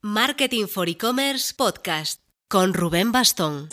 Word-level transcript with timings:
Marketing 0.00 0.66
for 0.68 0.88
E-Commerce 0.88 1.52
Podcast 1.56 2.20
con 2.46 2.72
Rubén 2.72 3.10
Bastón. 3.10 3.68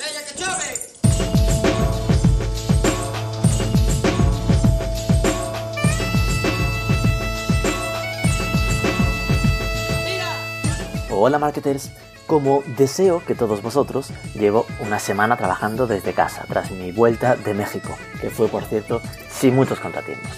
Hola 11.12 11.38
marketers, 11.38 11.92
como 12.26 12.64
deseo 12.76 13.24
que 13.24 13.36
todos 13.36 13.62
vosotros, 13.62 14.08
llevo 14.34 14.66
una 14.80 14.98
semana 14.98 15.38
trabajando 15.38 15.86
desde 15.86 16.14
casa 16.14 16.44
tras 16.50 16.72
mi 16.72 16.92
vuelta 16.92 17.36
de 17.36 17.54
México, 17.54 17.96
que 18.20 18.32
fue 18.32 18.48
por 18.48 18.64
cierto 18.64 19.00
sin 19.30 19.54
muchos 19.54 19.80
contratiempos. 19.80 20.32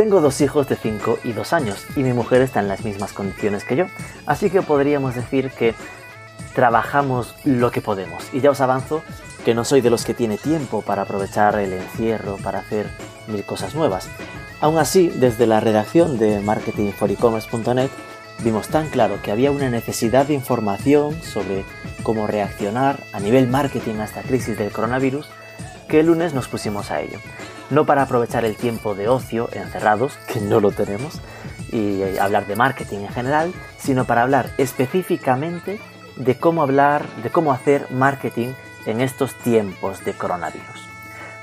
Tengo 0.00 0.22
dos 0.22 0.40
hijos 0.40 0.66
de 0.66 0.76
5 0.76 1.18
y 1.24 1.32
2 1.32 1.52
años 1.52 1.84
y 1.94 2.02
mi 2.02 2.14
mujer 2.14 2.40
está 2.40 2.60
en 2.60 2.68
las 2.68 2.86
mismas 2.86 3.12
condiciones 3.12 3.64
que 3.64 3.76
yo, 3.76 3.84
así 4.24 4.48
que 4.48 4.62
podríamos 4.62 5.14
decir 5.14 5.50
que 5.50 5.74
trabajamos 6.54 7.34
lo 7.44 7.70
que 7.70 7.82
podemos. 7.82 8.24
Y 8.32 8.40
ya 8.40 8.50
os 8.50 8.62
avanzo 8.62 9.02
que 9.44 9.52
no 9.54 9.62
soy 9.62 9.82
de 9.82 9.90
los 9.90 10.06
que 10.06 10.14
tiene 10.14 10.38
tiempo 10.38 10.80
para 10.80 11.02
aprovechar 11.02 11.58
el 11.58 11.74
encierro 11.74 12.38
para 12.38 12.60
hacer 12.60 12.88
mil 13.28 13.44
cosas 13.44 13.74
nuevas. 13.74 14.08
Aún 14.62 14.78
así, 14.78 15.08
desde 15.08 15.46
la 15.46 15.60
redacción 15.60 16.18
de 16.18 16.40
marketingforecommerce.net 16.40 17.90
vimos 18.42 18.68
tan 18.68 18.88
claro 18.88 19.20
que 19.22 19.32
había 19.32 19.50
una 19.50 19.68
necesidad 19.68 20.24
de 20.24 20.32
información 20.32 21.20
sobre 21.20 21.66
cómo 22.02 22.26
reaccionar 22.26 23.04
a 23.12 23.20
nivel 23.20 23.48
marketing 23.48 23.96
a 23.96 24.04
esta 24.04 24.22
crisis 24.22 24.56
del 24.56 24.72
coronavirus 24.72 25.28
que 25.88 26.00
el 26.00 26.06
lunes 26.06 26.32
nos 26.32 26.48
pusimos 26.48 26.90
a 26.90 27.02
ello 27.02 27.18
no 27.70 27.86
para 27.86 28.02
aprovechar 28.02 28.44
el 28.44 28.56
tiempo 28.56 28.94
de 28.94 29.08
ocio 29.08 29.48
encerrados, 29.52 30.18
que 30.26 30.40
no 30.40 30.60
lo 30.60 30.70
tenemos, 30.72 31.20
y 31.72 32.02
eh, 32.02 32.20
hablar 32.20 32.46
de 32.46 32.56
marketing 32.56 32.98
en 32.98 33.08
general, 33.08 33.52
sino 33.78 34.04
para 34.04 34.22
hablar 34.22 34.50
específicamente 34.58 35.80
de 36.16 36.36
cómo 36.36 36.62
hablar, 36.62 37.06
de 37.22 37.30
cómo 37.30 37.52
hacer 37.52 37.86
marketing 37.90 38.48
en 38.86 39.00
estos 39.00 39.34
tiempos 39.34 40.04
de 40.04 40.12
coronavirus. 40.12 40.88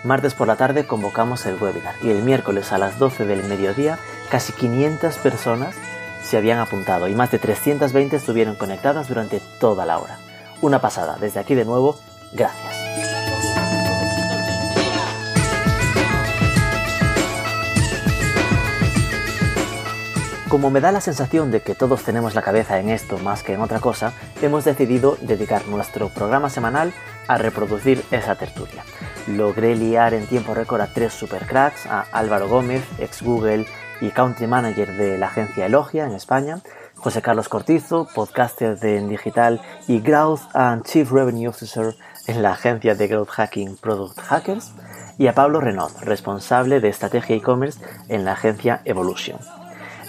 Martes 0.03 0.33
por 0.33 0.47
la 0.47 0.55
tarde 0.55 0.85
convocamos 0.85 1.45
el 1.45 1.55
webinar 1.55 1.95
y 2.03 2.09
el 2.09 2.21
miércoles 2.21 2.71
a 2.71 2.77
las 2.77 2.99
12 2.99 3.25
del 3.25 3.43
mediodía 3.43 3.97
casi 4.29 4.53
500 4.53 5.17
personas 5.17 5.75
se 6.23 6.37
habían 6.37 6.59
apuntado 6.59 7.07
y 7.07 7.15
más 7.15 7.31
de 7.31 7.39
320 7.39 8.15
estuvieron 8.15 8.55
conectadas 8.55 9.07
durante 9.07 9.41
toda 9.59 9.85
la 9.85 9.97
hora. 9.99 10.17
Una 10.61 10.79
pasada. 10.79 11.17
Desde 11.19 11.39
aquí 11.39 11.55
de 11.55 11.65
nuevo, 11.65 11.97
gracias. 12.33 13.06
Como 20.49 20.69
me 20.69 20.79
da 20.79 20.93
la 20.93 21.01
sensación 21.01 21.51
de 21.51 21.59
que 21.59 21.75
todos 21.75 22.03
tenemos 22.03 22.33
la 22.33 22.41
cabeza 22.41 22.79
en 22.79 22.87
esto 22.87 23.17
más 23.17 23.43
que 23.43 23.53
en 23.53 23.61
otra 23.61 23.81
cosa, 23.81 24.13
hemos 24.41 24.63
decidido 24.63 25.17
dedicar 25.19 25.67
nuestro 25.67 26.07
programa 26.07 26.49
semanal 26.49 26.93
a 27.27 27.37
reproducir 27.37 28.01
esa 28.11 28.35
tertulia. 28.35 28.85
Logré 29.27 29.75
liar 29.75 30.13
en 30.13 30.25
tiempo 30.25 30.53
récord 30.53 30.79
a 30.79 30.87
tres 30.87 31.11
supercracks, 31.11 31.85
a 31.85 32.05
Álvaro 32.13 32.47
Gómez, 32.47 32.81
ex 32.97 33.21
Google 33.23 33.65
y 33.99 34.09
Country 34.11 34.47
Manager 34.47 34.95
de 34.95 35.17
la 35.17 35.27
agencia 35.27 35.65
Elogia 35.65 36.05
en 36.05 36.13
España, 36.13 36.59
José 36.95 37.21
Carlos 37.21 37.49
Cortizo, 37.49 38.07
podcaster 38.15 38.79
de 38.79 39.05
Digital 39.05 39.59
y 39.89 39.99
Growth 39.99 40.43
and 40.53 40.85
Chief 40.85 41.11
Revenue 41.11 41.49
Officer 41.49 41.93
en 42.25 42.41
la 42.41 42.51
agencia 42.51 42.95
de 42.95 43.07
Growth 43.07 43.31
Hacking 43.31 43.75
Product 43.75 44.17
Hackers, 44.21 44.71
y 45.17 45.27
a 45.27 45.33
Pablo 45.33 45.59
Renaud, 45.59 45.91
responsable 46.01 46.79
de 46.79 46.87
estrategia 46.87 47.35
e-commerce 47.35 47.81
en 48.07 48.23
la 48.23 48.33
agencia 48.33 48.81
Evolution. 48.85 49.39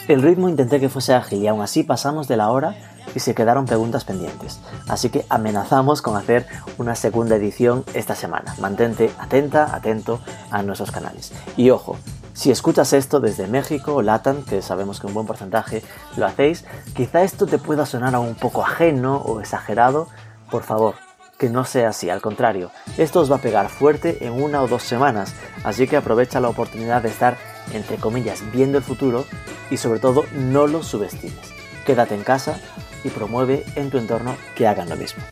El 0.09 0.23
ritmo 0.23 0.48
intenté 0.48 0.81
que 0.81 0.89
fuese 0.89 1.12
ágil 1.12 1.42
y 1.42 1.48
aún 1.48 1.61
así 1.61 1.83
pasamos 1.83 2.28
de 2.28 2.39
la 2.39 2.51
hora 2.51 2.75
y 3.14 3.20
se 3.20 3.34
quedaron 3.34 3.67
preguntas 3.67 4.05
pendientes. 4.05 4.59
Así 4.89 5.11
que 5.11 5.27
amenazamos 5.28 6.01
con 6.01 6.17
hacer 6.17 6.47
una 6.78 6.95
segunda 6.95 7.37
edición 7.37 7.84
esta 7.92 8.14
semana. 8.14 8.55
Mantente 8.59 9.11
atenta, 9.19 9.77
atento 9.77 10.20
a 10.51 10.62
nuestros 10.62 10.91
canales. 10.91 11.34
Y 11.59 11.68
ojo, 11.68 11.98
si 12.33 12.51
escuchas 12.51 12.95
esto 12.95 13.20
desde 13.20 13.48
México 13.48 13.97
o 13.97 14.02
Latam, 14.02 14.45
que 14.45 14.63
sabemos 14.63 14.98
que 14.98 15.08
un 15.08 15.13
buen 15.13 15.27
porcentaje 15.27 15.83
lo 16.17 16.24
hacéis, 16.24 16.64
quizá 16.95 17.23
esto 17.23 17.47
te 17.47 17.58
pueda 17.58 17.85
sonar 17.85 18.14
a 18.14 18.18
un 18.18 18.35
poco 18.35 18.64
ajeno 18.64 19.18
o 19.18 19.41
exagerado. 19.41 20.08
Por 20.51 20.63
favor, 20.63 20.95
que 21.39 21.48
no 21.48 21.64
sea 21.64 21.91
así, 21.91 22.11
al 22.11 22.20
contrario, 22.20 22.70
esto 22.97 23.20
os 23.20 23.30
va 23.30 23.36
a 23.36 23.41
pegar 23.41 23.68
fuerte 23.68 24.27
en 24.27 24.42
una 24.42 24.63
o 24.63 24.68
dos 24.68 24.83
semanas, 24.83 25.35
así 25.63 25.86
que 25.86 25.97
aprovecha 25.97 26.41
la 26.41 26.48
oportunidad 26.48 27.01
de 27.02 27.11
estar, 27.11 27.36
entre 27.73 27.96
comillas, 27.96 28.42
viendo 28.52 28.79
el 28.79 28.84
futuro 28.84 29.24
y 29.70 29.77
sobre 29.77 30.01
todo 30.01 30.24
no 30.33 30.67
lo 30.67 30.83
subestimes. 30.83 31.39
Quédate 31.84 32.14
en 32.14 32.23
casa 32.23 32.58
y 33.05 33.11
promueve 33.11 33.64
en 33.74 33.90
tu 33.90 33.98
entorno 33.98 34.36
que 34.55 34.67
hagan 34.67 34.89
lo 34.89 34.96
mismo. 34.96 35.23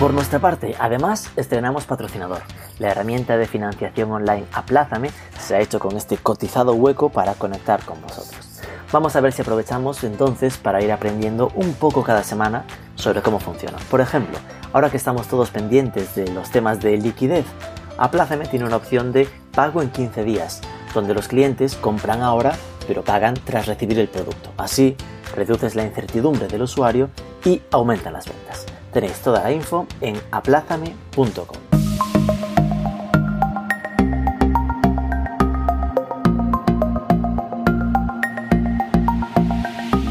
Por 0.00 0.14
nuestra 0.14 0.38
parte, 0.38 0.74
además, 0.78 1.30
estrenamos 1.36 1.84
patrocinador. 1.84 2.40
La 2.78 2.90
herramienta 2.90 3.36
de 3.36 3.46
financiación 3.46 4.10
online 4.10 4.46
Aplázame 4.52 5.10
se 5.38 5.56
ha 5.56 5.60
hecho 5.60 5.78
con 5.78 5.94
este 5.94 6.16
cotizado 6.16 6.72
hueco 6.72 7.10
para 7.10 7.34
conectar 7.34 7.84
con 7.84 8.00
vosotros. 8.00 8.62
Vamos 8.92 9.14
a 9.14 9.20
ver 9.20 9.32
si 9.34 9.42
aprovechamos 9.42 10.02
entonces 10.02 10.56
para 10.56 10.82
ir 10.82 10.90
aprendiendo 10.90 11.52
un 11.54 11.74
poco 11.74 12.02
cada 12.02 12.24
semana 12.24 12.64
sobre 12.94 13.20
cómo 13.20 13.40
funciona. 13.40 13.76
Por 13.90 14.00
ejemplo, 14.00 14.38
ahora 14.72 14.90
que 14.90 14.96
estamos 14.96 15.28
todos 15.28 15.50
pendientes 15.50 16.14
de 16.14 16.32
los 16.32 16.50
temas 16.50 16.80
de 16.80 16.96
liquidez, 16.96 17.44
Aplázame 18.00 18.46
tiene 18.46 18.64
una 18.64 18.76
opción 18.76 19.12
de 19.12 19.28
pago 19.54 19.82
en 19.82 19.90
15 19.90 20.24
días, 20.24 20.62
donde 20.94 21.12
los 21.12 21.28
clientes 21.28 21.74
compran 21.74 22.22
ahora 22.22 22.54
pero 22.86 23.04
pagan 23.04 23.34
tras 23.34 23.66
recibir 23.66 23.98
el 23.98 24.08
producto. 24.08 24.50
Así 24.56 24.96
reduces 25.36 25.74
la 25.74 25.84
incertidumbre 25.84 26.48
del 26.48 26.62
usuario 26.62 27.10
y 27.44 27.60
aumentan 27.70 28.14
las 28.14 28.26
ventas. 28.26 28.64
Tenéis 28.90 29.20
toda 29.20 29.42
la 29.42 29.52
info 29.52 29.86
en 30.00 30.18
aplázame.com. 30.32 31.58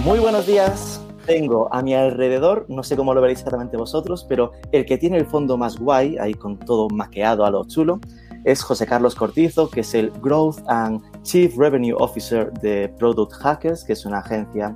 Muy 0.06 0.20
buenos 0.20 0.46
días. 0.46 0.99
Tengo 1.30 1.72
a 1.72 1.84
mi 1.84 1.94
alrededor, 1.94 2.66
no 2.70 2.82
sé 2.82 2.98
cómo 2.98 3.14
lo 3.14 3.22
veréis 3.22 3.38
exactamente 3.38 3.78
vosotros, 3.78 4.26
pero 4.28 4.52
el 4.72 4.84
que 4.84 4.98
tiene 4.98 5.18
el 5.18 5.28
fondo 5.28 5.58
más 5.58 5.78
guay, 5.78 6.18
ahí 6.18 6.34
con 6.34 6.58
todo 6.58 6.90
maqueado 6.90 7.46
a 7.46 7.52
lo 7.52 7.66
chulo, 7.66 8.00
es 8.46 8.64
José 8.64 8.88
Carlos 8.88 9.14
Cortizo, 9.14 9.70
que 9.70 9.82
es 9.82 9.94
el 9.94 10.10
Growth 10.10 10.58
and 10.66 11.04
Chief 11.22 11.56
Revenue 11.56 11.96
Officer 12.00 12.52
de 12.54 12.90
Product 12.98 13.32
Hackers, 13.34 13.84
que 13.84 13.94
es 13.94 14.08
una 14.08 14.22
agencia 14.22 14.74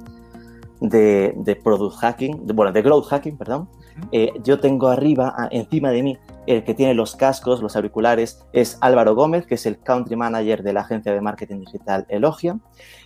de, 0.80 1.34
de 1.38 1.56
Product 1.56 1.96
Hacking, 1.96 2.46
bueno, 2.53 2.72
de 2.72 2.84
Growth 2.84 3.08
Hacking, 3.08 3.35
perdón. 3.35 3.68
Eh, 4.12 4.31
yo 4.44 4.59
tengo 4.59 4.90
arriba, 4.90 5.35
encima 5.50 5.90
de 5.90 6.03
mí, 6.03 6.18
el 6.46 6.64
que 6.64 6.75
tiene 6.75 6.94
los 6.94 7.16
cascos, 7.16 7.64
los 7.64 7.75
auriculares, 7.75 8.46
es 8.53 8.78
Álvaro 8.81 9.16
Gómez, 9.16 9.47
que 9.47 9.56
es 9.56 9.66
el 9.66 9.80
Country 9.80 10.16
Manager 10.16 10.62
de 10.62 10.74
la 10.74 10.81
agencia 10.81 11.14
de 11.14 11.22
marketing 11.22 11.62
digital 11.62 12.06
Elogia. 12.09 12.59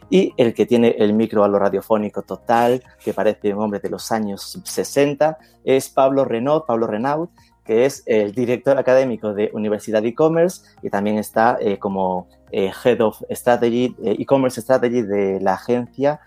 Y 0.10 0.34
el 0.38 0.54
que 0.54 0.66
tiene 0.66 0.96
el 1.00 1.14
micro 1.14 1.44
a 1.44 1.48
lo 1.48 1.60
radiofónico 1.60 2.22
total, 2.22 2.84
que 3.04 3.14
parece 3.14 3.54
un 3.54 3.64
hombre 3.64 3.80
de 3.80 3.90
los 3.90 4.12
años 4.12 4.60
60, 4.64 5.38
es 5.66 5.90
Pablo 5.90 6.24
Renaud, 6.24 6.64
Pablo 6.66 6.88
Renaud, 6.88 7.30
que 7.68 7.86
es 7.86 8.02
el 8.06 8.32
director 8.32 8.78
académico 8.78 9.34
de 9.34 9.52
Universidad 9.54 10.04
e-commerce 10.06 10.62
y 10.82 10.90
también 10.90 11.18
está 11.18 11.58
eh, 11.60 11.78
como 11.78 12.30
eh, 12.50 12.72
Head 12.84 13.02
of 13.02 13.22
Strategy, 13.30 13.94
eh, 14.04 14.16
e-commerce 14.20 14.62
Strategy 14.62 15.02
de 15.02 15.42
la 15.42 15.56
agencia 15.56 16.22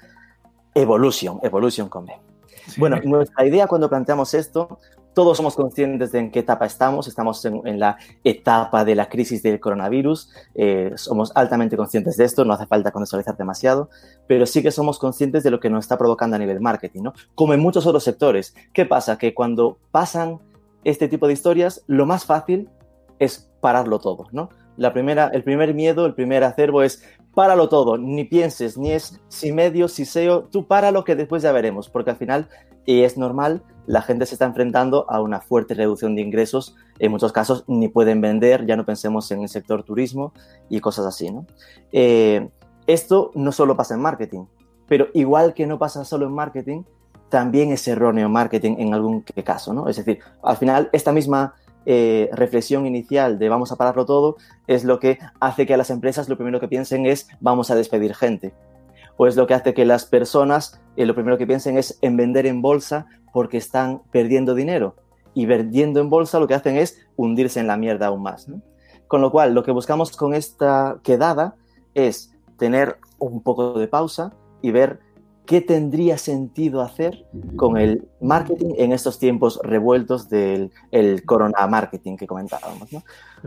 Evolution, 0.74 1.40
Evolution 1.42 1.88
con 1.88 2.06
Bueno, 2.76 3.00
nuestra 3.02 3.46
idea 3.46 3.66
cuando 3.66 3.88
planteamos 3.88 4.34
esto, 4.34 4.78
todos 5.15 5.37
somos 5.37 5.56
conscientes 5.56 6.12
de 6.12 6.19
en 6.21 6.31
qué 6.31 6.41
etapa 6.41 6.66
estamos, 6.66 7.09
estamos 7.09 7.44
en, 7.44 7.81
la 7.81 7.98
etapa 8.25 8.84
de 8.84 8.94
la 8.94 9.09
crisis 9.09 9.43
del 9.43 9.60
coronavirus, 9.60 10.31
somos 10.97 11.32
altamente 11.34 11.76
conscientes 11.76 12.16
de 12.16 12.25
esto, 12.25 12.44
no 12.44 12.53
hace 12.53 12.66
falta 12.66 12.93
contextualizar 12.93 13.37
demasiado, 13.37 13.91
pero 14.26 14.47
sí 14.47 14.62
que 14.62 14.70
somos 14.70 14.99
conscientes 14.99 15.43
de 15.43 15.50
lo 15.50 15.60
que 15.60 15.70
nos 15.70 15.84
está 15.84 15.99
provocando 15.99 16.37
a 16.37 16.38
nivel 16.38 16.60
marketing, 16.60 17.02
¿no? 17.02 17.14
Como 17.34 17.55
en 17.55 17.61
muchos 17.61 17.87
otros 17.87 18.05
sectores. 18.05 18.55
¿Qué 18.73 18.87
pasa? 18.87 19.19
Que 19.19 19.34
cuando 19.34 19.79
pasan 19.90 20.38
este 20.84 21.08
tipo 21.08 21.26
de 21.26 21.32
historias, 21.32 21.82
lo 21.87 22.06
más 22.06 22.25
fácil 22.25 22.69
es 23.19 23.50
pararlo 23.61 23.99
todo, 23.99 24.26
¿no? 24.32 24.49
La 24.81 24.94
primera, 24.94 25.29
el 25.35 25.44
primer 25.44 25.75
miedo, 25.75 26.06
el 26.06 26.15
primer 26.15 26.43
acervo 26.43 26.82
es 26.82 27.05
páralo 27.35 27.69
todo, 27.69 27.99
ni 27.99 28.25
pienses, 28.25 28.79
ni 28.79 28.93
es 28.93 29.21
si 29.29 29.53
medio, 29.53 29.88
si 29.88 30.06
SEO, 30.06 30.44
tú 30.44 30.67
páralo 30.67 31.05
que 31.05 31.15
después 31.15 31.43
ya 31.43 31.53
veremos, 31.53 31.91
porque 31.91 32.12
al 32.12 32.17
final, 32.17 32.49
y 32.87 33.03
es 33.03 33.19
normal, 33.19 33.62
la 33.85 34.00
gente 34.00 34.25
se 34.25 34.37
está 34.37 34.47
enfrentando 34.47 35.05
a 35.11 35.21
una 35.21 35.43
fuerte 35.43 35.75
reducción 35.75 36.15
de 36.15 36.23
ingresos, 36.23 36.77
en 36.99 37.11
muchos 37.11 37.31
casos 37.31 37.65
ni 37.69 37.88
pueden 37.88 38.23
vender, 38.23 38.65
ya 38.65 38.75
no 38.75 38.87
pensemos 38.87 39.31
en 39.32 39.43
el 39.43 39.50
sector 39.50 39.82
turismo 39.82 40.32
y 40.71 40.81
cosas 40.81 41.05
así, 41.05 41.31
¿no? 41.31 41.44
Eh, 41.93 42.49
esto 42.87 43.32
no 43.35 43.53
solo 43.53 43.77
pasa 43.77 43.97
en 43.97 44.00
marketing, 44.00 44.47
pero 44.88 45.09
igual 45.12 45.53
que 45.53 45.67
no 45.67 45.79
pasa 45.79 46.06
solo 46.06 46.25
en 46.25 46.32
marketing, 46.32 46.85
también 47.29 47.71
es 47.71 47.87
erróneo 47.87 48.31
marketing 48.31 48.77
en 48.79 48.94
algún 48.94 49.21
caso, 49.44 49.75
¿no? 49.75 49.91
Es 49.91 49.97
decir, 49.97 50.21
al 50.43 50.56
final 50.56 50.88
esta 50.94 51.12
misma 51.12 51.55
eh, 51.87 52.29
reflexión 52.32 52.87
inicial 52.87 53.38
de 53.38 53.49
vamos 53.49 53.73
a 53.73 53.77
pararlo 53.77 54.05
todo 54.06 54.37
es 54.67 54.85
lo 54.85 55.00
que 55.00 55.19
hace 55.41 55.67
que 55.67 55.75
a 55.75 55.77
las 55.77 55.91
empresas 55.91 56.29
lo 56.29 56.37
primero 56.37 56.61
que 56.61 56.69
piensen 56.69 57.06
es 57.06 57.29
vamos 57.41 57.71
a 57.71 57.75
despedir 57.75 58.15
gente. 58.15 58.53
pues 59.17 59.37
lo 59.37 59.47
que 59.47 59.55
hace 59.55 59.75
que 59.75 59.85
las 59.85 60.06
personas 60.06 60.81
eh, 60.97 61.06
lo 61.06 61.15
primero 61.15 61.38
que 61.38 61.47
piensen 61.47 61.79
es 61.79 61.99
en 62.03 62.17
vender 62.17 62.47
en 62.47 62.62
bolsa 62.62 63.06
porque 63.32 63.56
están 63.56 64.03
perdiendo 64.11 64.55
dinero. 64.55 64.97
Y 65.35 65.47
vendiendo 65.47 66.00
en 66.00 66.11
bolsa 66.11 66.41
lo 66.41 66.47
que 66.47 66.55
hacen 66.55 66.77
es 66.77 67.06
hundirse 67.17 67.61
en 67.61 67.67
la 67.67 67.77
mierda 67.77 68.09
aún 68.09 68.23
más. 68.23 68.49
Con 69.06 69.21
lo 69.21 69.31
cual, 69.31 69.55
lo 69.55 69.62
que 69.62 69.71
buscamos 69.73 70.17
con 70.17 70.35
esta 70.35 70.99
quedada 71.03 71.55
es 71.94 72.32
tener 72.59 72.99
un 73.19 73.43
poco 73.43 73.79
de 73.79 73.88
pausa 73.88 74.32
y 74.62 74.71
ver 74.71 75.00
qué 75.50 75.61
tendría 75.61 76.17
sentido 76.17 76.81
hacer 76.81 77.26
con 77.56 77.76
el 77.76 78.06
marketing 78.20 78.73
en 78.79 78.93
estos 78.93 79.19
tiempos 79.19 79.58
revueltos 79.64 80.29
del 80.29 80.70
el 80.93 81.25
corona 81.25 81.67
marketing 81.67 82.17
que 82.17 82.29
comentábamos. 82.29 82.88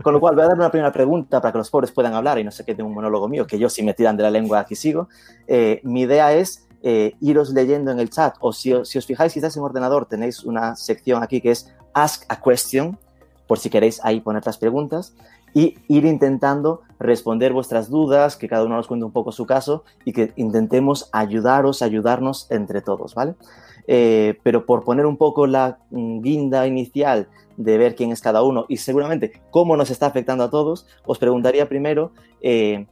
Con 0.02 0.12
lo 0.12 0.20
cual, 0.20 0.34
voy 0.34 0.44
a 0.44 0.48
dar 0.48 0.58
una 0.58 0.70
primera 0.70 0.92
pregunta 0.92 1.40
para 1.40 1.52
que 1.52 1.56
los 1.56 1.70
pobres 1.70 1.92
puedan 1.92 2.12
hablar 2.12 2.38
y 2.38 2.44
no 2.44 2.50
qué 2.66 2.74
tengo 2.74 2.90
un 2.90 2.94
monólogo 2.94 3.26
mío, 3.26 3.46
que 3.46 3.58
yo 3.58 3.70
si 3.70 3.82
me 3.82 3.94
tiran 3.94 4.18
de 4.18 4.22
la 4.22 4.30
lengua 4.30 4.58
aquí 4.58 4.74
sigo. 4.74 5.08
Eh, 5.46 5.80
mi 5.82 6.02
idea 6.02 6.34
es 6.34 6.68
eh, 6.82 7.14
iros 7.22 7.54
leyendo 7.54 7.90
en 7.90 7.98
el 7.98 8.10
chat 8.10 8.36
o 8.40 8.52
si, 8.52 8.74
si 8.84 8.98
os 8.98 9.06
fijáis, 9.06 9.34
estáis 9.34 9.56
en 9.56 9.62
ordenador, 9.62 10.04
tenéis 10.04 10.44
una 10.44 10.76
sección 10.76 11.22
aquí 11.22 11.40
que 11.40 11.52
es 11.52 11.74
Ask 11.94 12.26
a 12.28 12.38
Question, 12.38 12.98
por 13.46 13.58
si 13.58 13.70
queréis 13.70 13.98
ahí 14.04 14.20
poner 14.20 14.44
las 14.44 14.58
preguntas 14.58 15.14
y 15.54 15.78
ir 15.88 16.04
intentando 16.04 16.82
responder 16.98 17.52
vuestras 17.52 17.88
dudas, 17.88 18.36
que 18.36 18.48
cada 18.48 18.64
uno 18.64 18.76
nos 18.76 18.88
cuente 18.88 19.04
un 19.04 19.12
poco 19.12 19.32
su 19.32 19.46
caso 19.46 19.84
y 20.04 20.12
que 20.12 20.32
intentemos 20.36 21.08
ayudaros, 21.12 21.82
ayudarnos 21.82 22.50
entre 22.50 22.80
todos, 22.80 23.14
¿vale? 23.14 23.34
Eh, 23.86 24.38
pero 24.42 24.64
por 24.66 24.82
poner 24.82 25.06
un 25.06 25.16
poco 25.16 25.46
la 25.46 25.78
mm, 25.90 26.20
guinda 26.20 26.66
inicial 26.66 27.28
de 27.56 27.78
ver 27.78 27.94
quién 27.94 28.12
es 28.12 28.20
cada 28.20 28.42
uno 28.42 28.64
y 28.68 28.78
seguramente 28.78 29.42
cómo 29.50 29.76
nos 29.76 29.90
está 29.90 30.06
afectando 30.06 30.44
a 30.44 30.50
todos, 30.50 30.86
os 31.04 31.18
preguntaría 31.18 31.68
primero 31.68 32.12
eh, 32.40 32.86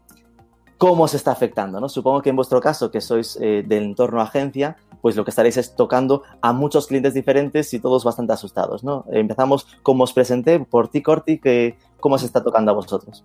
cómo 0.77 1.09
se 1.09 1.17
está 1.17 1.33
afectando, 1.33 1.81
¿no? 1.81 1.89
Supongo 1.89 2.23
que 2.23 2.31
en 2.31 2.37
vuestro 2.37 2.61
caso, 2.61 2.91
que 2.91 3.01
sois 3.01 3.39
eh, 3.41 3.65
del 3.67 3.85
entorno 3.85 4.21
agencia, 4.21 4.77
pues 5.01 5.17
lo 5.17 5.25
que 5.25 5.31
estaréis 5.31 5.57
es 5.57 5.75
tocando 5.75 6.23
a 6.41 6.53
muchos 6.53 6.87
clientes 6.87 7.15
diferentes 7.15 7.73
y 7.75 7.81
todos 7.81 8.05
bastante 8.05 8.33
asustados, 8.33 8.85
¿no? 8.85 9.05
Empezamos 9.11 9.67
como 9.83 10.05
os 10.05 10.13
presenté 10.13 10.61
por 10.61 10.89
ti, 10.89 11.03
Corti, 11.03 11.39
que 11.39 11.77
cómo 12.03 12.19
se 12.19 12.27
está 12.27 12.43
tocando 12.45 12.73
a 12.73 12.75
vosotros. 12.75 13.25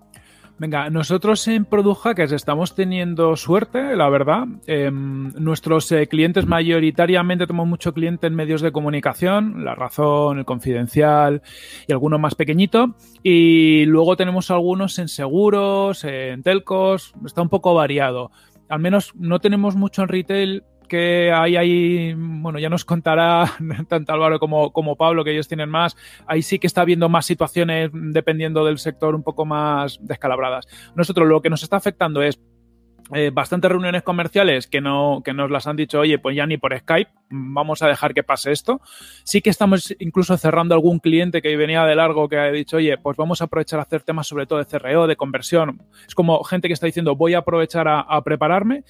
Venga, 0.59 0.89
nosotros 0.89 1.47
en 1.47 1.65
Product 1.65 2.01
Hackers 2.01 2.31
estamos 2.31 2.73
teniendo 2.73 3.35
suerte, 3.35 3.95
la 3.95 4.09
verdad. 4.09 4.47
Em, 4.65 5.31
nuestros 5.35 5.91
eh, 5.91 6.07
clientes 6.07 6.47
mayoritariamente 6.47 7.45
tenemos 7.45 7.67
mucho 7.67 7.93
cliente 7.93 8.25
en 8.25 8.33
medios 8.33 8.61
de 8.61 8.71
comunicación, 8.71 9.63
La 9.63 9.75
Razón, 9.75 10.39
El 10.39 10.45
Confidencial 10.45 11.43
y 11.87 11.91
alguno 11.91 12.17
más 12.17 12.33
pequeñito. 12.33 12.95
Y 13.21 13.85
luego 13.85 14.15
tenemos 14.15 14.49
algunos 14.49 14.97
en 14.97 15.09
seguros, 15.09 16.03
en 16.03 16.41
telcos, 16.41 17.13
está 17.23 17.43
un 17.43 17.49
poco 17.49 17.75
variado. 17.75 18.31
Al 18.67 18.79
menos 18.79 19.13
no 19.15 19.39
tenemos 19.39 19.75
mucho 19.75 20.01
en 20.01 20.07
retail 20.07 20.63
que 20.87 21.31
hay 21.31 21.55
ahí, 21.55 22.13
bueno, 22.15 22.59
ya 22.59 22.69
nos 22.69 22.85
contará 22.85 23.45
tanto 23.87 24.13
Álvaro 24.13 24.39
como, 24.39 24.71
como 24.71 24.95
Pablo, 24.95 25.23
que 25.23 25.31
ellos 25.31 25.47
tienen 25.47 25.69
más, 25.69 25.95
ahí 26.25 26.41
sí 26.41 26.59
que 26.59 26.67
está 26.67 26.81
habiendo 26.81 27.09
más 27.09 27.25
situaciones 27.25 27.89
dependiendo 27.93 28.65
del 28.65 28.79
sector 28.79 29.15
un 29.15 29.23
poco 29.23 29.45
más 29.45 29.99
descalabradas. 30.01 30.67
Nosotros 30.95 31.27
lo 31.27 31.41
que 31.41 31.49
nos 31.49 31.63
está 31.63 31.77
afectando 31.77 32.21
es 32.21 32.39
eh, 33.13 33.31
bastantes 33.33 33.71
reuniones 33.71 34.03
comerciales 34.03 34.67
que, 34.67 34.81
no, 34.81 35.21
que 35.23 35.33
nos 35.33 35.49
las 35.49 35.65
han 35.67 35.77
dicho, 35.77 35.99
oye, 35.99 36.19
pues 36.19 36.35
ya 36.35 36.45
ni 36.45 36.57
por 36.57 36.77
Skype, 36.77 37.11
vamos 37.29 37.81
a 37.81 37.87
dejar 37.87 38.13
que 38.13 38.23
pase 38.23 38.51
esto. 38.51 38.81
Sí 39.23 39.41
que 39.41 39.49
estamos 39.49 39.95
incluso 39.99 40.35
cerrando 40.37 40.75
algún 40.75 40.99
cliente 40.99 41.41
que 41.41 41.55
venía 41.55 41.85
de 41.85 41.95
largo 41.95 42.27
que 42.27 42.37
ha 42.37 42.51
dicho, 42.51 42.77
oye, 42.77 42.97
pues 42.97 43.15
vamos 43.15 43.41
a 43.41 43.45
aprovechar 43.45 43.79
a 43.79 43.83
hacer 43.83 44.01
temas 44.01 44.27
sobre 44.27 44.45
todo 44.45 44.59
de 44.59 44.65
CRO, 44.65 45.07
de 45.07 45.15
conversión. 45.15 45.81
Es 46.07 46.15
como 46.15 46.43
gente 46.43 46.67
que 46.67 46.73
está 46.73 46.85
diciendo, 46.85 47.15
voy 47.15 47.33
a 47.33 47.39
aprovechar 47.39 47.87
a, 47.87 48.01
a 48.01 48.21
prepararme. 48.23 48.83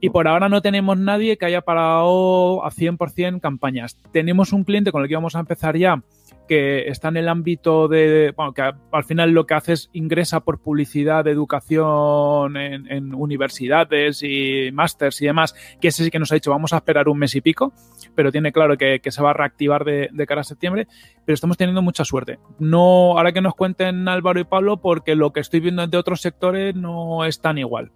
Y 0.00 0.10
por 0.10 0.28
ahora 0.28 0.48
no 0.48 0.62
tenemos 0.62 0.96
nadie 0.96 1.36
que 1.36 1.46
haya 1.46 1.60
parado 1.60 2.64
a 2.64 2.70
100% 2.70 3.40
campañas. 3.40 3.98
Tenemos 4.12 4.52
un 4.52 4.64
cliente 4.64 4.92
con 4.92 5.02
el 5.02 5.08
que 5.08 5.16
vamos 5.16 5.34
a 5.34 5.40
empezar 5.40 5.76
ya 5.76 6.02
que 6.48 6.88
está 6.88 7.08
en 7.08 7.18
el 7.18 7.28
ámbito 7.28 7.86
de, 7.86 8.32
bueno, 8.36 8.52
que 8.52 8.62
al 8.62 9.04
final 9.04 9.30
lo 9.30 9.46
que 9.46 9.54
hace 9.54 9.74
es 9.74 9.90
ingresa 9.92 10.40
por 10.40 10.60
publicidad 10.60 11.24
de 11.24 11.30
educación 11.30 12.56
en, 12.56 13.14
universidades 13.14 14.22
y 14.22 14.70
másters 14.72 15.22
y 15.22 15.26
demás, 15.26 15.54
que 15.80 15.88
ese 15.88 16.04
sí 16.04 16.10
que 16.10 16.18
nos 16.18 16.32
ha 16.32 16.34
dicho, 16.34 16.50
vamos 16.50 16.72
a 16.72 16.76
esperar 16.78 17.08
un 17.08 17.18
mes 17.18 17.34
y 17.34 17.40
pico, 17.40 17.72
pero 18.14 18.32
tiene 18.32 18.50
claro 18.50 18.76
que, 18.76 19.00
se 19.08 19.22
va 19.22 19.30
a 19.30 19.34
reactivar 19.34 19.84
de, 19.84 20.26
cara 20.26 20.40
a 20.40 20.44
septiembre, 20.44 20.88
pero 21.24 21.34
estamos 21.34 21.56
teniendo 21.56 21.82
mucha 21.82 22.04
suerte. 22.04 22.38
No, 22.58 23.16
ahora 23.16 23.32
que 23.32 23.40
nos 23.40 23.54
cuenten 23.54 24.08
Álvaro 24.08 24.40
y 24.40 24.44
Pablo, 24.44 24.78
porque 24.78 25.14
lo 25.14 25.32
que 25.32 25.40
estoy 25.40 25.60
viendo 25.60 25.86
de 25.86 25.98
otros 25.98 26.20
sectores 26.20 26.74
no 26.74 27.24
es 27.24 27.40
tan 27.40 27.58
igual. 27.58 27.92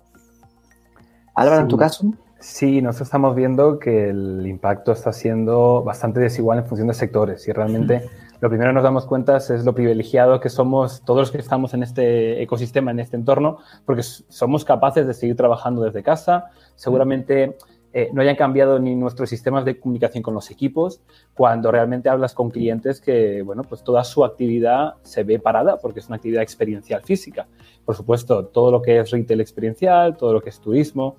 Álvaro, 1.34 1.62
en 1.62 1.68
tu 1.68 1.76
caso. 1.76 2.12
Sí, 2.42 2.82
nosotros 2.82 3.06
estamos 3.06 3.36
viendo 3.36 3.78
que 3.78 4.08
el 4.08 4.44
impacto 4.48 4.90
está 4.90 5.12
siendo 5.12 5.84
bastante 5.84 6.18
desigual 6.18 6.58
en 6.58 6.66
función 6.66 6.88
de 6.88 6.94
sectores 6.94 7.46
y 7.46 7.52
realmente 7.52 8.02
lo 8.42 8.48
primero 8.48 8.70
que 8.70 8.74
nos 8.74 8.82
damos 8.82 9.06
cuenta 9.06 9.36
es 9.36 9.64
lo 9.64 9.72
privilegiado 9.72 10.40
que 10.40 10.48
somos 10.48 11.04
todos 11.04 11.20
los 11.20 11.30
que 11.30 11.38
estamos 11.38 11.74
en 11.74 11.84
este 11.84 12.42
ecosistema, 12.42 12.90
en 12.90 12.98
este 12.98 13.14
entorno, 13.14 13.58
porque 13.86 14.02
somos 14.02 14.64
capaces 14.64 15.06
de 15.06 15.14
seguir 15.14 15.36
trabajando 15.36 15.82
desde 15.82 16.02
casa. 16.02 16.46
Seguramente 16.74 17.56
eh, 17.92 18.10
no 18.12 18.20
hayan 18.20 18.34
cambiado 18.34 18.80
ni 18.80 18.96
nuestros 18.96 19.30
sistemas 19.30 19.64
de 19.64 19.78
comunicación 19.78 20.24
con 20.24 20.34
los 20.34 20.50
equipos, 20.50 21.00
cuando 21.34 21.70
realmente 21.70 22.08
hablas 22.08 22.34
con 22.34 22.50
clientes 22.50 23.00
que, 23.00 23.42
bueno, 23.42 23.62
pues 23.62 23.84
toda 23.84 24.02
su 24.02 24.24
actividad 24.24 24.94
se 25.02 25.22
ve 25.22 25.38
parada 25.38 25.76
porque 25.76 26.00
es 26.00 26.08
una 26.08 26.16
actividad 26.16 26.42
experiencial 26.42 27.00
física. 27.02 27.46
Por 27.84 27.94
supuesto, 27.94 28.46
todo 28.46 28.72
lo 28.72 28.82
que 28.82 28.98
es 28.98 29.12
retail 29.12 29.40
experiencial, 29.40 30.16
todo 30.16 30.32
lo 30.32 30.40
que 30.40 30.50
es 30.50 30.58
turismo, 30.58 31.14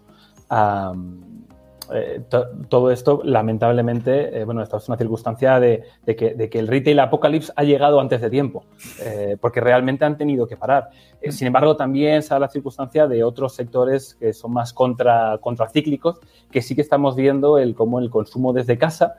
eh, 1.93 2.21
todo 2.69 2.91
esto, 2.91 3.21
lamentablemente, 3.23 4.39
eh, 4.39 4.45
bueno, 4.45 4.63
esta 4.63 4.77
es 4.77 4.87
una 4.87 4.97
circunstancia 4.97 5.59
de, 5.59 5.83
que, 6.05 6.49
el 6.51 6.67
retail 6.67 6.99
apocalypse 6.99 7.53
ha 7.55 7.63
llegado 7.63 7.99
antes 7.99 8.19
de 8.19 8.29
tiempo, 8.29 8.65
eh, 9.01 9.37
porque 9.39 9.61
realmente 9.61 10.03
han 10.03 10.17
tenido 10.17 10.47
que 10.47 10.57
parar. 10.57 10.89
sin 11.29 11.47
embargo, 11.47 11.77
también 11.77 12.23
se 12.23 12.29
da 12.29 12.39
la 12.39 12.49
circunstancia 12.49 13.07
de 13.07 13.23
otros 13.23 13.53
sectores 13.53 14.15
que 14.15 14.33
son 14.33 14.53
más 14.53 14.73
contra, 14.73 15.37
contracíclicos, 15.39 16.19
que 16.51 16.61
sí 16.61 16.75
que 16.75 16.81
estamos 16.81 17.15
viendo 17.15 17.59
el, 17.59 17.75
cómo 17.75 17.99
el 17.99 18.09
consumo 18.09 18.53
desde 18.53 18.77
casa, 18.77 19.15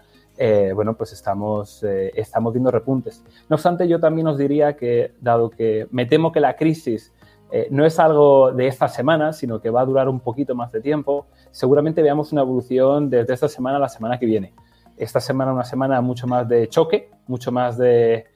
bueno, 0.75 0.95
pues 0.95 1.13
estamos, 1.13 1.85
estamos 1.85 2.53
viendo 2.53 2.73
repuntes. 2.73 3.23
No 3.49 3.55
obstante, 3.55 3.87
yo 3.87 4.01
también 4.01 4.27
os 4.27 4.37
diría 4.37 4.77
que, 4.77 5.13
dado 5.21 5.49
que 5.49 5.87
me 5.93 6.07
temo 6.07 6.33
que 6.33 6.41
la 6.41 6.57
crisis 6.57 7.13
eh, 7.57 7.69
no 7.71 7.87
es 7.87 8.01
algo 8.01 8.51
de 8.51 8.67
esta 8.67 8.89
semana, 8.89 9.33
sino 9.33 9.61
que 9.61 9.71
va 9.71 9.83
a 9.83 9.85
durar 9.85 10.09
un 10.09 10.19
poquito 10.19 10.57
más 10.57 10.73
de 10.73 10.81
tiempo. 10.81 11.27
Seguramente 11.53 12.03
veamos 12.03 12.33
una 12.33 12.41
evolución 12.41 13.09
desde 13.09 13.33
esta 13.33 13.47
semana 13.47 13.77
a 13.77 13.79
la 13.79 13.89
semana 13.89 14.19
que 14.19 14.27
viene. 14.27 14.53
Esta 14.97 15.21
semana 15.21 15.53
una 15.53 15.63
semana 15.63 16.01
mucho 16.01 16.27
más 16.27 16.49
de 16.49 16.69
choque, 16.69 17.13
mucho 17.29 17.53
más 17.53 17.79
de, 17.79 18.27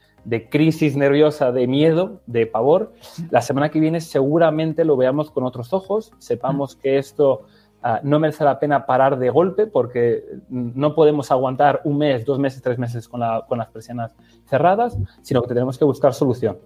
crisis 0.53 0.97
nerviosa, 0.97 1.51
de 1.51 1.67
miedo, 1.67 2.21
de 2.27 2.47
pavor. 2.47 2.93
La 3.31 3.43
semana 3.43 3.71
que 3.71 3.81
viene 3.81 4.01
seguramente 4.01 4.85
lo 4.85 4.97
veamos 4.97 5.33
con 5.33 5.43
otros 5.43 5.73
ojos, 5.73 6.13
sepamos 6.19 6.77
que 6.77 6.99
esto 6.99 7.43
ah, 7.83 7.99
no 8.05 8.21
merece 8.21 8.45
la 8.45 8.61
pena 8.61 8.87
parar 8.87 9.19
de 9.19 9.31
golpe 9.31 9.67
porque 9.67 10.23
no 10.49 10.95
podemos 10.95 11.33
aguantar 11.33 11.81
un 11.83 11.99
mes, 11.99 12.25
dos 12.25 12.39
meses, 12.39 12.63
tres 12.63 12.79
meses 12.79 13.09
con, 13.09 13.21
con 13.49 13.59
las 13.59 13.67
persianas 13.67 14.15
cerradas, 14.45 14.97
sino 15.23 15.43
que 15.43 15.49
tenemos 15.49 15.77
que 15.77 15.85
buscar 15.85 16.15
solución. 16.15 16.59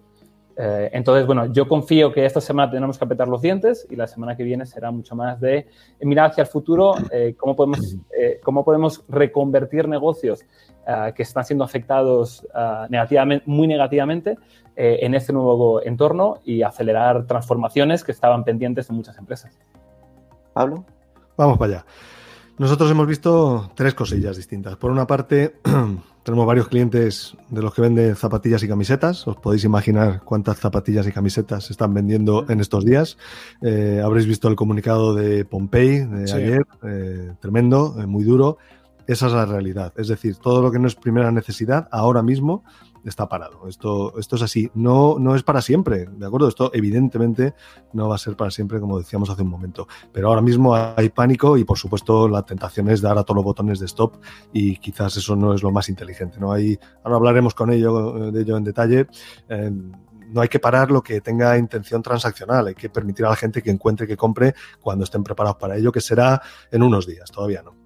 Eh, 0.56 0.90
entonces, 0.92 1.26
bueno, 1.26 1.46
yo 1.46 1.66
confío 1.66 2.12
que 2.12 2.24
esta 2.24 2.40
semana 2.40 2.70
tenemos 2.70 2.98
que 2.98 3.04
apretar 3.04 3.28
los 3.28 3.40
dientes 3.40 3.86
y 3.90 3.96
la 3.96 4.06
semana 4.06 4.36
que 4.36 4.44
viene 4.44 4.66
será 4.66 4.90
mucho 4.90 5.16
más 5.16 5.40
de 5.40 5.66
mirar 6.00 6.30
hacia 6.30 6.42
el 6.42 6.48
futuro, 6.48 6.94
eh, 7.10 7.34
cómo, 7.38 7.56
podemos, 7.56 7.96
eh, 8.18 8.40
cómo 8.42 8.64
podemos 8.64 9.04
reconvertir 9.08 9.88
negocios 9.88 10.44
que 11.14 11.22
están 11.22 11.44
siendo 11.44 11.62
afectados 11.62 12.44
negativamente, 12.88 13.44
muy 13.46 13.68
negativamente 13.68 14.36
en 14.74 15.14
este 15.14 15.32
nuevo 15.32 15.80
entorno 15.80 16.38
y 16.44 16.62
acelerar 16.62 17.24
transformaciones 17.24 18.02
que 18.02 18.10
estaban 18.10 18.42
pendientes 18.42 18.90
en 18.90 18.96
muchas 18.96 19.16
empresas. 19.16 19.56
Pablo. 20.52 20.84
Vamos 21.36 21.56
para 21.56 21.74
allá. 21.74 21.86
Nosotros 22.58 22.90
hemos 22.90 23.06
visto 23.06 23.70
tres 23.76 23.94
cosillas 23.94 24.36
distintas. 24.36 24.76
Por 24.76 24.90
una 24.90 25.06
parte, 25.06 25.60
tenemos 26.22 26.46
varios 26.46 26.68
clientes 26.68 27.36
de 27.50 27.62
los 27.62 27.74
que 27.74 27.82
venden 27.82 28.14
zapatillas 28.14 28.62
y 28.62 28.68
camisetas. 28.68 29.26
Os 29.26 29.36
podéis 29.36 29.64
imaginar 29.64 30.22
cuántas 30.24 30.58
zapatillas 30.58 31.06
y 31.06 31.12
camisetas 31.12 31.64
se 31.64 31.72
están 31.72 31.92
vendiendo 31.94 32.46
en 32.48 32.60
estos 32.60 32.84
días. 32.84 33.18
Eh, 33.60 34.00
habréis 34.04 34.26
visto 34.26 34.48
el 34.48 34.54
comunicado 34.54 35.14
de 35.14 35.44
Pompey 35.44 36.00
de 36.00 36.32
ayer, 36.32 36.66
eh, 36.84 37.32
tremendo, 37.40 37.96
eh, 37.98 38.06
muy 38.06 38.24
duro. 38.24 38.58
Esa 39.06 39.26
es 39.26 39.32
la 39.32 39.46
realidad. 39.46 39.92
Es 39.96 40.08
decir, 40.08 40.36
todo 40.36 40.62
lo 40.62 40.70
que 40.70 40.78
no 40.78 40.86
es 40.86 40.94
primera 40.94 41.32
necesidad 41.32 41.88
ahora 41.90 42.22
mismo 42.22 42.62
está 43.04 43.28
parado. 43.28 43.68
Esto, 43.68 44.18
esto 44.18 44.36
es 44.36 44.42
así. 44.42 44.70
No, 44.74 45.18
no 45.18 45.34
es 45.34 45.42
para 45.42 45.62
siempre, 45.62 46.06
¿de 46.06 46.26
acuerdo? 46.26 46.48
Esto 46.48 46.70
evidentemente 46.74 47.54
no 47.92 48.08
va 48.08 48.16
a 48.16 48.18
ser 48.18 48.36
para 48.36 48.50
siempre, 48.50 48.80
como 48.80 48.98
decíamos 48.98 49.30
hace 49.30 49.42
un 49.42 49.48
momento. 49.48 49.88
Pero 50.12 50.28
ahora 50.28 50.42
mismo 50.42 50.74
hay 50.74 51.08
pánico 51.08 51.56
y, 51.56 51.64
por 51.64 51.78
supuesto, 51.78 52.28
la 52.28 52.42
tentación 52.42 52.88
es 52.90 53.00
dar 53.00 53.18
a 53.18 53.24
todos 53.24 53.36
los 53.36 53.44
botones 53.44 53.80
de 53.80 53.86
stop 53.86 54.16
y 54.52 54.76
quizás 54.76 55.16
eso 55.16 55.36
no 55.36 55.54
es 55.54 55.62
lo 55.62 55.70
más 55.70 55.88
inteligente, 55.88 56.38
¿no? 56.38 56.52
Ahí, 56.52 56.78
ahora 57.04 57.16
hablaremos 57.16 57.54
con 57.54 57.72
ello, 57.72 58.30
de 58.30 58.40
ello 58.40 58.56
en 58.56 58.64
detalle. 58.64 59.06
no 59.48 60.40
hay 60.40 60.48
que 60.48 60.58
parar 60.58 60.90
lo 60.90 61.02
que 61.02 61.20
tenga 61.20 61.58
intención 61.58 62.02
transaccional, 62.02 62.68
hay 62.68 62.74
que 62.74 62.88
permitir 62.88 63.26
a 63.26 63.30
la 63.30 63.36
gente 63.36 63.62
que 63.62 63.70
encuentre 63.70 64.06
que 64.06 64.16
compre 64.16 64.54
cuando 64.80 65.04
estén 65.04 65.22
preparados 65.22 65.58
para 65.58 65.76
ello, 65.76 65.92
que 65.92 66.00
será 66.00 66.40
en 66.70 66.82
unos 66.82 67.06
días, 67.06 67.30
todavía 67.30 67.62
no. 67.62 67.76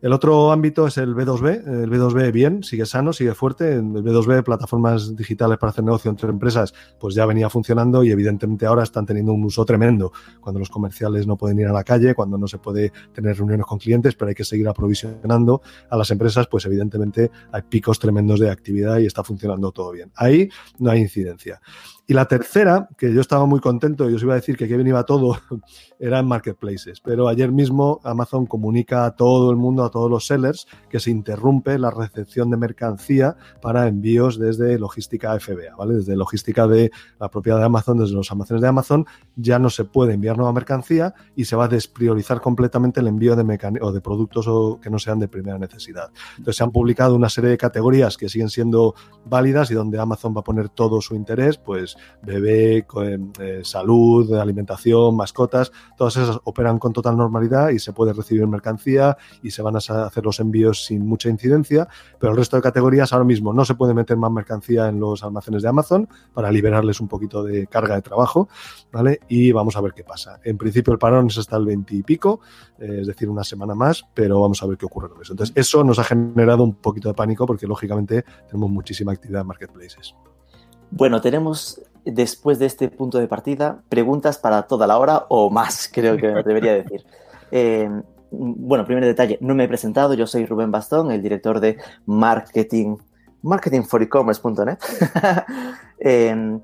El 0.00 0.12
otro 0.12 0.52
ámbito 0.52 0.86
es 0.86 0.96
el 0.96 1.14
B2B. 1.14 1.82
El 1.82 1.90
B2B 1.90 2.30
bien, 2.30 2.62
sigue 2.62 2.86
sano, 2.86 3.12
sigue 3.12 3.34
fuerte. 3.34 3.74
El 3.74 3.82
B2B, 3.82 4.44
plataformas 4.44 5.16
digitales 5.16 5.58
para 5.58 5.70
hacer 5.70 5.82
negocio 5.82 6.08
entre 6.08 6.28
empresas, 6.28 6.72
pues 7.00 7.16
ya 7.16 7.26
venía 7.26 7.50
funcionando 7.50 8.04
y 8.04 8.12
evidentemente 8.12 8.64
ahora 8.66 8.84
están 8.84 9.06
teniendo 9.06 9.32
un 9.32 9.42
uso 9.42 9.64
tremendo. 9.64 10.12
Cuando 10.40 10.60
los 10.60 10.70
comerciales 10.70 11.26
no 11.26 11.36
pueden 11.36 11.58
ir 11.58 11.66
a 11.66 11.72
la 11.72 11.82
calle, 11.82 12.14
cuando 12.14 12.38
no 12.38 12.46
se 12.46 12.58
puede 12.58 12.92
tener 13.12 13.36
reuniones 13.36 13.66
con 13.66 13.78
clientes, 13.78 14.14
pero 14.14 14.28
hay 14.28 14.36
que 14.36 14.44
seguir 14.44 14.68
aprovisionando 14.68 15.62
a 15.90 15.96
las 15.96 16.10
empresas, 16.12 16.46
pues 16.46 16.64
evidentemente 16.66 17.32
hay 17.50 17.62
picos 17.62 17.98
tremendos 17.98 18.38
de 18.38 18.50
actividad 18.50 18.98
y 18.98 19.06
está 19.06 19.24
funcionando 19.24 19.72
todo 19.72 19.90
bien. 19.90 20.12
Ahí 20.14 20.48
no 20.78 20.90
hay 20.90 21.00
incidencia. 21.00 21.60
Y 22.10 22.14
la 22.14 22.24
tercera, 22.24 22.88
que 22.96 23.12
yo 23.12 23.20
estaba 23.20 23.44
muy 23.44 23.60
contento, 23.60 24.08
y 24.08 24.14
os 24.14 24.22
iba 24.22 24.32
a 24.32 24.36
decir 24.36 24.56
que 24.56 24.64
aquí 24.64 24.72
venía 24.72 25.02
todo, 25.02 25.36
era 26.00 26.20
en 26.20 26.26
marketplaces. 26.26 27.02
Pero 27.02 27.28
ayer 27.28 27.52
mismo 27.52 28.00
Amazon 28.02 28.46
comunica 28.46 29.04
a 29.04 29.14
todo 29.14 29.50
el 29.50 29.58
mundo, 29.58 29.84
a 29.84 29.90
todos 29.90 30.10
los 30.10 30.26
sellers, 30.26 30.66
que 30.88 31.00
se 31.00 31.10
interrumpe 31.10 31.78
la 31.78 31.90
recepción 31.90 32.48
de 32.48 32.56
mercancía 32.56 33.36
para 33.60 33.88
envíos 33.88 34.38
desde 34.38 34.78
logística 34.78 35.38
FBA, 35.38 35.76
¿vale? 35.76 35.96
Desde 35.96 36.16
logística 36.16 36.66
de 36.66 36.90
la 37.20 37.28
propiedad 37.28 37.58
de 37.58 37.66
Amazon, 37.66 37.98
desde 37.98 38.14
los 38.14 38.32
almacenes 38.32 38.62
de 38.62 38.68
Amazon, 38.68 39.04
ya 39.36 39.58
no 39.58 39.68
se 39.68 39.84
puede 39.84 40.14
enviar 40.14 40.38
nueva 40.38 40.54
mercancía 40.54 41.12
y 41.36 41.44
se 41.44 41.56
va 41.56 41.66
a 41.66 41.68
despriorizar 41.68 42.40
completamente 42.40 43.00
el 43.00 43.08
envío 43.08 43.36
de, 43.36 43.78
o 43.82 43.92
de 43.92 44.00
productos 44.00 44.78
que 44.80 44.88
no 44.88 44.98
sean 44.98 45.18
de 45.18 45.28
primera 45.28 45.58
necesidad. 45.58 46.10
Entonces 46.38 46.56
se 46.56 46.64
han 46.64 46.72
publicado 46.72 47.14
una 47.14 47.28
serie 47.28 47.50
de 47.50 47.58
categorías 47.58 48.16
que 48.16 48.30
siguen 48.30 48.48
siendo 48.48 48.94
válidas 49.26 49.70
y 49.70 49.74
donde 49.74 49.98
Amazon 49.98 50.34
va 50.34 50.40
a 50.40 50.44
poner 50.44 50.70
todo 50.70 51.02
su 51.02 51.14
interés, 51.14 51.58
pues 51.58 51.97
bebé, 52.22 52.86
eh, 53.40 53.60
salud, 53.62 54.34
alimentación, 54.34 55.16
mascotas, 55.16 55.72
todas 55.96 56.16
esas 56.16 56.38
operan 56.44 56.78
con 56.78 56.92
total 56.92 57.16
normalidad 57.16 57.70
y 57.70 57.78
se 57.78 57.92
puede 57.92 58.12
recibir 58.12 58.46
mercancía 58.46 59.16
y 59.42 59.50
se 59.50 59.62
van 59.62 59.76
a 59.76 59.78
hacer 59.78 60.24
los 60.24 60.40
envíos 60.40 60.84
sin 60.84 61.06
mucha 61.06 61.28
incidencia, 61.28 61.88
pero 62.18 62.32
el 62.32 62.38
resto 62.38 62.56
de 62.56 62.62
categorías 62.62 63.12
ahora 63.12 63.24
mismo 63.24 63.52
no 63.52 63.64
se 63.64 63.74
puede 63.74 63.94
meter 63.94 64.16
más 64.16 64.30
mercancía 64.30 64.88
en 64.88 65.00
los 65.00 65.22
almacenes 65.22 65.62
de 65.62 65.68
Amazon 65.68 66.08
para 66.32 66.50
liberarles 66.50 67.00
un 67.00 67.08
poquito 67.08 67.42
de 67.42 67.66
carga 67.66 67.94
de 67.94 68.02
trabajo, 68.02 68.48
¿vale? 68.92 69.20
Y 69.28 69.52
vamos 69.52 69.76
a 69.76 69.80
ver 69.80 69.92
qué 69.92 70.04
pasa. 70.04 70.40
En 70.44 70.58
principio 70.58 70.92
el 70.92 70.98
parón 70.98 71.28
es 71.28 71.38
hasta 71.38 71.56
el 71.56 71.64
20 71.64 71.94
y 71.94 72.02
pico, 72.02 72.40
es 72.78 73.06
decir, 73.06 73.28
una 73.28 73.44
semana 73.44 73.74
más, 73.74 74.06
pero 74.14 74.40
vamos 74.40 74.62
a 74.62 74.66
ver 74.66 74.78
qué 74.78 74.86
ocurre 74.86 75.08
con 75.08 75.22
eso. 75.22 75.32
Entonces, 75.32 75.54
eso 75.56 75.84
nos 75.84 75.98
ha 75.98 76.04
generado 76.04 76.62
un 76.62 76.74
poquito 76.74 77.08
de 77.08 77.14
pánico 77.14 77.46
porque 77.46 77.66
lógicamente 77.66 78.24
tenemos 78.46 78.70
muchísima 78.70 79.12
actividad 79.12 79.42
en 79.42 79.46
marketplaces. 79.46 80.14
Bueno, 80.90 81.20
tenemos 81.20 81.80
después 82.04 82.58
de 82.58 82.66
este 82.66 82.88
punto 82.88 83.18
de 83.18 83.28
partida 83.28 83.82
preguntas 83.88 84.38
para 84.38 84.62
toda 84.62 84.86
la 84.86 84.98
hora 84.98 85.26
o 85.28 85.50
más, 85.50 85.90
creo 85.92 86.16
que 86.16 86.28
debería 86.28 86.74
decir. 86.74 87.04
Eh, 87.50 87.88
bueno, 88.30 88.84
primer 88.84 89.06
detalle, 89.06 89.38
no 89.40 89.54
me 89.54 89.64
he 89.64 89.68
presentado, 89.68 90.12
yo 90.12 90.26
soy 90.26 90.44
Rubén 90.44 90.70
Bastón, 90.70 91.10
el 91.10 91.22
director 91.22 91.60
de 91.60 91.78
marketing, 92.04 92.98
marketingforecommerce.net. 93.40 94.76
eh, 95.98 96.58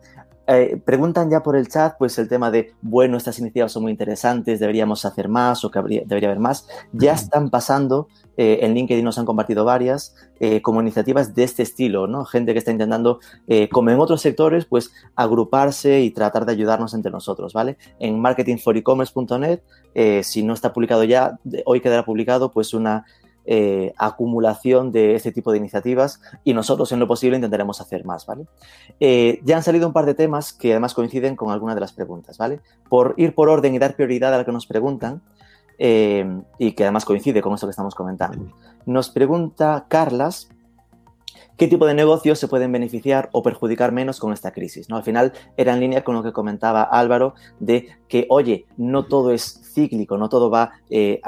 eh, 0.46 0.80
preguntan 0.84 1.30
ya 1.30 1.42
por 1.42 1.56
el 1.56 1.68
chat, 1.68 1.96
pues 1.98 2.18
el 2.18 2.28
tema 2.28 2.50
de, 2.50 2.74
bueno, 2.82 3.16
estas 3.16 3.38
iniciativas 3.38 3.72
son 3.72 3.84
muy 3.84 3.92
interesantes, 3.92 4.60
deberíamos 4.60 5.04
hacer 5.04 5.28
más 5.28 5.64
o 5.64 5.70
que 5.70 5.80
debería 5.80 6.28
haber 6.28 6.40
más. 6.40 6.68
Ya 6.92 7.12
están 7.12 7.48
pasando, 7.48 8.08
eh, 8.36 8.58
en 8.62 8.74
LinkedIn 8.74 9.04
nos 9.04 9.18
han 9.18 9.24
compartido 9.24 9.64
varias, 9.64 10.14
eh, 10.40 10.60
como 10.60 10.82
iniciativas 10.82 11.34
de 11.34 11.44
este 11.44 11.62
estilo, 11.62 12.06
¿no? 12.06 12.24
Gente 12.26 12.52
que 12.52 12.58
está 12.58 12.72
intentando, 12.72 13.20
como 13.72 13.90
en 13.90 13.98
otros 13.98 14.20
sectores, 14.20 14.66
pues 14.66 14.92
agruparse 15.14 16.00
y 16.00 16.10
tratar 16.10 16.44
de 16.44 16.52
ayudarnos 16.52 16.92
entre 16.92 17.10
nosotros, 17.10 17.52
¿vale? 17.52 17.78
En 17.98 18.20
marketingforecommerce.net, 18.20 19.60
si 20.22 20.42
no 20.42 20.52
está 20.52 20.72
publicado 20.72 21.04
ya, 21.04 21.38
hoy 21.64 21.80
quedará 21.80 22.04
publicado 22.04 22.50
pues 22.50 22.74
una 22.74 23.06
eh, 23.46 23.92
acumulación 23.98 24.90
de 24.90 25.14
este 25.14 25.30
tipo 25.30 25.52
de 25.52 25.58
iniciativas 25.58 26.20
y 26.44 26.54
nosotros 26.54 26.90
en 26.92 27.00
lo 27.00 27.06
posible 27.06 27.36
intentaremos 27.36 27.80
hacer 27.80 28.04
más, 28.04 28.24
¿vale? 28.24 28.46
Eh, 29.00 29.40
ya 29.44 29.56
han 29.56 29.62
salido 29.62 29.86
un 29.86 29.92
par 29.92 30.06
de 30.06 30.14
temas 30.14 30.52
que 30.52 30.72
además 30.72 30.94
coinciden 30.94 31.36
con 31.36 31.50
algunas 31.50 31.74
de 31.74 31.80
las 31.80 31.92
preguntas, 31.92 32.38
¿vale? 32.38 32.60
Por 32.88 33.14
ir 33.18 33.34
por 33.34 33.48
orden 33.48 33.74
y 33.74 33.78
dar 33.78 33.96
prioridad 33.96 34.32
a 34.34 34.38
lo 34.38 34.44
que 34.44 34.52
nos 34.52 34.66
preguntan 34.66 35.20
eh, 35.78 36.26
y 36.58 36.72
que 36.72 36.84
además 36.84 37.04
coincide 37.04 37.42
con 37.42 37.52
eso 37.52 37.66
que 37.66 37.72
estamos 37.72 37.94
comentando. 37.94 38.52
Nos 38.86 39.10
pregunta 39.10 39.86
Carlas 39.88 40.48
qué 41.56 41.68
tipo 41.68 41.86
de 41.86 41.94
negocios 41.94 42.38
se 42.38 42.48
pueden 42.48 42.72
beneficiar 42.72 43.28
o 43.32 43.42
perjudicar 43.42 43.92
menos 43.92 44.18
con 44.18 44.32
esta 44.32 44.52
crisis. 44.52 44.88
¿no? 44.88 44.96
Al 44.96 45.02
final 45.02 45.32
era 45.56 45.74
en 45.74 45.80
línea 45.80 46.04
con 46.04 46.14
lo 46.14 46.22
que 46.22 46.32
comentaba 46.32 46.82
Álvaro 46.82 47.34
de 47.60 47.88
que, 48.08 48.26
oye, 48.28 48.66
no 48.76 49.06
todo 49.06 49.32
es 49.32 49.60
cíclico, 49.74 50.16
no 50.16 50.28
todo 50.28 50.50
va 50.50 50.72
eh, 50.88 51.20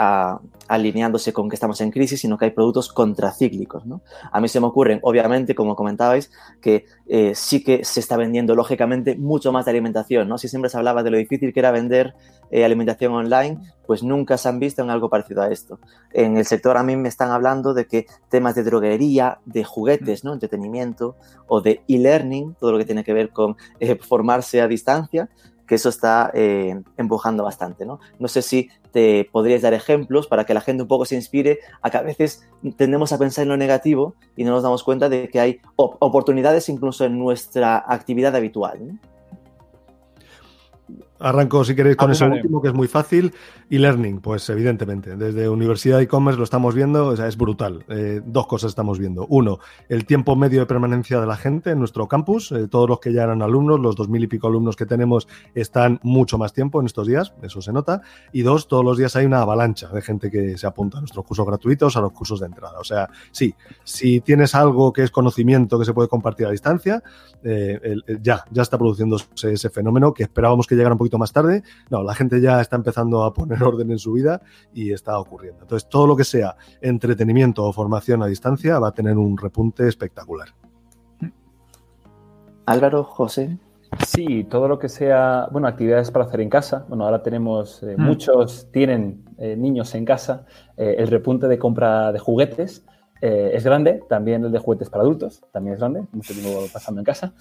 alineándose 0.69 1.33
con 1.33 1.49
que 1.49 1.57
estamos 1.57 1.81
en 1.81 1.91
crisis, 1.91 2.21
sino 2.21 2.39
que 2.39 2.47
hay 2.47 2.51
productos 2.53 2.93
contracíclicos. 2.93 3.85
¿no? 3.87 4.03
A 4.31 4.41
mí 4.41 4.49
se 4.49 4.61
me 4.61 4.67
ocurren, 4.67 5.01
obviamente, 5.03 5.55
como 5.55 5.77
comentabais, 5.77 6.31
que 6.61 6.87
eh, 7.07 7.33
sí 7.35 7.63
que 7.63 7.85
se 7.85 8.01
está 8.01 8.17
vendiendo, 8.17 8.55
lógicamente, 8.55 9.17
mucho 9.17 9.53
más 9.53 9.65
de 9.65 9.73
alimentación. 9.73 10.29
¿no? 10.29 10.39
Si 10.39 10.49
siempre 10.49 10.71
se 10.71 10.77
hablaba 10.77 11.03
de 11.03 11.11
lo 11.11 11.19
difícil 11.19 11.53
que 11.53 11.61
era 11.61 11.71
vender 11.71 12.15
eh, 12.51 12.65
alimentación 12.65 13.13
online, 13.13 13.59
pues 13.87 14.03
nunca 14.03 14.37
se 14.37 14.49
han 14.49 14.61
visto 14.61 14.83
en 14.83 14.91
algo 14.91 15.09
parecido 15.09 15.43
a 15.43 15.51
esto. 15.51 15.79
En 16.13 16.37
el 16.37 16.45
sector 16.45 16.77
a 16.77 16.83
mí 16.83 16.97
me 16.97 17.09
están 17.09 17.31
hablando 17.31 17.75
de 17.75 17.87
que 17.87 18.07
temas 18.29 18.55
de 18.55 18.65
droguería, 18.65 19.39
de 19.45 19.65
juguetes, 19.65 20.16
¿no? 20.25 20.33
entretenimiento 20.33 21.17
o 21.47 21.61
de 21.61 21.83
e-learning, 21.89 22.55
todo 22.59 22.73
lo 22.73 22.79
que 22.79 22.85
tiene 22.85 23.05
que 23.05 23.13
ver 23.13 23.31
con 23.31 23.57
eh, 23.81 23.97
formarse 23.97 24.61
a 24.61 24.69
distancia, 24.69 25.29
que 25.67 25.75
eso 25.75 25.89
está 25.89 26.31
eh, 26.35 26.81
empujando 26.97 27.45
bastante. 27.45 27.85
¿no? 27.85 27.99
no 28.19 28.29
sé 28.29 28.43
si 28.43 28.69
te 28.93 29.29
podrías 29.31 29.63
dar 29.63 29.75
ejemplos 29.75 30.27
para 30.27 30.45
que 30.45 30.55
la 30.55 30.61
gente 30.61 30.83
un 30.83 30.89
poco 30.89 31.05
se 31.05 31.17
inspire 31.17 31.59
a 31.83 31.91
que 31.91 31.97
a 31.99 32.03
veces 32.03 32.49
tendemos 32.77 33.13
a 33.13 33.19
pensar 33.19 33.43
en 33.43 33.49
lo 33.51 33.57
negativo 33.57 34.15
y 34.37 34.45
no 34.45 34.53
nos 34.53 34.63
damos 34.63 34.85
cuenta 34.85 35.09
de 35.09 35.29
que 35.29 35.41
hay 35.41 35.61
oportunidades 35.77 36.69
incluso 36.69 37.05
en 37.05 37.19
nuestra 37.19 37.85
actividad 37.87 38.35
habitual. 38.35 38.99
Arranco, 41.27 41.65
si 41.65 41.75
queréis, 41.75 41.97
con 41.97 42.13
eso 42.13 42.27
último, 42.27 42.63
que 42.63 42.69
es 42.69 42.75
muy 42.75 42.87
fácil. 42.87 43.33
Y 43.69 43.79
learning, 43.79 44.21
pues 44.21 44.49
evidentemente, 44.49 45.17
desde 45.17 45.49
Universidad 45.49 45.97
de 45.99 46.05
E-Commerce 46.05 46.39
lo 46.39 46.45
estamos 46.45 46.73
viendo, 46.73 47.09
o 47.09 47.17
sea, 47.17 47.27
es 47.27 47.37
brutal. 47.37 47.85
Eh, 47.89 48.21
dos 48.25 48.47
cosas 48.47 48.69
estamos 48.69 49.01
viendo. 49.01 49.27
Uno, 49.29 49.59
el 49.89 50.07
tiempo 50.07 50.37
medio 50.37 50.61
de 50.61 50.67
permanencia 50.67 51.21
de 51.21 51.27
la 51.27 51.37
gente 51.37 51.71
en 51.71 51.81
nuestro 51.81 52.07
campus. 52.07 52.53
Eh, 52.53 52.69
todos 52.69 52.89
los 52.89 53.01
que 53.01 53.13
ya 53.13 53.25
eran 53.25 53.43
alumnos, 53.43 53.81
los 53.81 53.97
dos 53.97 54.09
mil 54.09 54.23
y 54.23 54.29
pico 54.29 54.47
alumnos 54.47 54.77
que 54.77 54.87
tenemos, 54.87 55.27
están 55.55 55.99
mucho 56.05 56.39
más 56.39 56.53
tiempo 56.53 56.79
en 56.79 56.87
estos 56.87 57.09
días, 57.09 57.35
eso 57.43 57.61
se 57.61 57.73
nota. 57.73 58.03
Y 58.33 58.43
dos, 58.43 58.69
todos 58.69 58.85
los 58.85 58.97
días 58.97 59.17
hay 59.17 59.27
una 59.27 59.43
avalancha 59.43 59.89
de 59.89 60.03
gente 60.03 60.31
que 60.31 60.57
se 60.57 60.67
apunta 60.69 60.99
a 60.99 61.01
nuestros 61.01 61.25
cursos 61.27 61.45
gratuitos, 61.45 61.97
a 61.97 62.01
los 62.01 62.13
cursos 62.13 62.39
de 62.39 62.47
entrada. 62.47 62.79
O 62.79 62.85
sea, 62.85 63.11
sí, 63.33 63.53
si 63.83 64.21
tienes 64.21 64.55
algo 64.55 64.93
que 64.93 65.03
es 65.03 65.11
conocimiento 65.11 65.77
que 65.77 65.85
se 65.85 65.93
puede 65.93 66.09
compartir 66.09 66.47
a 66.47 66.51
distancia, 66.53 67.03
eh, 67.43 67.97
ya, 68.23 68.45
ya 68.51 68.63
está 68.63 68.79
produciéndose 68.79 69.27
ese 69.53 69.71
fenómeno 69.71 70.15
que 70.15 70.23
esperábamos 70.23 70.69
que 70.69 70.77
llegara 70.77 70.95
un 70.95 70.99
poquito 70.99 71.16
más 71.19 71.33
tarde. 71.33 71.63
No, 71.91 72.03
la 72.03 72.15
gente 72.15 72.41
ya 72.41 72.61
está 72.61 72.77
empezando 72.77 73.25
a 73.25 73.33
poner 73.33 73.63
orden 73.65 73.91
en 73.91 73.99
su 73.99 74.13
vida 74.13 74.41
y 74.73 74.93
está 74.93 75.19
ocurriendo. 75.19 75.63
Entonces, 75.63 75.89
todo 75.89 76.07
lo 76.07 76.17
que 76.17 76.25
sea 76.25 76.57
entretenimiento 76.81 77.65
o 77.65 77.73
formación 77.73 78.23
a 78.23 78.27
distancia 78.27 78.79
va 78.79 78.89
a 78.89 78.93
tener 78.93 79.17
un 79.17 79.37
repunte 79.37 79.89
espectacular. 79.89 80.49
Álvaro, 82.67 83.05
José. 83.05 83.59
Sí, 84.05 84.45
todo 84.45 84.69
lo 84.69 84.79
que 84.79 84.89
sea, 84.89 85.49
bueno, 85.51 85.69
actividades 85.69 86.11
para 86.11 86.25
hacer 86.25 86.41
en 86.41 86.51
casa. 86.51 86.85
Bueno, 86.89 87.05
ahora 87.05 87.23
tenemos, 87.23 87.83
eh, 87.83 87.95
mm. 87.97 88.03
muchos 88.03 88.71
tienen 88.73 89.25
eh, 89.39 89.57
niños 89.57 89.95
en 89.95 90.05
casa. 90.05 90.45
Eh, 90.77 90.97
el 90.99 91.09
repunte 91.09 91.47
de 91.47 91.59
compra 91.59 92.13
de 92.13 92.19
juguetes 92.19 92.85
es 93.21 93.65
grande. 93.65 94.03
También 94.09 94.45
el 94.45 94.53
de 94.53 94.59
juguetes 94.59 94.91
para 94.91 95.03
adultos, 95.03 95.43
también 95.53 95.75
es 95.75 95.81
grande. 95.81 96.05
Mucho 96.13 96.35
tiempo 96.35 96.61
pasando 96.73 97.01
en 97.01 97.05
casa. 97.05 97.33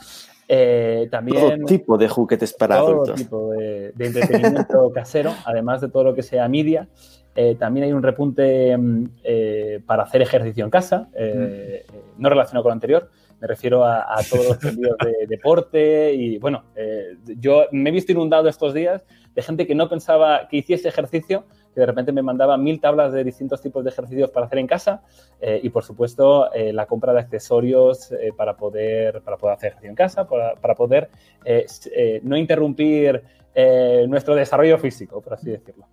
Eh, 0.47 1.07
también, 1.09 1.39
todo 1.39 1.65
tipo 1.65 1.97
de 1.97 2.07
juguetes 2.07 2.53
para 2.53 2.77
todo 2.77 2.87
adultos. 2.87 3.15
tipo 3.15 3.51
de, 3.51 3.93
entretenimiento 3.97 4.91
casero, 4.93 5.33
además 5.43 5.81
de 5.81 5.89
todo 5.89 6.03
lo 6.03 6.15
que 6.15 6.23
sea 6.23 6.47
media. 6.47 6.87
Eh, 7.35 7.55
también 7.55 7.85
hay 7.85 7.93
un 7.93 8.03
repunte 8.03 8.77
mm, 8.77 9.05
eh, 9.23 9.81
para 9.85 10.03
hacer 10.03 10.21
ejercicio 10.21 10.63
en 10.63 10.69
casa, 10.69 11.09
mm. 11.13 12.21
no 12.21 12.29
relacionado 12.29 12.63
con 12.63 12.69
lo 12.69 12.73
anterior. 12.73 13.09
Me 13.41 13.47
refiero 13.47 13.83
a, 13.83 14.15
todos 14.29 14.47
los 14.47 14.57
sentidos 14.59 14.97
de 15.03 15.27
deporte 15.27 16.13
y, 16.13 16.37
bueno, 16.37 16.63
yo 17.37 17.65
me 17.71 17.89
he 17.89 17.91
visto 17.91 18.13
inundado 18.13 18.47
estos 18.47 18.73
días 18.73 19.03
de 19.35 19.41
gente 19.41 19.67
que 19.67 19.75
no 19.75 19.89
pensaba 19.89 20.47
que 20.47 20.57
hiciese 20.57 20.87
ejercicio, 20.87 21.43
que 21.75 21.81
de 21.81 21.85
repente 21.85 22.13
me 22.13 22.21
mandaba 22.21 22.57
mil 22.57 22.79
tablas 22.79 23.11
de 23.11 23.23
distintos 23.23 23.61
tipos 23.61 23.83
de 23.83 23.89
ejercicios 23.89 24.31
para 24.31 24.45
hacer 24.45 24.59
en 24.59 24.67
casa 24.67 25.03
eh, 25.41 25.59
y, 25.61 25.69
por 25.69 25.83
supuesto, 25.83 26.51
eh, 26.53 26.71
la 26.71 26.85
compra 26.85 27.11
de 27.11 27.19
accesorios 27.19 28.13
eh, 28.13 28.31
para, 28.35 28.55
poder, 28.55 29.21
para 29.21 29.35
poder 29.35 29.55
hacer 29.57 29.67
ejercicio 29.67 29.89
en 29.89 29.95
casa, 29.95 30.27
para, 30.27 30.55
para 30.55 30.73
poder 30.73 31.09
no 32.23 32.37
interrumpir 32.37 33.21
nuestro 34.07 34.35
desarrollo 34.35 34.77
físico, 34.77 35.21
por 35.21 35.33
así 35.33 35.51
decirlo. 35.51 35.85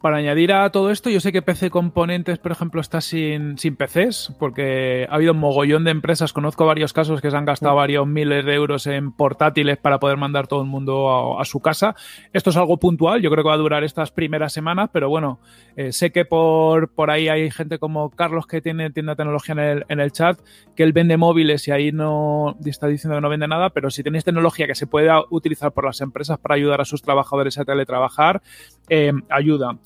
Para 0.00 0.16
añadir 0.16 0.52
a 0.52 0.70
todo 0.70 0.90
esto, 0.90 1.10
yo 1.10 1.20
sé 1.20 1.30
que 1.30 1.42
PC 1.42 1.68
Componentes, 1.68 2.38
por 2.38 2.52
ejemplo, 2.52 2.80
está 2.80 3.02
sin, 3.02 3.58
sin 3.58 3.76
PCs, 3.76 4.34
porque 4.38 5.06
ha 5.08 5.14
habido 5.14 5.32
un 5.32 5.38
mogollón 5.38 5.84
de 5.84 5.90
empresas, 5.90 6.32
conozco 6.32 6.64
varios 6.64 6.94
casos 6.94 7.20
que 7.20 7.30
se 7.30 7.36
han 7.36 7.44
gastado 7.44 7.74
varios 7.74 8.06
miles 8.06 8.44
de 8.46 8.54
euros 8.54 8.86
en 8.86 9.12
portátiles 9.12 9.76
para 9.76 9.98
poder 9.98 10.16
mandar 10.16 10.46
todo 10.46 10.62
el 10.62 10.68
mundo 10.68 11.38
a, 11.38 11.44
su 11.44 11.60
casa. 11.60 11.94
Esto 12.32 12.50
es 12.50 12.56
algo 12.56 12.78
puntual, 12.78 13.20
yo 13.20 13.30
creo 13.30 13.44
que 13.44 13.48
va 13.48 13.54
a 13.54 13.58
durar 13.58 13.84
estas 13.84 14.10
primeras 14.10 14.54
semanas, 14.54 14.88
pero 14.90 15.10
bueno, 15.10 15.38
eh, 15.76 15.92
sé 15.92 16.12
que 16.12 16.24
por, 16.24 16.88
por 16.88 17.10
ahí 17.10 17.28
hay 17.28 17.50
gente 17.50 17.78
como 17.78 18.08
Carlos 18.10 18.46
que 18.46 18.62
tiene 18.62 18.90
tienda 18.90 19.16
tecnología 19.16 19.52
en 19.52 19.58
el, 19.58 19.84
en 19.88 20.00
el 20.00 20.12
chat, 20.12 20.40
que 20.74 20.82
él 20.82 20.94
vende 20.94 21.18
móviles 21.18 21.68
y 21.68 21.72
ahí 21.72 21.92
no 21.92 22.56
está 22.64 22.86
diciendo 22.86 23.16
que 23.16 23.20
no 23.20 23.28
vende 23.28 23.48
nada, 23.48 23.68
pero 23.70 23.90
si 23.90 24.02
tenéis 24.02 24.24
tecnología 24.24 24.66
que 24.66 24.74
se 24.74 24.86
pueda 24.86 25.24
utilizar 25.28 25.72
por 25.72 25.84
las 25.84 26.00
empresas 26.00 26.38
para 26.38 26.54
ayudar 26.54 26.80
a 26.80 26.86
sus 26.86 27.02
trabajadores 27.02 27.58
a 27.58 27.66
teletrabajar, 27.66 28.40
eh, 28.88 29.12
ayuda. 29.28 29.78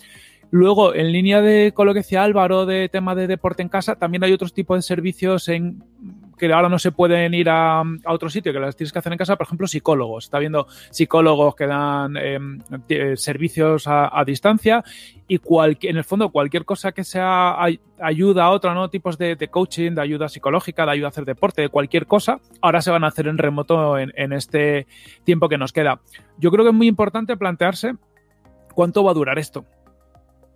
Luego, 0.55 0.95
en 0.95 1.11
línea 1.11 1.43
de 1.43 1.73
con 1.75 1.85
lo 1.85 1.93
que 1.93 1.99
decía 1.99 2.23
Álvaro 2.23 2.65
de 2.65 2.89
tema 2.89 3.17
de 3.17 3.27
deporte 3.27 3.61
en 3.61 3.69
casa, 3.69 3.97
también 3.97 4.23
hay 4.23 4.33
otros 4.33 4.55
tipos 4.55 4.79
de 4.79 4.83
servicios 4.83 5.49
en 5.49 5.83
que 6.39 6.53
ahora 6.53 6.69
no 6.69 6.79
se 6.79 6.93
pueden 6.93 7.35
ir 7.35 7.49
a, 7.51 7.83
otro 8.07 8.31
sitio, 8.31 8.53
que 8.53 8.61
las 8.61 8.77
tienes 8.77 8.93
que 8.93 9.01
hacer 9.01 9.11
en 9.11 9.19
casa, 9.19 9.35
por 9.35 9.49
ejemplo, 9.49 9.67
psicólogos. 9.67 10.27
Está 10.27 10.39
viendo 10.39 10.69
psicólogos 10.93 11.57
que 11.57 11.67
dan 11.67 12.17
em, 12.17 12.61
servicios 13.17 13.89
a, 13.89 14.23
distancia 14.25 14.85
y 15.27 15.41
en 15.89 15.97
el 15.97 16.05
fondo 16.05 16.31
cualquier 16.31 16.65
cosa 16.65 16.93
que 16.93 17.03
sea 17.03 17.57
ayuda 17.99 18.45
a 18.45 18.51
otra, 18.51 18.75
¿no? 18.75 18.89
Tipos 18.91 19.19
de, 19.19 19.37
coaching, 19.51 19.97
de 19.97 20.03
ayuda 20.03 20.29
psicológica, 20.29 20.87
de 20.87 20.93
ayuda 20.93 21.09
a 21.09 21.11
hacer 21.11 21.25
deporte, 21.25 21.63
de 21.63 21.69
cualquier 21.69 22.07
cosa, 22.07 22.39
ahora 22.61 22.81
se 22.81 22.93
van 22.93 23.03
a 23.03 23.09
hacer 23.09 23.27
en 23.27 23.39
remoto 23.39 23.99
en 23.99 24.33
este 24.33 24.87
tiempo 25.25 25.49
que 25.49 25.59
nos 25.59 25.73
queda. 25.73 26.01
Yo 26.39 26.53
creo 26.53 26.65
que 26.65 26.71
es 26.71 26.77
muy 26.77 26.87
importante 26.87 27.37
plantearse 27.37 27.97
cuánto 28.73 29.03
va 29.03 29.11
a 29.11 29.15
durar 29.15 29.41
esto 29.41 29.65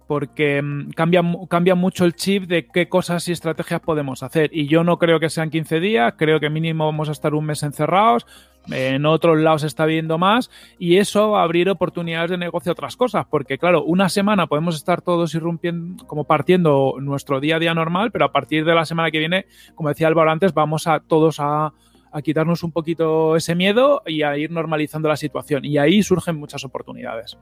porque 0.09 0.61
mm, 0.61 0.91
cambia, 0.91 1.23
cambia 1.49 1.77
mucho 1.77 2.05
el 2.05 2.17
chip 2.17 2.45
de 2.45 2.67
qué 2.67 2.89
cosas 2.89 3.29
y 3.29 3.33
estrategias 3.33 3.81
podemos 3.81 4.25
hacer. 4.25 4.51
Y 4.53 4.67
yo 4.67 4.83
no 4.83 4.99
creo 4.99 5.21
que 5.21 5.31
sean 5.31 5.51
15 5.51 5.79
días, 5.79 6.15
creo 6.17 6.41
que 6.41 6.51
mínimo 6.51 6.87
vamos 6.87 7.09
a 7.09 7.13
estar 7.13 7.35
un 7.35 7.45
mes 7.45 7.63
encerrados, 7.63 8.27
en 8.71 9.07
otros 9.07 9.39
lados 9.39 9.63
se 9.63 9.67
está 9.67 9.87
viendo 9.87 10.19
más 10.19 10.51
y 10.79 10.97
eso 10.97 11.37
abrir 11.37 11.71
oportunidades 11.71 12.31
de 12.31 12.39
negocio 12.39 12.71
a 12.71 12.75
otras 12.75 12.97
cosas, 12.97 13.27
porque 13.31 13.59
claro, 13.59 13.85
una 13.85 14.09
semana 14.09 14.47
podemos 14.47 14.77
estar 14.77 15.01
todos 15.01 15.35
irrumpiendo, 15.35 16.05
como 16.07 16.25
partiendo 16.25 16.95
nuestro 17.01 17.41
día 17.41 17.57
a 17.57 17.59
día 17.59 17.75
normal, 17.75 18.11
pero 18.11 18.25
a 18.25 18.33
partir 18.33 18.65
de 18.65 18.75
la 18.75 18.85
semana 18.85 19.11
que 19.11 19.19
viene, 19.19 19.47
como 19.75 19.91
decía 19.91 20.09
Álvaro 20.09 20.31
antes, 20.31 20.53
vamos 20.53 20.87
a 20.87 21.01
todos 21.01 21.39
a, 21.41 21.73
a 22.13 22.23
quitarnos 22.23 22.63
un 22.63 22.73
poquito 22.73 23.37
ese 23.37 23.55
miedo 23.55 24.03
y 24.07 24.23
a 24.23 24.37
ir 24.37 24.51
normalizando 24.51 25.09
la 25.09 25.17
situación. 25.17 25.65
Y 25.65 25.79
ahí 25.79 26.03
surgen 26.03 26.37
muchas 26.37 26.65
oportunidades. 26.65 27.39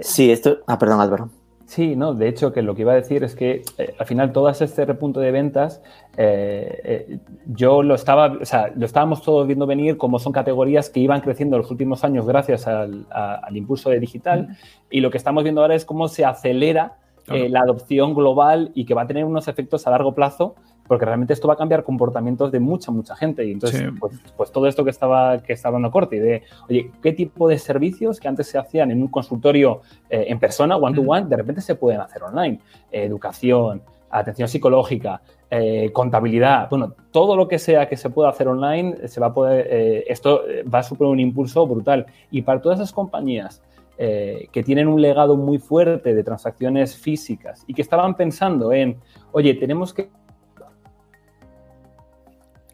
Sí, 0.00 0.30
esto... 0.30 0.58
Ah, 0.66 0.78
perdón 0.78 1.00
Álvaro. 1.00 1.30
Sí, 1.70 1.94
no, 1.94 2.14
de 2.14 2.26
hecho 2.26 2.52
que 2.52 2.62
lo 2.62 2.74
que 2.74 2.82
iba 2.82 2.90
a 2.90 2.96
decir 2.96 3.22
es 3.22 3.36
que 3.36 3.62
eh, 3.78 3.94
al 3.96 4.04
final 4.04 4.32
todo 4.32 4.48
este 4.48 4.84
repunto 4.84 5.20
de 5.20 5.30
ventas, 5.30 5.80
eh, 6.16 6.80
eh, 6.82 7.18
yo 7.46 7.84
lo 7.84 7.94
estaba, 7.94 8.38
o 8.40 8.44
sea, 8.44 8.72
lo 8.74 8.84
estábamos 8.84 9.22
todos 9.22 9.46
viendo 9.46 9.68
venir 9.68 9.96
como 9.96 10.18
son 10.18 10.32
categorías 10.32 10.90
que 10.90 10.98
iban 10.98 11.20
creciendo 11.20 11.54
en 11.54 11.62
los 11.62 11.70
últimos 11.70 12.02
años 12.02 12.26
gracias 12.26 12.66
al, 12.66 13.06
al 13.12 13.56
impulso 13.56 13.88
de 13.88 14.00
digital. 14.00 14.48
Y 14.90 14.98
lo 14.98 15.12
que 15.12 15.18
estamos 15.18 15.44
viendo 15.44 15.60
ahora 15.60 15.76
es 15.76 15.84
cómo 15.84 16.08
se 16.08 16.24
acelera 16.24 16.96
la 17.28 17.60
adopción 17.60 18.16
global 18.16 18.72
y 18.74 18.84
que 18.84 18.94
va 18.94 19.02
a 19.02 19.06
tener 19.06 19.24
unos 19.24 19.46
efectos 19.46 19.86
a 19.86 19.90
largo 19.90 20.12
plazo 20.12 20.56
porque 20.90 21.04
realmente 21.04 21.32
esto 21.34 21.46
va 21.46 21.54
a 21.54 21.56
cambiar 21.56 21.84
comportamientos 21.84 22.50
de 22.50 22.58
mucha, 22.58 22.90
mucha 22.90 23.14
gente. 23.14 23.44
Y 23.44 23.52
entonces, 23.52 23.92
pues, 24.00 24.20
pues, 24.36 24.50
todo 24.50 24.66
esto 24.66 24.82
que 24.82 24.90
estaba, 24.90 25.40
que 25.40 25.52
estaba 25.52 25.74
dando 25.74 25.92
Corti, 25.92 26.18
de, 26.18 26.42
oye, 26.68 26.90
¿qué 27.00 27.12
tipo 27.12 27.48
de 27.48 27.60
servicios 27.60 28.18
que 28.18 28.26
antes 28.26 28.48
se 28.48 28.58
hacían 28.58 28.90
en 28.90 29.00
un 29.00 29.06
consultorio 29.06 29.82
eh, 30.08 30.24
en 30.26 30.40
persona, 30.40 30.76
one-to-one, 30.76 31.26
de 31.26 31.36
repente 31.36 31.60
se 31.60 31.76
pueden 31.76 32.00
hacer 32.00 32.24
online? 32.24 32.58
educación, 32.90 33.82
atención 34.10 34.48
psicológica, 34.48 35.22
eh, 35.48 35.92
contabilidad, 35.92 36.68
bueno, 36.68 36.92
todo 37.12 37.36
lo 37.36 37.46
que 37.46 37.60
sea 37.60 37.88
que 37.88 37.96
se 37.96 38.10
pueda 38.10 38.30
hacer 38.30 38.48
online, 38.48 39.06
se 39.06 39.20
va 39.20 39.28
a 39.28 39.32
poder, 39.32 39.68
eh, 39.70 40.04
esto 40.08 40.42
va 40.74 40.80
a 40.80 40.82
suponer 40.82 41.12
un 41.12 41.20
impulso 41.20 41.68
brutal. 41.68 42.06
Y 42.32 42.42
para 42.42 42.60
todas 42.60 42.80
esas 42.80 42.92
compañías 42.92 43.62
que 43.96 44.62
tienen 44.64 44.88
un 44.88 45.02
legado 45.02 45.36
muy 45.36 45.58
fuerte 45.58 46.14
de 46.14 46.24
transacciones 46.24 46.96
físicas 46.96 47.64
y 47.66 47.74
que 47.74 47.82
estaban 47.82 48.16
pensando 48.16 48.72
en, 48.72 48.96
oye, 49.32 49.52
tenemos 49.52 49.92
que 49.92 50.08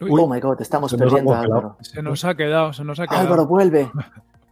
oh 0.01 0.27
my 0.29 0.41
god, 0.41 0.61
estamos 0.61 0.95
perdiendo 0.95 1.35
a 1.35 1.41
Álvaro. 1.41 1.77
Se 1.81 2.03
nos 2.03 2.25
ha 2.25 2.35
quedado, 2.35 2.73
se 2.73 2.85
nos 2.85 3.01
ha 3.01 3.07
quedado. 3.07 3.27
Álvaro, 3.27 3.47
vuelve. 3.47 3.91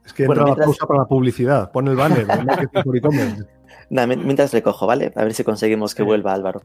Es 0.05 0.13
que 0.13 0.25
entra 0.25 0.45
la 0.47 0.55
pausa 0.55 0.87
para 0.87 1.01
la 1.01 1.07
publicidad. 1.07 1.71
Pon 1.73 1.89
el 1.89 1.97
banner. 1.97 2.27
Nada, 3.91 4.07
mientras 4.07 4.53
le 4.55 4.63
cojo, 4.63 4.87
¿vale? 4.87 5.13
A 5.15 5.25
ver 5.25 5.35
si 5.35 5.45
conseguimos 5.45 5.95
que 5.95 6.03
vuelva 6.03 6.33
Álvaro. 6.33 6.63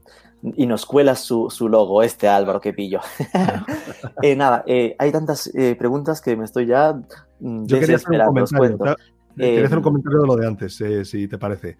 Y 0.55 0.65
nos 0.65 0.85
cuela 0.85 1.15
su, 1.15 1.49
logo, 1.69 2.01
este 2.01 2.27
Álvaro 2.27 2.61
que 2.61 2.73
pillo. 2.73 3.01
eh, 4.23 4.35
nada, 4.35 4.63
eh, 4.65 4.95
hay 4.97 5.11
tantas 5.11 5.53
eh, 5.53 5.75
preguntas 5.77 6.21
que 6.21 6.35
me 6.37 6.45
estoy 6.45 6.65
ya 6.67 6.93
mm, 7.39 7.65
Yo 7.65 7.77
desesperando, 7.79 8.43
os 8.43 8.51
cuento. 9.39 9.53
Quería 9.53 9.65
hacer 9.65 9.77
un 9.77 9.83
comentario 9.83 10.21
de 10.21 10.27
lo 10.27 10.35
de 10.35 10.47
antes, 10.47 10.81
eh, 10.81 11.05
si 11.05 11.27
te 11.27 11.37
parece. 11.37 11.77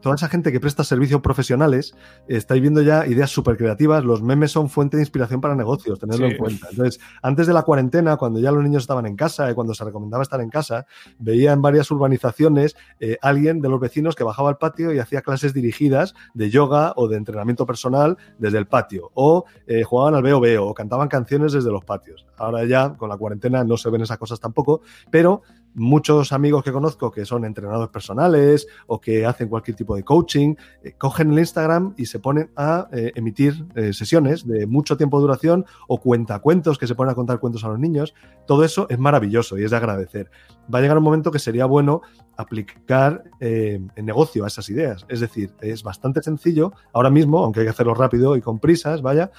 toda 0.00 0.14
esa 0.14 0.28
gente 0.28 0.52
que 0.52 0.60
presta 0.60 0.84
servicios 0.84 1.20
profesionales, 1.20 1.94
estáis 2.28 2.60
viendo 2.60 2.82
ya 2.82 3.06
ideas 3.06 3.30
súper 3.30 3.56
creativas. 3.56 4.04
Los 4.04 4.22
memes 4.22 4.52
son 4.52 4.68
fuente 4.68 4.96
de 4.96 5.02
inspiración 5.02 5.40
para 5.40 5.54
negocios, 5.54 5.98
tenedlo 5.98 6.26
en 6.26 6.36
cuenta. 6.36 6.68
Entonces, 6.70 7.00
antes 7.22 7.46
de 7.46 7.52
la 7.52 7.62
cuarentena, 7.62 8.16
cuando 8.16 8.40
ya 8.40 8.50
los 8.50 8.62
niños 8.62 8.82
estaban 8.82 9.06
en 9.06 9.16
casa, 9.16 9.50
y 9.50 9.54
cuando 9.54 9.74
se 9.74 9.84
recomendaba 9.84 10.22
estar 10.22 10.40
en 10.40 10.50
casa, 10.50 10.86
veía 11.18 11.52
en 11.52 11.62
varias 11.62 11.90
urbanizaciones 11.90 12.76
eh, 13.00 13.18
alguien 13.22 13.60
de 13.60 13.68
los 13.68 13.80
vecinos 13.80 14.14
que 14.14 14.24
bajaba 14.24 14.48
al 14.48 14.58
patio 14.58 14.92
y 14.92 14.98
hacía 14.98 15.22
clases 15.22 15.54
dirigidas 15.54 16.14
de 16.34 16.50
yoga 16.50 16.92
o 16.96 17.08
de 17.08 17.16
entrenamiento 17.16 17.66
personal 17.66 18.16
desde 18.38 18.58
el 18.58 18.66
patio. 18.66 19.10
O 19.14 19.44
eh, 19.66 19.82
jugaban 19.82 20.14
al 20.14 20.22
veo 20.22 20.40
veo 20.40 20.66
o 20.66 20.74
cantaban 20.74 21.08
canciones 21.08 21.52
desde 21.52 21.70
los 21.70 21.84
patios. 21.84 22.26
Ahora 22.36 22.64
ya, 22.64 22.94
con 22.94 23.08
la 23.08 23.16
cuarentena, 23.16 23.64
no 23.64 23.76
se 23.76 23.90
ven 23.90 24.02
esas 24.02 24.18
cosas 24.18 24.40
tampoco, 24.40 24.82
pero 25.10 25.42
muchos 25.74 26.32
amigos 26.32 26.62
que 26.62 26.72
conozco 26.72 27.10
que 27.10 27.24
son 27.24 27.44
entrenadores 27.44 27.90
personales 27.90 28.66
o 28.86 29.00
que 29.00 29.26
hacen 29.26 29.48
cualquier 29.48 29.76
tipo 29.76 29.96
de 29.96 30.04
coaching, 30.04 30.54
eh, 30.82 30.92
cogen 30.96 31.32
el 31.32 31.38
Instagram 31.38 31.94
y 31.96 32.06
se 32.06 32.20
ponen 32.20 32.50
a 32.56 32.88
eh, 32.92 33.12
emitir 33.14 33.66
eh, 33.74 33.92
sesiones 33.92 34.46
de 34.46 34.66
mucho 34.66 34.96
tiempo 34.96 35.18
de 35.18 35.22
duración 35.22 35.66
o 35.88 36.00
cuentacuentos 36.00 36.78
que 36.78 36.86
se 36.86 36.94
ponen 36.94 37.12
a 37.12 37.14
contar 37.14 37.40
cuentos 37.40 37.64
a 37.64 37.68
los 37.68 37.78
niños. 37.78 38.14
Todo 38.46 38.64
eso 38.64 38.86
es 38.88 38.98
maravilloso 38.98 39.58
y 39.58 39.64
es 39.64 39.70
de 39.70 39.76
agradecer. 39.76 40.30
Va 40.72 40.78
a 40.78 40.82
llegar 40.82 40.98
un 40.98 41.04
momento 41.04 41.30
que 41.30 41.38
sería 41.38 41.66
bueno 41.66 42.02
aplicar 42.36 43.24
en 43.40 43.90
negocio 44.04 44.44
a 44.44 44.48
esas 44.48 44.68
ideas. 44.70 45.04
Es 45.08 45.20
decir, 45.20 45.52
es 45.60 45.82
bastante 45.82 46.22
sencillo 46.22 46.72
ahora 46.92 47.10
mismo, 47.10 47.38
aunque 47.44 47.60
hay 47.60 47.66
que 47.66 47.70
hacerlo 47.70 47.94
rápido 47.94 48.36
y 48.36 48.40
con 48.40 48.58
prisas, 48.58 49.02
vaya, 49.02 49.30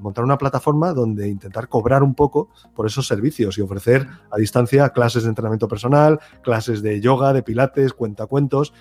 montar 0.00 0.24
una 0.24 0.38
plataforma 0.38 0.92
donde 0.92 1.28
intentar 1.28 1.68
cobrar 1.68 2.02
un 2.02 2.14
poco 2.14 2.50
por 2.74 2.86
esos 2.86 3.06
servicios 3.06 3.58
y 3.58 3.60
ofrecer 3.60 4.06
a 4.30 4.36
distancia 4.36 4.90
clases 4.90 5.24
de 5.24 5.30
entrenamiento 5.30 5.68
personal, 5.68 6.20
clases 6.42 6.82
de 6.82 7.00
yoga, 7.00 7.32
de 7.32 7.42
pilates, 7.42 7.92
cuentacuentos, 7.92 8.72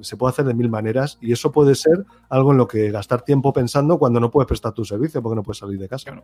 se 0.00 0.16
puede 0.16 0.30
hacer 0.30 0.44
de 0.44 0.54
mil 0.54 0.68
maneras 0.68 1.18
y 1.20 1.32
eso 1.32 1.52
puede 1.52 1.74
ser 1.74 2.04
algo 2.28 2.52
en 2.52 2.58
lo 2.58 2.66
que 2.66 2.90
gastar 2.90 3.22
tiempo 3.22 3.52
pensando 3.52 3.98
cuando 3.98 4.20
no 4.20 4.30
puedes 4.30 4.48
prestar 4.48 4.72
tu 4.72 4.84
servicio 4.84 5.22
porque 5.22 5.36
no 5.36 5.42
puedes 5.42 5.58
salir 5.58 5.78
de 5.78 5.88
casa. 5.88 6.22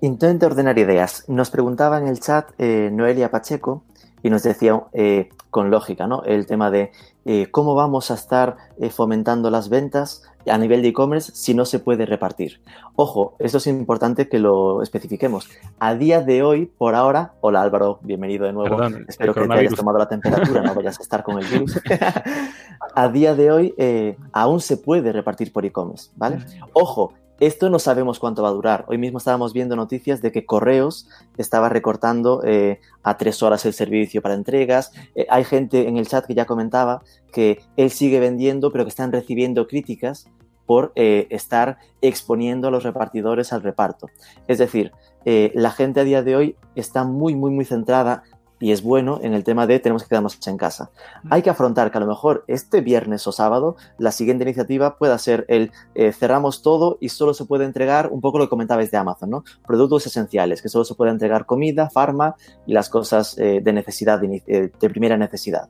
Intento 0.00 0.46
ordenar 0.46 0.78
ideas. 0.78 1.24
Nos 1.28 1.50
preguntaba 1.50 1.98
en 1.98 2.08
el 2.08 2.18
chat 2.18 2.50
eh, 2.58 2.90
Noelia 2.92 3.30
Pacheco 3.30 3.84
y 4.22 4.30
nos 4.30 4.42
decía 4.42 4.82
eh, 4.92 5.30
con 5.50 5.70
lógica, 5.70 6.06
¿no? 6.06 6.22
El 6.24 6.46
tema 6.46 6.70
de 6.70 6.92
eh, 7.24 7.48
cómo 7.50 7.74
vamos 7.74 8.10
a 8.10 8.14
estar 8.14 8.56
fomentando 8.90 9.50
las 9.50 9.68
ventas 9.68 10.22
a 10.50 10.58
nivel 10.58 10.82
de 10.82 10.88
e-commerce 10.88 11.32
si 11.34 11.54
no 11.54 11.64
se 11.64 11.78
puede 11.78 12.06
repartir. 12.06 12.60
Ojo, 12.96 13.36
esto 13.38 13.58
es 13.58 13.66
importante 13.66 14.28
que 14.28 14.38
lo 14.38 14.82
especifiquemos. 14.82 15.48
A 15.78 15.94
día 15.94 16.20
de 16.20 16.42
hoy, 16.42 16.66
por 16.66 16.94
ahora, 16.94 17.32
hola 17.40 17.62
Álvaro, 17.62 17.98
bienvenido 18.02 18.46
de 18.46 18.52
nuevo. 18.52 18.82
Espero 19.06 19.34
que 19.34 19.46
te 19.46 19.52
hayas 19.52 19.74
tomado 19.74 19.98
la 19.98 20.08
temperatura, 20.08 20.62
no 20.62 20.74
vayas 20.74 20.98
a 20.98 21.02
estar 21.02 21.22
con 21.22 21.38
el 21.38 21.46
virus. 21.46 21.80
a 22.94 23.08
día 23.08 23.34
de 23.34 23.52
hoy 23.52 23.74
eh, 23.78 24.16
aún 24.32 24.60
se 24.60 24.76
puede 24.76 25.12
repartir 25.12 25.52
por 25.52 25.64
e-commerce, 25.64 26.10
¿vale? 26.16 26.38
Ojo, 26.72 27.12
esto 27.42 27.70
no 27.70 27.80
sabemos 27.80 28.20
cuánto 28.20 28.44
va 28.44 28.50
a 28.50 28.52
durar. 28.52 28.84
Hoy 28.86 28.98
mismo 28.98 29.18
estábamos 29.18 29.52
viendo 29.52 29.74
noticias 29.74 30.22
de 30.22 30.30
que 30.30 30.46
Correos 30.46 31.08
estaba 31.38 31.68
recortando 31.68 32.40
eh, 32.44 32.78
a 33.02 33.16
tres 33.16 33.42
horas 33.42 33.66
el 33.66 33.72
servicio 33.72 34.22
para 34.22 34.34
entregas. 34.34 34.92
Eh, 35.16 35.26
hay 35.28 35.42
gente 35.42 35.88
en 35.88 35.96
el 35.96 36.06
chat 36.06 36.24
que 36.24 36.36
ya 36.36 36.44
comentaba 36.44 37.02
que 37.32 37.60
él 37.76 37.90
sigue 37.90 38.20
vendiendo, 38.20 38.70
pero 38.70 38.84
que 38.84 38.90
están 38.90 39.10
recibiendo 39.10 39.66
críticas 39.66 40.28
por 40.66 40.92
eh, 40.94 41.26
estar 41.30 41.78
exponiendo 42.00 42.68
a 42.68 42.70
los 42.70 42.84
repartidores 42.84 43.52
al 43.52 43.64
reparto. 43.64 44.06
Es 44.46 44.58
decir, 44.58 44.92
la 45.24 45.70
gente 45.72 46.00
a 46.00 46.04
día 46.04 46.22
de 46.22 46.36
hoy 46.36 46.56
está 46.76 47.02
muy, 47.02 47.34
muy, 47.34 47.50
muy 47.50 47.64
centrada 47.64 48.22
y 48.62 48.70
es 48.70 48.80
bueno 48.80 49.18
en 49.22 49.34
el 49.34 49.42
tema 49.42 49.66
de 49.66 49.80
tenemos 49.80 50.04
que 50.04 50.08
quedarnos 50.08 50.38
en 50.46 50.56
casa. 50.56 50.92
Hay 51.30 51.42
que 51.42 51.50
afrontar 51.50 51.90
que 51.90 51.98
a 51.98 52.00
lo 52.00 52.06
mejor 52.06 52.44
este 52.46 52.80
viernes 52.80 53.26
o 53.26 53.32
sábado 53.32 53.74
la 53.98 54.12
siguiente 54.12 54.44
iniciativa 54.44 54.98
pueda 54.98 55.18
ser 55.18 55.44
el 55.48 55.72
eh, 55.96 56.12
cerramos 56.12 56.62
todo 56.62 56.96
y 57.00 57.08
solo 57.08 57.34
se 57.34 57.44
puede 57.44 57.64
entregar 57.64 58.10
un 58.12 58.20
poco 58.20 58.38
lo 58.38 58.44
que 58.44 58.50
comentabais 58.50 58.92
de 58.92 58.98
Amazon, 58.98 59.30
¿no? 59.30 59.44
Productos 59.66 60.06
esenciales, 60.06 60.62
que 60.62 60.68
solo 60.68 60.84
se 60.84 60.94
puede 60.94 61.10
entregar 61.10 61.44
comida, 61.44 61.90
farma 61.90 62.36
y 62.64 62.72
las 62.72 62.88
cosas 62.88 63.36
eh, 63.36 63.60
de 63.60 63.72
necesidad, 63.72 64.20
de, 64.20 64.44
eh, 64.46 64.70
de, 64.78 64.90
primera 64.90 65.16
necesidad. 65.16 65.68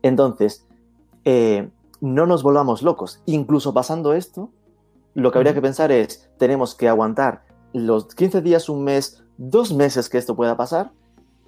Entonces, 0.00 0.66
no 2.00 2.26
nos 2.26 2.42
volvamos 2.42 2.80
locos. 2.80 3.20
Incluso 3.26 3.74
pasando 3.74 4.14
esto, 4.14 4.50
lo 5.12 5.30
que 5.30 5.38
habría 5.38 5.52
que 5.52 5.60
pensar 5.60 5.92
es, 5.92 6.30
tenemos 6.38 6.74
que 6.74 6.88
aguantar 6.88 7.44
los 7.74 8.06
15 8.14 8.40
días, 8.40 8.70
un 8.70 8.84
mes, 8.84 9.22
dos 9.36 9.74
meses 9.74 10.08
que 10.08 10.16
esto 10.16 10.34
pueda 10.34 10.56
pasar, 10.56 10.92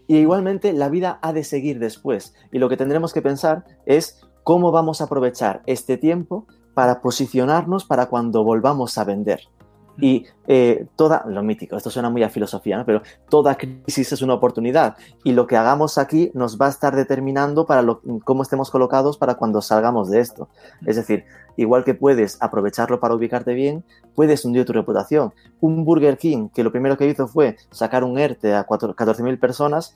y 0.07 0.17
igualmente 0.17 0.73
la 0.73 0.89
vida 0.89 1.19
ha 1.23 1.33
de 1.33 1.45
seguir 1.45 1.79
después. 1.79 2.35
Y 2.53 2.59
lo 2.59 2.69
que 2.69 2.77
tendremos 2.77 3.13
que 3.13 3.23
pensar 3.23 3.65
es 3.87 4.21
cómo 4.43 4.73
vamos 4.73 5.01
a 5.01 5.05
aprovechar 5.05 5.63
este 5.67 5.97
tiempo 5.97 6.47
para 6.75 7.01
posicionarnos 7.01 7.85
para 7.85 8.07
cuando 8.07 8.45
volvamos 8.45 8.99
a 8.99 9.05
vender. 9.05 9.41
Y 9.99 10.27
eh, 10.49 10.87
toda, 10.97 11.25
lo 11.29 11.43
mítico, 11.43 11.77
esto 11.77 11.91
suena 11.91 12.11
muy 12.11 12.23
a 12.23 12.29
filosofía, 12.29 12.77
¿no? 12.77 12.85
pero 12.85 13.03
toda 13.29 13.57
crisis 13.57 14.13
es 14.13 14.23
una 14.23 14.35
oportunidad 14.35 14.97
y 15.23 15.33
lo 15.33 15.47
que 15.47 15.57
hagamos 15.57 15.99
aquí 15.99 16.31
nos 16.35 16.61
va 16.61 16.67
a 16.67 16.71
estar 16.71 16.97
determinando 16.97 17.65
para 17.65 17.83
lo, 17.83 18.01
cómo 18.25 18.43
estemos 18.43 18.71
colocados 18.71 19.19
para 19.19 19.35
cuando 19.37 19.63
salgamos 19.63 20.11
de 20.11 20.21
esto. 20.21 20.49
Es 20.85 20.97
decir, 20.97 21.25
igual 21.57 21.85
que 21.85 21.95
puedes 21.95 22.43
aprovecharlo 22.43 22.99
para 22.99 23.15
ubicarte 23.15 23.55
bien, 23.55 23.85
puedes 24.15 24.45
hundir 24.45 24.65
tu 24.65 24.73
reputación. 24.73 25.33
Un 25.61 25.85
Burger 25.85 26.19
King 26.19 26.49
que 26.53 26.65
lo 26.65 26.73
primero 26.73 26.97
que 26.97 27.07
hizo 27.07 27.29
fue 27.29 27.57
sacar 27.71 28.03
un 28.05 28.19
ERTE 28.19 28.55
a 28.55 28.67
14.000 28.67 29.39
personas, 29.39 29.95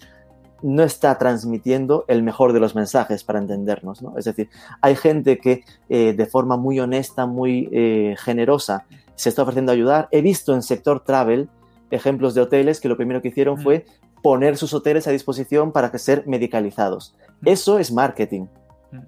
no 0.63 0.83
está 0.83 1.17
transmitiendo 1.19 2.05
el 2.09 2.23
mejor 2.23 2.53
de 2.53 2.61
los 2.61 2.75
mensajes 2.75 3.25
para 3.25 3.39
entendernos. 3.39 4.03
¿no? 4.03 4.17
Es 4.17 4.25
decir, 4.25 4.49
hay 4.81 4.97
gente 4.97 5.39
que 5.39 5.65
eh, 5.89 6.15
de 6.15 6.27
forma 6.27 6.57
muy 6.57 6.81
honesta, 6.81 7.27
muy 7.27 7.69
eh, 7.73 8.17
generosa, 8.19 8.87
se 9.19 9.29
está 9.29 9.43
ofreciendo 9.43 9.73
ayudar. 9.73 10.09
He 10.13 10.23
visto 10.23 10.55
en 10.55 10.63
sector 10.63 11.01
travel 11.01 11.51
ejemplos 11.91 12.35
de 12.35 12.43
hoteles 12.43 12.81
que 12.81 12.89
lo 12.89 12.97
primero 12.97 13.21
que 13.21 13.29
hicieron 13.29 13.59
mm. 13.59 13.63
fue 13.63 13.85
poner 14.23 14.57
sus 14.57 14.73
hoteles 14.73 15.07
a 15.09 15.11
disposición 15.11 15.73
para 15.73 15.91
que 15.91 15.99
ser 15.99 16.25
medicalizados. 16.27 17.17
Mm. 17.41 17.49
Eso 17.49 17.79
es 17.81 17.91
marketing. 17.91 18.47
Mm. 18.93 19.01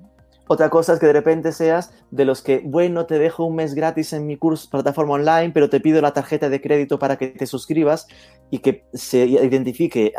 Otra 0.48 0.68
cosa 0.68 0.94
es 0.94 0.98
que 0.98 1.06
de 1.06 1.12
repente 1.12 1.52
seas 1.52 1.94
de 2.10 2.24
los 2.24 2.42
que, 2.42 2.60
bueno, 2.64 3.06
te 3.06 3.20
dejo 3.20 3.44
un 3.44 3.54
mes 3.54 3.74
gratis 3.74 4.12
en 4.12 4.26
mi 4.26 4.36
curso, 4.36 4.68
plataforma 4.68 5.14
online, 5.14 5.52
pero 5.54 5.70
te 5.70 5.78
pido 5.78 6.02
la 6.02 6.12
tarjeta 6.12 6.48
de 6.48 6.60
crédito 6.60 6.98
para 6.98 7.16
que 7.16 7.28
te 7.28 7.46
suscribas 7.46 8.08
y 8.50 8.58
que 8.58 8.84
se 8.92 9.26
identifique 9.26 10.12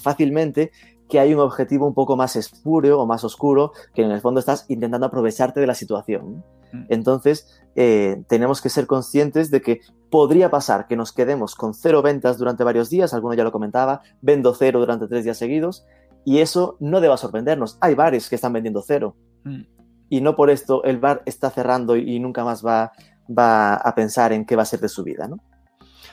fácilmente 0.00 0.72
que 1.08 1.20
hay 1.20 1.34
un 1.34 1.40
objetivo 1.40 1.86
un 1.86 1.94
poco 1.94 2.16
más 2.16 2.36
espúreo 2.36 3.00
o 3.00 3.06
más 3.06 3.24
oscuro, 3.24 3.72
que 3.94 4.02
en 4.02 4.10
el 4.10 4.20
fondo 4.20 4.40
estás 4.40 4.64
intentando 4.68 5.06
aprovecharte 5.06 5.60
de 5.60 5.66
la 5.66 5.74
situación. 5.74 6.44
Mm. 6.72 6.84
Entonces, 6.88 7.62
eh, 7.76 8.22
tenemos 8.28 8.60
que 8.60 8.68
ser 8.68 8.86
conscientes 8.86 9.50
de 9.50 9.60
que 9.60 9.80
podría 10.10 10.50
pasar 10.50 10.86
que 10.86 10.96
nos 10.96 11.12
quedemos 11.12 11.54
con 11.54 11.74
cero 11.74 12.02
ventas 12.02 12.38
durante 12.38 12.64
varios 12.64 12.88
días, 12.90 13.12
alguno 13.14 13.34
ya 13.34 13.44
lo 13.44 13.52
comentaba, 13.52 14.02
vendo 14.22 14.54
cero 14.54 14.80
durante 14.80 15.06
tres 15.06 15.24
días 15.24 15.38
seguidos, 15.38 15.84
y 16.24 16.38
eso 16.38 16.76
no 16.80 17.00
deba 17.00 17.16
sorprendernos. 17.16 17.76
Hay 17.80 17.94
bares 17.94 18.28
que 18.28 18.36
están 18.36 18.52
vendiendo 18.52 18.82
cero. 18.82 19.16
Mm. 19.44 19.62
Y 20.08 20.20
no 20.20 20.36
por 20.36 20.50
esto 20.50 20.84
el 20.84 20.98
bar 20.98 21.22
está 21.26 21.50
cerrando 21.50 21.96
y, 21.96 22.18
nunca 22.20 22.44
más 22.44 22.64
va, 22.64 22.92
va 23.26 23.74
a 23.74 23.94
pensar 23.94 24.32
en 24.32 24.44
qué 24.44 24.56
va 24.56 24.62
a 24.62 24.66
ser 24.66 24.80
de 24.80 24.88
su 24.88 25.02
vida, 25.02 25.28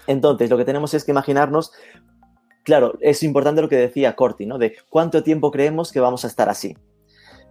Entonces, 0.07 0.49
lo 0.49 0.57
que 0.57 0.65
tenemos 0.65 0.93
es 0.93 1.03
que 1.03 1.11
imaginarnos, 1.11 1.71
claro, 2.63 2.93
es 3.01 3.23
importante 3.23 3.61
lo 3.61 3.69
que 3.69 3.77
decía 3.77 4.15
Corti, 4.15 4.45
¿no? 4.45 4.57
De 4.57 4.75
cuánto 4.89 5.23
tiempo 5.23 5.51
creemos 5.51 5.91
que 5.91 5.99
vamos 5.99 6.23
a 6.25 6.27
estar 6.27 6.49
así 6.49 6.75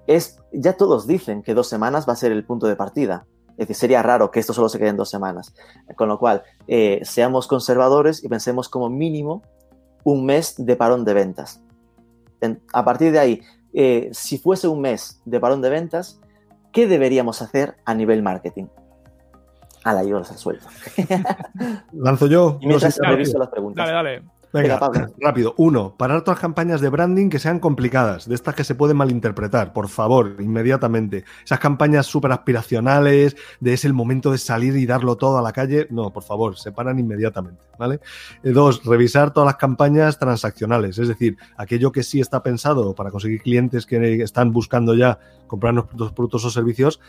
es, 0.06 0.38
ya 0.52 0.72
todos 0.72 1.06
dicen 1.06 1.42
que 1.42 1.54
dos 1.54 1.68
semanas 1.68 2.08
va 2.08 2.14
a 2.14 2.16
ser 2.16 2.32
el 2.32 2.44
punto 2.44 2.66
de 2.66 2.74
partida. 2.76 3.26
Es 3.52 3.68
decir, 3.68 3.76
sería 3.76 4.02
raro 4.02 4.30
que 4.30 4.40
esto 4.40 4.52
solo 4.52 4.68
se 4.68 4.78
quede 4.78 4.88
en 4.88 4.96
dos 4.96 5.10
semanas. 5.10 5.54
Con 5.96 6.08
lo 6.08 6.18
cual, 6.18 6.42
eh, 6.66 7.00
seamos 7.04 7.46
conservadores 7.46 8.24
y 8.24 8.28
pensemos 8.28 8.68
como 8.68 8.88
mínimo 8.88 9.42
un 10.02 10.26
mes 10.26 10.54
de 10.58 10.76
parón 10.76 11.04
de 11.04 11.14
ventas. 11.14 11.62
a 12.72 12.84
partir 12.84 13.12
de 13.12 13.18
ahí, 13.18 13.42
eh, 13.74 14.08
si 14.12 14.38
fuese 14.38 14.66
un 14.66 14.80
mes 14.80 15.20
de 15.26 15.38
parón 15.38 15.60
de 15.60 15.68
ventas, 15.68 16.20
¿qué 16.72 16.88
deberíamos 16.88 17.42
hacer 17.42 17.76
a 17.84 17.94
nivel 17.94 18.22
marketing? 18.22 18.66
A 19.84 19.92
la 19.92 20.02
yo 20.02 20.18
los 20.18 20.28
suelto. 20.28 20.66
Lanzo 21.92 22.26
yo. 22.26 22.58
Y 22.60 22.66
mientras 22.66 22.98
reviso 22.98 23.38
las 23.38 23.48
preguntas. 23.48 23.86
Dale, 23.86 23.92
dale. 23.92 24.39
Venga, 24.52 24.80
rápido. 25.20 25.54
Uno, 25.58 25.94
parar 25.96 26.22
todas 26.22 26.38
las 26.38 26.42
campañas 26.42 26.80
de 26.80 26.88
branding 26.88 27.28
que 27.28 27.38
sean 27.38 27.60
complicadas, 27.60 28.28
de 28.28 28.34
estas 28.34 28.54
que 28.56 28.64
se 28.64 28.74
pueden 28.74 28.96
malinterpretar, 28.96 29.72
por 29.72 29.88
favor, 29.88 30.36
inmediatamente. 30.40 31.24
Esas 31.44 31.60
campañas 31.60 32.06
súper 32.06 32.32
aspiracionales, 32.32 33.36
de 33.60 33.72
es 33.72 33.84
el 33.84 33.92
momento 33.92 34.32
de 34.32 34.38
salir 34.38 34.76
y 34.76 34.86
darlo 34.86 35.16
todo 35.16 35.38
a 35.38 35.42
la 35.42 35.52
calle, 35.52 35.86
no, 35.90 36.12
por 36.12 36.24
favor, 36.24 36.58
se 36.58 36.72
paran 36.72 36.98
inmediatamente, 36.98 37.62
¿vale? 37.78 38.00
Eh, 38.42 38.50
dos, 38.50 38.84
revisar 38.84 39.32
todas 39.32 39.46
las 39.46 39.56
campañas 39.56 40.18
transaccionales, 40.18 40.98
es 40.98 41.06
decir, 41.06 41.36
aquello 41.56 41.92
que 41.92 42.02
sí 42.02 42.20
está 42.20 42.42
pensado 42.42 42.94
para 42.94 43.12
conseguir 43.12 43.42
clientes 43.42 43.86
que 43.86 44.22
están 44.22 44.52
buscando 44.52 44.94
ya 44.94 45.20
comprar 45.46 45.74
nuestros 45.74 46.12
productos 46.12 46.44
o 46.44 46.50
servicios, 46.50 47.00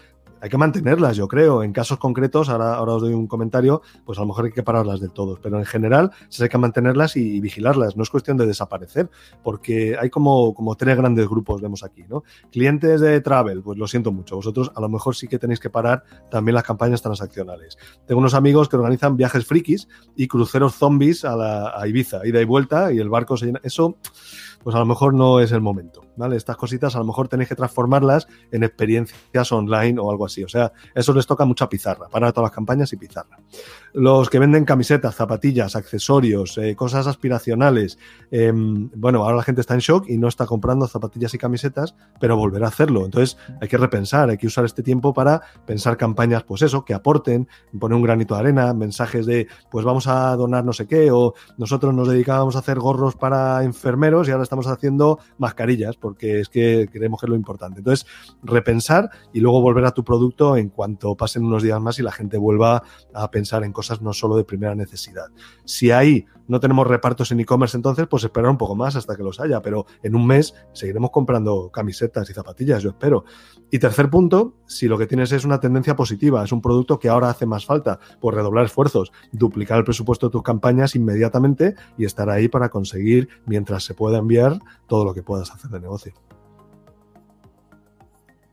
hay 0.42 0.50
que 0.50 0.58
mantenerlas, 0.58 1.16
yo 1.16 1.28
creo. 1.28 1.64
En 1.64 1.72
casos 1.72 2.00
concretos, 2.00 2.50
ahora, 2.50 2.74
ahora 2.74 2.94
os 2.94 3.02
doy 3.04 3.14
un 3.14 3.28
comentario, 3.28 3.84
pues 4.04 4.18
a 4.18 4.22
lo 4.22 4.28
mejor 4.28 4.46
hay 4.46 4.52
que 4.52 4.64
pararlas 4.64 5.00
del 5.00 5.12
todo. 5.12 5.40
Pero 5.42 5.60
en 5.60 5.66
general, 5.66 6.12
sí 6.30 6.42
hay 6.42 6.50
que 6.50 6.58
mantenerlas 6.58 7.16
y, 7.16 7.40
vigilarlas. 7.40 7.96
No 7.96 8.04
es 8.04 8.10
cuestión 8.10 8.38
de 8.38 8.48
desaparecer, 8.48 9.10
porque 9.44 9.96
hay 10.00 10.10
como, 10.10 10.54
como 10.56 10.76
tres 10.76 10.98
grandes 10.98 11.28
grupos, 11.28 11.62
vemos 11.62 11.84
aquí, 11.84 12.04
¿no? 12.10 12.24
Clientes 12.52 13.00
de 13.02 13.22
travel, 13.22 13.62
pues 13.62 13.78
lo 13.78 13.88
siento 13.88 14.12
mucho. 14.12 14.36
Vosotros 14.36 14.72
a 14.76 14.82
lo 14.82 14.90
mejor 14.90 15.16
sí 15.16 15.28
que 15.28 15.38
tenéis 15.38 15.60
que 15.60 15.70
parar 15.70 16.04
también 16.32 16.56
las 16.56 16.64
campañas 16.64 17.02
transaccionales. 17.04 17.78
Tengo 18.08 18.20
unos 18.20 18.34
amigos 18.34 18.68
que 18.68 18.78
organizan 18.78 19.16
viajes 19.16 19.46
frikis 19.46 19.88
y 20.16 20.28
cruceros 20.28 20.74
zombies 20.74 21.24
a, 21.24 21.36
la, 21.36 21.80
a 21.80 21.88
Ibiza, 21.88 22.26
ida 22.26 22.42
y 22.42 22.46
vuelta, 22.46 22.92
y 22.92 22.98
el 22.98 23.10
barco 23.10 23.38
se 23.38 23.46
llena. 23.46 23.60
Eso 23.64 23.98
pues 24.64 24.76
a 24.76 24.80
lo 24.80 24.86
mejor 24.86 25.14
no 25.14 25.40
es 25.40 25.52
el 25.52 25.62
momento, 25.62 26.02
¿vale? 26.16 26.36
Estas 26.36 26.58
cositas 26.58 26.96
a 26.96 27.00
lo 27.00 27.06
mejor 27.06 27.28
tenéis 27.28 27.50
que 27.50 27.56
transformarlas 27.56 28.28
en 28.52 28.64
experiencias 28.64 29.52
online 29.52 30.00
o 30.00 30.12
algo 30.12 30.26
así. 30.26 30.44
O 30.44 30.50
sea, 30.50 30.72
eso 30.96 31.14
les 31.14 31.26
toca 31.26 31.46
mucha 31.46 31.70
pizarra, 31.70 32.08
para 32.10 32.32
todas 32.32 32.50
las 32.50 32.56
campañas 32.56 32.92
y 32.94 32.98
pizarra. 32.98 33.38
Los 33.94 34.30
que 34.30 34.40
venden 34.40 34.66
camisetas, 34.66 35.16
zapatillas, 35.16 35.76
accesorios, 35.76 36.58
eh, 36.58 36.76
cosas 36.76 37.08
aspiracionales, 37.08 37.98
em, 38.30 38.90
bueno, 38.96 39.24
ahora 39.24 39.38
la 39.38 39.44
gente 39.44 39.62
está 39.62 39.74
en 39.74 39.80
shock 39.82 40.06
y 40.10 40.18
no 40.18 40.28
está 40.28 40.46
comprando 40.46 40.88
zapatillas 40.88 41.34
y 41.34 41.38
camisetas, 41.38 41.96
pero 42.20 42.38
volverá 42.38 42.68
a 42.68 42.70
hacerlo. 42.70 43.06
Entonces 43.06 43.38
hay 43.60 43.68
que 43.68 43.78
repensar, 43.78 44.30
hay 44.30 44.38
que 44.38 44.48
usar 44.48 44.66
este 44.66 44.84
tiempo 44.84 45.14
para 45.14 45.42
pensar 45.66 45.98
campañas, 45.98 46.44
pues 46.44 46.62
eso, 46.62 46.86
que 46.86 46.94
aporten, 46.94 47.48
poner 47.80 47.96
un 47.96 48.04
granito 48.04 48.36
de 48.36 48.42
arena, 48.42 48.74
mensajes 48.74 49.26
de, 49.26 49.48
pues 49.70 49.86
vamos 49.86 50.08
a 50.08 50.36
donar 50.36 50.64
no 50.64 50.74
sé 50.74 50.88
qué, 50.88 51.12
o 51.12 51.34
nosotros 51.58 51.94
nos 51.94 52.08
dedicábamos 52.08 52.56
a 52.56 52.60
hacer 52.60 52.80
gorros 52.80 53.16
para 53.16 53.64
enfermeros 53.64 54.28
y 54.28 54.32
ahora 54.32 54.44
estamos 54.52 54.68
haciendo 54.68 55.18
mascarillas, 55.38 55.96
porque 55.96 56.42
es 56.42 56.50
que 56.50 56.90
creemos 56.92 57.22
que 57.22 57.26
es 57.26 57.30
lo 57.30 57.38
importante. 57.38 57.80
Entonces, 57.80 58.06
repensar 58.44 59.10
y 59.32 59.40
luego 59.40 59.62
volver 59.62 59.86
a 59.86 59.92
tu 59.92 60.04
producto 60.04 60.58
en 60.58 60.68
cuanto 60.68 61.16
pasen 61.16 61.46
unos 61.46 61.64
días 61.64 61.80
más 61.80 62.00
y 62.00 62.04
la 62.04 62.12
gente 62.12 62.38
vuelva 62.38 62.84
a 63.14 63.32
pensar 63.32 63.64
en 63.64 63.72
cosas 63.72 64.02
no 64.02 64.12
solo 64.12 64.36
de 64.36 64.44
primera 64.44 64.76
necesidad. 64.76 65.28
Si 65.64 65.92
ahí 65.92 66.26
no 66.52 66.60
tenemos 66.60 66.86
repartos 66.86 67.32
en 67.32 67.40
e-commerce 67.40 67.78
entonces, 67.78 68.08
pues 68.10 68.26
esperar 68.26 68.52
un 68.52 68.58
poco 68.58 68.76
más 68.76 68.98
hasta 68.98 69.16
que 69.16 69.24
los 69.24 69.40
haya, 69.40 69.62
pero 69.62 69.86
en 70.04 70.18
un 70.18 70.28
mes 70.28 70.54
seguiremos 70.74 71.12
comprando 71.12 71.70
camisetas 71.72 72.30
y 72.30 72.34
zapatillas, 72.34 72.84
yo 72.84 72.90
espero. 72.90 73.24
Y 73.70 73.80
tercer 73.80 74.10
punto, 74.10 74.58
si 74.66 74.90
lo 74.90 74.98
que 74.98 75.08
tienes 75.08 75.32
es 75.32 75.46
una 75.46 75.62
tendencia 75.62 75.96
positiva, 75.96 76.44
es 76.44 76.52
un 76.52 76.62
producto 76.62 77.00
que 77.00 77.08
ahora 77.08 77.30
hace 77.30 77.46
más 77.46 77.66
falta, 77.66 78.00
pues 78.20 78.36
redoblar 78.36 78.66
esfuerzos, 78.66 79.14
duplicar 79.32 79.78
el 79.78 79.86
presupuesto 79.86 80.28
de 80.28 80.32
tus 80.34 80.44
campañas 80.44 80.94
inmediatamente 80.94 81.76
y 81.98 82.04
estar 82.04 82.30
ahí 82.30 82.50
para 82.50 82.68
conseguir, 82.68 83.30
mientras 83.46 83.86
se 83.86 83.94
pueda 83.94 84.18
enviar, 84.18 84.41
todo 84.88 85.06
lo 85.06 85.14
que 85.14 85.24
puedas 85.24 85.52
hacer 85.52 85.70
de 85.72 85.80
negocio. 85.80 86.14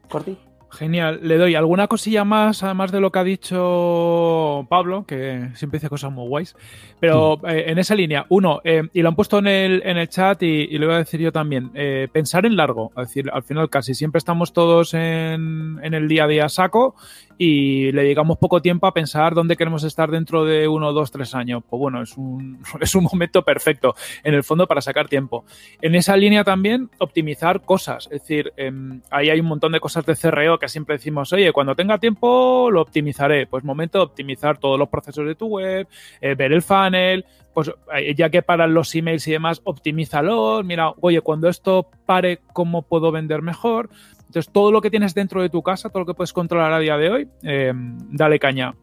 Corti. 0.08 0.38
Genial. 0.70 1.20
Le 1.22 1.38
doy 1.38 1.54
alguna 1.54 1.88
cosilla 1.88 2.24
más, 2.24 2.62
además 2.62 2.92
de 2.92 3.00
lo 3.00 3.10
que 3.10 3.18
ha 3.18 3.24
dicho 3.24 4.66
Pablo, 4.68 5.04
que 5.06 5.48
siempre 5.54 5.78
dice 5.78 5.88
cosas 5.88 6.12
muy 6.12 6.28
guays. 6.28 6.54
Pero 7.00 7.40
eh, 7.48 7.64
en 7.68 7.78
esa 7.78 7.94
línea, 7.94 8.26
uno, 8.28 8.60
eh, 8.64 8.82
y 8.92 9.00
lo 9.00 9.08
han 9.08 9.16
puesto 9.16 9.38
en 9.38 9.46
el, 9.46 9.82
en 9.84 9.96
el 9.96 10.08
chat 10.08 10.42
y, 10.42 10.76
lo 10.78 10.86
voy 10.86 10.96
a 10.96 10.98
decir 10.98 11.20
yo 11.20 11.32
también, 11.32 11.70
eh, 11.74 12.08
pensar 12.12 12.44
en 12.44 12.56
largo. 12.56 12.92
Es 12.98 13.08
decir, 13.08 13.30
al 13.32 13.42
final 13.42 13.70
casi 13.70 13.94
siempre 13.94 14.18
estamos 14.18 14.52
todos 14.52 14.92
en, 14.92 15.80
en 15.82 15.94
el 15.94 16.06
día 16.06 16.24
a 16.24 16.28
día 16.28 16.48
saco 16.50 16.94
y 17.38 17.92
le 17.92 18.02
dedicamos 18.02 18.36
poco 18.36 18.60
tiempo 18.60 18.88
a 18.88 18.92
pensar 18.92 19.34
dónde 19.34 19.56
queremos 19.56 19.84
estar 19.84 20.10
dentro 20.10 20.44
de 20.44 20.66
uno, 20.66 20.92
dos, 20.92 21.12
tres 21.12 21.34
años. 21.34 21.62
Pues 21.68 21.78
bueno, 21.78 22.02
es 22.02 22.16
un, 22.16 22.58
es 22.80 22.94
un 22.96 23.04
momento 23.04 23.42
perfecto 23.42 23.94
en 24.24 24.34
el 24.34 24.42
fondo 24.42 24.66
para 24.66 24.80
sacar 24.80 25.08
tiempo. 25.08 25.44
En 25.80 25.94
esa 25.94 26.16
línea 26.16 26.42
también 26.42 26.90
optimizar 26.98 27.62
cosas, 27.62 28.08
es 28.10 28.22
decir, 28.22 28.52
em, 28.56 29.00
ahí 29.10 29.30
hay 29.30 29.38
un 29.40 29.46
montón 29.46 29.72
de 29.72 29.80
cosas 29.80 30.04
de 30.04 30.16
CRO 30.16 30.58
que 30.58 30.68
siempre 30.68 30.96
decimos, 30.96 31.32
oye, 31.32 31.52
cuando 31.52 31.76
tenga 31.76 31.98
tiempo 31.98 32.70
lo 32.70 32.82
optimizaré. 32.82 33.46
Pues 33.46 33.62
momento 33.62 33.98
de 33.98 34.04
optimizar 34.04 34.58
todos 34.58 34.78
los 34.78 34.88
procesos 34.88 35.24
de 35.26 35.34
tu 35.36 35.46
web, 35.46 35.86
eh, 36.20 36.34
ver 36.34 36.52
el 36.52 36.62
funnel, 36.62 37.24
pues 37.54 37.70
eh, 37.94 38.14
ya 38.14 38.30
que 38.30 38.42
paran 38.42 38.74
los 38.74 38.94
emails 38.94 39.26
y 39.28 39.32
demás, 39.32 39.60
optimízalos. 39.64 40.64
Mira, 40.64 40.92
oye, 41.00 41.20
cuando 41.20 41.48
esto 41.48 41.88
pare, 42.06 42.40
¿cómo 42.52 42.82
puedo 42.82 43.12
vender 43.12 43.42
mejor? 43.42 43.90
Entonces, 44.28 44.52
todo 44.52 44.70
lo 44.70 44.80
que 44.80 44.90
tienes 44.90 45.14
dentro 45.14 45.42
de 45.42 45.48
tu 45.48 45.62
casa, 45.62 45.88
todo 45.88 46.00
lo 46.00 46.06
que 46.06 46.14
puedes 46.14 46.32
controlar 46.32 46.72
a 46.72 46.78
día 46.78 46.96
de 46.96 47.10
hoy, 47.10 47.28
eh, 47.42 47.72
dale 47.74 48.38
caña. 48.38 48.74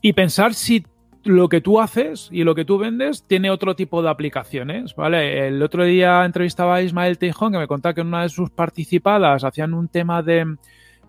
Y 0.00 0.12
pensar 0.12 0.54
si 0.54 0.86
lo 1.24 1.48
que 1.48 1.60
tú 1.60 1.80
haces 1.80 2.28
y 2.30 2.44
lo 2.44 2.54
que 2.54 2.64
tú 2.64 2.78
vendes 2.78 3.24
tiene 3.26 3.50
otro 3.50 3.74
tipo 3.74 4.02
de 4.02 4.10
aplicaciones, 4.10 4.94
¿vale? 4.94 5.48
El 5.48 5.62
otro 5.62 5.84
día 5.84 6.24
entrevistaba 6.24 6.76
a 6.76 6.82
Ismael 6.82 7.18
Teijón 7.18 7.52
que 7.52 7.58
me 7.58 7.66
contaba 7.66 7.94
que 7.94 8.02
una 8.02 8.22
de 8.22 8.28
sus 8.28 8.50
participadas 8.50 9.42
hacían 9.42 9.74
un 9.74 9.88
tema 9.88 10.22
de 10.22 10.56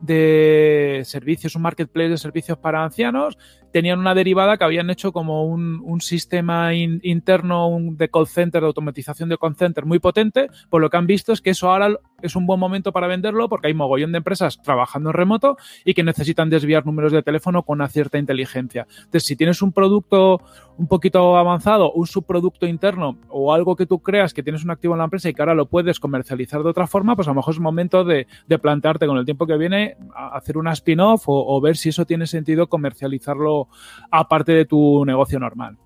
de 0.02 1.02
servicios, 1.06 1.56
un 1.56 1.62
marketplace 1.62 2.10
de 2.10 2.18
servicios 2.18 2.58
para 2.58 2.84
ancianos, 2.84 3.38
tenían 3.76 4.00
una 4.00 4.16
derivada 4.16 4.56
que 4.56 4.64
habían 4.64 4.90
hecho 4.90 5.12
como 5.12 5.44
un, 5.44 6.00
sistema 6.00 6.74
interno 6.74 7.68
un, 7.68 7.98
de 7.98 8.08
call 8.08 8.26
center, 8.26 8.62
de 8.62 8.68
automatización 8.68 9.28
de 9.28 9.38
call 9.38 9.58
center 9.58 9.86
muy 9.86 10.00
potente, 10.00 10.48
por 10.70 10.80
lo 10.80 10.90
que 10.90 10.96
han 10.96 11.06
visto 11.06 11.34
es 11.34 11.42
que 11.42 11.50
eso 11.50 11.70
ahora 11.70 11.90
es 12.22 12.38
un 12.38 12.46
buen 12.46 12.58
momento 12.58 12.94
para 12.94 13.08
venderlo 13.08 13.50
porque 13.50 13.68
hay 13.68 13.74
mogollón 13.74 14.14
de 14.14 14.20
empresas 14.20 14.62
trabajando 14.62 15.10
en 15.10 15.16
remoto 15.16 15.58
y 15.84 15.94
que 15.94 16.04
necesitan 16.04 16.50
desviar 16.50 16.86
números 16.86 17.12
de 17.12 17.22
teléfono 17.22 17.64
con 17.64 17.80
una 17.80 17.90
cierta 17.90 18.18
inteligencia. 18.18 18.88
Entonces, 18.98 19.26
si 19.26 19.36
tienes 19.36 19.62
un 19.62 19.74
producto 19.74 20.40
un 20.78 20.88
poquito 20.88 21.38
avanzado, 21.38 21.92
un 21.92 22.08
subproducto 22.08 22.66
interno 22.68 23.18
o 23.30 23.54
algo 23.54 23.76
que 23.76 23.86
tú 23.86 24.00
creas 24.00 24.34
que 24.34 24.44
tienes 24.44 24.64
un 24.64 24.72
activo 24.72 24.94
en 24.94 25.00
la 25.00 25.06
empresa 25.06 25.28
y 25.28 25.34
que 25.34 25.42
ahora 25.42 25.54
lo 25.54 25.66
puedes 25.66 26.00
comercializar 26.00 26.64
de 26.64 26.70
otra 26.70 26.88
forma, 26.88 27.16
pues 27.16 27.28
a 27.28 27.32
lo 27.32 27.36
mejor 27.36 27.54
es 27.54 27.60
momento 27.60 28.06
de, 28.06 28.28
de 28.48 28.60
plantearte 28.60 29.06
con 29.06 29.18
el 29.18 29.26
tiempo 29.26 29.46
que 29.46 29.58
viene 29.58 29.98
a 30.16 30.38
hacer 30.38 30.58
una 30.58 30.72
spin-off 30.72 31.24
o 31.28 31.60
ver 31.60 31.76
si 31.76 31.90
eso 31.90 32.06
tiene 32.06 32.26
sentido 32.26 32.68
comercializarlo 32.68 33.65
aparte 34.12 34.52
de 34.52 34.66
tu 34.66 35.06
negocio 35.06 35.40
normal. 35.40 35.78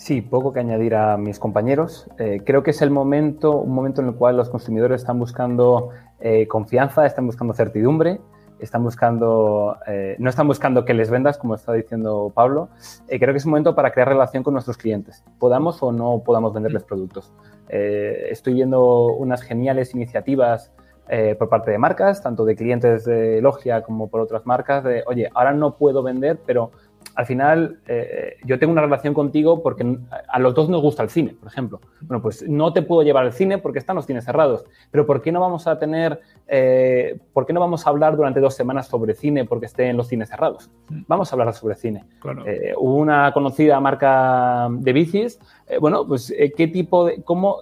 Sí, 0.00 0.22
poco 0.22 0.50
que 0.54 0.60
añadir 0.60 0.94
a 0.94 1.18
mis 1.18 1.38
compañeros. 1.38 2.08
Eh, 2.18 2.40
creo 2.42 2.62
que 2.62 2.70
es 2.70 2.80
el 2.80 2.90
momento, 2.90 3.58
un 3.58 3.74
momento 3.74 4.00
en 4.00 4.08
el 4.08 4.14
cual 4.14 4.34
los 4.34 4.48
consumidores 4.48 5.02
están 5.02 5.18
buscando 5.18 5.90
eh, 6.20 6.48
confianza, 6.48 7.04
están 7.04 7.26
buscando 7.26 7.52
certidumbre, 7.52 8.18
están 8.60 8.82
buscando, 8.82 9.76
eh, 9.86 10.16
no 10.18 10.30
están 10.30 10.46
buscando 10.46 10.86
que 10.86 10.94
les 10.94 11.10
vendas, 11.10 11.36
como 11.36 11.54
está 11.54 11.74
diciendo 11.74 12.32
Pablo. 12.34 12.70
creo 13.08 13.34
que 13.34 13.36
es 13.36 13.44
un 13.44 13.50
momento 13.50 13.74
para 13.74 13.92
crear 13.92 14.08
relación 14.08 14.42
con 14.42 14.54
nuestros 14.54 14.78
clientes, 14.78 15.22
podamos 15.38 15.82
o 15.82 15.92
no 15.92 16.22
podamos 16.24 16.54
venderles 16.54 16.84
productos. 16.84 17.30
estoy 17.68 18.54
viendo 18.54 19.04
unas 19.04 19.42
geniales 19.42 19.94
iniciativas 19.94 20.72
por 21.38 21.48
parte 21.48 21.72
de 21.72 21.78
marcas, 21.78 22.22
tanto 22.22 22.44
de 22.44 22.54
clientes 22.54 23.04
de 23.04 23.40
Logia 23.42 23.82
como 23.82 24.08
por 24.08 24.20
otras 24.20 24.46
marcas, 24.46 24.84
de, 24.84 25.02
oye, 25.06 25.28
ahora 25.34 25.52
no 25.52 25.76
puedo 25.76 26.02
vender, 26.04 26.38
pero 26.46 26.70
al 27.14 27.26
final 27.26 27.78
eh, 27.86 28.36
yo 28.44 28.58
tengo 28.58 28.72
una 28.72 28.82
relación 28.82 29.14
contigo 29.14 29.62
porque 29.62 29.98
a 30.28 30.38
los 30.38 30.54
dos 30.54 30.68
nos 30.68 30.80
gusta 30.80 31.02
el 31.02 31.10
cine, 31.10 31.34
por 31.38 31.48
ejemplo. 31.48 31.80
Bueno, 32.02 32.22
pues 32.22 32.48
no 32.48 32.72
te 32.72 32.82
puedo 32.82 33.02
llevar 33.02 33.24
al 33.24 33.32
cine 33.32 33.58
porque 33.58 33.78
están 33.78 33.96
los 33.96 34.06
cines 34.06 34.24
cerrados, 34.24 34.64
pero 34.90 35.06
¿por 35.06 35.20
qué 35.20 35.32
no 35.32 35.40
vamos 35.40 35.66
a 35.66 35.78
tener, 35.78 36.20
eh, 36.46 37.18
por 37.32 37.46
qué 37.46 37.52
no 37.52 37.60
vamos 37.60 37.86
a 37.86 37.90
hablar 37.90 38.16
durante 38.16 38.40
dos 38.40 38.54
semanas 38.54 38.86
sobre 38.86 39.14
cine 39.14 39.44
porque 39.44 39.66
estén 39.66 39.96
los 39.96 40.08
cines 40.08 40.28
cerrados? 40.28 40.70
Mm. 40.88 41.02
Vamos 41.08 41.32
a 41.32 41.36
hablar 41.36 41.52
sobre 41.52 41.74
cine. 41.74 42.04
Eh, 42.46 42.74
hubo 42.76 42.94
una 42.96 43.32
conocida 43.32 43.80
marca 43.80 44.68
de 44.70 44.92
bicis, 44.92 45.38
bueno, 45.80 46.06
pues 46.06 46.32
qué 46.56 46.68
tipo 46.68 47.06
de, 47.06 47.22
cómo 47.22 47.60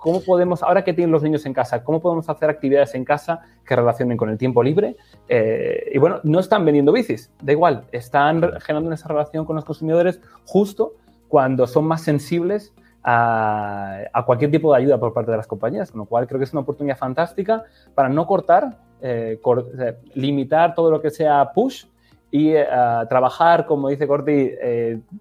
¿Cómo 0.00 0.22
podemos, 0.22 0.62
ahora 0.62 0.82
que 0.82 0.94
tienen 0.94 1.12
los 1.12 1.22
niños 1.22 1.44
en 1.44 1.52
casa, 1.52 1.84
cómo 1.84 2.00
podemos 2.00 2.26
hacer 2.30 2.48
actividades 2.48 2.94
en 2.94 3.04
casa 3.04 3.42
que 3.66 3.76
relacionen 3.76 4.16
con 4.16 4.30
el 4.30 4.38
tiempo 4.38 4.62
libre? 4.62 4.96
Eh, 5.28 5.90
y 5.92 5.98
bueno, 5.98 6.20
no 6.22 6.40
están 6.40 6.64
vendiendo 6.64 6.90
bicis, 6.90 7.30
da 7.42 7.52
igual, 7.52 7.84
están 7.92 8.40
generando 8.60 8.94
esa 8.94 9.08
relación 9.08 9.44
con 9.44 9.56
los 9.56 9.64
consumidores 9.66 10.18
justo 10.46 10.94
cuando 11.28 11.66
son 11.66 11.84
más 11.84 12.00
sensibles 12.00 12.72
a, 13.04 14.06
cualquier 14.24 14.50
tipo 14.50 14.72
de 14.72 14.78
ayuda 14.78 14.98
por 14.98 15.12
parte 15.12 15.32
de 15.32 15.36
las 15.36 15.46
compañías, 15.46 15.90
con 15.90 15.98
lo 15.98 16.04
cual 16.06 16.26
creo 16.26 16.38
que 16.38 16.44
es 16.44 16.52
una 16.52 16.62
oportunidad 16.62 16.96
fantástica 16.96 17.64
para 17.94 18.08
no 18.08 18.26
cortar, 18.26 18.78
eh, 19.02 19.38
eh, 19.44 19.96
limitar 20.14 20.74
todo 20.74 20.90
lo 20.90 21.02
que 21.02 21.10
sea 21.10 21.52
push 21.52 21.84
y 22.30 22.54
trabajar, 22.54 23.66
como 23.66 23.88
dice 23.88 24.06
Corti, 24.06 24.52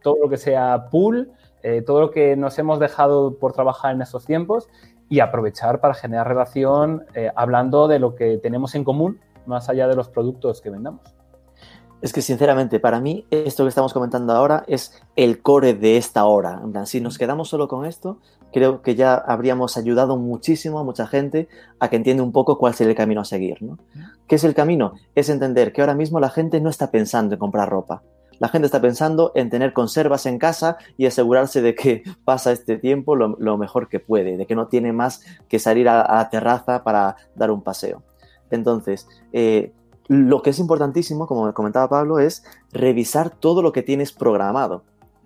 todo 0.01 0.17
lo 0.21 0.29
que 0.29 0.37
sea 0.37 0.85
pull 0.89 1.29
eh, 1.63 1.81
todo 1.85 2.01
lo 2.01 2.11
que 2.11 2.35
nos 2.35 2.57
hemos 2.59 2.79
dejado 2.79 3.37
por 3.37 3.53
trabajar 3.53 3.93
en 3.93 4.01
estos 4.01 4.25
tiempos 4.25 4.69
y 5.09 5.19
aprovechar 5.19 5.81
para 5.81 5.93
generar 5.93 6.27
relación 6.27 7.05
eh, 7.15 7.31
hablando 7.35 7.87
de 7.87 7.99
lo 7.99 8.15
que 8.15 8.37
tenemos 8.37 8.75
en 8.75 8.83
común 8.83 9.19
más 9.45 9.69
allá 9.69 9.87
de 9.87 9.95
los 9.95 10.09
productos 10.09 10.61
que 10.61 10.69
vendamos. 10.69 11.01
Es 12.01 12.13
que 12.13 12.21
sinceramente, 12.21 12.79
para 12.79 13.01
mí, 13.01 13.25
esto 13.29 13.65
que 13.65 13.69
estamos 13.69 13.91
comentando 13.91 14.31
ahora 14.31 14.63
es 14.67 14.93
el 15.17 15.41
core 15.41 15.73
de 15.73 15.97
esta 15.97 16.23
hora. 16.25 16.61
si 16.85 17.01
nos 17.01 17.17
quedamos 17.17 17.49
solo 17.49 17.67
con 17.67 17.85
esto, 17.85 18.19
creo 18.53 18.81
que 18.81 18.95
ya 18.95 19.15
habríamos 19.15 19.75
ayudado 19.75 20.15
muchísimo 20.15 20.79
a 20.79 20.83
mucha 20.83 21.07
gente 21.07 21.49
a 21.77 21.89
que 21.89 21.97
entienda 21.97 22.23
un 22.23 22.31
poco 22.31 22.57
cuál 22.57 22.73
es 22.73 22.79
el 22.79 22.95
camino 22.95 23.19
a 23.19 23.25
seguir. 23.25 23.61
¿no? 23.61 23.77
¿Qué 24.27 24.35
es 24.35 24.45
el 24.45 24.53
camino? 24.53 24.93
Es 25.13 25.27
entender 25.27 25.73
que 25.73 25.81
ahora 25.81 25.93
mismo 25.93 26.21
la 26.21 26.29
gente 26.29 26.61
no 26.61 26.69
está 26.69 26.89
pensando 26.89 27.35
en 27.35 27.39
comprar 27.39 27.67
ropa 27.69 28.01
la 28.39 28.47
gente 28.47 28.65
está 28.65 28.81
pensando 28.81 29.31
en 29.35 29.49
tener 29.49 29.73
conservas 29.73 30.25
en 30.25 30.39
casa 30.39 30.77
y 30.97 31.05
asegurarse 31.05 31.61
de 31.61 31.75
que 31.75 32.03
pasa 32.25 32.51
este 32.51 32.77
tiempo 32.77 33.15
lo, 33.15 33.57
mejor 33.57 33.89
que 33.89 33.99
puede, 33.99 34.37
de 34.37 34.45
que 34.45 34.55
no 34.55 34.67
tiene 34.67 34.93
más 34.93 35.21
que 35.47 35.59
salir 35.59 35.87
a, 35.89 36.15
la 36.15 36.29
terraza 36.29 36.83
para 36.83 37.15
dar 37.35 37.51
un 37.51 37.61
paseo. 37.61 38.03
Entonces, 38.49 39.07
eh, 39.31 39.71
lo 40.07 40.41
que 40.41 40.49
es 40.49 40.59
importantísimo, 40.59 41.27
como 41.27 41.53
comentaba 41.53 41.87
Pablo, 41.87 42.19
es 42.19 42.43
revisar 42.71 43.29
todo 43.29 43.61
lo 43.61 43.71
que 43.71 43.83
tienes 43.83 44.11
programado. 44.11 44.83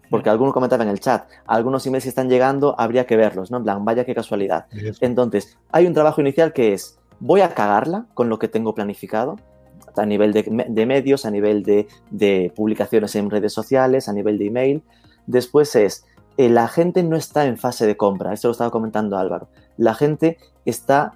Porque 0.10 0.30
alguno 0.30 0.54
comentaba 0.54 0.84
en 0.84 0.90
el 0.90 1.00
chat, 1.00 1.28
algunos 1.48 1.88
emails 1.88 2.04
que 2.04 2.10
están 2.10 2.30
llegando, 2.30 2.76
habría 2.78 3.08
que 3.08 3.16
verlos, 3.16 3.50
¿no? 3.50 3.58
En 3.58 3.64
plan, 3.64 3.86
vaya 3.86 4.06
qué 4.06 4.14
casualidad. 4.14 4.68
Entonces, 5.00 5.58
hay 5.72 5.88
un 5.88 5.94
trabajo 5.94 6.22
inicial 6.22 6.54
que 6.54 6.74
es, 6.74 7.00
voy 7.20 7.42
a 7.42 7.56
cagarla 7.56 8.06
con 8.14 8.30
lo 8.30 8.38
que 8.38 8.48
tengo 8.48 8.76
planificado, 8.76 9.38
a 9.96 10.06
nivel 10.06 10.34
de, 10.34 10.86
medios, 10.86 11.26
a 11.26 11.32
nivel 11.32 11.64
de, 11.64 12.54
publicaciones 12.56 13.16
en 13.16 13.30
redes 13.30 13.54
sociales, 13.54 14.10
a 14.10 14.14
nivel 14.14 14.38
de 14.38 14.48
email. 14.48 14.84
Después 15.28 15.76
es, 15.76 16.06
eh, 16.38 16.50
la 16.50 16.68
gente 16.68 17.04
no 17.04 17.16
está 17.16 17.46
en 17.46 17.58
fase 17.58 17.86
de 17.86 17.98
compra, 17.98 18.34
esto 18.34 18.48
lo 18.48 18.54
estaba 18.54 18.72
comentando 18.72 19.18
Álvaro, 19.18 19.48
la 19.78 19.94
gente 19.94 20.38
está 20.66 21.14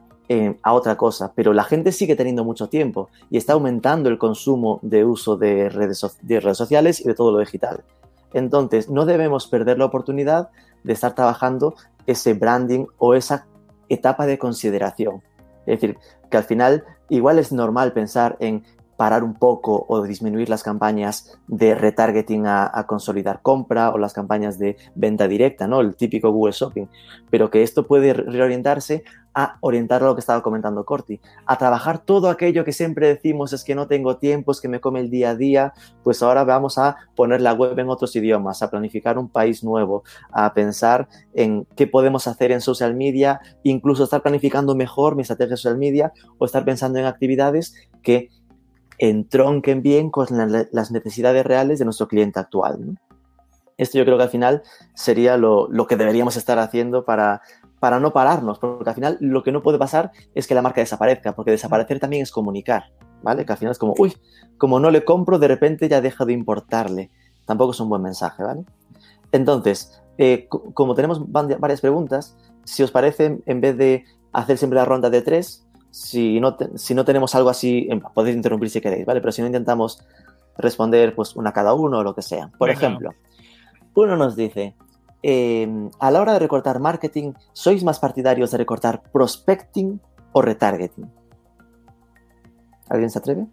a 0.62 0.74
otra 0.74 0.98
cosa, 0.98 1.32
pero 1.34 1.54
la 1.54 1.64
gente 1.64 1.94
sigue 1.94 2.18
teniendo 2.18 2.44
mucho 2.44 2.68
tiempo 2.68 3.10
y 3.30 3.38
está 3.38 3.54
aumentando 3.54 4.10
el 4.10 4.18
consumo 4.18 4.80
de 4.82 5.06
uso 5.06 5.38
de 5.38 5.70
redes, 5.70 6.06
de 6.22 6.42
redes 6.42 6.58
sociales 6.58 7.00
y 7.00 7.06
de 7.06 7.14
todo 7.14 7.32
lo 7.32 7.40
digital. 7.40 7.86
Entonces, 8.34 8.90
no 8.90 9.06
debemos 9.06 9.48
perder 9.48 9.80
la 9.80 9.86
oportunidad 9.86 10.50
de 10.84 10.94
estar 10.94 11.16
trabajando 11.16 11.76
ese 12.06 12.34
branding 12.34 12.86
o 12.98 13.14
esa 13.14 13.48
etapa 13.90 14.26
de 14.26 14.38
consideración. 14.38 15.22
Es 15.66 15.80
decir, 15.80 15.98
que 16.30 16.38
al 16.38 16.44
final 16.44 16.84
igual 17.10 17.40
es 17.40 17.52
normal 17.52 17.94
pensar 17.94 18.38
en 18.40 18.64
parar 18.98 19.24
un 19.24 19.36
poco 19.36 19.86
o 19.88 20.02
disminuir 20.02 20.50
las 20.50 20.64
campañas 20.64 21.38
de 21.48 21.76
retargeting 21.76 22.48
a, 22.48 22.86
consolidar 22.88 23.42
compra 23.42 23.92
o 23.92 24.00
las 24.00 24.14
campañas 24.14 24.58
de 24.58 24.76
venta 24.96 25.28
directa, 25.28 25.68
¿no? 25.68 25.80
El 25.82 25.96
típico 25.96 26.32
Google 26.32 26.54
Shopping. 26.54 26.88
Pero 27.30 27.52
que 27.52 27.62
esto 27.62 27.86
puede 27.86 28.14
reorientarse 28.14 29.04
a 29.40 29.60
orientar 29.62 30.02
a 30.02 30.08
lo 30.08 30.16
que 30.16 30.22
estaba 30.22 30.42
comentando 30.42 30.84
Corti, 30.84 31.22
a 31.46 31.60
trabajar 31.60 32.00
todo 32.00 32.28
aquello 32.28 32.66
que 32.66 32.74
siempre 32.74 33.08
decimos 33.08 33.54
es 33.54 33.64
que 33.64 33.76
no 33.76 33.88
tengo 33.88 34.18
tiempo, 34.18 34.52
es 34.52 34.60
que 34.60 34.68
me 34.68 34.82
come 34.82 35.00
el 35.00 35.12
día 35.12 35.30
a 35.30 35.36
día, 35.36 35.74
pues 36.04 36.24
ahora 36.24 36.44
vamos 36.44 36.80
a 36.80 36.98
poner 37.16 37.42
la 37.42 37.54
web 37.54 37.78
en 37.78 37.88
otros 37.88 38.16
idiomas, 38.16 38.64
a 38.64 38.72
planificar 38.72 39.20
un 39.20 39.30
país 39.30 39.64
nuevo, 39.64 40.04
a 40.32 40.56
pensar 40.56 41.08
en 41.36 41.68
qué 41.76 41.86
podemos 41.86 42.26
hacer 42.26 42.52
en 42.52 42.62
social 42.62 42.96
media, 42.96 43.40
incluso 43.62 44.06
estar 44.06 44.24
planificando 44.24 44.74
mejor 44.74 45.16
mi 45.16 45.22
estrategia 45.22 45.52
de 45.52 45.58
social 45.58 45.78
media 45.78 46.14
o 46.40 46.46
estar 46.46 46.66
pensando 46.66 46.98
en 46.98 47.06
actividades 47.06 47.76
que 48.02 48.30
entronquen 48.98 49.84
bien 49.84 50.10
con 50.10 50.26
las 50.72 50.90
necesidades 50.90 51.46
reales 51.46 51.78
de 51.78 51.86
nuestro 51.86 52.08
cliente 52.08 52.40
actual. 52.40 52.98
Esto 53.78 54.00
yo 54.00 54.06
creo 54.06 54.18
que 54.18 54.24
al 54.24 54.30
final 54.30 54.64
sería 54.96 55.38
lo, 55.38 55.70
que 55.88 55.96
deberíamos 55.96 56.36
estar 56.36 56.58
haciendo 56.58 57.06
para, 57.06 57.44
para 57.80 58.00
no 58.00 58.12
pararnos, 58.12 58.60
porque 58.60 58.90
al 58.90 58.96
final 58.96 59.18
lo 59.20 59.44
que 59.44 59.52
no 59.52 59.62
puede 59.62 59.78
pasar 59.78 60.12
es 60.34 60.48
que 60.48 60.56
la 60.56 60.62
marca 60.62 60.82
desaparezca, 60.82 61.36
porque 61.36 61.52
desaparecer 61.52 62.00
también 62.00 62.24
es 62.24 62.32
comunicar, 62.32 62.92
¿vale? 63.22 63.46
Que 63.46 63.52
al 63.52 63.58
final 63.58 63.72
es 63.72 63.78
como, 63.78 63.94
uy, 63.98 64.16
como 64.58 64.80
no 64.80 64.90
le 64.90 65.06
compro, 65.06 65.40
de 65.40 65.48
repente 65.48 65.88
ya 65.88 66.02
deja 66.02 66.26
de 66.26 66.34
importarle. 66.34 67.12
Tampoco 67.46 67.72
es 67.72 67.80
un 67.80 67.90
buen 67.90 68.02
mensaje, 68.02 68.44
¿vale? 68.44 68.64
Entonces, 69.32 70.02
eh, 70.18 70.48
como 70.50 70.96
tenemos 70.96 71.22
varias 71.32 71.82
preguntas, 71.82 72.36
si 72.64 72.84
os 72.84 72.92
parece, 72.92 73.40
en 73.46 73.62
vez 73.62 73.78
de 73.78 74.04
hacer 74.34 74.58
siempre 74.58 74.78
la 74.78 74.86
ronda 74.86 75.10
de 75.10 75.22
tres, 75.22 75.68
si 75.92 76.40
no, 76.40 76.58
si 76.76 76.94
no 76.94 77.06
tenemos 77.06 77.34
algo 77.36 77.50
así, 77.50 77.88
podéis 78.14 78.36
interrumpir 78.36 78.70
si 78.70 78.82
queréis, 78.82 79.06
¿vale? 79.06 79.22
Pero 79.22 79.32
si 79.32 79.42
no 79.42 79.48
intentamos 79.48 80.04
responder 80.58 81.16
pues 81.16 81.36
una 81.36 81.52
cada 81.54 81.74
uno 81.74 82.00
o 82.00 82.04
lo 82.04 82.16
que 82.16 82.22
sea. 82.22 82.52
Por 82.58 82.70
ejemplo, 82.70 83.12
uno 83.94 84.16
nos 84.16 84.36
dice, 84.36 84.76
em, 85.22 85.90
a 86.00 86.12
la 86.12 86.22
hora 86.22 86.34
de 86.34 86.40
recortar 86.40 86.80
marketing, 86.80 87.34
¿sois 87.54 87.84
más 87.84 88.00
partidarios 88.00 88.52
de 88.52 88.58
recortar 88.58 89.04
prospecting 89.12 90.00
o 90.32 90.42
retargeting? 90.42 91.12
¿Alguien 92.90 93.10
se 93.10 93.20
atreve? 93.20 93.48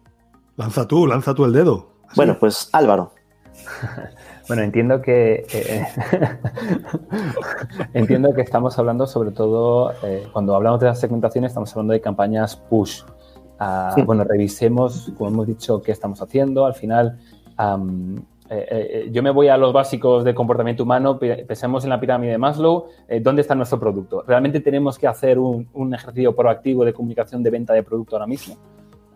Lanza 0.55 0.87
tú, 0.87 1.07
lanza 1.07 1.33
tú 1.33 1.45
el 1.45 1.53
dedo. 1.53 1.89
Bueno, 2.15 2.37
pues 2.39 2.69
Álvaro. 2.71 3.11
Bueno, 4.47 4.61
entiendo 4.61 5.01
que 5.01 5.43
eh, 5.51 5.87
entiendo 7.93 8.31
que 8.33 8.41
estamos 8.41 8.77
hablando 8.77 9.07
sobre 9.07 9.31
todo 9.31 9.91
eh, 10.03 10.27
cuando 10.31 10.55
hablamos 10.55 10.79
de 10.79 10.85
la 10.85 10.93
segmentación 10.93 11.45
estamos 11.45 11.71
hablando 11.71 11.93
de 11.93 12.01
campañas 12.01 12.55
push. 12.55 13.01
Ah, 13.59 13.95
bueno, 14.05 14.23
revisemos, 14.23 15.11
como 15.17 15.29
hemos 15.29 15.47
dicho, 15.47 15.81
qué 15.81 15.91
estamos 15.91 16.21
haciendo. 16.21 16.65
Al 16.65 16.75
final, 16.75 17.19
eh, 18.49 19.09
yo 19.11 19.23
me 19.23 19.31
voy 19.31 19.47
a 19.47 19.57
los 19.57 19.73
básicos 19.73 20.23
de 20.23 20.35
comportamiento 20.35 20.83
humano, 20.83 21.17
pensemos 21.19 21.83
en 21.83 21.89
la 21.89 21.99
pirámide 21.99 22.31
de 22.31 22.37
Maslow, 22.37 22.87
¿dónde 23.21 23.41
está 23.41 23.55
nuestro 23.55 23.79
producto? 23.79 24.23
¿Realmente 24.27 24.59
tenemos 24.59 24.99
que 24.99 25.07
hacer 25.07 25.39
un, 25.39 25.67
un, 25.73 25.93
ejercicio 25.93 26.35
proactivo 26.35 26.85
de 26.85 26.93
comunicación 26.93 27.41
de 27.41 27.49
venta 27.49 27.73
de 27.73 27.83
producto 27.83 28.15
ahora 28.15 28.27
mismo? 28.27 28.57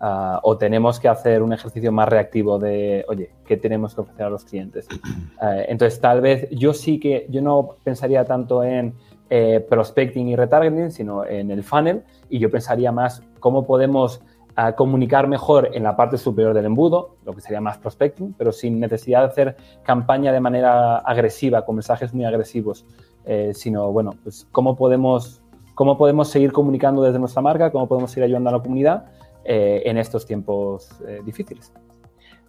Ah, 0.02 0.40
o 0.44 0.56
tenemos 0.56 0.98
que 0.98 1.08
hacer 1.08 1.42
un 1.42 1.52
ejercicio 1.52 1.92
más 1.92 2.08
reactivo 2.08 2.58
de, 2.58 3.04
oye, 3.06 3.32
¿qué 3.44 3.58
tenemos 3.58 3.94
que 3.94 4.00
ofrecer 4.00 4.24
a 4.24 4.30
los 4.30 4.46
clientes? 4.46 4.88
Entonces, 5.68 6.00
tal 6.00 6.22
vez 6.22 6.48
yo 6.50 6.72
sí 6.72 6.98
que, 6.98 7.26
yo 7.28 7.42
no 7.42 7.76
pensaría 7.84 8.24
tanto 8.24 8.64
en 8.64 8.94
eh, 9.28 9.64
prospecting 9.68 10.28
y 10.28 10.36
retargeting, 10.36 10.90
sino 10.90 11.26
en 11.26 11.50
el 11.50 11.62
funnel, 11.62 12.02
y 12.30 12.38
yo 12.38 12.50
pensaría 12.50 12.90
más 12.92 13.22
cómo 13.40 13.66
podemos 13.66 14.22
ah, 14.56 14.72
comunicar 14.74 15.28
mejor 15.28 15.70
en 15.72 15.82
la 15.82 15.96
parte 15.96 16.18
superior 16.18 16.54
del 16.54 16.66
embudo, 16.66 17.16
lo 17.24 17.34
que 17.34 17.40
sería 17.40 17.60
más 17.60 17.78
prospecting, 17.78 18.34
pero 18.36 18.52
sin 18.52 18.80
necesidad 18.80 19.20
de 19.20 19.26
hacer 19.26 19.56
campaña 19.82 20.32
de 20.32 20.40
manera 20.40 20.98
agresiva, 20.98 21.64
con 21.64 21.76
mensajes 21.76 22.12
muy 22.14 22.24
agresivos, 22.24 22.84
eh, 23.24 23.52
sino, 23.54 23.92
bueno, 23.92 24.14
pues 24.22 24.46
cómo 24.50 24.76
podemos, 24.76 25.42
cómo 25.74 25.98
podemos 25.98 26.28
seguir 26.28 26.52
comunicando 26.52 27.02
desde 27.02 27.18
nuestra 27.18 27.42
marca, 27.42 27.70
cómo 27.70 27.86
podemos 27.86 28.10
seguir 28.10 28.24
ayudando 28.24 28.50
a 28.50 28.52
la 28.54 28.62
comunidad 28.62 29.06
eh, 29.44 29.82
en 29.84 29.98
estos 29.98 30.26
tiempos 30.26 30.90
eh, 31.06 31.20
difíciles. 31.24 31.72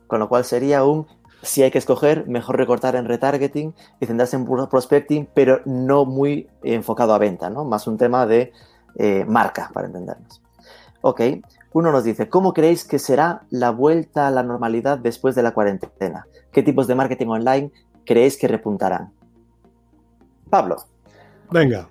Con 0.07 0.19
lo 0.19 0.29
cual 0.29 0.43
sería 0.43 0.83
un, 0.83 1.07
si 1.41 1.63
hay 1.63 1.71
que 1.71 1.77
escoger, 1.77 2.27
mejor 2.27 2.57
recortar 2.57 2.95
en 2.95 3.05
retargeting 3.05 3.73
y 3.99 4.05
centrarse 4.05 4.35
en 4.35 4.45
prospecting, 4.45 5.27
pero 5.33 5.61
no 5.65 6.05
muy 6.05 6.49
enfocado 6.63 7.13
a 7.13 7.17
venta, 7.17 7.49
¿no? 7.49 7.63
Más 7.63 7.87
un 7.87 7.97
tema 7.97 8.25
de 8.25 8.51
marca, 9.25 9.71
para 9.73 9.87
entendernos. 9.87 10.41
Ok, 11.01 11.21
uno 11.73 11.91
nos 11.91 12.03
dice, 12.03 12.29
¿cómo 12.29 12.53
creéis 12.53 12.83
que 12.83 12.99
será 12.99 13.43
la 13.49 13.71
vuelta 13.71 14.27
a 14.27 14.31
la 14.31 14.43
normalidad 14.43 14.97
después 14.97 15.35
de 15.35 15.43
la 15.43 15.53
cuarentena? 15.53 16.27
¿Qué 16.51 16.63
tipos 16.63 16.87
de 16.87 16.95
marketing 16.95 17.27
online 17.27 17.71
creéis 18.05 18.37
que 18.37 18.47
repuntarán? 18.47 19.11
Pablo. 20.49 20.77
Venga, 21.49 21.87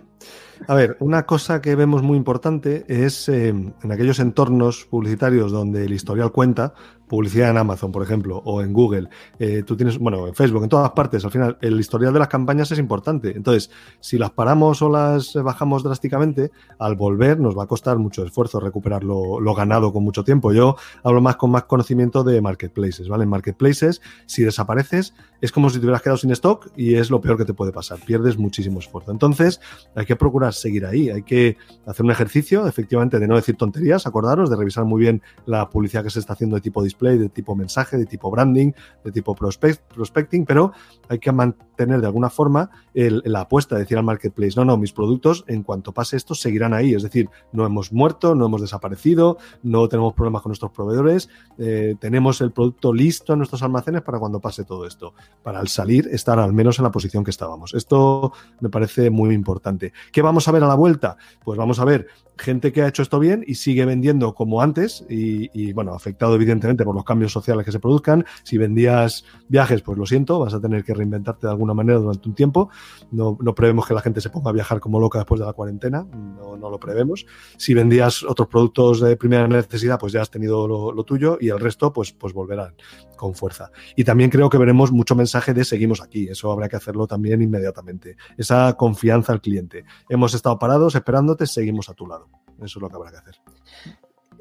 a 0.67 0.75
ver, 0.75 0.97
una 1.01 1.25
cosa 1.25 1.63
que 1.63 1.75
vemos 1.75 2.03
muy 2.03 2.17
importante 2.17 2.85
es 2.89 3.29
eh, 3.29 3.49
en 3.49 3.93
aquellos 3.93 4.19
entornos 4.21 4.85
publicitarios 4.85 5.53
donde 5.53 5.85
el 5.85 5.93
historial 5.93 6.33
cuenta, 6.33 6.75
publicidad 7.11 7.51
en 7.51 7.59
Amazon, 7.59 7.91
por 7.91 8.05
ejemplo, 8.05 8.41
o 8.45 8.63
en 8.63 8.73
Google, 8.73 9.09
eh, 9.41 9.65
tú 9.67 9.77
tienes, 9.77 9.99
bueno, 9.99 10.29
en 10.29 10.35
Facebook, 10.35 10.63
en 10.63 10.69
todas 10.69 10.93
partes, 10.93 11.25
al 11.25 11.33
final, 11.33 11.59
el 11.61 11.79
historial 11.81 12.13
de 12.13 12.21
las 12.21 12.29
campañas 12.29 12.71
es 12.71 12.79
importante. 12.79 13.33
Entonces, 13.37 13.69
si 13.99 14.17
las 14.17 14.31
paramos 14.31 14.81
o 14.81 14.89
las 14.89 15.35
bajamos 15.35 15.83
drásticamente, 15.83 16.53
al 16.79 16.95
volver 16.95 17.41
nos 17.41 17.59
va 17.59 17.65
a 17.65 17.67
costar 17.67 17.99
mucho 17.99 18.25
esfuerzo 18.25 18.61
recuperar 18.61 19.03
lo, 19.03 19.41
ganado 19.55 19.93
con 19.93 20.05
mucho 20.05 20.23
tiempo. 20.23 20.53
Yo 20.53 20.77
hablo 21.03 21.21
más 21.21 21.35
con 21.35 21.51
más 21.51 21.65
conocimiento 21.65 22.23
de 22.23 22.41
marketplaces, 22.41 23.09
¿vale? 23.09 23.25
En 23.25 23.31
marketplaces, 23.31 24.01
si 24.27 24.45
desapareces, 24.45 25.13
es 25.41 25.51
como 25.51 25.69
si 25.69 25.81
te 25.81 25.87
hubieras 25.87 26.03
quedado 26.03 26.19
sin 26.19 26.31
stock 26.31 26.71
y 26.77 26.95
es 26.95 27.11
lo 27.11 27.21
peor 27.21 27.37
que 27.37 27.45
te 27.45 27.55
puede 27.55 27.73
pasar. 27.73 27.99
Pierdes 28.07 28.39
muchísimo 28.39 28.79
esfuerzo. 28.79 29.11
Entonces, 29.11 29.61
hay 29.97 30.07
que 30.07 30.15
procurar 30.15 30.55
seguir 30.55 30.87
ahí. 30.87 31.11
Hay 31.11 31.25
que 31.25 31.57
hacer 31.87 32.05
un 32.05 32.13
ejercicio, 32.13 32.69
efectivamente, 32.69 33.19
de 33.19 33.27
no 33.27 33.35
decir 33.35 33.57
tonterías, 33.57 34.07
acordaros, 34.07 34.49
de 34.49 34.55
revisar 34.55 34.85
muy 34.85 35.01
bien 35.01 35.23
la 35.47 35.69
publicidad 35.69 36.05
que 36.05 36.11
se 36.11 36.21
está 36.21 36.35
haciendo 36.35 36.55
de 36.55 36.63
tipo 36.63 36.85
de 37.01 37.29
tipo 37.29 37.57
mensaje, 37.57 37.97
de 37.97 38.07
tipo 38.07 38.31
branding, 38.31 38.73
de 39.05 39.13
tipo 39.13 39.35
prospecting, 39.35 40.45
pero 40.45 40.73
hay 41.09 41.19
que 41.19 41.33
mantener 41.33 41.70
de 41.87 42.07
alguna 42.07 42.31
forma 42.31 42.71
la 42.95 43.41
apuesta, 43.41 43.75
de 43.75 43.83
decir 43.83 43.99
al 43.99 44.05
marketplace, 44.05 44.53
no, 44.57 44.65
no, 44.65 44.77
mis 44.77 44.93
productos 44.93 45.45
en 45.47 45.63
cuanto 45.63 45.93
pase 45.93 46.17
esto 46.17 46.35
seguirán 46.35 46.75
ahí, 46.75 46.95
es 46.95 47.03
decir, 47.03 47.29
no 47.53 47.65
hemos 47.65 47.93
muerto, 47.93 48.35
no 48.35 48.47
hemos 48.47 48.61
desaparecido, 48.61 49.39
no 49.63 49.89
tenemos 49.89 50.15
problemas 50.15 50.43
con 50.43 50.51
nuestros 50.51 50.73
proveedores, 50.73 51.29
eh, 51.59 51.95
tenemos 52.01 52.41
el 52.41 52.53
producto 52.53 52.93
listo 52.93 53.33
en 53.33 53.39
nuestros 53.39 53.63
almacenes 53.63 54.03
para 54.03 54.19
cuando 54.19 54.41
pase 54.41 54.65
todo 54.65 54.87
esto, 54.87 55.15
para 55.43 55.61
al 55.61 55.69
salir 55.69 56.09
estar 56.13 56.39
al 56.39 56.53
menos 56.53 56.79
en 56.79 56.85
la 56.85 56.91
posición 56.91 57.25
que 57.25 57.31
estábamos. 57.31 57.75
Esto 57.75 58.33
me 58.61 58.69
parece 58.69 59.11
muy 59.11 59.35
importante. 59.35 59.93
¿Qué 60.13 60.23
vamos 60.23 60.49
a 60.49 60.53
ver 60.53 60.65
a 60.65 60.69
la 60.69 60.75
vuelta? 60.75 61.17
Pues 61.45 61.59
vamos 61.59 61.79
a 61.81 61.85
ver 61.85 62.09
gente 62.41 62.73
que 62.73 62.83
ha 62.83 62.89
hecho 62.89 63.03
esto 63.03 63.19
bien 63.19 63.45
y 63.47 63.55
sigue 63.55 63.85
vendiendo 63.85 64.35
como 64.35 64.63
antes 64.63 65.05
y, 65.09 65.73
bueno, 65.73 65.95
afectado 65.95 66.35
evidentemente 66.35 66.85
por 66.85 66.95
los 66.95 67.05
cambios 67.05 67.33
sociales 67.33 67.65
que 67.65 67.73
se 67.73 67.79
produzcan. 67.79 68.25
Si 68.43 68.59
vendías 68.59 69.25
viajes, 69.49 69.83
pues 69.83 69.99
lo 69.99 70.07
siento, 70.07 70.39
vas 70.39 70.55
a 70.55 70.61
tener 70.61 70.83
que 70.83 70.95
reinventarte 70.95 71.47
de 71.47 71.53
alguna 71.53 71.70
manera 71.75 71.99
durante 71.99 72.29
un 72.29 72.35
tiempo. 72.35 72.71
No, 73.11 73.37
no 73.41 73.55
prevemos 73.55 73.87
que 73.87 73.95
la 73.95 74.01
gente 74.01 74.21
se 74.21 74.31
ponga 74.31 74.51
a 74.51 74.53
viajar 74.53 74.81
como 74.81 75.01
loca 75.01 75.19
después 75.19 75.41
de 75.41 75.47
la 75.47 75.53
cuarentena, 75.53 76.07
no, 76.13 76.57
no 76.57 76.71
lo 76.71 76.79
prevemos. 76.79 77.27
Si 77.57 77.75
vendías 77.75 78.23
otros 78.23 78.49
productos 78.49 79.01
de 79.01 79.17
primera 79.17 79.47
necesidad, 79.49 79.99
pues 79.99 80.13
ya 80.13 80.23
has 80.23 80.31
tenido 80.31 80.67
lo, 80.67 81.05
tuyo 81.05 81.39
y 81.41 81.49
el 81.49 81.59
resto, 81.59 81.93
pues, 81.93 82.13
pues 82.13 82.33
volverán 82.33 82.75
con 83.17 83.35
fuerza. 83.35 83.71
Y 83.97 84.05
también 84.05 84.31
creo 84.31 84.49
que 84.49 84.59
veremos 84.59 84.93
mucho 84.93 85.15
mensaje 85.15 85.55
de 85.55 85.65
seguimos 85.65 86.01
aquí, 86.01 86.29
eso 86.29 86.51
habrá 86.53 86.69
que 86.69 86.77
hacerlo 86.77 87.07
también 87.07 87.43
inmediatamente. 87.43 88.17
Esa 88.37 88.75
confianza 88.75 89.33
al 89.33 89.41
cliente. 89.41 89.85
Hemos 90.09 90.35
estado 90.35 90.59
parados 90.59 90.95
esperándote, 90.95 91.47
seguimos 91.47 91.89
a 91.89 91.95
tu 91.95 92.07
lado. 92.07 92.29
Eso 92.59 92.79
es 92.79 92.83
lo 92.83 92.89
que 92.89 92.97
habrá 92.97 93.11
que 93.11 93.17
hacer. 93.17 93.35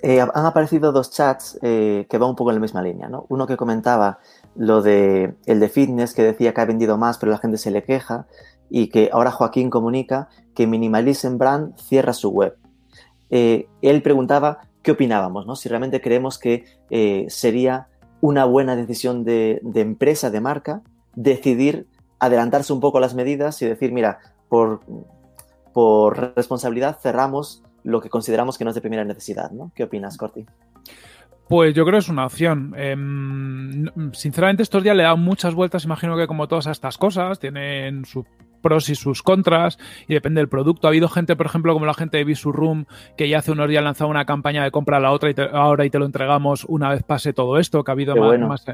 Eh, 0.02 0.22
han 0.22 0.46
aparecido 0.46 0.92
dos 0.92 1.12
chats 1.12 1.60
eh, 1.62 2.08
que 2.10 2.18
van 2.18 2.30
un 2.30 2.36
poco 2.36 2.52
en 2.52 2.56
la 2.56 2.62
misma 2.62 2.82
línea, 2.82 3.10
¿no? 3.10 3.26
Uno 3.30 3.46
que 3.46 3.58
comentaba 3.58 4.20
lo 4.60 4.82
de 4.82 5.34
el 5.45 5.60
de 5.60 5.69
fitness, 5.69 6.13
que 6.13 6.22
decía 6.22 6.54
que 6.54 6.62
ha 6.62 6.65
vendido 6.65 6.98
más, 6.98 7.17
pero 7.17 7.32
la 7.32 7.39
gente 7.39 7.58
se 7.58 7.72
le 7.72 7.84
queja, 7.84 8.28
y 8.69 8.89
que 8.89 9.10
ahora 9.12 9.32
Joaquín 9.32 9.69
comunica 9.69 10.28
que 10.54 10.67
Minimalism 10.67 11.38
Brand 11.38 11.76
cierra 11.78 12.13
su 12.13 12.30
web. 12.30 12.56
Eh, 13.32 13.67
él 13.82 14.02
preguntaba 14.02 14.60
qué 14.84 14.91
opinábamos, 14.91 15.48
¿no? 15.48 15.56
Si 15.56 15.69
realmente 15.69 16.02
creemos 16.02 16.38
que 16.38 16.65
sería 17.30 17.88
una 18.22 18.45
buena 18.45 18.76
decisión 18.76 19.24
de, 19.24 19.60
de, 19.63 19.82
empresa, 19.82 20.30
de 20.30 20.41
marca, 20.41 20.82
decidir 21.15 21.88
adelantarse 22.19 22.74
un 22.74 22.82
poco 22.82 23.00
las 23.00 23.15
medidas 23.15 23.62
y 23.62 23.65
decir, 23.65 23.93
mira, 23.93 24.19
por, 24.50 24.82
por 25.74 26.36
responsabilidad 26.36 26.98
cerramos 27.02 27.63
lo 27.84 28.02
que 28.02 28.10
consideramos 28.10 28.58
que 28.58 28.65
no 28.65 28.72
es 28.72 28.76
de 28.76 28.82
primera 28.82 29.06
necesidad, 29.06 29.52
¿no? 29.52 29.72
¿Qué 29.74 29.84
opinas, 29.84 30.17
Corti? 30.17 30.45
Pues 31.50 31.74
yo 31.74 31.84
creo 31.84 31.94
que 31.94 32.04
es 32.04 32.10
una 32.10 32.28
opción. 32.28 32.76
Em, 32.78 33.88
sinceramente, 34.14 34.62
estos 34.62 34.84
días 34.84 34.96
le 34.96 35.02
he 35.02 35.06
dado 35.06 35.18
muchas 35.18 35.56
vueltas, 35.56 35.84
imagino 35.84 36.16
que 36.16 36.28
como 36.28 36.48
todas 36.48 36.68
estas 36.68 37.00
cosas, 37.00 37.40
tienen 37.40 38.06
su 38.06 38.24
pros 38.60 38.89
y 38.89 38.95
sus 38.95 39.24
contras 39.24 39.78
y 40.08 40.13
depende 40.13 40.39
del 40.39 40.50
producto. 40.50 40.88
Ha 40.88 40.89
habido 40.89 41.08
gente, 41.08 41.36
por 41.36 41.45
ejemplo, 41.45 41.74
como 41.74 41.86
la 41.86 41.93
gente 41.93 42.17
de 42.17 42.39
Room 42.45 42.86
que 43.17 43.28
ya 43.28 43.39
hace 43.39 43.52
unos 43.52 43.67
días 43.67 43.84
lanzado 43.84 44.10
una 44.10 44.26
campaña 44.26 44.63
de 44.63 44.72
compra 44.72 44.98
a 44.98 45.00
la 45.00 45.12
otra 45.12 45.32
y 45.32 45.36
ahora 45.52 45.86
y 45.86 45.89
te 45.89 46.00
lo 46.00 46.06
entregamos 46.06 46.65
una 46.65 46.89
vez 46.89 47.04
pase 47.04 47.34
todo 47.34 47.58
esto, 47.58 47.84
que 47.84 47.91
ha 47.91 47.93
habido 47.93 48.15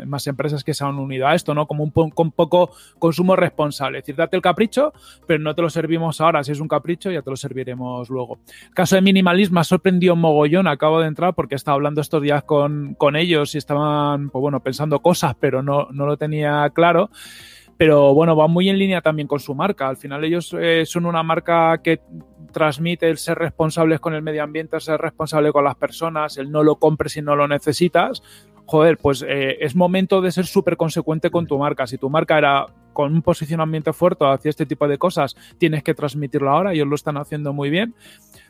más, 0.06 0.28
empresas 0.28 0.64
que 0.64 0.74
se 0.74 0.84
han 0.84 0.98
unido 0.98 1.28
a 1.28 1.36
esto, 1.36 1.54
¿no? 1.54 1.68
Como 1.68 1.84
un, 1.84 1.92
con 2.12 2.32
poco 2.32 2.72
consumo 3.00 3.36
responsable. 3.36 4.00
Es 4.00 4.04
decir, 4.04 4.16
date 4.16 4.36
el 4.36 4.42
capricho, 4.42 4.94
pero 5.28 5.40
no 5.40 5.56
te 5.56 5.62
lo 5.62 5.70
servimos 5.70 6.22
ahora. 6.22 6.44
Si 6.44 6.52
es 6.52 6.60
un 6.60 6.68
capricho, 6.68 7.12
ya 7.12 7.22
te 7.22 7.30
lo 7.30 7.36
serviremos 7.36 8.10
luego. 8.10 8.40
El 8.68 8.74
caso 8.74 8.96
de 8.96 9.02
minimalismo 9.02 9.60
ha 9.60 9.64
sorprendido 9.64 10.16
mogollón. 10.16 10.68
Acabo 10.68 11.00
de 11.00 11.08
entrar 11.08 11.34
porque 11.34 11.56
estaba 11.56 11.76
hablando 11.76 12.02
estos 12.02 12.22
días 12.22 12.44
con, 12.44 12.96
con 12.96 13.16
ellos 13.16 13.56
y 13.56 13.58
estaban, 13.58 14.30
pues 14.30 14.42
bueno, 14.42 14.62
pensando 14.62 15.00
cosas, 15.02 15.36
pero 15.40 15.62
no, 15.62 15.88
no 15.92 16.06
lo 16.06 16.18
tenía 16.18 16.70
claro 16.74 17.10
pero 17.78 18.14
bueno, 18.14 18.36
va 18.36 18.48
muy 18.48 18.70
en 18.70 18.78
línea 18.78 19.02
también 19.02 19.28
con 19.28 19.40
su 19.40 19.54
marca. 19.54 19.88
Al 19.88 19.98
final 19.98 20.24
ellos 20.24 20.56
eh, 20.60 20.86
son 20.86 21.06
una 21.06 21.24
marca 21.24 21.80
que 21.84 22.02
transmite 22.52 23.10
el 23.10 23.18
ser 23.18 23.38
responsables 23.38 24.00
con 24.00 24.14
el 24.14 24.22
medio 24.22 24.44
ambiente, 24.44 24.80
ser 24.80 25.00
responsable 25.00 25.52
con 25.52 25.66
las 25.66 25.76
personas, 25.76 26.38
el 26.38 26.52
no 26.52 26.64
lo 26.64 26.78
compres 26.78 27.14
si 27.14 27.22
no 27.22 27.36
lo 27.36 27.48
necesitas. 27.48 28.24
Joder, 28.66 28.98
pues 28.98 29.24
eh, 29.28 29.58
es 29.60 29.76
momento 29.76 30.22
de 30.22 30.32
ser 30.32 30.46
súper 30.46 30.78
consecuente 30.78 31.30
con 31.30 31.46
tu 31.46 31.58
marca. 31.58 31.86
Si 31.86 31.98
tu 31.98 32.10
marca 32.10 32.38
era 32.38 32.66
con 32.94 33.14
un 33.14 33.22
posicionamiento 33.22 33.92
fuerte 33.94 34.26
hacia 34.26 34.50
este 34.50 34.66
tipo 34.66 34.88
de 34.88 34.98
cosas, 34.98 35.36
tienes 35.58 35.84
que 35.84 35.94
transmitirlo 35.94 36.50
ahora. 36.50 36.74
Ellos 36.74 36.88
lo 36.88 36.96
están 36.96 37.18
haciendo 37.18 37.52
muy 37.52 37.70
bien. 37.70 37.94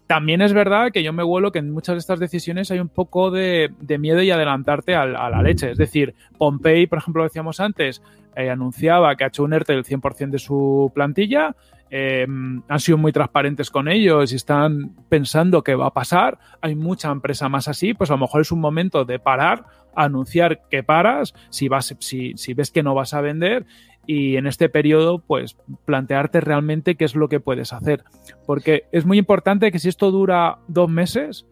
También 0.08 0.41
es 0.41 0.54
verdad 0.54 0.91
que 0.91 1.02
yo 1.02 1.13
me 1.13 1.24
vuelo 1.24 1.52
que 1.52 1.60
en 1.60 1.72
muchas 1.72 1.96
de 1.96 2.00
estas 2.00 2.20
decisiones 2.20 2.70
hay 2.70 2.80
un 2.80 2.89
poco 2.89 3.32
de, 3.32 3.72
miedo 4.00 4.22
y 4.22 4.30
adelantarte 4.30 4.96
a, 4.96 5.06
la 5.06 5.41
leche. 5.41 5.72
Es 5.72 5.78
decir, 5.78 6.13
Pompey, 6.38 6.86
por 6.86 7.00
ejemplo, 7.00 7.24
decíamos 7.24 7.60
antes, 7.60 8.04
eh, 8.36 8.50
anunciaba 8.50 9.15
que 9.15 9.24
ha 9.24 9.28
hecho 9.28 9.44
un 9.44 9.54
ERTE 9.54 9.74
del 9.74 9.84
100% 9.84 10.30
de 10.30 10.39
su 10.39 10.91
plantilla. 10.94 11.56
Eh, 11.89 12.28
han 12.68 12.80
sido 12.80 12.98
muy 12.98 13.12
transparentes 13.12 13.72
con 13.72 13.88
ellos 13.88 14.32
y 14.32 14.36
están 14.36 14.91
pensando 15.10 15.63
qué 15.63 15.74
va 15.74 15.88
a 15.88 15.94
pasar. 15.94 16.38
Hay 16.62 16.76
mucha 16.76 17.10
empresa 17.10 17.50
más 17.50 17.68
así, 17.68 17.96
pues 17.96 18.12
a 18.12 18.13
lo 18.13 18.20
mejor 18.20 18.41
es 18.41 18.52
un 18.52 18.60
momento 18.60 19.06
de 19.06 19.18
parar, 19.18 19.65
anunciar 19.96 20.68
que 20.70 20.84
paras, 20.84 21.34
si 21.50 21.68
ves 21.68 22.72
que 22.72 22.84
no 22.84 22.94
vas 22.94 23.13
a 23.15 23.22
vender 23.22 23.65
y 24.08 24.38
en 24.38 24.48
este 24.48 24.70
periodo, 24.70 25.20
pues 25.20 25.58
plantearte 25.86 26.41
realmente 26.41 26.96
qué 26.96 27.06
es 27.06 27.15
lo 27.15 27.30
que 27.30 27.39
puedes 27.39 27.74
hacer. 27.74 28.04
Porque 28.46 28.84
es 28.91 29.06
muy 29.06 29.18
importante 29.18 29.72
que 29.72 29.80
si 29.80 29.90
esto 29.90 30.12
dura 30.12 30.60
dos 30.67 30.90
meses, 30.90 31.46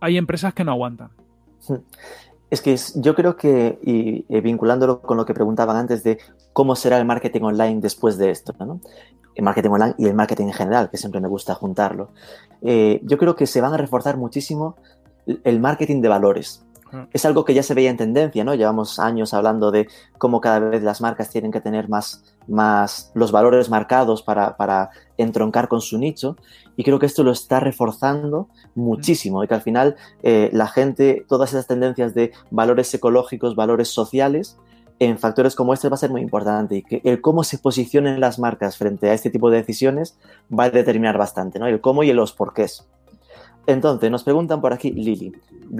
hay 0.00 0.16
empresas 0.16 0.54
que 0.54 0.64
no 0.64 0.72
aguantan. 0.72 1.10
Es 2.50 2.60
que 2.60 2.76
yo 2.96 3.14
creo 3.14 3.36
que, 3.36 3.78
y, 3.82 4.26
eh, 4.28 4.40
vinculándolo 4.40 5.00
con 5.00 5.16
lo 5.16 5.24
que 5.24 5.32
preguntaban 5.32 5.76
antes 5.76 6.02
de 6.02 6.18
cómo 6.52 6.76
será 6.76 6.98
el 6.98 7.04
marketing 7.04 7.42
online 7.42 7.80
después 7.80 8.18
de 8.18 8.30
esto, 8.30 8.54
¿no? 8.58 8.80
el 9.34 9.44
marketing 9.44 9.70
online 9.70 9.94
y 9.98 10.06
el 10.06 10.14
marketing 10.14 10.46
en 10.46 10.52
general, 10.52 10.90
que 10.90 10.96
siempre 10.96 11.20
me 11.20 11.28
gusta 11.28 11.54
juntarlo, 11.54 12.10
eh, 12.60 13.00
yo 13.04 13.18
creo 13.18 13.34
que 13.34 13.46
se 13.46 13.60
van 13.60 13.72
a 13.74 13.76
reforzar 13.76 14.16
muchísimo 14.16 14.76
el 15.26 15.60
marketing 15.60 16.02
de 16.02 16.08
valores. 16.08 16.64
Es 17.12 17.24
algo 17.24 17.44
que 17.44 17.54
ya 17.54 17.62
se 17.62 17.74
veía 17.74 17.90
en 17.90 17.96
tendencia, 17.96 18.44
¿no? 18.44 18.54
Llevamos 18.54 18.98
años 18.98 19.32
hablando 19.32 19.70
de 19.70 19.88
cómo 20.18 20.40
cada 20.40 20.58
vez 20.58 20.82
las 20.82 21.00
marcas 21.00 21.30
tienen 21.30 21.50
que 21.50 21.60
tener 21.60 21.88
más, 21.88 22.22
más 22.48 23.10
los 23.14 23.32
valores 23.32 23.70
marcados 23.70 24.22
para, 24.22 24.56
para 24.56 24.90
entroncar 25.16 25.68
con 25.68 25.80
su 25.80 25.98
nicho 25.98 26.36
y 26.76 26.84
creo 26.84 26.98
que 26.98 27.06
esto 27.06 27.22
lo 27.22 27.32
está 27.32 27.60
reforzando 27.60 28.48
muchísimo 28.74 29.42
y 29.42 29.48
que 29.48 29.54
al 29.54 29.62
final 29.62 29.96
eh, 30.22 30.50
la 30.52 30.66
gente, 30.66 31.24
todas 31.28 31.50
esas 31.50 31.66
tendencias 31.66 32.14
de 32.14 32.32
valores 32.50 32.92
ecológicos, 32.94 33.56
valores 33.56 33.88
sociales, 33.88 34.58
en 34.98 35.18
factores 35.18 35.56
como 35.56 35.74
este 35.74 35.88
va 35.88 35.94
a 35.94 35.98
ser 35.98 36.10
muy 36.10 36.20
importante 36.20 36.76
y 36.76 36.82
que 36.82 37.00
el 37.04 37.20
cómo 37.20 37.42
se 37.42 37.58
posicionen 37.58 38.20
las 38.20 38.38
marcas 38.38 38.76
frente 38.76 39.10
a 39.10 39.14
este 39.14 39.30
tipo 39.30 39.50
de 39.50 39.58
decisiones 39.58 40.16
va 40.56 40.64
a 40.64 40.70
determinar 40.70 41.18
bastante, 41.18 41.58
¿no? 41.58 41.66
El 41.66 41.80
cómo 41.80 42.02
y 42.04 42.12
los 42.12 42.32
porqués. 42.32 42.86
Entonces, 43.66 44.10
nos 44.10 44.24
preguntan 44.24 44.60
por 44.60 44.72
aquí 44.72 44.90
Lili. 44.90 45.32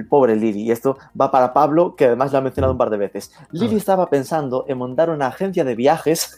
Pobre 0.09 0.37
Lili, 0.37 0.63
y 0.63 0.71
esto 0.71 0.97
va 1.21 1.31
para 1.31 1.53
Pablo, 1.53 1.97
que 1.97 2.07
además 2.07 2.33
lo 2.33 2.39
ha 2.39 2.43
mencionado 2.43 2.73
un 2.73 2.79
par 2.79 2.91
de 2.91 2.97
veces. 2.97 3.33
Lili 3.51 3.77
estaba 3.77 4.09
pensando 4.09 4.65
en 4.69 4.79
montar 4.79 5.11
una 5.11 5.27
agencia 5.27 5.65
de 5.65 5.75
viajes 5.75 6.35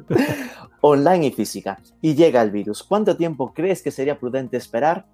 online 0.80 1.26
y 1.26 1.32
física, 1.32 1.78
y 2.00 2.14
llega 2.14 2.42
el 2.42 2.50
virus. 2.50 2.82
¿Cuánto 2.82 3.16
tiempo 3.16 3.52
crees 3.52 3.82
que 3.82 3.90
sería 3.90 4.18
prudente 4.18 4.56
esperar 4.56 5.06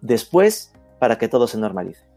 después 0.00 0.72
para 0.98 1.18
que 1.18 1.28
todo 1.28 1.46
se 1.46 1.58
normalice? 1.58 2.15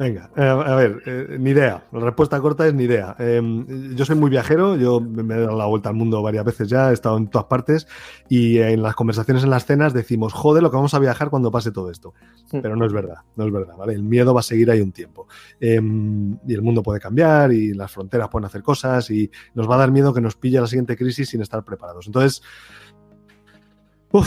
Venga, 0.00 0.30
eh, 0.34 0.42
a 0.42 0.74
ver, 0.76 1.02
eh, 1.04 1.36
ni 1.38 1.50
idea. 1.50 1.84
La 1.92 2.00
respuesta 2.00 2.40
corta 2.40 2.66
es 2.66 2.72
ni 2.72 2.84
idea. 2.84 3.14
Em, 3.18 3.94
yo 3.94 4.06
soy 4.06 4.16
muy 4.16 4.30
viajero, 4.30 4.74
yo 4.76 4.98
me 4.98 5.34
he 5.34 5.40
dado 5.40 5.58
la 5.58 5.66
vuelta 5.66 5.90
al 5.90 5.94
mundo 5.94 6.22
varias 6.22 6.42
veces 6.42 6.70
ya, 6.70 6.88
he 6.88 6.94
estado 6.94 7.18
en 7.18 7.28
todas 7.28 7.48
partes 7.48 7.86
y 8.26 8.60
en 8.60 8.80
las 8.82 8.94
conversaciones 8.94 9.44
en 9.44 9.50
las 9.50 9.66
cenas 9.66 9.92
decimos, 9.92 10.32
joder, 10.32 10.62
lo 10.62 10.70
que 10.70 10.76
vamos 10.76 10.94
a 10.94 10.98
viajar 11.00 11.28
cuando 11.28 11.50
pase 11.50 11.70
todo 11.70 11.90
esto. 11.90 12.14
Pero 12.50 12.76
no 12.76 12.86
es 12.86 12.94
verdad, 12.94 13.18
no 13.36 13.44
es 13.44 13.52
verdad, 13.52 13.76
¿vale? 13.76 13.92
El 13.92 14.02
miedo 14.02 14.32
va 14.32 14.40
a 14.40 14.42
seguir 14.42 14.70
ahí 14.70 14.80
un 14.80 14.92
tiempo. 14.92 15.28
Em, 15.60 16.38
y 16.46 16.54
el 16.54 16.62
mundo 16.62 16.82
puede 16.82 16.98
cambiar 16.98 17.52
y 17.52 17.74
las 17.74 17.92
fronteras 17.92 18.30
pueden 18.30 18.46
hacer 18.46 18.62
cosas 18.62 19.10
y 19.10 19.30
nos 19.52 19.68
va 19.68 19.74
a 19.74 19.78
dar 19.80 19.90
miedo 19.90 20.14
que 20.14 20.22
nos 20.22 20.34
pille 20.34 20.62
la 20.62 20.66
siguiente 20.66 20.96
crisis 20.96 21.28
sin 21.28 21.42
estar 21.42 21.62
preparados. 21.62 22.06
Entonces, 22.06 22.40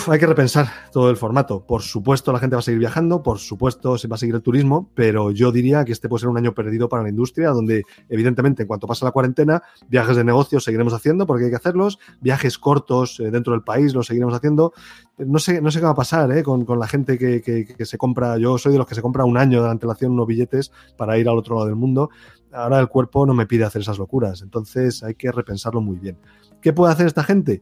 Hay 0.08 0.18
que 0.18 0.28
repensar 0.28 0.68
todo 0.94 1.10
el 1.10 1.18
formato. 1.18 1.66
Por 1.66 1.82
supuesto, 1.82 2.32
la 2.32 2.40
gente 2.40 2.56
va 2.56 2.62
a 2.62 2.64
seguir 2.64 2.80
viajando, 2.80 3.22
por 3.22 3.40
supuesto, 3.40 3.98
se 3.98 4.08
va 4.08 4.16
a 4.16 4.18
seguir 4.18 4.34
el 4.34 4.42
turismo, 4.42 4.90
pero 4.96 5.32
yo 5.32 5.52
diría 5.52 5.84
que 5.84 5.92
este 5.92 6.08
puede 6.08 6.22
ser 6.22 6.30
un 6.30 6.38
año 6.38 6.54
perdido 6.54 6.88
para 6.88 7.04
la 7.04 7.10
industria, 7.10 7.50
donde, 7.50 7.84
evidentemente, 8.08 8.62
en 8.62 8.68
cuanto 8.68 8.88
pasa 8.88 9.04
la 9.04 9.12
cuarentena, 9.12 9.62
viajes 9.90 10.16
de 10.16 10.24
negocios 10.24 10.64
seguiremos 10.64 10.94
haciendo 10.94 11.28
porque 11.28 11.46
hay 11.46 11.50
que 11.50 11.58
hacerlos, 11.58 12.00
viajes 12.22 12.58
cortos 12.58 13.20
eh, 13.20 13.30
dentro 13.30 13.52
del 13.52 13.64
país 13.64 13.94
los 13.94 14.08
seguiremos 14.08 14.34
haciendo. 14.34 14.72
No 15.18 15.38
sé, 15.40 15.62
no 15.62 15.70
sé 15.70 15.80
qué 15.80 15.86
va 15.86 15.92
a 15.92 15.96
pasar 15.96 16.32
eh, 16.32 16.44
con, 16.44 16.66
la 16.80 16.88
gente 16.88 17.18
que, 17.18 17.42
que, 17.42 17.86
se 17.86 17.98
compra. 17.98 18.38
Yo 18.38 18.58
soy 18.58 18.72
de 18.72 18.78
los 18.78 18.88
que 18.88 18.96
se 18.96 19.02
compra 19.02 19.26
un 19.26 19.38
año 19.38 19.62
de 19.62 19.70
antelación 19.70 20.14
unos 20.14 20.28
billetes 20.28 20.72
para 20.96 21.18
ir 21.18 21.28
al 21.28 21.38
otro 21.38 21.56
lado 21.56 21.68
del 21.68 21.76
mundo. 21.76 22.10
Ahora 22.54 22.80
el 22.80 22.88
cuerpo 22.88 23.26
no 23.26 23.34
me 23.34 23.48
pide 23.48 23.66
hacer 23.66 23.82
esas 23.82 23.98
locuras, 23.98 24.44
entonces 24.44 25.04
hay 25.04 25.16
que 25.16 25.30
repensarlo 25.32 25.82
muy 25.82 25.98
bien. 25.98 26.18
¿Qué 26.62 26.72
puede 26.72 26.94
hacer 26.94 27.08
esta 27.08 27.24
gente? 27.24 27.62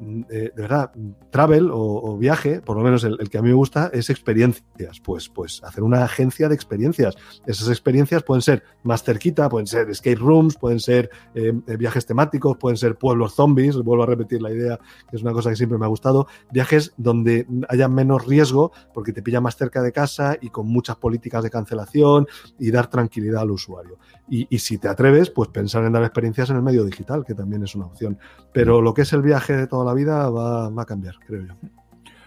De 0.00 0.52
verdad, 0.56 0.92
travel 1.30 1.68
o, 1.72 2.16
viaje, 2.16 2.60
por 2.60 2.76
lo 2.76 2.82
menos 2.82 3.04
el, 3.04 3.18
que 3.28 3.38
a 3.38 3.42
mí 3.42 3.48
me 3.48 3.54
gusta, 3.54 3.90
es 3.92 4.10
experiencias. 4.10 5.00
Pues, 5.04 5.28
pues 5.28 5.62
hacer 5.62 5.82
una 5.82 6.04
agencia 6.04 6.48
de 6.48 6.54
experiencias. 6.54 7.16
Esas 7.46 7.68
experiencias 7.68 8.22
pueden 8.22 8.42
ser 8.42 8.62
más 8.82 9.02
cerquita, 9.02 9.48
pueden 9.48 9.66
ser 9.66 9.90
escape 9.90 10.16
rooms, 10.16 10.56
pueden 10.56 10.80
ser 10.80 11.10
eh, 11.34 11.52
eh, 11.66 11.76
viajes 11.76 12.06
temáticos, 12.06 12.56
pueden 12.56 12.76
ser 12.76 12.96
pueblos 12.96 13.34
zombies, 13.34 13.76
vuelvo 13.76 14.04
a 14.04 14.06
repetir 14.06 14.40
la 14.40 14.50
idea, 14.50 14.78
que 15.10 15.16
es 15.16 15.22
una 15.22 15.32
cosa 15.32 15.50
que 15.50 15.56
siempre 15.56 15.78
me 15.78 15.84
ha 15.84 15.88
gustado. 15.88 16.26
Viajes 16.50 16.92
donde 16.96 17.46
haya 17.68 17.88
menos 17.88 18.26
riesgo, 18.26 18.72
porque 18.94 19.12
te 19.12 19.22
pilla 19.22 19.40
más 19.40 19.56
cerca 19.56 19.82
de 19.82 19.92
casa 19.92 20.36
y 20.40 20.48
con 20.48 20.66
muchas 20.66 20.96
políticas 20.96 21.42
de 21.42 21.50
cancelación 21.50 22.26
y 22.58 22.70
dar 22.70 22.88
tranquilidad 22.88 23.42
al 23.42 23.50
usuario. 23.50 23.98
Y, 24.32 24.58
si 24.60 24.78
te 24.78 24.86
atreves, 24.86 25.28
pues 25.28 25.48
pensar 25.48 25.84
en 25.84 25.92
dar 25.92 26.04
experiencias 26.04 26.48
en 26.50 26.56
el 26.56 26.62
medio 26.62 26.84
digital, 26.84 27.24
que 27.24 27.34
también 27.34 27.64
es 27.64 27.74
una 27.74 27.86
opción. 27.86 28.16
Pero 28.52 28.80
lo 28.80 28.94
que 28.94 29.02
es 29.02 29.12
el 29.12 29.22
viaje 29.22 29.56
de 29.56 29.66
toda 29.66 29.84
la 29.84 29.92
vida 29.92 30.30
va, 30.30 30.70
va 30.70 30.82
a 30.82 30.86
cambiar, 30.86 31.16
creo 31.26 31.46
yo. 31.46 31.54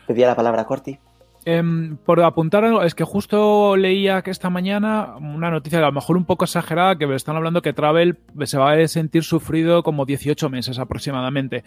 Pedía 0.06 0.28
la 0.28 0.36
palabra 0.36 0.66
Corti. 0.66 1.00
Em, 1.46 1.98
por 1.98 2.22
apuntar 2.22 2.64
algo, 2.64 2.84
es 2.84 2.96
que 2.96 3.04
justo 3.04 3.76
leía 3.76 4.22
que 4.22 4.32
esta 4.32 4.50
mañana 4.50 5.16
una 5.20 5.52
noticia 5.52 5.80
a 5.80 5.82
lo 5.82 5.92
mejor 5.92 6.16
un 6.16 6.24
poco 6.24 6.46
exagerada 6.46 6.98
que 6.98 7.06
me 7.06 7.16
están 7.16 7.36
hablando 7.36 7.62
que 7.62 7.74
Travel 7.74 8.18
se 8.46 8.58
va 8.58 8.72
a 8.72 8.88
sentir 8.88 9.24
sufrido 9.24 9.84
como 9.84 10.06
18 10.06 10.50
meses 10.50 10.80
aproximadamente. 10.80 11.66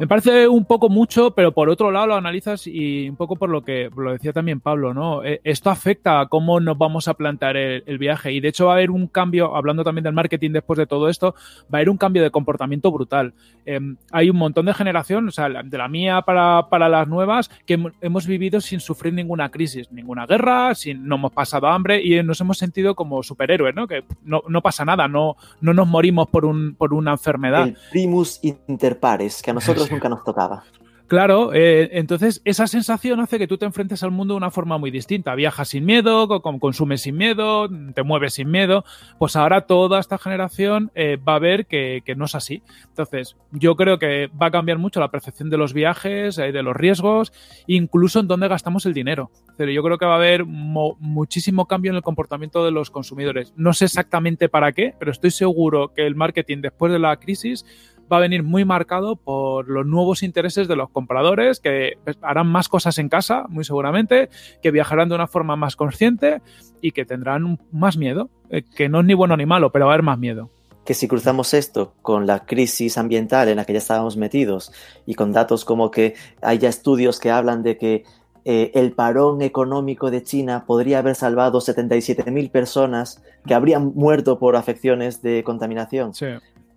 Me 0.00 0.08
parece 0.08 0.48
un 0.48 0.64
poco 0.64 0.88
mucho, 0.88 1.30
pero 1.30 1.52
por 1.52 1.68
otro 1.68 1.92
lado 1.92 2.08
lo 2.08 2.14
analizas 2.16 2.66
y 2.66 3.08
un 3.08 3.14
poco 3.14 3.36
por 3.36 3.50
lo 3.50 3.62
que 3.62 3.88
lo 3.96 4.10
decía 4.10 4.32
también 4.32 4.60
Pablo, 4.60 4.94
¿no? 4.94 5.22
E, 5.24 5.40
esto 5.44 5.70
afecta 5.70 6.20
a 6.20 6.26
cómo 6.26 6.58
nos 6.58 6.76
vamos 6.76 7.06
a 7.06 7.14
plantear 7.14 7.56
el, 7.56 7.98
viaje 7.98 8.32
y 8.32 8.40
de 8.40 8.48
hecho 8.48 8.66
va 8.66 8.72
a 8.72 8.74
haber 8.76 8.90
un 8.90 9.06
cambio, 9.06 9.54
hablando 9.54 9.84
también 9.84 10.02
del 10.02 10.14
marketing 10.14 10.50
después 10.50 10.76
de 10.76 10.86
todo 10.86 11.08
esto, 11.08 11.36
va 11.72 11.74
a 11.74 11.76
haber 11.76 11.90
un 11.90 11.96
cambio 11.96 12.24
de 12.24 12.32
comportamiento 12.32 12.90
brutal. 12.90 13.34
Em, 13.64 13.96
hay 14.10 14.28
un 14.28 14.36
montón 14.36 14.66
de 14.66 14.74
generación, 14.74 15.28
o 15.28 15.30
sea, 15.30 15.48
de 15.48 15.78
la 15.78 15.86
mía 15.86 16.22
para, 16.22 16.68
para 16.68 16.88
las 16.88 17.06
nuevas, 17.06 17.48
que 17.64 17.78
hemos 18.00 18.26
vivido 18.26 18.60
sin 18.60 18.80
sufrir 18.80 19.03
ninguna 19.12 19.50
crisis, 19.50 19.90
ninguna 19.90 20.26
guerra, 20.26 20.74
sin, 20.74 21.06
no 21.06 21.16
hemos 21.16 21.32
pasado 21.32 21.68
hambre 21.68 22.02
y 22.02 22.22
nos 22.22 22.40
hemos 22.40 22.58
sentido 22.58 22.94
como 22.94 23.22
superhéroes, 23.22 23.74
¿no? 23.74 23.86
Que 23.86 24.04
no, 24.24 24.42
no 24.48 24.62
pasa 24.62 24.84
nada, 24.84 25.08
no, 25.08 25.36
no 25.60 25.74
nos 25.74 25.86
morimos 25.86 26.28
por, 26.28 26.44
un, 26.44 26.74
por 26.74 26.94
una 26.94 27.12
enfermedad. 27.12 27.68
El 27.68 27.76
primus 27.90 28.40
inter 28.42 28.98
pares, 28.98 29.42
que 29.42 29.50
a 29.50 29.54
nosotros 29.54 29.90
nunca 29.90 30.08
nos 30.08 30.24
tocaba. 30.24 30.64
Claro, 31.06 31.52
eh, 31.52 31.90
entonces 31.92 32.40
esa 32.46 32.66
sensación 32.66 33.20
hace 33.20 33.38
que 33.38 33.46
tú 33.46 33.58
te 33.58 33.66
enfrentes 33.66 34.02
al 34.02 34.10
mundo 34.10 34.32
de 34.34 34.38
una 34.38 34.50
forma 34.50 34.78
muy 34.78 34.90
distinta. 34.90 35.34
Viajas 35.34 35.68
sin 35.68 35.84
miedo, 35.84 36.26
consumes 36.40 37.02
sin 37.02 37.16
miedo, 37.16 37.68
te 37.94 38.02
mueves 38.02 38.34
sin 38.34 38.50
miedo. 38.50 38.84
Pues 39.18 39.36
ahora 39.36 39.66
toda 39.66 40.00
esta 40.00 40.16
generación 40.16 40.90
eh, 40.94 41.16
va 41.16 41.34
a 41.34 41.38
ver 41.38 41.66
que, 41.66 42.02
no 42.16 42.24
es 42.24 42.34
así. 42.34 42.62
Entonces, 42.88 43.36
yo 43.52 43.76
creo 43.76 43.98
que 43.98 44.28
va 44.28 44.46
a 44.46 44.50
cambiar 44.50 44.78
mucho 44.78 44.98
la 44.98 45.10
percepción 45.10 45.50
de 45.50 45.58
los 45.58 45.74
viajes, 45.74 46.38
eh, 46.38 46.52
de 46.52 46.62
los 46.62 46.74
riesgos, 46.74 47.34
incluso 47.66 48.20
en 48.20 48.28
dónde 48.28 48.48
gastamos 48.48 48.86
el 48.86 48.94
dinero. 48.94 49.30
Pero 49.58 49.72
yo 49.72 49.82
creo 49.82 49.98
que 49.98 50.06
va 50.06 50.14
a 50.14 50.16
haber 50.16 50.46
muchísimo 50.46 51.66
cambio 51.66 51.90
en 51.90 51.96
el 51.96 52.02
comportamiento 52.02 52.64
de 52.64 52.70
los 52.70 52.90
consumidores. 52.90 53.52
No 53.56 53.74
sé 53.74 53.84
exactamente 53.84 54.48
para 54.48 54.72
qué, 54.72 54.94
pero 54.98 55.10
estoy 55.10 55.32
seguro 55.32 55.92
que 55.92 56.06
el 56.06 56.14
marketing 56.14 56.62
después 56.62 56.90
de 56.90 56.98
la 56.98 57.14
crisis 57.18 57.66
va 58.12 58.18
a 58.18 58.20
venir 58.20 58.42
muy 58.42 58.64
marcado 58.64 59.16
por 59.16 59.68
los 59.68 59.86
nuevos 59.86 60.22
intereses 60.22 60.68
de 60.68 60.76
los 60.76 60.90
compradores 60.90 61.60
que 61.60 61.98
harán 62.22 62.46
más 62.46 62.68
cosas 62.68 62.98
en 62.98 63.08
casa, 63.08 63.44
muy 63.48 63.64
seguramente, 63.64 64.28
que 64.62 64.70
viajarán 64.70 65.08
de 65.08 65.14
una 65.14 65.26
forma 65.26 65.56
más 65.56 65.76
consciente 65.76 66.40
y 66.80 66.92
que 66.92 67.04
tendrán 67.04 67.58
más 67.72 67.96
miedo, 67.96 68.30
eh, 68.50 68.62
que 68.62 68.88
no 68.88 69.00
es 69.00 69.06
ni 69.06 69.14
bueno 69.14 69.36
ni 69.36 69.46
malo, 69.46 69.70
pero 69.70 69.86
va 69.86 69.92
a 69.92 69.94
haber 69.94 70.04
más 70.04 70.18
miedo 70.18 70.50
que 70.84 70.92
si 70.92 71.08
cruzamos 71.08 71.54
esto 71.54 71.94
con 72.02 72.26
la 72.26 72.44
crisis 72.44 72.98
ambiental 72.98 73.48
en 73.48 73.56
la 73.56 73.64
que 73.64 73.72
ya 73.72 73.78
estábamos 73.78 74.18
metidos 74.18 74.70
y 75.06 75.14
con 75.14 75.32
datos 75.32 75.64
como 75.64 75.90
que 75.90 76.14
hay 76.42 76.58
ya 76.58 76.68
estudios 76.68 77.18
que 77.20 77.30
hablan 77.30 77.62
de 77.62 77.78
que 77.78 78.04
eh, 78.44 78.70
el 78.74 78.92
parón 78.92 79.40
económico 79.40 80.10
de 80.10 80.22
China 80.22 80.64
podría 80.66 80.98
haber 80.98 81.14
salvado 81.14 81.60
77.000 81.60 82.50
personas 82.50 83.22
que 83.46 83.54
habrían 83.54 83.92
muerto 83.94 84.38
por 84.38 84.56
afecciones 84.56 85.22
de 85.22 85.42
contaminación. 85.44 86.12
Sí. 86.12 86.26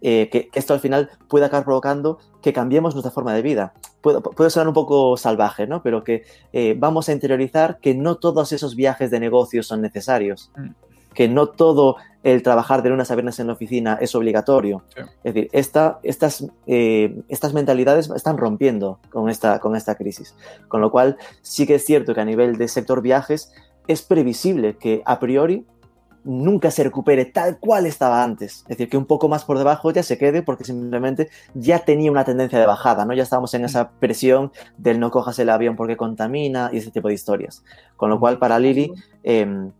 Eh, 0.02 0.30
que, 0.32 0.50
esto 0.54 0.74
al 0.74 0.80
final 0.80 1.10
puede 1.28 1.46
acabar 1.46 1.66
provocando 1.66 2.20
que 2.42 2.54
cambiemos 2.54 2.94
nuestra 2.94 3.12
forma 3.12 3.34
de 3.34 3.42
vida. 3.42 3.74
Puede, 4.02 4.22
puede 4.22 4.50
sonar 4.50 4.68
un 4.68 4.74
poco 4.74 5.18
salvaje, 5.18 5.68
¿no? 5.68 5.82
Pero 5.82 6.04
que 6.04 6.24
eh, 6.54 6.76
vamos 6.78 7.10
a 7.10 7.14
interiorizar 7.14 7.80
que 7.80 7.96
no 7.96 8.16
todos 8.16 8.52
esos 8.52 8.76
viajes 8.76 9.12
de 9.12 9.20
negocios 9.20 9.68
son 9.68 9.82
necesarios. 9.82 10.52
Mm. 10.56 10.70
Que 11.14 11.28
no 11.28 11.48
todo 11.48 11.96
el 12.22 12.44
trabajar 12.44 12.84
de 12.84 12.90
lunes 12.90 13.10
a 13.10 13.16
viernes 13.16 13.40
en 13.40 13.48
la 13.48 13.54
oficina 13.54 13.98
es 14.00 14.14
obligatorio. 14.14 14.84
Es 15.24 15.34
decir, 15.34 15.50
esta, 15.52 16.00
estas, 16.04 16.46
eh, 16.68 17.24
estas 17.28 17.54
mentalidades 17.54 18.10
están 18.16 18.38
rompiendo 18.38 19.00
con 19.10 19.30
esta, 19.30 19.60
con 19.60 19.76
esta 19.76 19.96
crisis. 19.96 20.36
Con 20.68 20.82
lo 20.82 20.92
cual, 20.92 21.18
sí 21.42 21.66
que 21.66 21.76
es 21.76 21.86
cierto 21.86 22.14
que 22.14 22.22
a 22.22 22.26
nivel 22.26 22.58
de 22.58 22.68
sector 22.68 23.02
viajes 23.02 23.52
es 23.88 24.04
previsible 24.04 24.76
que 24.78 25.02
a 25.06 25.20
priori 25.20 25.66
nunca 26.28 26.72
se 26.72 26.84
recupere 26.84 27.24
tal 27.26 27.58
cual 27.58 27.86
estaba 27.86 28.22
antes. 28.22 28.60
Es 28.64 28.68
decir, 28.68 28.90
que 28.90 28.98
un 28.98 29.06
poco 29.06 29.30
más 29.30 29.46
por 29.46 29.58
debajo 29.58 29.92
ya 29.92 30.04
se 30.04 30.18
quede 30.18 30.44
porque 30.44 30.66
simplemente 30.66 31.30
ya 31.54 31.80
tenía 31.80 32.12
una 32.12 32.26
tendencia 32.26 32.60
de 32.60 32.66
bajada, 32.66 33.06
¿no? 33.06 33.14
Ya 33.14 33.24
estábamos 33.24 33.54
en 33.54 33.64
esa 33.64 33.92
presión 33.92 34.52
del 34.78 35.00
no 35.00 35.10
cojas 35.10 35.40
el 35.40 35.50
avión 35.50 35.78
porque 35.78 35.96
contamina 35.96 36.70
y 36.74 36.78
ese 36.78 36.92
tipo 36.92 37.08
de 37.08 37.14
historias. 37.14 37.64
Con 37.96 38.10
lo 38.10 38.20
cual, 38.20 38.40
para 38.40 38.60
Lili, 38.60 38.92
em, 39.24 39.72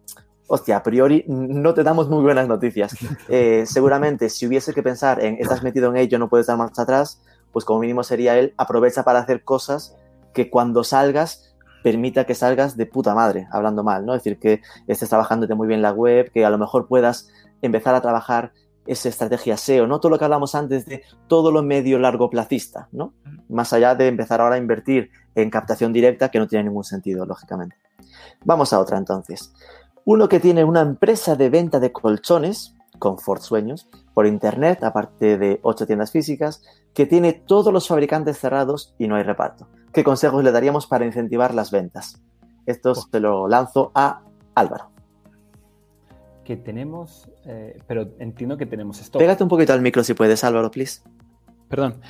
hostia, 0.48 0.78
a 0.78 0.84
priori 0.84 1.26
no 1.28 1.74
te 1.74 1.84
damos 1.84 2.10
muy 2.10 2.24
buenas 2.24 2.48
noticias. 2.48 2.96
Eh, 3.30 3.66
seguramente, 3.66 4.30
si 4.30 4.48
hubiese 4.48 4.74
que 4.74 4.82
pensar 4.82 5.22
en 5.22 5.36
estás 5.40 5.62
metido 5.62 5.90
en 5.90 5.98
ello, 5.98 6.18
no 6.18 6.30
puedes 6.30 6.48
dar 6.48 6.58
marcha 6.58 6.84
atrás, 6.84 7.22
pues 7.52 7.66
como 7.66 7.82
mínimo 7.82 8.04
sería 8.04 8.38
él, 8.40 8.54
aprovecha 8.58 9.04
para 9.04 9.20
hacer 9.20 9.44
cosas 9.44 9.98
que 10.34 10.50
cuando 10.50 10.86
salgas 10.86 11.47
permita 11.88 12.26
que 12.26 12.36
salgas 12.36 12.76
de 12.76 12.86
puta 12.86 13.16
madre, 13.16 13.48
hablando 13.50 13.82
mal, 13.82 14.06
¿no? 14.06 14.14
Es 14.14 14.22
decir, 14.22 14.40
que 14.40 14.62
estés 14.88 15.08
trabajándote 15.08 15.56
muy 15.56 15.70
bien 15.70 15.82
la 15.82 15.94
web, 15.94 16.30
que 16.34 16.44
a 16.44 16.50
lo 16.50 16.58
mejor 16.58 16.86
puedas 16.86 17.30
empezar 17.62 17.96
a 17.96 18.02
trabajar 18.02 18.52
esa 18.86 19.08
estrategia 19.08 19.56
SEO, 19.56 19.88
¿no? 19.88 20.02
Todo 20.02 20.10
lo 20.10 20.20
que 20.20 20.26
hablamos 20.26 20.54
antes 20.54 20.86
de 20.86 21.04
todo 21.30 21.50
lo 21.50 21.64
medio 21.64 21.98
largo 21.98 22.30
placista, 22.30 22.90
¿no? 22.92 23.14
Más 23.48 23.72
allá 23.72 23.96
de 23.96 24.10
empezar 24.10 24.42
ahora 24.42 24.56
a 24.56 24.58
invertir 24.58 25.12
en 25.34 25.50
captación 25.50 25.94
directa, 25.94 26.28
que 26.28 26.40
no 26.40 26.48
tiene 26.48 26.66
ningún 26.66 26.84
sentido, 26.84 27.26
lógicamente. 27.26 27.78
Vamos 28.44 28.74
a 28.74 28.80
otra 28.82 28.98
entonces. 28.98 29.54
Uno 30.04 30.28
que 30.28 30.42
tiene 30.42 30.66
una 30.66 30.82
empresa 30.82 31.38
de 31.38 31.50
venta 31.50 31.80
de 31.80 31.94
colchones, 31.94 32.76
Comfort 32.98 33.42
Sueños, 33.42 33.90
por 34.14 34.26
internet, 34.26 34.84
aparte 34.84 35.38
de 35.38 35.60
ocho 35.64 35.86
tiendas 35.86 36.12
físicas, 36.12 36.64
que 36.94 37.06
tiene 37.06 37.34
todos 37.34 37.72
los 37.72 37.88
fabricantes 37.88 38.40
cerrados 38.40 38.96
y 38.98 39.08
no 39.08 39.16
hay 39.16 39.24
reparto. 39.24 39.68
¿Qué 39.94 40.04
consejos 40.04 40.44
le 40.44 40.52
daríamos 40.52 40.88
para 40.88 41.06
incentivar 41.06 41.54
las 41.54 41.72
ventas? 41.72 42.22
Esto 42.66 42.96
se 42.96 43.20
lo 43.20 43.48
lanzo 43.48 43.92
a 43.96 44.22
Álvaro. 44.56 44.92
Que 46.44 46.58
tenemos, 46.58 47.30
eh, 47.46 47.78
pero 47.88 48.10
entiendo 48.20 48.58
que 48.58 48.66
tenemos 48.66 49.00
esto. 49.00 49.20
Pégate 49.20 49.44
un 49.44 49.50
poquito 49.50 49.74
al 49.74 49.82
micro 49.82 50.04
si 50.04 50.14
puedes, 50.14 50.44
Álvaro, 50.44 50.72
please. 50.72 51.02
Perdón, 51.70 52.02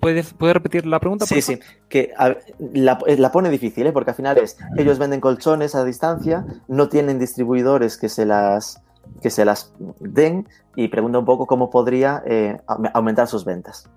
¿puedes, 0.00 0.32
¿puedes 0.32 0.54
repetir 0.54 0.86
la 0.86 0.98
pregunta? 0.98 1.26
Sí, 1.26 1.42
sí, 1.42 1.58
que 1.90 2.12
la, 2.58 2.98
la, 3.06 3.32
pone 3.32 3.50
difícil, 3.50 3.86
¿eh? 3.86 3.92
porque 3.92 4.10
al 4.10 4.16
final 4.16 4.38
es, 4.38 4.56
ellos 4.78 4.98
venden 4.98 5.20
colchones 5.20 5.74
a 5.74 5.84
distancia, 5.84 6.46
no 6.68 6.88
tienen 6.88 7.18
distribuidores 7.18 7.98
que 7.98 8.08
se 8.08 8.24
las, 8.24 8.82
que 9.22 9.30
se 9.30 9.44
las 9.44 9.74
den 10.00 10.48
y 10.76 10.88
pregunta 10.88 11.18
un 11.18 11.24
poco 11.24 11.46
cómo 11.46 11.70
podría 11.70 12.22
eh, 12.26 12.58
aumentar 12.92 13.26
sus 13.26 13.44
ventas. 13.44 13.90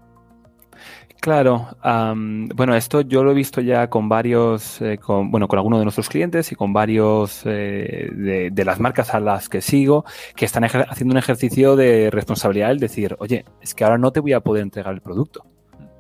Claro, 1.20 1.68
bueno, 2.56 2.76
esto 2.76 3.02
yo 3.02 3.24
lo 3.24 3.32
he 3.32 3.34
visto 3.34 3.60
ya 3.60 3.90
con 3.90 4.08
varios, 4.08 4.82
eh, 4.82 4.98
con, 4.98 5.32
bueno, 5.32 5.48
con 5.48 5.58
algunos 5.58 5.80
de 5.80 5.86
nuestros 5.86 6.10
clientes 6.10 6.52
y 6.52 6.56
con 6.56 6.72
varios 6.72 7.42
eh, 7.46 8.10
de, 8.14 8.50
de, 8.52 8.66
las 8.66 8.80
marcas 8.80 9.14
a 9.14 9.20
las 9.20 9.50
que 9.50 9.60
sigo 9.60 10.06
que 10.36 10.46
están 10.46 10.64
haciendo 10.64 11.14
un 11.14 11.18
ejercicio 11.18 11.76
de 11.76 12.12
responsabilidad, 12.12 12.72
el 12.72 12.80
decir, 12.80 13.16
oye, 13.20 13.46
es 13.62 13.74
que 13.74 13.84
ahora 13.84 13.98
no 13.98 14.12
te 14.12 14.20
voy 14.20 14.34
a 14.34 14.42
poder 14.42 14.62
entregar 14.62 14.94
el 14.94 15.02
producto 15.02 15.44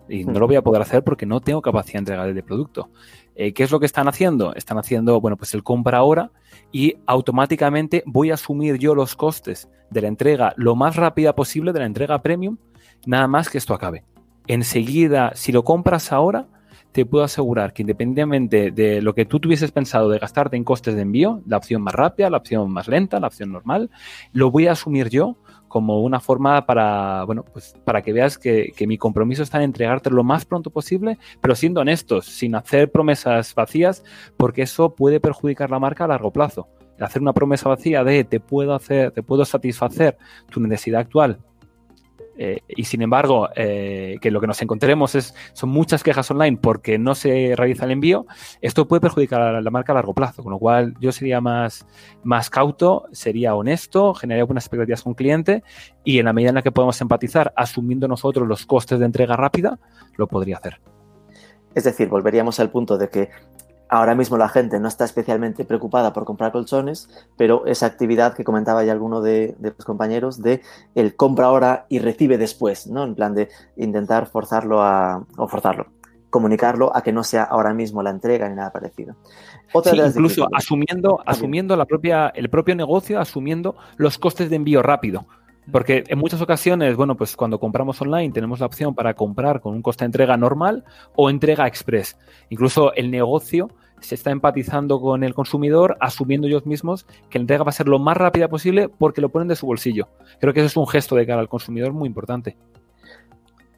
y 0.09 0.23
no 0.23 0.39
lo 0.39 0.47
voy 0.47 0.55
a 0.55 0.61
poder 0.61 0.81
hacer 0.81 1.03
porque 1.03 1.25
no 1.25 1.41
tengo 1.41 1.61
capacidad 1.61 1.95
de 1.95 1.99
entregar 1.99 2.29
el 2.29 2.43
producto. 2.43 2.89
Eh, 3.39 3.53
¿Qué 3.53 3.63
es 3.63 3.71
lo 3.71 3.79
que 3.79 3.85
están 3.85 4.07
haciendo? 4.07 4.53
Están 4.55 4.77
haciendo, 4.77 5.21
bueno, 5.21 5.37
pues 5.37 5.53
el 5.53 5.63
compra 5.63 5.99
ahora 5.99 6.31
y 6.71 6.95
automáticamente 7.05 8.03
voy 8.05 8.31
a 8.31 8.33
asumir 8.33 8.77
yo 8.77 8.95
los 8.95 9.15
costes 9.15 9.69
de 9.89 10.01
la 10.01 10.07
entrega 10.09 10.53
lo 10.57 10.75
más 10.75 10.95
rápida 10.95 11.35
posible 11.35 11.71
de 11.71 11.79
la 11.79 11.85
entrega 11.85 12.21
premium, 12.21 12.57
nada 13.05 13.27
más 13.27 13.49
que 13.49 13.57
esto 13.57 13.73
acabe 13.73 14.03
enseguida, 14.47 15.33
si 15.35 15.51
lo 15.51 15.63
compras 15.63 16.11
ahora, 16.11 16.47
te 16.91 17.05
puedo 17.05 17.23
asegurar 17.23 17.73
que 17.73 17.83
independientemente 17.83 18.71
de 18.71 19.01
lo 19.01 19.13
que 19.13 19.25
tú 19.25 19.39
tuvieses 19.39 19.71
pensado 19.71 20.09
de 20.09 20.17
gastarte 20.17 20.55
en 20.55 20.63
costes 20.63 20.95
de 20.95 21.01
envío, 21.01 21.41
la 21.45 21.57
opción 21.57 21.81
más 21.81 21.93
rápida, 21.93 22.29
la 22.29 22.37
opción 22.37 22.71
más 22.71 22.87
lenta, 22.87 23.19
la 23.19 23.27
opción 23.27 23.51
normal, 23.51 23.91
lo 24.31 24.49
voy 24.49 24.67
a 24.67 24.71
asumir 24.71 25.09
yo 25.09 25.37
como 25.67 26.01
una 26.01 26.19
forma 26.19 26.65
para, 26.65 27.23
bueno, 27.25 27.43
pues 27.43 27.75
para 27.83 28.01
que 28.01 28.13
veas 28.13 28.37
que, 28.37 28.73
mi 28.87 28.97
compromiso 28.97 29.43
está 29.43 29.57
en 29.57 29.65
entregarte 29.65 30.09
lo 30.09 30.23
más 30.23 30.45
pronto 30.45 30.69
posible, 30.69 31.17
pero 31.41 31.55
siendo 31.55 31.81
honestos, 31.81 32.25
sin 32.25 32.55
hacer 32.55 32.91
promesas 32.91 33.53
vacías, 33.53 34.03
porque 34.37 34.61
eso 34.63 34.95
puede 34.95 35.19
perjudicar 35.19 35.69
la 35.69 35.79
marca 35.79 36.05
a 36.05 36.07
largo 36.07 36.31
plazo. 36.31 36.67
hacer 36.99 37.21
una 37.21 37.33
promesa 37.33 37.69
vacía 37.69 38.03
de 38.03 38.23
te 38.23 38.39
puedo 38.39 38.73
hacer, 38.73 39.11
te 39.11 39.23
puedo 39.23 39.45
satisfacer 39.45 40.17
tu 40.49 40.59
necesidad 40.59 41.01
actual 41.01 41.39
y 42.67 42.83
sin 42.83 43.01
embargo, 43.01 43.49
eh, 43.55 44.17
que 44.21 44.31
lo 44.31 44.39
que 44.39 44.47
nos 44.47 44.61
encontremos 44.61 45.15
es, 45.15 45.33
son 45.53 45.69
muchas 45.69 46.03
quejas 46.03 46.29
online 46.29 46.57
porque 46.61 46.97
no 46.97 47.15
se 47.15 47.53
realiza 47.55 47.85
el 47.85 47.91
envío, 47.91 48.25
esto 48.61 48.87
puede 48.87 49.01
perjudicar 49.01 49.41
a 49.41 49.61
la 49.61 49.71
marca 49.71 49.91
a 49.91 49.95
largo 49.95 50.13
plazo, 50.13 50.43
con 50.43 50.51
lo 50.51 50.59
cual 50.59 50.93
yo 50.99 51.11
sería 51.11 51.41
más, 51.41 51.85
más 52.23 52.49
cauto, 52.49 53.05
sería 53.11 53.55
honesto, 53.55 54.13
generaría 54.13 54.45
buenas 54.45 54.65
expectativas 54.65 55.03
con 55.03 55.13
cliente 55.13 55.63
y 56.03 56.19
en 56.19 56.25
la 56.25 56.33
medida 56.33 56.49
en 56.49 56.55
la 56.55 56.61
que 56.61 56.71
podemos 56.71 56.99
empatizar 57.01 57.53
asumiendo 57.55 58.07
nosotros 58.07 58.47
los 58.47 58.65
costes 58.65 58.99
de 58.99 59.05
entrega 59.05 59.35
rápida, 59.35 59.79
lo 60.15 60.27
podría 60.27 60.57
hacer. 60.57 60.79
Es 61.75 61.83
decir, 61.83 62.07
volveríamos 62.07 62.59
al 62.59 62.71
punto 62.71 62.97
de 62.97 63.09
que 63.09 63.29
Ahora 63.89 64.15
mismo 64.15 64.37
la 64.37 64.49
gente 64.49 64.79
no 64.79 64.87
está 64.87 65.05
especialmente 65.05 65.63
preocupada 65.63 66.13
por 66.13 66.25
comprar 66.25 66.51
colchones, 66.51 67.09
pero 67.37 67.65
esa 67.65 67.85
actividad 67.85 68.33
que 68.33 68.43
comentaba 68.43 68.83
ya 68.83 68.91
alguno 68.91 69.21
de, 69.21 69.55
los 69.61 69.85
compañeros 69.85 70.41
de 70.41 70.61
el 70.95 71.15
compra 71.15 71.47
ahora 71.47 71.85
y 71.89 71.99
recibe 71.99 72.37
después, 72.37 72.87
¿no? 72.87 73.03
En 73.03 73.15
plan 73.15 73.33
de 73.33 73.49
intentar 73.77 74.27
forzarlo 74.27 74.81
a, 74.81 75.25
o 75.37 75.47
forzarlo, 75.47 75.87
comunicarlo 76.29 76.95
a 76.95 77.01
que 77.01 77.13
no 77.13 77.23
sea 77.23 77.43
ahora 77.43 77.73
mismo 77.73 78.03
la 78.03 78.09
entrega 78.09 78.49
ni 78.49 78.55
nada 78.55 78.71
parecido. 78.71 79.15
Otra 79.73 79.95
incluso 79.95 80.47
asumiendo, 80.53 81.21
asumiendo 81.25 81.75
la 81.75 81.85
propia, 81.85 82.27
el 82.29 82.49
propio 82.49 82.75
negocio, 82.75 83.19
asumiendo 83.19 83.75
los 83.95 84.17
costes 84.17 84.49
de 84.49 84.57
envío 84.57 84.81
rápido. 84.81 85.25
Porque 85.71 86.03
en 86.07 86.17
muchas 86.17 86.41
ocasiones, 86.41 86.95
bueno, 86.95 87.15
pues 87.15 87.35
cuando 87.35 87.59
compramos 87.59 88.01
online 88.01 88.31
tenemos 88.31 88.59
la 88.59 88.67
opción 88.67 88.95
para 88.95 89.13
comprar 89.13 89.59
con 89.59 89.73
un 89.73 89.81
coste 89.81 90.03
de 90.03 90.07
entrega 90.07 90.37
normal 90.37 90.85
o 91.15 91.29
entrega 91.29 91.67
express. 91.67 92.17
Incluso 92.49 92.93
el 92.93 93.11
negocio 93.11 93.69
se 93.99 94.15
está 94.15 94.31
empatizando 94.31 95.01
con 95.01 95.23
el 95.23 95.33
consumidor, 95.33 95.97
asumiendo 95.99 96.47
ellos 96.47 96.65
mismos 96.65 97.05
que 97.29 97.39
la 97.39 97.43
entrega 97.43 97.63
va 97.63 97.69
a 97.69 97.73
ser 97.73 97.87
lo 97.87 97.99
más 97.99 98.15
rápida 98.15 98.47
posible 98.47 98.89
porque 98.89 99.21
lo 99.21 99.29
ponen 99.29 99.47
de 99.47 99.55
su 99.55 99.65
bolsillo. 99.65 100.07
Creo 100.39 100.53
que 100.53 100.61
eso 100.61 100.67
es 100.67 100.77
un 100.77 100.87
gesto 100.87 101.15
de 101.15 101.25
cara 101.25 101.41
al 101.41 101.49
consumidor 101.49 101.91
muy 101.93 102.07
importante. 102.07 102.55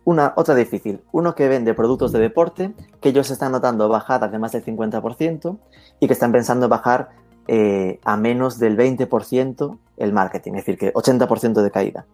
Una 0.04 0.34
otra 0.36 0.56
difícil, 0.56 1.02
uno 1.12 1.36
que 1.36 1.48
vende 1.48 1.74
productos 1.74 2.12
de 2.12 2.20
deporte, 2.20 2.74
que 3.00 3.10
ellos 3.10 3.30
están 3.32 3.52
notando 3.52 3.90
bajadas 3.90 4.32
de 4.32 4.40
más 4.40 4.52
del 4.52 4.64
50% 4.64 5.58
y 6.00 6.08
que 6.08 6.14
están 6.14 6.32
pensando 6.32 6.68
bajar 6.68 7.10
eh, 7.48 8.00
a 8.04 8.18
menos 8.18 8.60
del 8.60 8.78
20% 8.78 9.78
el 10.00 10.14
marketing, 10.14 10.54
es 10.54 10.66
decir, 10.66 10.78
que 10.78 10.94
80% 10.94 11.62
de 11.62 11.72
caída. 11.72 12.06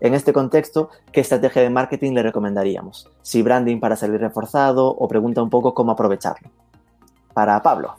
En 0.00 0.14
este 0.14 0.32
contexto, 0.32 0.90
¿qué 1.12 1.20
estrategia 1.20 1.62
de 1.62 1.70
marketing 1.70 2.12
le 2.12 2.22
recomendaríamos? 2.22 3.10
Si 3.22 3.42
branding 3.42 3.80
para 3.80 3.96
salir 3.96 4.20
reforzado 4.20 4.86
o 4.88 5.08
pregunta 5.08 5.42
un 5.42 5.50
poco 5.50 5.74
cómo 5.74 5.92
aprovecharlo. 5.92 6.50
Para 7.34 7.60
Pablo. 7.62 7.96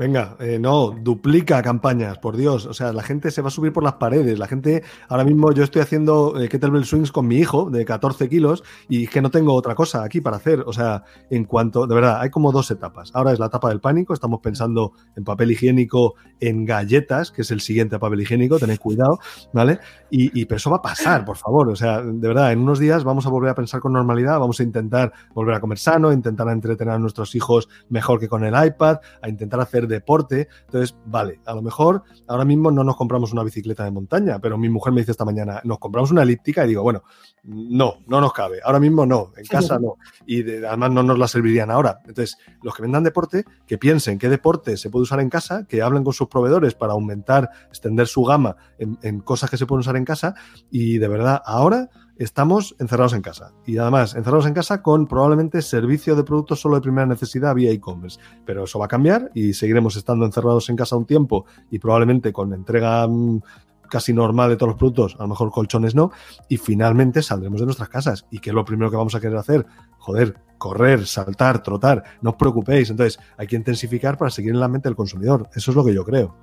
Venga, 0.00 0.34
eh, 0.40 0.58
no, 0.58 0.92
duplica 0.92 1.60
campañas, 1.60 2.16
por 2.16 2.34
Dios. 2.34 2.64
O 2.64 2.72
sea, 2.72 2.90
la 2.94 3.02
gente 3.02 3.30
se 3.30 3.42
va 3.42 3.48
a 3.48 3.50
subir 3.50 3.70
por 3.70 3.84
las 3.84 3.96
paredes. 3.96 4.38
La 4.38 4.46
gente, 4.46 4.82
ahora 5.10 5.24
mismo 5.24 5.52
yo 5.52 5.62
estoy 5.62 5.82
haciendo 5.82 6.40
eh, 6.40 6.48
kettlebell 6.48 6.86
swings 6.86 7.12
con 7.12 7.28
mi 7.28 7.36
hijo 7.36 7.68
de 7.68 7.84
14 7.84 8.26
kilos 8.30 8.64
y 8.88 9.04
es 9.04 9.10
que 9.10 9.20
no 9.20 9.30
tengo 9.30 9.52
otra 9.52 9.74
cosa 9.74 10.02
aquí 10.02 10.22
para 10.22 10.38
hacer. 10.38 10.64
O 10.64 10.72
sea, 10.72 11.04
en 11.28 11.44
cuanto, 11.44 11.86
de 11.86 11.94
verdad, 11.94 12.18
hay 12.22 12.30
como 12.30 12.50
dos 12.50 12.70
etapas. 12.70 13.10
Ahora 13.12 13.32
es 13.32 13.38
la 13.38 13.48
etapa 13.48 13.68
del 13.68 13.80
pánico, 13.80 14.14
estamos 14.14 14.40
pensando 14.40 14.94
en 15.16 15.24
papel 15.24 15.50
higiénico, 15.50 16.14
en 16.40 16.64
galletas, 16.64 17.30
que 17.30 17.42
es 17.42 17.50
el 17.50 17.60
siguiente 17.60 17.98
papel 17.98 18.22
higiénico, 18.22 18.58
tened 18.58 18.78
cuidado, 18.78 19.18
¿vale? 19.52 19.80
Y, 20.08 20.46
pero 20.46 20.56
eso 20.56 20.70
va 20.70 20.78
a 20.78 20.82
pasar, 20.82 21.26
por 21.26 21.36
favor. 21.36 21.68
O 21.68 21.76
sea, 21.76 22.00
de 22.00 22.26
verdad, 22.26 22.52
en 22.52 22.60
unos 22.60 22.78
días 22.78 23.04
vamos 23.04 23.26
a 23.26 23.28
volver 23.28 23.50
a 23.50 23.54
pensar 23.54 23.80
con 23.80 23.92
normalidad, 23.92 24.40
vamos 24.40 24.60
a 24.60 24.62
intentar 24.62 25.12
volver 25.34 25.56
a 25.56 25.60
comer 25.60 25.78
sano, 25.78 26.10
intentar 26.10 26.48
entretener 26.48 26.94
a 26.94 26.98
nuestros 26.98 27.34
hijos 27.34 27.68
mejor 27.90 28.18
que 28.18 28.30
con 28.30 28.44
el 28.44 28.54
iPad, 28.66 28.96
a 29.20 29.28
intentar 29.28 29.60
hacer 29.60 29.89
deporte. 29.90 30.48
Entonces, 30.66 30.96
vale, 31.06 31.40
a 31.44 31.54
lo 31.54 31.62
mejor 31.62 32.02
ahora 32.26 32.44
mismo 32.44 32.70
no 32.70 32.84
nos 32.84 32.96
compramos 32.96 33.32
una 33.32 33.42
bicicleta 33.42 33.84
de 33.84 33.90
montaña, 33.90 34.38
pero 34.38 34.56
mi 34.56 34.68
mujer 34.68 34.92
me 34.92 35.00
dice 35.00 35.12
esta 35.12 35.24
mañana, 35.24 35.60
nos 35.64 35.78
compramos 35.78 36.10
una 36.10 36.22
elíptica 36.22 36.64
y 36.64 36.68
digo, 36.68 36.82
bueno, 36.82 37.02
no, 37.42 37.96
no 38.06 38.20
nos 38.20 38.32
cabe. 38.32 38.60
Ahora 38.64 38.80
mismo 38.80 39.04
no, 39.04 39.32
en 39.36 39.46
casa 39.46 39.78
no. 39.78 39.96
Y 40.26 40.42
además 40.64 40.90
no 40.90 41.02
nos 41.02 41.18
la 41.18 41.28
servirían 41.28 41.70
ahora. 41.70 42.00
Entonces, 42.06 42.38
los 42.62 42.74
que 42.74 42.82
vendan 42.82 43.04
deporte, 43.04 43.44
que 43.66 43.78
piensen 43.78 44.18
qué 44.18 44.28
deporte 44.28 44.76
se 44.76 44.90
puede 44.90 45.02
usar 45.02 45.20
en 45.20 45.30
casa, 45.30 45.66
que 45.66 45.82
hablen 45.82 46.04
con 46.04 46.12
sus 46.12 46.28
proveedores 46.28 46.74
para 46.74 46.92
aumentar, 46.92 47.50
extender 47.68 48.06
su 48.06 48.24
gama 48.24 48.56
en, 48.78 48.98
en 49.02 49.20
cosas 49.20 49.50
que 49.50 49.56
se 49.56 49.66
pueden 49.66 49.80
usar 49.80 49.96
en 49.96 50.04
casa. 50.04 50.34
Y 50.70 50.98
de 50.98 51.08
verdad, 51.08 51.42
ahora 51.44 51.90
estamos 52.20 52.76
encerrados 52.78 53.14
en 53.14 53.22
casa. 53.22 53.52
Y 53.66 53.78
además, 53.78 54.14
encerrados 54.14 54.46
en 54.46 54.52
casa 54.54 54.82
con 54.82 55.06
probablemente 55.06 55.62
servicio 55.62 56.14
de 56.14 56.22
productos 56.22 56.60
solo 56.60 56.76
de 56.76 56.82
primera 56.82 57.06
necesidad 57.06 57.54
vía 57.54 57.70
e-commerce. 57.70 58.20
Pero 58.44 58.64
eso 58.64 58.78
va 58.78 58.84
a 58.84 58.88
cambiar 58.88 59.30
y 59.34 59.54
seguiremos 59.54 59.96
estando 59.96 60.26
encerrados 60.26 60.68
en 60.68 60.76
casa 60.76 60.96
un 60.96 61.06
tiempo 61.06 61.46
y 61.70 61.78
probablemente 61.78 62.30
con 62.32 62.52
entrega 62.52 63.08
mm, 63.08 63.40
casi 63.88 64.12
normal 64.12 64.50
de 64.50 64.56
todos 64.56 64.68
los 64.68 64.78
productos, 64.78 65.16
a 65.18 65.22
lo 65.22 65.28
mejor 65.28 65.50
colchones 65.50 65.94
no, 65.94 66.12
y 66.48 66.58
finalmente 66.58 67.22
saldremos 67.22 67.58
de 67.58 67.66
nuestras 67.66 67.88
casas. 67.88 68.26
¿Y 68.30 68.38
qué 68.38 68.50
es 68.50 68.54
lo 68.54 68.66
primero 68.66 68.90
que 68.90 68.96
vamos 68.96 69.14
a 69.14 69.20
querer 69.20 69.38
hacer? 69.38 69.66
Joder, 69.98 70.36
correr, 70.58 71.06
saltar, 71.06 71.62
trotar, 71.62 72.04
no 72.20 72.30
os 72.30 72.36
preocupéis. 72.36 72.90
Entonces, 72.90 73.18
hay 73.38 73.46
que 73.46 73.56
intensificar 73.56 74.18
para 74.18 74.30
seguir 74.30 74.52
en 74.52 74.60
la 74.60 74.68
mente 74.68 74.90
del 74.90 74.96
consumidor. 74.96 75.48
Eso 75.54 75.70
es 75.70 75.76
lo 75.76 75.84
que 75.84 75.94
yo 75.94 76.04
creo. 76.04 76.36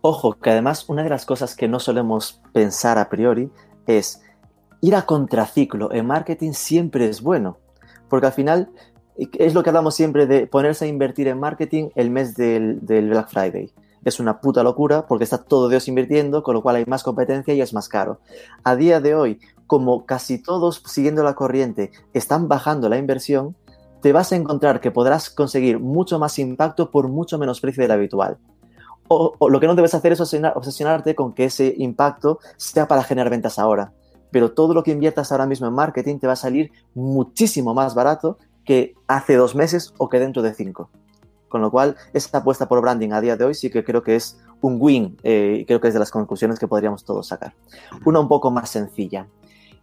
Ojo, 0.00 0.38
que 0.38 0.50
además 0.50 0.88
una 0.88 1.02
de 1.02 1.10
las 1.10 1.26
cosas 1.26 1.54
que 1.54 1.68
no 1.68 1.80
solemos 1.80 2.40
pensar 2.52 2.98
a 2.98 3.10
priori 3.10 3.50
es 3.86 4.22
ir 4.80 4.94
a 4.94 5.02
contraciclo 5.02 5.92
en 5.92 6.06
marketing 6.06 6.52
siempre 6.52 7.08
es 7.08 7.22
bueno, 7.22 7.58
porque 8.08 8.26
al 8.26 8.32
final 8.32 8.70
es 9.16 9.54
lo 9.54 9.62
que 9.62 9.70
hablamos 9.70 9.94
siempre 9.94 10.26
de 10.26 10.46
ponerse 10.46 10.84
a 10.84 10.88
invertir 10.88 11.28
en 11.28 11.40
marketing 11.40 11.88
el 11.94 12.10
mes 12.10 12.34
del, 12.36 12.80
Black 12.80 13.28
Friday. 13.28 13.72
Es 14.04 14.20
una 14.20 14.40
puta 14.40 14.62
locura 14.62 15.06
porque 15.06 15.24
está 15.24 15.38
todo 15.38 15.68
Dios 15.68 15.88
invirtiendo, 15.88 16.42
con 16.42 16.54
lo 16.54 16.62
cual 16.62 16.76
hay 16.76 16.84
más 16.86 17.02
competencia 17.02 17.54
y 17.54 17.60
es 17.60 17.72
más 17.72 17.88
caro. 17.88 18.20
A 18.62 18.76
día 18.76 19.00
de 19.00 19.14
hoy, 19.14 19.40
como 19.66 20.06
casi 20.06 20.40
todos 20.40 20.82
siguiendo 20.86 21.24
la 21.24 21.34
corriente 21.34 21.90
están 22.12 22.46
bajando 22.46 22.88
la 22.88 22.98
inversión, 22.98 23.56
te 24.02 24.12
vas 24.12 24.30
a 24.30 24.36
encontrar 24.36 24.80
que 24.80 24.92
podrás 24.92 25.30
conseguir 25.30 25.80
mucho 25.80 26.18
más 26.18 26.38
impacto 26.38 26.90
por 26.90 27.08
mucho 27.08 27.38
menos 27.38 27.60
precio 27.60 27.82
del 27.82 27.90
habitual. 27.90 28.36
O, 29.08 29.34
o 29.38 29.48
lo 29.48 29.58
que 29.58 29.66
no 29.66 29.74
debes 29.74 29.94
hacer 29.94 30.12
es 30.12 30.20
obsesionarte 30.20 31.14
con 31.14 31.32
que 31.32 31.44
ese 31.44 31.74
impacto 31.78 32.38
sea 32.56 32.86
para 32.86 33.02
generar 33.02 33.30
ventas 33.30 33.58
ahora 33.58 33.92
pero 34.30 34.52
todo 34.52 34.74
lo 34.74 34.82
que 34.82 34.90
inviertas 34.90 35.32
ahora 35.32 35.46
mismo 35.46 35.66
en 35.66 35.74
marketing 35.74 36.18
te 36.18 36.26
va 36.26 36.34
a 36.34 36.36
salir 36.36 36.72
muchísimo 36.94 37.74
más 37.74 37.94
barato 37.94 38.38
que 38.64 38.94
hace 39.06 39.36
dos 39.36 39.54
meses 39.54 39.94
o 39.98 40.08
que 40.08 40.18
dentro 40.18 40.42
de 40.42 40.54
cinco. 40.54 40.90
Con 41.48 41.62
lo 41.62 41.70
cual, 41.70 41.96
esta 42.12 42.38
apuesta 42.38 42.68
por 42.68 42.80
branding 42.80 43.12
a 43.12 43.20
día 43.20 43.36
de 43.36 43.44
hoy 43.44 43.54
sí 43.54 43.70
que 43.70 43.84
creo 43.84 44.02
que 44.02 44.16
es 44.16 44.38
un 44.60 44.78
win 44.80 45.16
eh, 45.22 45.58
y 45.60 45.64
creo 45.64 45.80
que 45.80 45.88
es 45.88 45.94
de 45.94 46.00
las 46.00 46.10
conclusiones 46.10 46.58
que 46.58 46.66
podríamos 46.66 47.04
todos 47.04 47.28
sacar. 47.28 47.54
Una 48.04 48.20
un 48.20 48.28
poco 48.28 48.50
más 48.50 48.68
sencilla. 48.68 49.28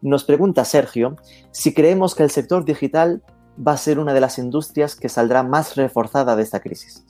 Nos 0.01 0.25
pregunta 0.25 0.65
Sergio 0.65 1.15
si 1.51 1.73
creemos 1.73 2.13
que 2.13 2.23
el 2.23 2.29
sector 2.29 2.65
digital 2.65 3.23
va 3.65 3.73
a 3.73 3.77
ser 3.77 3.99
una 3.99 4.13
de 4.13 4.19
las 4.19 4.37
industrias 4.37 4.95
que 4.95 5.07
saldrá 5.07 5.43
más 5.43 5.75
reforzada 5.75 6.35
de 6.35 6.43
esta 6.43 6.59
crisis. 6.59 7.05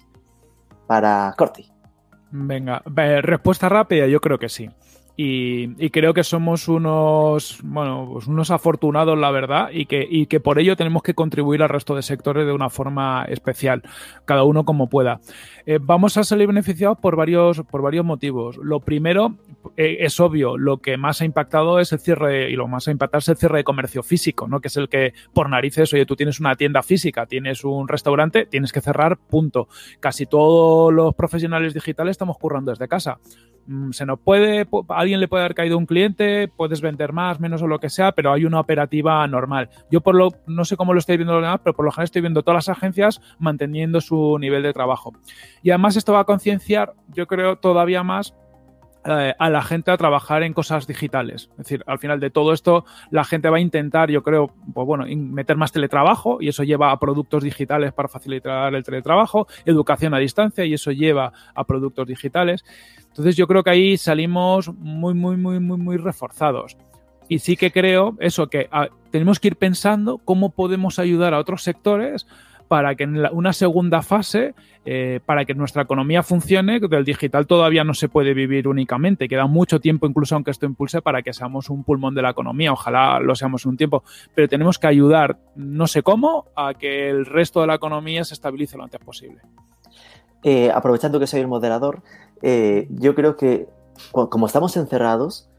Para 0.85 1.33
Corti. 1.37 1.71
Venga, 2.31 2.83
respuesta 2.85 3.69
rápida, 3.69 4.07
yo 4.07 4.19
creo 4.19 4.37
que 4.37 4.49
sí. 4.49 4.69
Y, 5.15 5.89
creo 5.91 6.13
que 6.13 6.23
somos 6.23 6.67
unos, 6.67 7.59
bueno, 7.63 8.09
pues 8.13 8.25
unos 8.25 8.49
afortunados, 8.49 9.17
la 9.17 9.29
verdad, 9.29 9.69
y 9.71 9.85
que, 9.85 10.05
y 10.09 10.25
que 10.25 10.39
por 10.39 10.57
ello 10.57 10.75
tenemos 10.75 11.03
que 11.03 11.13
contribuir 11.13 11.61
al 11.61 11.69
resto 11.69 11.95
de 11.95 12.01
sectores 12.01 12.47
de 12.47 12.51
una 12.51 12.71
forma 12.71 13.25
especial, 13.25 13.83
cada 14.25 14.43
uno 14.43 14.65
como 14.65 14.89
pueda. 14.89 15.19
Eh, 15.67 15.77
vamos 15.79 16.17
a 16.17 16.23
salir 16.23 16.47
beneficiados 16.47 16.97
por 16.97 17.15
varios, 17.15 17.61
por 17.69 17.83
varios 17.83 18.03
motivos. 18.03 18.57
Lo 18.57 18.79
primero, 18.79 19.35
eh, 19.77 19.97
es 19.99 20.19
obvio, 20.19 20.57
lo 20.57 20.77
que 20.77 20.97
más 20.97 21.21
ha 21.21 21.25
impactado 21.25 21.79
es 21.79 21.93
el 21.93 21.99
cierre, 21.99 22.49
y 22.49 22.55
lo 22.55 22.67
más 22.67 22.87
ha 22.87 22.91
impactado 22.91 23.19
es 23.19 23.29
el 23.29 23.37
cierre 23.37 23.59
de 23.59 23.63
comercio 23.63 24.01
físico, 24.01 24.47
¿no? 24.47 24.61
Que 24.61 24.69
es 24.69 24.77
el 24.77 24.89
que, 24.89 25.13
por 25.31 25.47
narices, 25.47 25.93
oye, 25.93 26.07
tú 26.07 26.15
tienes 26.15 26.39
una 26.39 26.55
tienda 26.55 26.81
física, 26.81 27.27
tienes 27.27 27.63
un 27.63 27.87
restaurante, 27.87 28.47
tienes 28.47 28.71
que 28.71 28.81
cerrar, 28.81 29.17
punto. 29.17 29.67
Casi 29.99 30.25
todos 30.25 30.91
los 30.91 31.13
profesionales 31.13 31.75
digitales 31.75 32.11
estamos 32.11 32.37
currando 32.39 32.71
desde 32.71 32.87
casa. 32.87 33.19
Mm, 33.65 33.91
se 33.91 34.05
nos 34.05 34.19
puede, 34.19 34.61
a 34.61 34.99
alguien 34.99 35.19
le 35.19 35.27
puede 35.27 35.43
haber 35.43 35.55
caído 35.55 35.77
un 35.77 35.85
cliente, 35.85 36.49
puedes 36.49 36.81
vender 36.81 37.13
más, 37.13 37.39
menos 37.39 37.61
o 37.61 37.67
lo 37.67 37.79
que 37.79 37.89
sea, 37.89 38.11
pero 38.11 38.33
hay 38.33 38.45
una 38.45 38.59
operativa 38.59 39.25
normal. 39.27 39.69
Yo 39.89 40.01
por 40.01 40.15
lo, 40.15 40.31
no 40.47 40.65
sé 40.65 40.75
cómo 40.75 40.93
lo 40.93 40.99
estoy 40.99 41.17
viendo 41.17 41.33
los 41.33 41.43
demás, 41.43 41.61
pero 41.63 41.73
por 41.73 41.85
lo 41.85 41.91
general 41.91 42.05
estoy 42.05 42.21
viendo 42.21 42.43
todas 42.43 42.67
las 42.67 42.77
agencias 42.77 43.21
manteniendo 43.39 44.01
su 44.01 44.37
nivel 44.39 44.63
de 44.63 44.73
trabajo. 44.73 45.13
Y 45.61 45.69
además 45.69 45.95
esto 45.95 46.13
va 46.13 46.21
a 46.21 46.25
concienciar, 46.25 46.93
yo 47.09 47.27
creo, 47.27 47.57
todavía 47.57 48.03
más 48.03 48.33
eh, 49.05 49.33
a 49.37 49.49
la 49.49 49.61
gente 49.61 49.91
a 49.91 49.97
trabajar 49.97 50.43
en 50.43 50.53
cosas 50.53 50.87
digitales. 50.87 51.49
Es 51.51 51.57
decir, 51.57 51.83
al 51.87 51.99
final 51.99 52.19
de 52.19 52.29
todo 52.29 52.53
esto, 52.53 52.85
la 53.11 53.23
gente 53.23 53.49
va 53.49 53.57
a 53.57 53.59
intentar, 53.59 54.09
yo 54.09 54.23
creo, 54.23 54.53
pues 54.73 54.87
bueno, 54.87 55.05
meter 55.07 55.57
más 55.57 55.71
teletrabajo 55.71 56.37
y 56.41 56.47
eso 56.47 56.63
lleva 56.63 56.91
a 56.91 56.99
productos 56.99 57.43
digitales 57.43 57.91
para 57.91 58.07
facilitar 58.07 58.73
el 58.73 58.83
teletrabajo, 58.83 59.47
educación 59.65 60.13
a 60.13 60.19
distancia 60.19 60.63
y 60.63 60.73
eso 60.73 60.91
lleva 60.91 61.33
a 61.53 61.63
productos 61.65 62.07
digitales. 62.07 62.63
Entonces 63.07 63.35
yo 63.35 63.45
creo 63.45 63.63
que 63.63 63.71
ahí 63.71 63.97
salimos 63.97 64.73
muy, 64.73 65.13
muy, 65.13 65.35
muy, 65.35 65.59
muy, 65.59 65.77
muy 65.77 65.97
reforzados. 65.97 66.77
Y 67.27 67.39
sí 67.39 67.57
que 67.57 67.71
creo 67.71 68.15
eso, 68.19 68.47
que 68.47 68.67
ah, 68.71 68.87
tenemos 69.11 69.39
que 69.39 69.49
ir 69.49 69.55
pensando 69.55 70.17
cómo 70.17 70.51
podemos 70.51 70.99
ayudar 70.99 71.33
a 71.33 71.39
otros 71.39 71.63
sectores 71.63 72.25
para 72.67 72.95
que 72.95 73.03
en 73.03 73.17
una 73.31 73.53
segunda 73.53 74.01
fase, 74.01 74.55
eh, 74.85 75.19
para 75.25 75.45
que 75.45 75.53
nuestra 75.53 75.83
economía 75.83 76.23
funcione, 76.23 76.79
del 76.79 77.05
digital 77.05 77.47
todavía 77.47 77.83
no 77.83 77.93
se 77.93 78.09
puede 78.09 78.33
vivir 78.33 78.67
únicamente, 78.67 79.27
queda 79.27 79.47
mucho 79.47 79.79
tiempo 79.79 80.07
incluso 80.07 80.35
aunque 80.35 80.51
esto 80.51 80.65
impulse 80.65 81.01
para 81.01 81.21
que 81.21 81.33
seamos 81.33 81.69
un 81.69 81.83
pulmón 81.83 82.15
de 82.15 82.21
la 82.21 82.31
economía, 82.31 82.73
ojalá 82.73 83.19
lo 83.19 83.35
seamos 83.35 83.65
un 83.65 83.77
tiempo, 83.77 84.03
pero 84.35 84.47
tenemos 84.47 84.79
que 84.79 84.87
ayudar, 84.87 85.37
no 85.55 85.87
sé 85.87 86.03
cómo, 86.03 86.47
a 86.55 86.73
que 86.73 87.09
el 87.09 87.25
resto 87.25 87.61
de 87.61 87.67
la 87.67 87.75
economía 87.75 88.23
se 88.23 88.33
estabilice 88.33 88.77
lo 88.77 88.83
antes 88.83 88.99
posible. 88.99 89.41
Eh, 90.43 90.71
aprovechando 90.73 91.19
que 91.19 91.27
soy 91.27 91.39
el 91.39 91.47
moderador, 91.47 92.03
eh, 92.41 92.87
yo 92.89 93.15
creo 93.15 93.37
que 93.37 93.67
como 94.11 94.47
estamos 94.47 94.75
encerrados, 94.75 95.49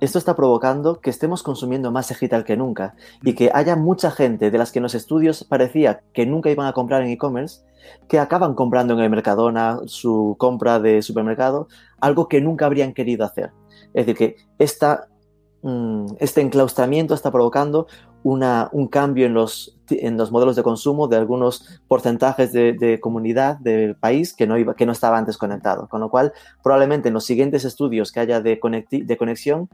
esto 0.00 0.18
está 0.18 0.34
provocando 0.34 1.00
que 1.00 1.10
estemos 1.10 1.42
consumiendo 1.42 1.90
más 1.90 2.08
digital 2.08 2.44
que 2.44 2.56
nunca 2.56 2.94
y 3.22 3.34
que 3.34 3.50
haya 3.54 3.76
mucha 3.76 4.10
gente 4.10 4.50
de 4.50 4.58
las 4.58 4.72
que 4.72 4.80
en 4.80 4.84
los 4.84 4.94
estudios 4.94 5.44
parecía 5.44 6.02
que 6.12 6.26
nunca 6.26 6.50
iban 6.50 6.66
a 6.66 6.72
comprar 6.72 7.02
en 7.02 7.10
e-commerce, 7.10 7.62
que 8.08 8.18
acaban 8.18 8.54
comprando 8.54 8.94
en 8.94 9.00
el 9.00 9.10
Mercadona 9.10 9.78
su 9.86 10.36
compra 10.38 10.80
de 10.80 11.02
supermercado, 11.02 11.68
algo 12.00 12.28
que 12.28 12.40
nunca 12.40 12.66
habrían 12.66 12.92
querido 12.92 13.24
hacer. 13.24 13.52
Es 13.92 14.06
decir, 14.06 14.16
que 14.16 14.36
mm, 15.62 16.06
este 16.18 16.40
enclaustramiento 16.40 17.14
está 17.14 17.30
provocando 17.30 17.86
un 18.24 18.88
cambio 18.88 19.26
en 19.26 19.34
los, 19.34 19.78
en 19.90 20.16
los 20.16 20.32
modelos 20.32 20.56
de 20.56 20.62
consumo 20.62 21.08
de 21.08 21.16
algunos 21.16 21.80
porcentajes 21.86 22.52
de, 22.52 22.98
comunidad 23.00 23.58
del 23.58 23.94
país 23.94 24.34
que 24.34 24.46
no, 24.46 24.58
iba, 24.58 24.74
que 24.74 24.86
no 24.86 24.92
estaba 24.92 25.18
antes 25.18 25.36
conectado. 25.36 25.88
Con 25.88 26.00
lo 26.00 26.10
cual, 26.10 26.32
probablemente 26.62 27.08
en 27.08 27.14
los 27.14 27.24
siguientes 27.24 27.64
estudios 27.64 28.10
que 28.10 28.20
haya 28.20 28.40
de, 28.40 28.58
de 28.90 29.16
conexión, 29.16 29.68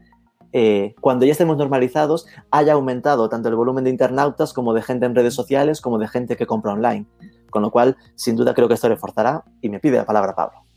eh, 0.53 0.95
cuando 0.99 1.25
ya 1.25 1.31
estemos 1.31 1.57
normalizados, 1.57 2.27
haya 2.51 2.73
aumentado 2.73 3.29
tanto 3.29 3.47
el 3.47 3.55
volumen 3.55 3.85
de 3.85 3.89
internautas 3.89 4.51
como 4.53 4.73
de 4.73 4.81
gente 4.81 5.05
en 5.05 5.15
redes 5.15 5.33
sociales, 5.33 5.79
como 5.79 5.97
de 5.97 6.07
gente 6.07 6.35
que 6.35 6.45
compra 6.45 6.73
online. 6.73 7.05
Con 7.49 7.61
lo 7.61 7.71
cual, 7.71 7.97
sin 8.15 8.35
duda, 8.35 8.53
creo 8.53 8.67
que 8.67 8.73
esto 8.73 8.89
reforzará 8.89 9.43
y 9.61 9.69
me 9.69 9.79
pide 9.79 9.97
la 9.97 10.05
palabra 10.05 10.35
Pablo. 10.35 10.70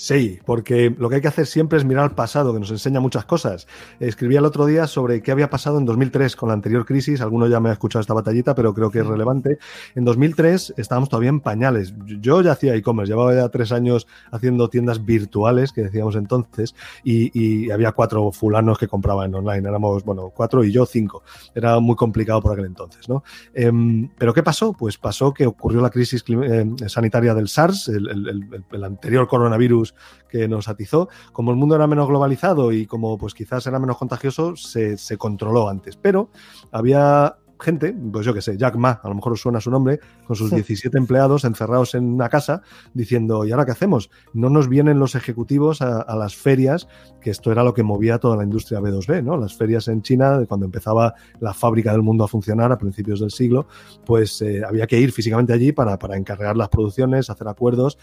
Sí, 0.00 0.38
porque 0.46 0.96
lo 0.96 1.10
que 1.10 1.16
hay 1.16 1.20
que 1.20 1.28
hacer 1.28 1.44
siempre 1.44 1.76
es 1.76 1.84
mirar 1.84 2.04
al 2.04 2.14
pasado, 2.14 2.54
que 2.54 2.58
nos 2.58 2.70
enseña 2.70 3.00
muchas 3.00 3.26
cosas. 3.26 3.66
Escribí 3.98 4.34
el 4.34 4.46
otro 4.46 4.64
día 4.64 4.86
sobre 4.86 5.20
qué 5.20 5.30
había 5.30 5.50
pasado 5.50 5.76
en 5.76 5.84
2003 5.84 6.36
con 6.36 6.48
la 6.48 6.54
anterior 6.54 6.86
crisis. 6.86 7.20
Alguno 7.20 7.46
ya 7.48 7.60
me 7.60 7.68
ha 7.68 7.72
escuchado 7.72 8.00
esta 8.00 8.14
batallita, 8.14 8.54
pero 8.54 8.72
creo 8.72 8.90
que 8.90 9.00
es 9.00 9.06
relevante. 9.06 9.58
En 9.94 10.06
2003 10.06 10.72
estábamos 10.78 11.10
todavía 11.10 11.28
en 11.28 11.40
pañales. 11.40 11.92
Yo 12.18 12.40
ya 12.40 12.52
hacía 12.52 12.74
e-commerce, 12.76 13.12
llevaba 13.12 13.34
ya 13.34 13.50
tres 13.50 13.72
años 13.72 14.06
haciendo 14.30 14.70
tiendas 14.70 15.04
virtuales, 15.04 15.70
que 15.70 15.82
decíamos 15.82 16.16
entonces, 16.16 16.74
y, 17.04 17.70
había 17.70 17.92
cuatro 17.92 18.32
fulanos 18.32 18.78
que 18.78 18.88
compraban 18.88 19.34
online. 19.34 19.68
Éramos, 19.68 20.02
bueno, 20.02 20.32
cuatro 20.34 20.64
y 20.64 20.72
yo 20.72 20.86
cinco. 20.86 21.24
Era 21.54 21.78
muy 21.78 21.94
complicado 21.94 22.40
por 22.40 22.52
aquel 22.52 22.64
entonces, 22.64 23.06
¿no? 23.06 23.22
Em, 23.52 24.08
pero 24.16 24.32
¿qué 24.32 24.42
pasó? 24.42 24.72
Pues 24.72 24.96
pasó 24.96 25.34
que 25.34 25.46
ocurrió 25.46 25.82
la 25.82 25.90
crisis 25.90 26.24
eh, 26.26 26.64
sanitaria 26.86 27.34
del 27.34 27.48
SARS, 27.48 27.88
el 27.88 28.82
anterior 28.82 29.28
coronavirus 29.28 29.89
que 30.28 30.48
nos 30.48 30.68
atizó. 30.68 31.08
Como 31.32 31.50
el 31.50 31.56
mundo 31.56 31.74
era 31.74 31.86
menos 31.86 32.08
globalizado 32.08 32.72
y 32.72 32.86
como 32.86 33.18
pues 33.18 33.34
quizás 33.34 33.66
era 33.66 33.78
menos 33.78 33.98
contagioso, 33.98 34.56
se, 34.56 34.96
se 34.96 35.16
controló 35.16 35.68
antes. 35.68 35.96
Pero 35.96 36.30
había 36.70 37.36
gente, 37.60 37.94
pues 38.12 38.26
yo 38.26 38.34
que 38.34 38.42
sé, 38.42 38.56
Jack 38.56 38.76
Ma, 38.76 39.00
a 39.02 39.08
lo 39.08 39.14
mejor 39.14 39.32
os 39.32 39.40
suena 39.40 39.60
su 39.60 39.70
nombre, 39.70 40.00
con 40.26 40.36
sus 40.36 40.50
17 40.54 40.96
empleados 40.96 41.44
encerrados 41.44 41.94
en 41.94 42.04
una 42.04 42.28
casa, 42.28 42.62
diciendo, 42.94 43.44
¿y 43.44 43.52
ahora 43.52 43.64
qué 43.64 43.72
hacemos? 43.72 44.10
No 44.32 44.50
nos 44.50 44.68
vienen 44.68 44.98
los 44.98 45.14
ejecutivos 45.14 45.82
a, 45.82 46.14
las 46.16 46.34
ferias, 46.34 46.88
que 47.20 47.30
esto 47.30 47.52
era 47.52 47.62
lo 47.62 47.74
que 47.74 47.82
movía 47.82 48.18
toda 48.18 48.36
la 48.36 48.44
industria 48.44 48.80
B2B, 48.80 49.22
¿no? 49.22 49.36
Las 49.36 49.54
ferias 49.54 49.88
en 49.88 50.02
China, 50.02 50.44
cuando 50.48 50.66
empezaba 50.66 51.14
la 51.40 51.54
fábrica 51.54 51.92
del 51.92 52.02
mundo 52.02 52.24
a 52.24 52.28
funcionar 52.28 52.72
a 52.72 52.78
principios 52.78 53.20
del 53.20 53.30
siglo, 53.30 53.66
pues 54.04 54.42
eh, 54.42 54.62
había 54.66 54.86
que 54.86 54.98
ir 54.98 55.12
físicamente 55.12 55.52
allí 55.52 55.72
para, 55.72 55.98
para 55.98 56.16
encargar 56.16 56.56
las 56.56 56.68
producciones, 56.68 57.30
hacer 57.30 57.48
acuerdos, 57.48 57.98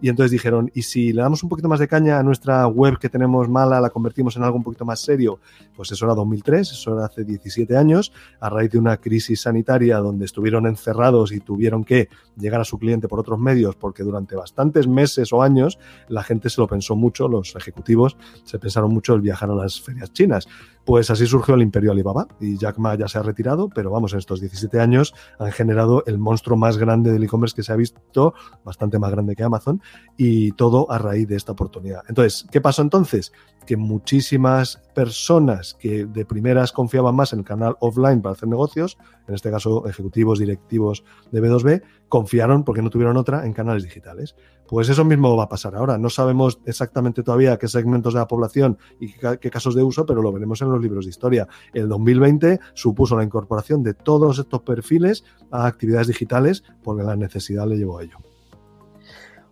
y 0.00 0.08
entonces 0.08 0.30
dijeron, 0.30 0.70
¿y 0.74 0.82
si 0.82 1.12
le 1.12 1.22
damos 1.22 1.42
un 1.42 1.48
poquito 1.48 1.68
más 1.68 1.78
de 1.78 1.88
caña 1.88 2.18
a 2.18 2.22
nuestra 2.22 2.66
web 2.66 2.98
que 2.98 3.08
tenemos 3.08 3.48
mala, 3.48 3.80
la 3.80 3.90
convertimos 3.90 4.36
en 4.36 4.42
algo 4.42 4.56
un 4.56 4.64
poquito 4.64 4.84
más 4.84 5.00
serio? 5.00 5.38
Pues 5.76 5.92
eso 5.92 6.04
era 6.06 6.14
2003, 6.14 6.70
eso 6.70 6.94
era 6.94 7.06
hace 7.06 7.24
17 7.24 7.76
años, 7.76 8.12
a 8.40 8.48
raíz 8.48 8.70
de 8.70 8.78
una 8.78 8.96
crisis 9.02 9.42
sanitaria 9.42 9.98
donde 9.98 10.24
estuvieron 10.24 10.66
encerrados 10.66 11.32
y 11.32 11.40
tuvieron 11.40 11.84
que 11.84 12.08
llegar 12.38 12.62
a 12.62 12.64
su 12.64 12.78
cliente 12.78 13.08
por 13.08 13.20
otros 13.20 13.38
medios, 13.38 13.76
porque 13.76 14.02
durante 14.02 14.34
bastantes 14.34 14.88
meses 14.88 15.30
o 15.34 15.42
años 15.42 15.78
la 16.08 16.22
gente 16.22 16.48
se 16.48 16.60
lo 16.60 16.66
pensó 16.66 16.96
mucho, 16.96 17.28
los 17.28 17.54
ejecutivos 17.54 18.16
se 18.44 18.58
pensaron 18.58 18.90
mucho 18.90 19.14
el 19.14 19.20
viajar 19.20 19.50
a 19.50 19.54
las 19.54 19.80
ferias 19.80 20.10
chinas. 20.14 20.48
Pues 20.84 21.10
así 21.10 21.26
surgió 21.26 21.54
el 21.54 21.62
imperio 21.62 21.92
Alibaba 21.92 22.26
y 22.40 22.58
Jack 22.58 22.78
Ma 22.78 22.96
ya 22.96 23.06
se 23.06 23.18
ha 23.18 23.22
retirado, 23.22 23.68
pero 23.68 23.90
vamos, 23.90 24.12
en 24.12 24.18
estos 24.18 24.40
17 24.40 24.80
años 24.80 25.14
han 25.38 25.52
generado 25.52 26.02
el 26.06 26.18
monstruo 26.18 26.56
más 26.56 26.76
grande 26.76 27.12
del 27.12 27.22
e-commerce 27.22 27.54
que 27.54 27.62
se 27.62 27.72
ha 27.72 27.76
visto, 27.76 28.34
bastante 28.64 28.98
más 28.98 29.10
grande 29.12 29.36
que 29.36 29.44
Amazon, 29.44 29.80
y 30.16 30.52
todo 30.52 30.90
a 30.90 30.98
raíz 30.98 31.28
de 31.28 31.36
esta 31.36 31.52
oportunidad. 31.52 32.02
Entonces, 32.08 32.46
¿qué 32.50 32.60
pasó 32.60 32.82
entonces? 32.82 33.32
Que 33.66 33.76
muchísimas 33.76 34.82
personas 34.94 35.74
que 35.78 36.04
de 36.04 36.24
primeras 36.24 36.72
confiaban 36.72 37.14
más 37.14 37.32
en 37.32 37.40
el 37.40 37.44
canal 37.44 37.76
offline 37.80 38.20
para 38.20 38.32
hacer 38.32 38.48
negocios, 38.48 38.98
en 39.26 39.34
este 39.34 39.50
caso 39.50 39.86
ejecutivos, 39.86 40.38
directivos 40.38 41.04
de 41.30 41.42
B2B, 41.42 41.82
confiaron, 42.08 42.64
porque 42.64 42.82
no 42.82 42.90
tuvieron 42.90 43.16
otra, 43.16 43.46
en 43.46 43.52
canales 43.52 43.84
digitales. 43.84 44.36
Pues 44.68 44.88
eso 44.88 45.04
mismo 45.04 45.36
va 45.36 45.44
a 45.44 45.48
pasar 45.48 45.74
ahora. 45.74 45.98
No 45.98 46.10
sabemos 46.10 46.60
exactamente 46.64 47.22
todavía 47.22 47.58
qué 47.58 47.68
segmentos 47.68 48.14
de 48.14 48.20
la 48.20 48.26
población 48.26 48.78
y 49.00 49.12
qué, 49.12 49.50
casos 49.50 49.74
de 49.74 49.82
uso, 49.82 50.06
pero 50.06 50.22
lo 50.22 50.32
veremos 50.32 50.62
en 50.62 50.70
los 50.70 50.80
libros 50.80 51.04
de 51.04 51.10
historia. 51.10 51.46
El 51.72 51.88
2020 51.88 52.60
supuso 52.74 53.16
la 53.16 53.24
incorporación 53.24 53.82
de 53.82 53.94
todos 53.94 54.38
estos 54.38 54.62
perfiles 54.62 55.24
a 55.50 55.66
actividades 55.66 56.06
digitales 56.06 56.64
porque 56.82 57.02
la 57.02 57.16
necesidad 57.16 57.66
le 57.66 57.76
llevó 57.76 57.98
a 57.98 58.04
ello. 58.04 58.16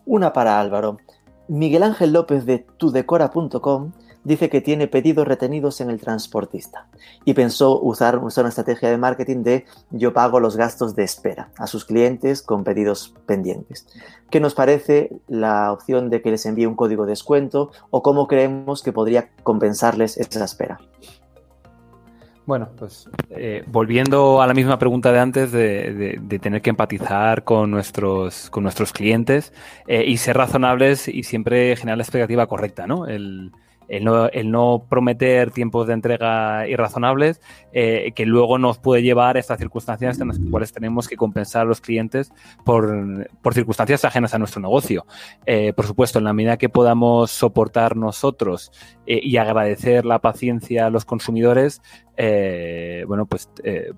Una 0.07 0.33
para 0.33 0.61
Álvaro. 0.61 0.99
Miguel 1.49 1.83
Ángel 1.83 2.12
López 2.12 2.47
de 2.47 2.66
tudecora.com 2.79 3.93
dice 4.25 4.49
que 4.49 4.61
tiene 4.61 4.87
pedidos 4.87 5.27
retenidos 5.27 5.81
en 5.81 5.91
el 5.91 6.01
transportista 6.01 6.87
y 7.25 7.35
pensó 7.35 7.81
usar, 7.81 8.18
una 8.18 8.49
estrategia 8.49 8.91
de 8.91 8.99
marketing 8.99 9.43
de 9.43 9.64
yo 9.91 10.12
pago 10.12 10.41
los 10.41 10.57
gastos 10.57 10.95
de 10.95 11.05
espera 11.05 11.51
a 11.57 11.66
sus 11.66 11.85
clientes 11.85 12.43
con 12.43 12.64
pedidos 12.64 13.14
pendientes. 13.27 13.87
¿Qué 14.31 14.41
nos 14.41 14.55
parece 14.55 15.11
la 15.29 15.73
opción 15.73 16.11
de 16.11 16.23
que 16.23 16.31
les 16.31 16.47
envíe 16.47 16.66
un 16.66 16.77
código 16.77 17.05
de 17.05 17.11
descuento 17.11 17.71
o 17.91 18.03
cómo 18.03 18.29
creemos 18.29 18.83
que 18.83 18.93
podría 18.93 19.31
compensarles 19.43 20.16
esa 20.16 20.45
espera? 20.45 20.79
Bueno, 22.47 22.68
pues 22.77 23.09
eh, 23.31 23.62
volviendo 23.68 24.43
a 24.43 24.47
la 24.47 24.55
misma 24.55 24.77
pregunta 24.77 25.12
de 25.12 25.21
antes 25.21 25.53
de, 25.53 26.21
tener 26.41 26.62
que 26.62 26.71
empatizar 26.71 27.45
con 27.45 27.71
nuestros, 27.71 28.51
con 28.51 28.64
nuestros 28.64 28.93
clientes 28.93 29.53
eh, 29.87 30.05
y 30.05 30.16
ser 30.16 30.37
razonables 30.37 31.07
y 31.07 31.23
siempre 31.23 31.77
generar 31.77 31.99
la 31.99 32.03
expectativa 32.03 32.47
correcta, 32.49 32.89
¿no? 32.89 33.07
El 33.91 34.51
no, 34.51 34.86
prometer 34.88 35.51
tiempos 35.51 35.88
de 35.88 35.95
entrega 35.95 36.68
irrazonables, 36.68 37.41
eh, 37.72 38.12
que 38.14 38.24
luego 38.24 38.59
nos 38.59 38.78
puede 38.78 39.03
llevar 39.03 39.36
a 39.36 39.41
estas 39.41 39.59
circunstancias 39.59 40.20
en 40.20 40.28
las 40.28 40.38
cuales 40.51 40.72
tenemos 40.72 41.09
que 41.09 41.16
compensar 41.16 41.62
a 41.62 41.64
los 41.64 41.80
clientes 41.80 42.32
por, 42.64 43.28
circunstancias 43.53 44.05
ajenas 44.05 44.32
a 44.32 44.38
nuestro 44.38 44.61
negocio. 44.62 45.07
Eh, 45.45 45.72
por 45.72 45.86
supuesto, 45.86 46.18
en 46.18 46.24
la 46.24 46.32
medida 46.32 46.57
que 46.57 46.68
podamos 46.68 47.32
soportar 47.32 47.97
nosotros 47.97 48.70
eh, 49.07 49.20
y 49.22 49.36
agradecer 49.38 50.05
la 50.05 50.20
paciencia 50.20 50.86
a 50.86 50.91
los 50.91 51.05
consumidores, 51.05 51.82
bueno, 53.07 53.24
pues, 53.24 53.49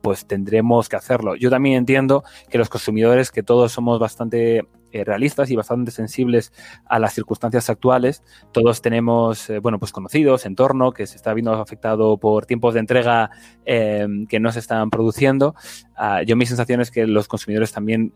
pues 0.01 0.27
tendremos 0.27 0.89
que 0.89 0.95
hacerlo. 0.95 1.35
Yo 1.35 1.51
también 1.51 1.75
entiendo 1.77 2.23
que 2.49 2.57
los 2.57 2.69
consumidores, 2.69 3.33
que 3.33 3.43
todos 3.43 3.73
somos 3.73 3.99
bastante 3.99 4.65
eh, 4.93 5.05
realistas 5.05 5.51
y 5.51 5.57
bastante 5.57 5.91
sensibles 5.91 6.53
a 6.85 6.99
las 6.99 7.15
circunstancias 7.15 7.71
actuales. 7.71 8.23
Todos 8.53 8.83
tenemos, 8.83 9.49
eh, 9.51 9.59
bueno, 9.59 9.79
pues 9.79 9.91
conocidos, 9.91 10.45
entorno 10.47 10.93
que 10.93 11.07
se 11.07 11.17
está 11.17 11.33
viendo 11.33 11.53
afectado 11.53 12.19
por 12.19 12.47
tiempos 12.47 12.75
de 12.75 12.81
entrega 12.81 13.31
eh, 13.65 14.07
que 14.29 14.39
no 14.39 14.53
se 14.53 14.59
están 14.59 14.91
produciendo. 14.91 15.55
Ah, 15.97 16.23
yo 16.23 16.37
mi 16.37 16.47
sensación 16.47 16.81
es 16.81 16.91
que 16.91 17.07
los 17.07 17.27
consumidores 17.29 17.73
también, 17.73 18.13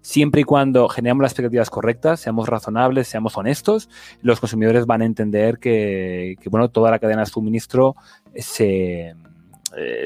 siempre 0.00 0.40
y 0.40 0.44
cuando 0.44 0.88
generamos 0.88 1.22
las 1.22 1.32
expectativas 1.32 1.70
correctas, 1.70 2.20
seamos 2.20 2.48
razonables, 2.48 3.08
seamos 3.08 3.36
honestos, 3.36 3.88
los 4.22 4.40
consumidores 4.40 4.86
van 4.86 5.02
a 5.02 5.04
entender 5.04 5.58
que, 5.58 6.36
que 6.40 6.48
bueno, 6.48 6.68
toda 6.70 6.90
la 6.90 6.98
cadena 6.98 7.20
de 7.20 7.26
suministro 7.26 7.94
se, 8.34 9.14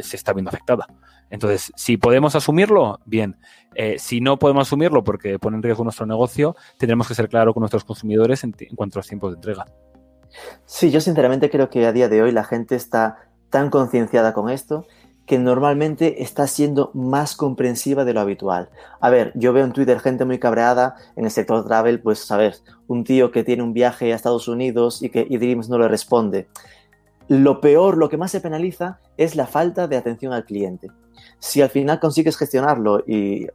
se 0.00 0.16
está 0.16 0.32
viendo 0.32 0.50
afectada. 0.50 0.86
Entonces, 1.32 1.72
si 1.76 1.96
podemos 1.96 2.36
asumirlo, 2.36 3.00
bien. 3.06 3.38
Eh, 3.74 3.96
si 3.98 4.20
no 4.20 4.38
podemos 4.38 4.68
asumirlo 4.68 5.02
porque 5.02 5.38
pone 5.38 5.56
en 5.56 5.62
riesgo 5.62 5.82
nuestro 5.82 6.04
negocio, 6.04 6.54
tendremos 6.78 7.08
que 7.08 7.14
ser 7.14 7.30
claros 7.30 7.54
con 7.54 7.62
nuestros 7.62 7.84
consumidores 7.84 8.44
en, 8.44 8.54
cuanto 8.76 8.98
a 8.98 9.00
los 9.00 9.08
tiempos 9.08 9.32
de 9.32 9.36
entrega. 9.36 9.64
Sí, 10.66 10.90
yo 10.90 11.00
sinceramente 11.00 11.48
creo 11.48 11.70
que 11.70 11.86
a 11.86 11.92
día 11.92 12.10
de 12.10 12.20
hoy 12.20 12.32
la 12.32 12.44
gente 12.44 12.76
está 12.76 13.16
tan 13.48 13.70
concienciada 13.70 14.34
con 14.34 14.50
esto 14.50 14.86
que 15.24 15.38
normalmente 15.38 16.22
está 16.22 16.46
siendo 16.46 16.90
más 16.92 17.34
comprensiva 17.34 18.04
de 18.04 18.12
lo 18.12 18.20
habitual. 18.20 18.68
A 19.00 19.08
ver, 19.08 19.32
yo 19.34 19.54
veo 19.54 19.64
en 19.64 19.72
Twitter 19.72 20.00
gente 20.00 20.26
muy 20.26 20.38
cabreada 20.38 20.96
en 21.16 21.24
el 21.24 21.30
sector 21.30 21.64
travel, 21.64 22.02
pues 22.02 22.30
a 22.30 22.36
ver, 22.36 22.56
un 22.88 23.04
tío 23.04 23.30
que 23.32 23.42
tiene 23.42 23.62
un 23.62 23.72
viaje 23.72 24.12
a 24.12 24.16
Estados 24.16 24.48
Unidos 24.48 25.02
y 25.02 25.08
que 25.08 25.24
Dreams 25.24 25.70
no 25.70 25.78
le 25.78 25.88
responde. 25.88 26.48
Lo 27.28 27.60
peor, 27.60 27.96
lo 27.96 28.08
que 28.08 28.16
más 28.16 28.30
se 28.30 28.40
penaliza 28.40 28.98
es 29.16 29.36
la 29.36 29.46
falta 29.46 29.88
de 29.88 29.96
atención 29.96 30.32
al 30.32 30.44
cliente. 30.44 30.88
Si 31.38 31.62
al 31.62 31.70
final 31.70 32.00
consigues 32.00 32.36
gestionarlo 32.36 33.02
y, 33.06 33.48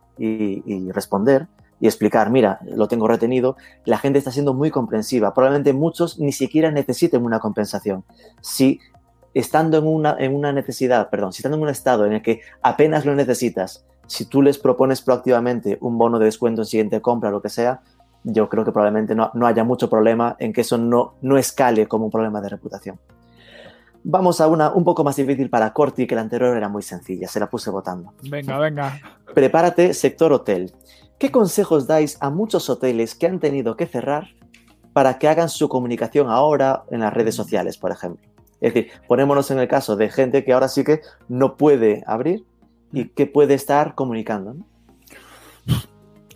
responder 0.92 1.48
y 1.80 1.88
explicar, 1.88 2.30
mira, 2.32 2.60
lo 2.64 2.88
tengo 2.88 3.08
retenido, 3.08 3.56
la 3.86 3.98
gente 3.98 4.20
está 4.20 4.32
siendo 4.32 4.54
muy 4.54 4.72
comprensiva. 4.72 5.34
Probablemente 5.34 5.74
muchos 5.74 6.20
ni 6.20 6.32
siquiera 6.32 6.72
necesiten 6.72 7.24
una 7.24 7.40
compensación. 7.40 8.04
Si 8.42 8.80
estando 9.34 9.78
en 9.78 10.34
una, 10.36 10.52
necesidad, 10.52 11.10
perdón, 11.10 11.34
si 11.34 11.40
estando 11.40 11.58
en 11.58 11.64
un 11.64 11.70
estado 11.70 12.06
en 12.06 12.14
el 12.14 12.22
que 12.22 12.42
apenas 12.62 13.06
lo 13.06 13.14
necesitas, 13.14 13.86
si 14.08 14.26
tú 14.26 14.42
les 14.42 14.58
propones 14.58 15.02
proactivamente 15.02 15.78
un 15.82 15.98
bono 15.98 16.18
de 16.18 16.26
descuento 16.26 16.62
en 16.62 16.66
siguiente 16.66 17.02
compra, 17.02 17.30
lo 17.30 17.42
que 17.42 17.50
sea, 17.50 17.82
yo 18.24 18.50
creo 18.50 18.66
que 18.66 18.72
probablemente 18.72 19.14
no, 19.14 19.30
no 19.34 19.46
haya 19.46 19.64
mucho 19.64 19.90
problema 19.90 20.36
en 20.40 20.54
que 20.54 20.62
eso 20.62 20.78
no, 20.78 21.14
no 21.22 21.38
escale 21.38 21.88
como 21.88 22.06
un 22.06 22.12
problema 22.12 22.42
de 22.42 22.50
reputación. 22.50 23.00
Vamos 24.10 24.40
a 24.40 24.48
una 24.48 24.72
un 24.72 24.86
poco 24.86 25.04
más 25.04 25.18
difícil 25.18 25.50
para 25.50 25.74
Corti, 25.74 26.08
que 26.08 26.16
la 26.16 26.22
anterior 26.22 26.56
era 26.56 26.70
muy 26.70 26.82
sencilla, 26.82 27.28
se 27.28 27.42
la 27.42 27.50
puse 27.50 27.70
votando. 27.70 28.14
Venga, 28.24 28.58
venga. 28.58 28.98
Prepárate, 29.34 29.94
sector 29.94 30.32
hotel. 30.32 30.74
¿Qué 31.20 31.30
consejos 31.30 31.88
dais 31.88 32.18
a 32.22 32.30
muchos 32.30 32.70
hoteles 32.70 33.16
que 33.16 33.28
han 33.28 33.42
tenido 33.42 33.76
que 33.76 33.86
cerrar 33.86 34.30
para 34.94 35.20
que 35.20 35.28
hagan 35.28 35.50
su 35.50 35.68
comunicación 35.68 36.30
ahora 36.30 36.86
en 36.90 37.02
las 37.02 37.14
redes 37.14 37.36
sociales, 37.36 37.78
por 37.78 37.92
ejemplo? 37.92 38.26
Es 38.62 38.74
decir, 38.74 38.92
ponémonos 39.10 39.52
en 39.52 39.60
el 39.60 39.68
caso 39.68 39.98
de 39.98 40.10
gente 40.10 40.46
que 40.46 40.54
ahora 40.54 40.70
sí 40.70 40.86
que 40.86 41.02
no 41.28 41.58
puede 41.58 42.02
abrir 42.08 42.46
y 42.94 43.10
que 43.10 43.26
puede 43.26 43.56
estar 43.56 43.94
comunicando. 43.94 44.54
¿no? 44.54 44.66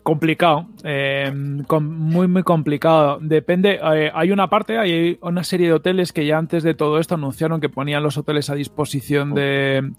Complicado, 0.04 0.68
eh, 0.84 1.32
muy, 1.34 2.28
muy 2.28 2.43
complicado. 2.43 3.20
Depende, 3.22 3.80
eh, 3.82 4.12
hay 4.14 4.32
una 4.32 4.47
parte, 4.49 4.78
hay 4.78 5.18
una 5.22 5.43
serie 5.43 5.68
de 5.68 5.74
hoteles 5.74 6.12
que 6.12 6.26
ya 6.26 6.38
antes 6.38 6.64
de 6.64 6.74
todo 6.74 6.97
esto 6.99 7.16
anunciaron 7.16 7.62
que 7.62 7.70
ponían 7.70 8.02
los 8.02 8.18
hoteles 8.18 8.49
a 8.49 8.56
disposición 8.56 9.34
de, 9.34 9.91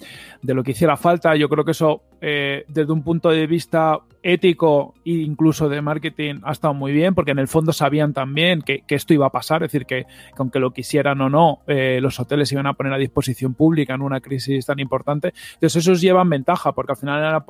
lo 0.42 0.62
que 0.64 0.72
hiciera 0.72 0.96
falta. 0.96 1.36
Yo 1.36 1.48
creo 1.48 1.64
que 1.64 1.70
eso, 1.70 2.02
eh, 2.20 2.64
desde 2.68 2.92
un 2.92 3.02
punto 3.02 3.30
de 3.30 3.46
vista 3.46 4.00
ético 4.24 4.94
e 5.04 5.12
incluso 5.12 5.68
de 5.68 5.80
marketing, 5.80 6.40
ha 6.42 6.52
estado 6.52 6.74
muy 6.74 6.92
bien, 6.92 7.14
porque 7.14 7.30
en 7.30 7.38
el 7.38 7.48
fondo 7.48 7.72
sabían 7.72 8.12
también 8.12 8.62
que, 8.62 8.82
esto 8.88 9.14
iba 9.14 9.26
a 9.26 9.30
pasar, 9.30 9.62
es 9.62 9.72
decir, 9.72 9.86
que, 9.86 10.06
aunque 10.36 10.58
lo 10.58 10.72
quisieran 10.72 11.20
o 11.20 11.30
no, 11.30 11.60
los 11.66 12.20
hoteles 12.20 12.52
iban 12.52 12.66
a 12.66 12.74
poner 12.74 12.92
a 12.92 12.98
disposición 12.98 13.54
pública 13.54 13.94
en 13.94 14.02
una 14.02 14.20
crisis 14.20 14.66
tan 14.66 14.78
importante. 14.80 15.32
Entonces, 15.54 15.76
esos 15.76 16.00
llevan 16.00 16.28
ventaja, 16.28 16.72
porque 16.72 16.92
al 16.92 16.98
final 16.98 17.42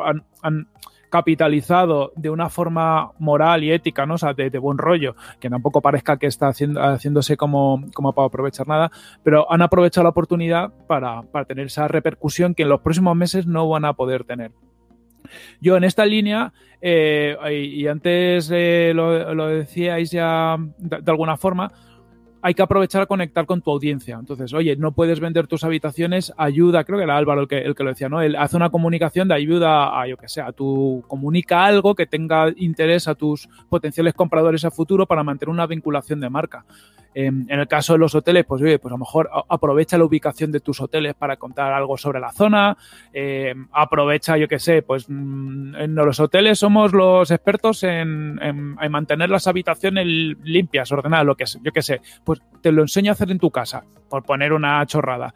han 0.42 0.68
capitalizado 1.12 2.10
de 2.16 2.30
una 2.30 2.48
forma 2.48 3.12
moral 3.18 3.62
y 3.62 3.70
ética, 3.70 4.06
¿no? 4.06 4.14
O 4.14 4.18
sea, 4.18 4.32
de, 4.32 4.48
buen 4.58 4.78
rollo, 4.78 5.14
que 5.38 5.50
tampoco 5.50 5.82
parezca 5.82 6.16
que 6.16 6.26
está 6.26 6.48
haciéndose 6.48 7.36
como, 7.36 7.84
como 7.92 8.14
para 8.14 8.28
aprovechar 8.28 8.66
nada, 8.66 8.90
pero 9.22 9.46
han 9.52 9.60
aprovechado 9.60 10.04
la 10.04 10.08
oportunidad 10.08 10.72
para, 10.86 11.22
tener 11.46 11.66
esa 11.66 11.86
repercusión 11.86 12.54
que 12.54 12.62
en 12.62 12.70
los 12.70 12.80
próximos 12.80 13.14
meses 13.14 13.46
no 13.46 13.68
van 13.68 13.84
a 13.84 13.92
poder 13.92 14.24
tener. 14.24 14.52
Yo 15.60 15.76
en 15.76 15.84
esta 15.84 16.06
línea, 16.06 16.54
eh, 16.80 17.36
y 17.52 17.86
antes 17.88 18.50
eh, 18.50 18.92
lo, 18.94 19.48
decíais 19.48 20.10
ya 20.10 20.56
de, 20.78 21.10
alguna 21.10 21.36
forma, 21.36 21.72
hay 22.42 22.54
que 22.54 22.62
aprovechar 22.62 23.02
a 23.02 23.06
conectar 23.06 23.46
con 23.46 23.62
tu 23.62 23.70
audiencia. 23.70 24.16
Entonces, 24.18 24.52
oye, 24.52 24.76
no 24.76 24.92
puedes 24.92 25.20
vender 25.20 25.46
tus 25.46 25.62
habitaciones, 25.62 26.32
ayuda, 26.36 26.84
creo 26.84 26.98
que 26.98 27.04
era 27.04 27.16
Álvaro 27.16 27.42
el 27.42 27.48
que, 27.48 27.58
el 27.58 27.74
que 27.76 27.84
lo 27.84 27.90
decía, 27.90 28.08
¿no? 28.08 28.18
Hace 28.18 28.56
una 28.56 28.70
comunicación 28.70 29.28
de 29.28 29.34
ayuda 29.34 30.00
a, 30.00 30.08
yo 30.08 30.16
que 30.16 30.28
sé, 30.28 30.42
tu, 30.56 31.04
comunica 31.06 31.64
algo 31.64 31.94
que 31.94 32.06
tenga 32.06 32.52
interés 32.56 33.06
a 33.06 33.14
tus 33.14 33.48
potenciales 33.68 34.14
compradores 34.14 34.64
a 34.64 34.70
futuro 34.72 35.06
para 35.06 35.22
mantener 35.22 35.50
una 35.50 35.66
vinculación 35.66 36.20
de 36.20 36.28
marca. 36.28 36.64
Em, 37.14 37.46
en 37.48 37.60
el 37.60 37.68
caso 37.68 37.92
de 37.92 37.98
los 37.98 38.14
hoteles, 38.14 38.44
pues 38.46 38.62
oye, 38.62 38.78
pues 38.78 38.90
a 38.90 38.94
lo 38.94 38.98
mejor 38.98 39.30
aprovecha 39.48 39.98
la 39.98 40.04
ubicación 40.04 40.50
de 40.50 40.60
tus 40.60 40.80
hoteles 40.80 41.14
para 41.14 41.36
contar 41.36 41.72
algo 41.72 41.98
sobre 41.98 42.20
la 42.20 42.32
zona, 42.32 42.76
em, 43.12 43.68
aprovecha, 43.72 44.38
yo 44.38 44.48
qué 44.48 44.58
sé, 44.58 44.82
pues 44.82 45.06
mm, 45.08 45.74
en 45.76 45.94
los 45.94 46.20
hoteles 46.20 46.58
somos 46.58 46.92
los 46.92 47.30
expertos 47.30 47.82
en, 47.82 48.40
mantener 48.90 49.30
las 49.30 49.46
habitaciones 49.46 50.06
limpias, 50.06 50.90
ordenadas, 50.92 51.26
lo 51.26 51.34
que 51.34 51.44
yo 51.62 51.72
qué 51.72 51.82
sé, 51.82 52.00
pues 52.24 52.40
te 52.60 52.72
lo 52.72 52.82
enseño 52.82 53.10
a 53.10 53.14
hacer 53.14 53.30
en 53.30 53.38
tu 53.38 53.50
casa, 53.50 53.84
por 54.08 54.22
poner 54.22 54.52
una 54.52 54.84
chorrada 54.86 55.34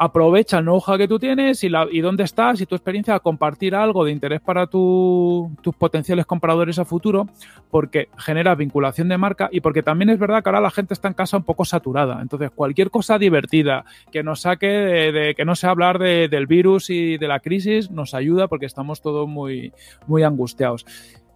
aprovecha 0.00 0.58
el 0.58 0.64
know-how 0.64 0.96
que 0.96 1.06
tú 1.06 1.18
tienes 1.18 1.62
y, 1.62 1.68
la, 1.68 1.86
y 1.90 2.00
dónde 2.00 2.24
estás 2.24 2.58
y 2.62 2.64
tu 2.64 2.74
experiencia 2.74 3.14
a 3.14 3.20
compartir 3.20 3.74
algo 3.74 4.02
de 4.02 4.12
interés 4.12 4.40
para 4.40 4.66
tus 4.66 5.50
potenciales 5.78 6.24
compradores 6.24 6.78
a 6.78 6.86
futuro, 6.86 7.28
porque 7.70 8.08
genera 8.16 8.54
vinculación 8.54 9.10
de 9.10 9.18
marca 9.18 9.50
y 9.52 9.60
porque 9.60 9.82
también 9.82 10.08
es 10.08 10.18
verdad 10.18 10.42
que 10.42 10.48
ahora 10.48 10.62
la 10.62 10.70
gente 10.70 10.94
está 10.94 11.08
en 11.08 11.14
casa 11.14 11.36
un 11.36 11.42
poco 11.42 11.66
saturada. 11.66 12.18
Entonces, 12.22 12.50
cualquier 12.50 12.90
cosa 12.90 13.18
divertida 13.18 13.84
que 14.10 14.22
nos 14.22 14.40
saque 14.40 14.66
de, 14.66 15.34
que 15.34 15.44
no 15.44 15.54
sea 15.54 15.68
hablar 15.68 15.98
del 15.98 16.46
virus 16.46 16.88
y 16.88 17.18
de 17.18 17.28
la 17.28 17.40
crisis 17.40 17.90
nos 17.90 18.14
ayuda 18.14 18.48
porque 18.48 18.64
estamos 18.64 19.02
todos 19.02 19.28
muy, 19.28 19.74
muy 20.06 20.22
angustiados. 20.22 20.86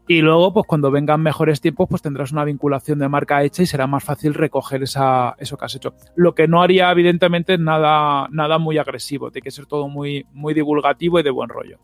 Y 0.06 0.20
luego, 0.20 0.52
pues 0.52 0.66
cuando 0.66 0.90
vengan 0.90 1.22
mejores 1.22 1.60
tiempos, 1.60 1.88
pues 1.88 2.02
tendrás 2.02 2.32
una 2.32 2.44
vinculación 2.44 2.98
de 2.98 3.08
marca 3.08 3.42
hecha 3.42 3.62
y 3.62 3.66
será 3.66 3.86
más 3.86 4.04
fácil 4.04 4.34
recoger 4.34 4.82
esa, 4.82 5.34
eso 5.38 5.56
que 5.56 5.64
has 5.64 5.74
hecho. 5.74 5.94
Lo 6.14 6.34
que 6.34 6.46
no 6.46 6.62
haría, 6.62 6.90
evidentemente, 6.90 7.56
nada, 7.56 8.28
nada 8.30 8.58
muy 8.58 8.76
agresivo, 8.76 9.30
tiene 9.30 9.44
que 9.44 9.50
ser 9.50 9.66
todo 9.66 9.88
muy, 9.88 10.26
muy 10.32 10.52
divulgativo 10.52 11.18
y 11.18 11.22
de 11.22 11.30
buen 11.30 11.48
rollo. 11.48 11.78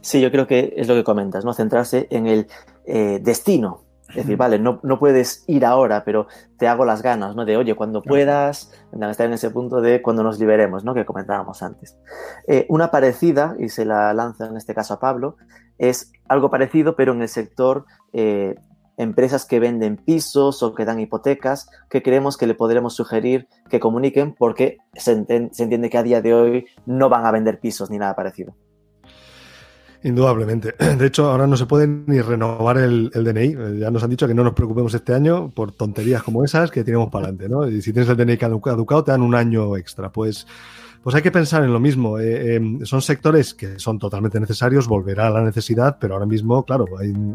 Sí, 0.00 0.20
yo 0.20 0.30
creo 0.30 0.46
que 0.46 0.72
es 0.76 0.88
lo 0.88 0.94
que 0.94 1.04
comentas, 1.04 1.44
¿no? 1.44 1.52
Centrarse 1.52 2.06
en 2.10 2.26
el 2.26 2.46
eh, 2.86 3.18
destino 3.20 3.86
es 4.10 4.16
decir, 4.16 4.36
vale, 4.36 4.58
no, 4.58 4.78
no, 4.82 4.98
puedes 4.98 5.42
ir 5.48 5.64
ahora, 5.64 6.04
pero 6.04 6.28
te 6.58 6.68
hago 6.68 6.84
las 6.84 7.02
ganas, 7.02 7.34
¿no? 7.34 7.44
De, 7.44 7.56
oye, 7.56 7.74
cuando 7.74 8.02
puedas, 8.02 8.72
estar 8.92 9.26
en 9.26 9.32
ese 9.32 9.50
punto 9.50 9.80
de 9.80 10.00
cuando 10.00 10.22
nos 10.22 10.38
liberemos, 10.38 10.84
¿no? 10.84 10.94
Que 10.94 11.04
comentábamos 11.04 11.62
antes. 11.62 11.98
Eh, 12.46 12.66
una 12.68 12.90
parecida, 12.90 13.56
y 13.58 13.68
se 13.68 13.84
la 13.84 14.14
lanza 14.14 14.46
en 14.46 14.56
este 14.56 14.74
caso 14.74 14.94
a 14.94 15.00
Pablo, 15.00 15.36
es 15.78 16.12
algo 16.28 16.50
parecido, 16.50 16.96
pero 16.96 17.12
en 17.12 17.22
el 17.22 17.28
sector 17.28 17.84
eh, 18.12 18.54
empresas 18.96 19.44
que 19.44 19.60
venden 19.60 19.96
pisos 19.96 20.62
o 20.62 20.74
que 20.74 20.84
dan 20.84 21.00
hipotecas, 21.00 21.68
que 21.90 22.02
creemos 22.02 22.36
que 22.36 22.46
le 22.46 22.54
podremos 22.54 22.94
sugerir 22.94 23.48
que 23.68 23.80
comuniquen 23.80 24.34
porque 24.34 24.78
se 24.94 25.12
entiende 25.12 25.90
que 25.90 25.98
a 25.98 26.02
día 26.02 26.22
de 26.22 26.34
hoy 26.34 26.66
no 26.86 27.08
van 27.08 27.26
a 27.26 27.32
vender 27.32 27.60
pisos 27.60 27.90
ni 27.90 27.98
nada 27.98 28.16
parecido. 28.16 28.54
Indudablemente. 30.02 30.74
De 30.98 31.06
hecho, 31.06 31.28
ahora 31.30 31.46
no 31.46 31.56
se 31.56 31.66
puede 31.66 31.88
ni 31.88 32.20
renovar 32.20 32.78
el, 32.78 33.10
DNI. 33.10 33.46
Eh, 33.46 33.78
ya 33.80 33.90
nos 33.90 34.04
han 34.04 34.10
dicho 34.10 34.28
que 34.28 34.34
no 34.34 34.44
nos 34.44 34.54
preocupemos 34.54 34.94
este 34.94 35.12
año 35.12 35.50
por 35.50 35.72
tonterías 35.72 36.22
como 36.22 36.44
esas 36.44 36.70
que 36.70 36.84
tenemos 36.84 37.10
para 37.10 37.26
adelante, 37.26 37.48
¿no? 37.48 37.66
Y 37.68 37.82
si 37.82 37.92
tienes 37.92 38.08
el 38.08 38.16
DNI 38.16 38.36
caducado, 38.36 39.02
te 39.04 39.10
dan 39.10 39.22
un 39.22 39.34
año 39.34 39.76
extra. 39.76 40.12
Pues, 40.12 40.46
Pues 41.06 41.14
hay 41.14 41.22
que 41.22 41.30
pensar 41.30 41.62
en 41.62 41.72
lo 41.72 41.78
mismo. 41.78 42.18
Eh, 42.18 42.56
eh, 42.56 42.60
son 42.82 43.00
sectores 43.00 43.54
que 43.54 43.78
son 43.78 43.96
totalmente 43.96 44.40
necesarios, 44.40 44.88
volverá 44.88 45.28
a 45.28 45.30
la 45.30 45.40
necesidad, 45.40 45.98
pero 46.00 46.14
ahora 46.14 46.26
mismo, 46.26 46.64
claro, 46.64 46.84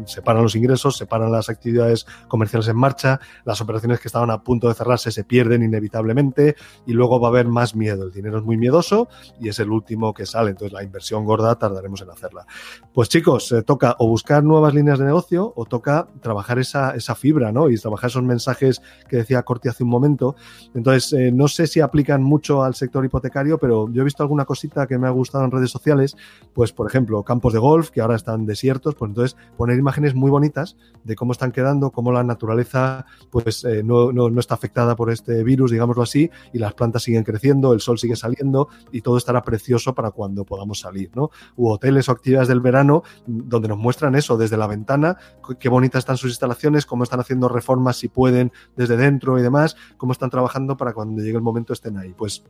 se 0.04 0.20
paran 0.20 0.42
los 0.42 0.54
ingresos, 0.54 0.98
se 0.98 1.06
paran 1.06 1.32
las 1.32 1.48
actividades 1.48 2.04
comerciales 2.28 2.68
en 2.68 2.76
marcha, 2.76 3.18
las 3.46 3.62
operaciones 3.62 3.98
que 3.98 4.08
estaban 4.08 4.30
a 4.30 4.42
punto 4.42 4.68
de 4.68 4.74
cerrarse 4.74 5.10
se 5.10 5.24
pierden 5.24 5.62
inevitablemente 5.62 6.54
y 6.84 6.92
luego 6.92 7.18
va 7.18 7.28
a 7.28 7.30
haber 7.30 7.48
más 7.48 7.74
miedo. 7.74 8.04
El 8.04 8.12
dinero 8.12 8.36
es 8.36 8.44
muy 8.44 8.58
miedoso 8.58 9.08
y 9.40 9.48
es 9.48 9.58
el 9.58 9.70
último 9.70 10.12
que 10.12 10.26
sale, 10.26 10.50
entonces 10.50 10.74
la 10.74 10.82
inversión 10.82 11.24
gorda 11.24 11.54
tardaremos 11.54 12.02
en 12.02 12.10
hacerla. 12.10 12.44
Pues 12.92 13.08
chicos, 13.08 13.54
toca 13.64 13.96
o 13.98 14.06
buscar 14.06 14.44
nuevas 14.44 14.74
líneas 14.74 14.98
de 14.98 15.06
negocio 15.06 15.50
o 15.56 15.64
toca 15.64 16.08
trabajar 16.20 16.58
esa, 16.58 16.94
esa 16.94 17.14
fibra, 17.14 17.52
¿no? 17.52 17.70
Y 17.70 17.78
trabajar 17.78 18.10
esos 18.10 18.22
mensajes 18.22 18.82
que 19.08 19.16
decía 19.16 19.42
Corti 19.44 19.70
hace 19.70 19.82
un 19.82 19.88
momento. 19.88 20.36
Entonces, 20.74 21.10
eh, 21.14 21.32
no 21.32 21.48
sé 21.48 21.66
si 21.66 21.80
aplican 21.80 22.22
mucho 22.22 22.62
al 22.62 22.74
sector 22.74 23.02
hipotecario, 23.02 23.61
pero 23.62 23.88
yo 23.92 24.02
he 24.02 24.04
visto 24.04 24.24
alguna 24.24 24.44
cosita 24.44 24.88
que 24.88 24.98
me 24.98 25.06
ha 25.06 25.10
gustado 25.10 25.44
en 25.44 25.52
redes 25.52 25.70
sociales, 25.70 26.16
pues 26.52 26.72
por 26.72 26.88
ejemplo, 26.88 27.22
campos 27.22 27.52
de 27.52 27.60
golf 27.60 27.90
que 27.90 28.00
ahora 28.00 28.16
están 28.16 28.44
desiertos, 28.44 28.96
pues 28.96 29.08
entonces 29.10 29.36
poner 29.56 29.78
imágenes 29.78 30.16
muy 30.16 30.32
bonitas 30.32 30.76
de 31.04 31.14
cómo 31.14 31.30
están 31.30 31.52
quedando, 31.52 31.92
cómo 31.92 32.10
la 32.10 32.24
naturaleza 32.24 33.06
pues 33.30 33.62
eh, 33.62 33.84
no, 33.84 34.10
no, 34.10 34.40
está 34.40 34.54
afectada 34.54 34.96
por 34.96 35.12
este 35.12 35.44
virus, 35.44 35.70
digámoslo 35.70 36.02
así, 36.02 36.28
y 36.52 36.58
las 36.58 36.74
plantas 36.74 37.04
siguen 37.04 37.22
creciendo, 37.22 37.72
el 37.72 37.80
sol 37.80 38.00
sigue 38.00 38.16
saliendo 38.16 38.66
y 38.90 39.00
todo 39.00 39.16
estará 39.16 39.42
precioso 39.42 39.94
para 39.94 40.10
cuando 40.10 40.44
podamos 40.44 40.80
salir, 40.80 41.12
¿no? 41.14 41.30
U 41.54 41.70
hoteles 41.70 42.08
o 42.08 42.12
actividades 42.12 42.48
del 42.48 42.60
verano 42.60 43.04
donde 43.28 43.68
nos 43.68 43.78
muestran 43.78 44.16
eso 44.16 44.36
desde 44.36 44.56
la 44.56 44.66
ventana, 44.66 45.18
qué 45.60 45.68
bonitas 45.68 46.00
están 46.00 46.16
sus 46.16 46.30
instalaciones, 46.30 46.84
cómo 46.84 47.04
están 47.04 47.20
haciendo 47.20 47.48
reformas 47.48 47.96
si 47.96 48.08
pueden 48.08 48.50
desde 48.76 48.96
dentro 48.96 49.38
y 49.38 49.42
demás, 49.42 49.76
cómo 49.98 50.10
están 50.10 50.30
trabajando 50.30 50.76
para 50.76 50.92
cuando 50.94 51.22
llegue 51.22 51.36
el 51.36 51.42
momento 51.42 51.72
estén 51.72 51.96
ahí. 51.96 52.12
Pues 52.12 52.42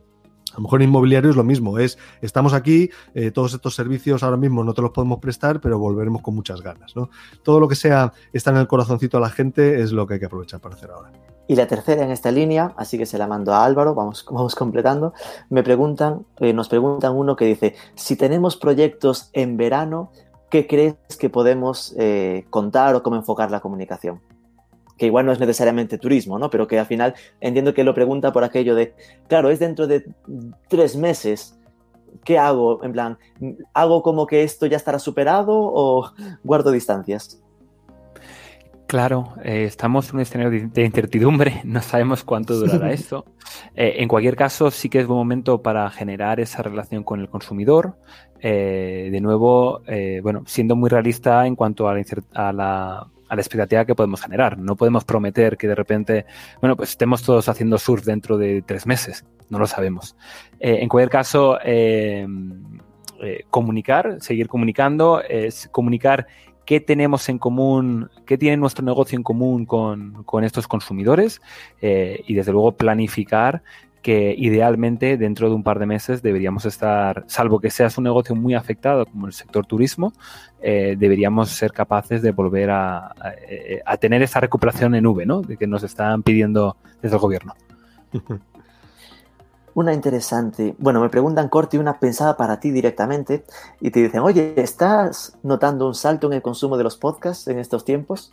a 0.53 0.57
lo 0.57 0.63
mejor 0.63 0.81
inmobiliario 0.81 1.31
es 1.31 1.35
lo 1.35 1.43
mismo, 1.43 1.79
es 1.79 1.97
estamos 2.21 2.53
aquí, 2.53 2.89
eh, 3.15 3.31
todos 3.31 3.53
estos 3.53 3.73
servicios 3.75 4.21
ahora 4.21 4.37
mismo 4.37 4.63
no 4.63 4.73
te 4.73 4.81
los 4.81 4.91
podemos 4.91 5.19
prestar, 5.19 5.59
pero 5.59 5.79
volveremos 5.79 6.21
con 6.21 6.35
muchas 6.35 6.61
ganas. 6.61 6.95
¿no? 6.95 7.09
Todo 7.43 7.59
lo 7.59 7.67
que 7.67 7.75
sea 7.75 8.13
está 8.31 8.51
en 8.51 8.57
el 8.57 8.67
corazoncito 8.67 9.17
a 9.17 9.21
la 9.21 9.29
gente 9.29 9.81
es 9.81 9.91
lo 9.91 10.05
que 10.05 10.15
hay 10.15 10.19
que 10.19 10.27
aprovechar 10.27 10.59
para 10.59 10.75
hacer 10.75 10.91
ahora. 10.91 11.11
Y 11.47 11.55
la 11.55 11.67
tercera 11.67 12.03
en 12.03 12.11
esta 12.11 12.31
línea, 12.31 12.73
así 12.77 12.97
que 12.97 13.05
se 13.05 13.17
la 13.17 13.27
mando 13.27 13.53
a 13.53 13.65
Álvaro, 13.65 13.95
vamos, 13.95 14.25
vamos 14.31 14.55
completando. 14.55 15.13
Me 15.49 15.63
preguntan, 15.63 16.25
eh, 16.37 16.53
nos 16.53 16.69
preguntan 16.69 17.13
uno 17.13 17.35
que 17.35 17.45
dice: 17.45 17.75
si 17.95 18.15
tenemos 18.15 18.55
proyectos 18.55 19.29
en 19.33 19.57
verano, 19.57 20.11
¿qué 20.49 20.67
crees 20.67 20.95
que 21.19 21.29
podemos 21.29 21.95
eh, 21.97 22.45
contar 22.49 22.95
o 22.95 23.03
cómo 23.03 23.15
enfocar 23.15 23.51
la 23.51 23.59
comunicación? 23.59 24.21
Que 25.03 25.07
igual 25.07 25.25
no 25.25 25.33
es 25.33 25.39
necesariamente 25.41 25.97
turismo, 25.97 26.39
¿no? 26.39 26.49
Pero 26.49 26.65
que 26.65 26.79
al 26.79 26.85
final 26.85 27.13
entiendo 27.41 27.73
que 27.73 27.83
lo 27.83 27.93
pregunta 27.93 28.31
por 28.31 28.45
aquello 28.45 28.73
de, 28.73 28.93
claro, 29.27 29.49
es 29.49 29.59
dentro 29.59 29.85
de 29.85 30.05
tres 30.69 30.95
meses, 30.95 31.59
¿qué 32.23 32.37
hago? 32.37 32.81
En 32.85 32.93
plan, 32.93 33.17
¿hago 33.73 34.01
como 34.01 34.25
que 34.25 34.43
esto 34.43 34.65
ya 34.65 34.77
estará 34.77 34.99
superado 34.99 35.51
o 35.51 36.09
guardo 36.45 36.71
distancias? 36.71 37.43
Claro, 38.87 39.33
eh, 39.43 39.65
estamos 39.65 40.07
en 40.09 40.15
un 40.15 40.21
escenario 40.21 40.69
de 40.71 40.85
incertidumbre, 40.85 41.59
no 41.65 41.81
sabemos 41.81 42.23
cuánto 42.23 42.55
durará 42.55 42.93
esto. 42.93 43.25
Eh, 43.75 43.95
en 43.97 44.07
cualquier 44.07 44.37
caso, 44.37 44.71
sí 44.71 44.87
que 44.87 45.01
es 45.01 45.05
buen 45.05 45.17
momento 45.17 45.61
para 45.61 45.89
generar 45.89 46.39
esa 46.39 46.63
relación 46.63 47.03
con 47.03 47.19
el 47.19 47.27
consumidor. 47.27 47.97
Eh, 48.39 49.09
de 49.11 49.19
nuevo, 49.19 49.81
bueno, 50.21 50.43
siendo 50.45 50.77
muy 50.77 50.89
realista 50.89 51.45
en 51.45 51.57
cuanto 51.57 51.89
a 51.89 52.53
la, 52.53 53.07
expectativa 53.31 53.85
que 53.85 53.95
podemos 53.95 54.21
generar. 54.21 54.57
No 54.57 54.75
podemos 54.75 55.05
prometer 55.05 55.57
que 55.57 55.67
de 55.67 55.75
repente, 55.75 56.25
bueno, 56.61 56.75
pues 56.75 56.91
estemos 56.91 57.23
todos 57.23 57.49
haciendo 57.49 57.77
surf 57.77 58.05
dentro 58.05 58.37
de 58.37 58.61
tres 58.61 58.85
meses. 58.85 59.25
No 59.49 59.59
lo 59.59 59.67
sabemos. 59.67 60.15
en 60.59 60.87
cualquier 60.89 61.09
caso, 61.09 61.57
comunicar, 63.49 64.17
seguir 64.19 64.47
comunicando, 64.47 65.21
es 65.21 65.69
comunicar 65.71 66.27
qué 66.65 66.79
tenemos 66.79 67.27
en 67.29 67.39
común, 67.39 68.09
qué 68.25 68.37
tiene 68.37 68.57
nuestro 68.57 68.85
negocio 68.85 69.15
en 69.17 69.23
común 69.23 69.65
con, 69.65 70.25
estos 70.43 70.67
consumidores 70.67 71.41
eh, 71.81 72.23
y 72.25 72.33
desde 72.33 72.51
luego 72.51 72.73
planificar 72.73 73.63
que 74.03 74.35
idealmente 74.37 75.17
dentro 75.17 75.49
de 75.49 75.55
un 75.55 75.63
par 75.63 75.79
de 75.79 75.87
meses 75.87 76.21
deberíamos 76.21 76.65
estar, 76.65 77.23
salvo 77.27 77.59
que 77.59 77.71
seas 77.71 77.97
un 77.97 78.03
negocio 78.03 78.35
muy 78.35 78.53
afectado 78.53 79.05
como 79.07 79.25
el 79.25 79.33
sector 79.33 79.65
turismo, 79.65 80.13
eh, 80.61 80.95
deberíamos 80.99 81.49
ser 81.49 81.71
capaces 81.71 82.21
de 82.21 82.31
volver 82.31 82.69
a, 82.69 83.15
a, 83.85 83.97
tener 83.97 84.21
esa 84.21 84.39
recuperación 84.39 84.93
en 84.93 85.03
nube, 85.05 85.25
¿no? 85.25 85.41
De 85.41 85.57
que 85.57 85.65
nos 85.65 85.81
están 85.83 86.21
pidiendo 86.21 86.77
desde 87.01 87.15
el 87.15 87.21
gobierno. 87.21 87.55
Una 89.75 89.93
interesante. 89.93 90.75
Bueno, 90.77 91.01
me 91.01 91.09
preguntan, 91.09 91.49
Corti, 91.49 91.77
una 91.79 91.99
pensada 91.99 92.37
para 92.37 92.59
ti 92.59 92.69
directamente 92.69 93.43
y 93.81 93.89
te 93.89 94.03
dicen, 94.03 94.19
oye, 94.19 94.53
¿estás 94.57 95.35
notando 95.41 95.87
un 95.87 95.95
salto 95.95 96.27
en 96.27 96.33
el 96.33 96.43
consumo 96.43 96.77
de 96.77 96.83
los 96.83 96.95
podcasts 96.95 97.47
en 97.47 97.57
estos 97.57 97.83
tiempos? 97.83 98.31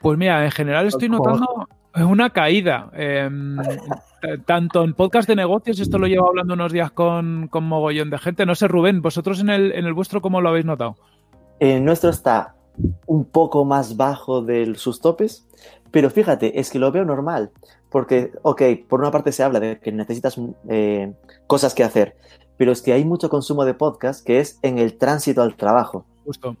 Pues 0.00 0.16
mira, 0.16 0.42
en 0.42 0.50
general 0.50 0.86
estoy 0.86 1.10
notando 1.10 1.68
una 1.94 2.30
caída. 2.30 2.88
Em, 2.94 3.58
tanto 4.46 4.84
en 4.84 4.94
podcast 4.94 5.28
de 5.28 5.36
negocios, 5.36 5.80
esto 5.80 5.98
lo 5.98 6.06
llevo 6.06 6.28
hablando 6.28 6.54
unos 6.54 6.72
días 6.72 6.90
con, 6.90 7.48
con 7.48 7.64
mogollón 7.64 8.10
de 8.10 8.18
gente. 8.18 8.46
No 8.46 8.54
sé, 8.54 8.68
Rubén, 8.68 9.02
¿vosotros 9.02 9.40
en 9.40 9.50
el, 9.50 9.72
en 9.72 9.86
el 9.86 9.92
vuestro 9.92 10.20
cómo 10.20 10.40
lo 10.40 10.48
habéis 10.48 10.64
notado? 10.64 10.96
El 11.60 11.84
nuestro 11.84 12.10
está 12.10 12.54
un 13.06 13.24
poco 13.24 13.64
más 13.64 13.96
bajo 13.96 14.42
de 14.42 14.74
sus 14.76 15.00
topes, 15.00 15.46
pero 15.90 16.10
fíjate, 16.10 16.58
es 16.58 16.70
que 16.70 16.78
lo 16.78 16.90
veo 16.92 17.04
normal. 17.04 17.50
Porque, 17.90 18.32
ok, 18.42 18.62
por 18.88 19.00
una 19.00 19.10
parte 19.10 19.32
se 19.32 19.42
habla 19.42 19.60
de 19.60 19.78
que 19.78 19.92
necesitas 19.92 20.40
eh, 20.68 21.12
cosas 21.46 21.74
que 21.74 21.84
hacer, 21.84 22.16
pero 22.56 22.72
es 22.72 22.80
que 22.80 22.94
hay 22.94 23.04
mucho 23.04 23.28
consumo 23.28 23.64
de 23.64 23.74
podcast 23.74 24.24
que 24.24 24.40
es 24.40 24.58
en 24.62 24.78
el 24.78 24.96
tránsito 24.96 25.42
al 25.42 25.56
trabajo. 25.56 26.06
Justo. 26.24 26.56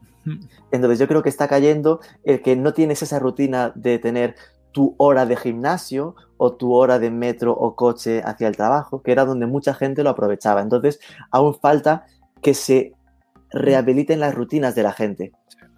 Entonces 0.70 0.98
yo 0.98 1.08
creo 1.08 1.22
que 1.22 1.28
está 1.28 1.48
cayendo 1.48 2.00
el 2.24 2.42
que 2.42 2.54
no 2.54 2.72
tienes 2.74 3.02
esa 3.02 3.18
rutina 3.18 3.72
de 3.74 3.98
tener 3.98 4.36
tu 4.72 4.94
hora 4.98 5.26
de 5.26 5.36
gimnasio 5.36 6.14
o 6.36 6.54
tu 6.54 6.74
hora 6.74 6.98
de 6.98 7.10
metro 7.10 7.52
o 7.52 7.76
coche 7.76 8.22
hacia 8.24 8.48
el 8.48 8.56
trabajo, 8.56 9.02
que 9.02 9.12
era 9.12 9.24
donde 9.24 9.46
mucha 9.46 9.74
gente 9.74 10.02
lo 10.02 10.10
aprovechaba. 10.10 10.60
Entonces 10.60 10.98
aún 11.30 11.54
falta 11.54 12.04
que 12.40 12.54
se 12.54 12.94
rehabiliten 13.50 14.20
las 14.20 14.34
rutinas 14.34 14.74
de 14.74 14.82
la 14.82 14.92
gente 14.92 15.32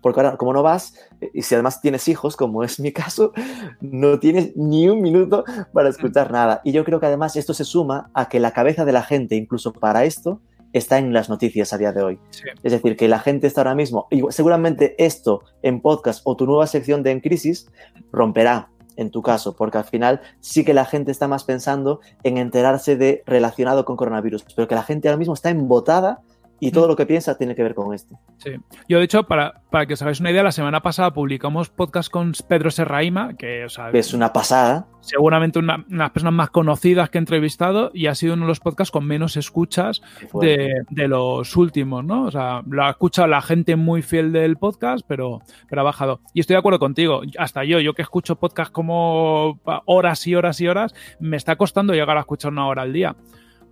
porque 0.05 0.21
ahora 0.21 0.37
como 0.37 0.53
no 0.53 0.63
vas, 0.63 0.93
y 1.33 1.41
si 1.41 1.55
además 1.55 1.81
tienes 1.81 2.09
hijos, 2.09 2.37
como 2.37 2.63
es 2.63 2.79
mi 2.79 2.93
caso, 2.93 3.33
no 3.81 4.19
tienes 4.19 4.55
ni 4.55 4.87
un 4.87 5.01
minuto 5.01 5.45
para 5.73 5.89
escuchar 5.89 6.31
nada. 6.31 6.61
Y 6.63 6.73
yo 6.73 6.85
creo 6.85 7.01
que 7.01 7.07
además 7.07 7.37
esto 7.37 7.55
se 7.55 7.65
suma 7.65 8.11
a 8.13 8.29
que 8.29 8.39
la 8.39 8.51
cabeza 8.51 8.85
de 8.85 8.93
la 8.93 9.03
gente, 9.03 9.35
incluso 9.35 9.73
para 9.73 10.05
esto, 10.05 10.43
está 10.75 10.99
en 10.99 11.15
las 11.15 11.31
noticias 11.31 11.73
a 11.73 11.79
día 11.79 11.93
de 11.93 12.03
hoy. 12.03 12.19
Es 12.63 12.73
decir, 12.73 12.99
que 12.99 13.09
la 13.09 13.19
gente 13.19 13.47
está 13.47 13.63
ahora 13.63 13.75
mismo, 13.75 14.07
y 14.11 14.21
seguramente 14.29 14.95
esto 15.03 15.41
en 15.63 15.81
podcast 15.81 16.21
o 16.25 16.37
tu 16.37 16.45
nueva 16.45 16.67
sección 16.67 17.03
de 17.03 17.13
En 17.13 17.21
Crisis 17.21 17.71
romperá 18.13 18.69
en 18.97 19.11
tu 19.11 19.23
caso, 19.23 19.55
porque 19.57 19.79
al 19.79 19.85
final 19.85 20.21
sí 20.41 20.65
que 20.65 20.75
la 20.75 20.85
gente 20.85 21.11
está 21.11 21.29
más 21.29 21.45
pensando 21.45 22.01
en 22.23 22.39
enterarse 22.39 22.97
de 22.97 23.23
relacionado 23.27 23.85
con 23.85 23.97
coronavirus, 23.97 24.45
pero 24.55 24.69
que 24.69 24.75
la 24.75 24.83
gente 24.83 25.09
ahora 25.09 25.19
mismo 25.19 25.35
está 25.35 25.51
embotada 25.51 26.23
y 26.61 26.71
todo 26.71 26.87
lo 26.87 26.97
que 26.97 27.07
piensa 27.07 27.37
tiene 27.37 27.55
que 27.55 27.63
ver 27.63 27.75
con 27.75 27.93
esto. 27.95 28.19
Sí. 28.39 28.53
Yo, 28.89 28.99
de 28.99 29.05
hecho, 29.05 29.25
para, 29.25 29.63
para 29.71 29.87
que 29.87 29.95
os 29.95 30.03
hagáis 30.03 30.21
una 30.21 30.31
idea, 30.31 30.43
la 30.43 30.53
semana 30.53 30.81
pasada 30.83 31.13
publicamos 31.13 31.69
podcast 31.69 32.11
con 32.11 32.33
Pedro 32.49 32.71
Serraima, 32.71 33.35
que 33.35 33.67
es 33.93 34.15
una 34.15 34.33
pasada. 34.33 34.87
Seguramente 35.01 35.59
una, 35.59 35.85
de 35.87 35.97
las 35.97 36.11
personas 36.11 36.35
más 36.35 36.51
conocidas 36.51 37.11
que 37.11 37.19
he 37.19 37.21
entrevistado 37.21 37.91
y 37.93 38.07
ha 38.07 38.15
sido 38.15 38.35
uno 38.35 38.45
de 38.45 38.49
los 38.49 38.61
podcasts 38.61 38.91
con 38.91 39.05
menos 39.05 39.37
escuchas 39.37 40.01
de, 40.41 40.73
de, 40.89 41.09
los 41.09 41.57
últimos, 41.57 42.05
¿no? 42.05 42.25
O 42.25 42.31
sea, 42.31 42.63
lo 42.67 42.85
ha 42.85 42.91
escuchado 42.91 43.29
la 43.29 43.43
gente 43.43 43.77
muy 43.77 44.01
fiel 44.01 44.33
del 44.33 44.57
podcast, 44.57 45.05
pero, 45.07 45.43
pero 45.69 45.83
ha 45.83 45.85
bajado. 45.85 46.21
Y 46.33 46.41
estoy 46.41 46.55
de 46.55 46.61
acuerdo 46.61 46.79
contigo. 46.79 47.21
Hasta 47.39 47.65
yo, 47.65 47.81
yo 47.81 47.93
que 47.93 48.03
escucho 48.03 48.37
podcast 48.37 48.73
como 48.73 49.61
horas 49.85 50.27
y 50.27 50.35
horas 50.35 50.61
y 50.61 50.69
horas, 50.69 50.95
me 51.21 51.37
está 51.37 51.57
costando 51.57 51.93
llegar 51.93 52.17
a 52.17 52.21
escuchar 52.21 52.53
una 52.53 52.67
hora 52.67 52.83
al 52.83 52.93
día 52.93 53.15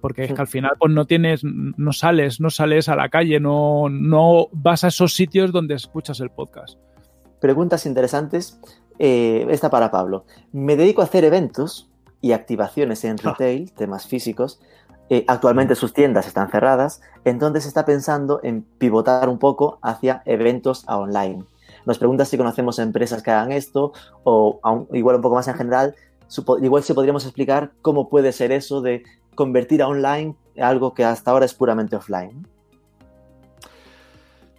porque 0.03 0.24
es 0.24 0.34
que 0.34 0.40
al 0.40 0.48
final 0.48 0.72
pues 0.78 0.92
no 0.92 1.07
tienes, 1.07 1.42
no 1.44 1.92
sales, 1.94 2.40
no 2.40 2.50
sales 2.50 2.90
a 2.90 2.96
la 2.96 3.09
calle, 3.09 3.40
no, 3.40 3.88
no 3.88 4.48
vas 4.53 4.84
a 4.84 4.88
esos 4.88 5.14
sitios 5.14 5.53
donde 5.53 5.74
escuchas 5.74 6.20
el 6.20 6.28
podcast. 6.28 6.78
Preguntas 7.40 7.86
interesantes. 7.86 8.61
Eh, 8.98 9.46
esta 9.50 9.70
para 9.70 9.90
Pablo. 9.90 10.26
Me 10.53 10.76
dedico 10.76 11.00
a 11.00 11.05
hacer 11.05 11.24
eventos 11.24 11.90
y 12.20 12.32
activaciones 12.32 13.05
en 13.05 13.16
ah. 13.24 13.30
retail, 13.30 13.72
temas 13.72 14.07
físicos. 14.07 14.61
Eh, 15.09 15.24
actualmente 15.26 15.74
sus 15.74 15.92
tiendas 15.92 16.26
están 16.26 16.50
cerradas, 16.50 17.03
entonces 17.24 17.66
está 17.66 17.84
pensando 17.84 18.40
en 18.42 18.62
pivotar 18.62 19.28
un 19.28 19.38
poco 19.38 19.78
hacia 19.82 20.22
eventos 20.24 20.84
a 20.86 20.98
online. 20.98 21.44
Nos 21.84 21.98
pregunta 21.98 22.24
si 22.24 22.36
conocemos 22.36 22.78
empresas 22.78 23.22
que 23.22 23.30
hagan 23.30 23.53
esto 23.53 23.92
o 24.24 24.61
igual 24.92 25.16
un 25.16 25.22
poco 25.22 25.34
más 25.34 25.48
en 25.48 25.55
general, 25.55 25.94
igual 26.62 26.82
si 26.82 26.94
podríamos 26.94 27.24
explicar 27.24 27.72
cómo 27.82 28.09
puede 28.09 28.32
ser 28.32 28.53
eso 28.53 28.80
de 28.80 29.03
convertir 29.35 29.83
a 29.83 29.89
online 29.89 30.35
algo 30.61 30.95
que 30.95 31.05
hasta 31.05 31.30
ahora 31.30 31.47
es 31.47 31.55
puramente 31.55 31.97
offline. 31.97 32.47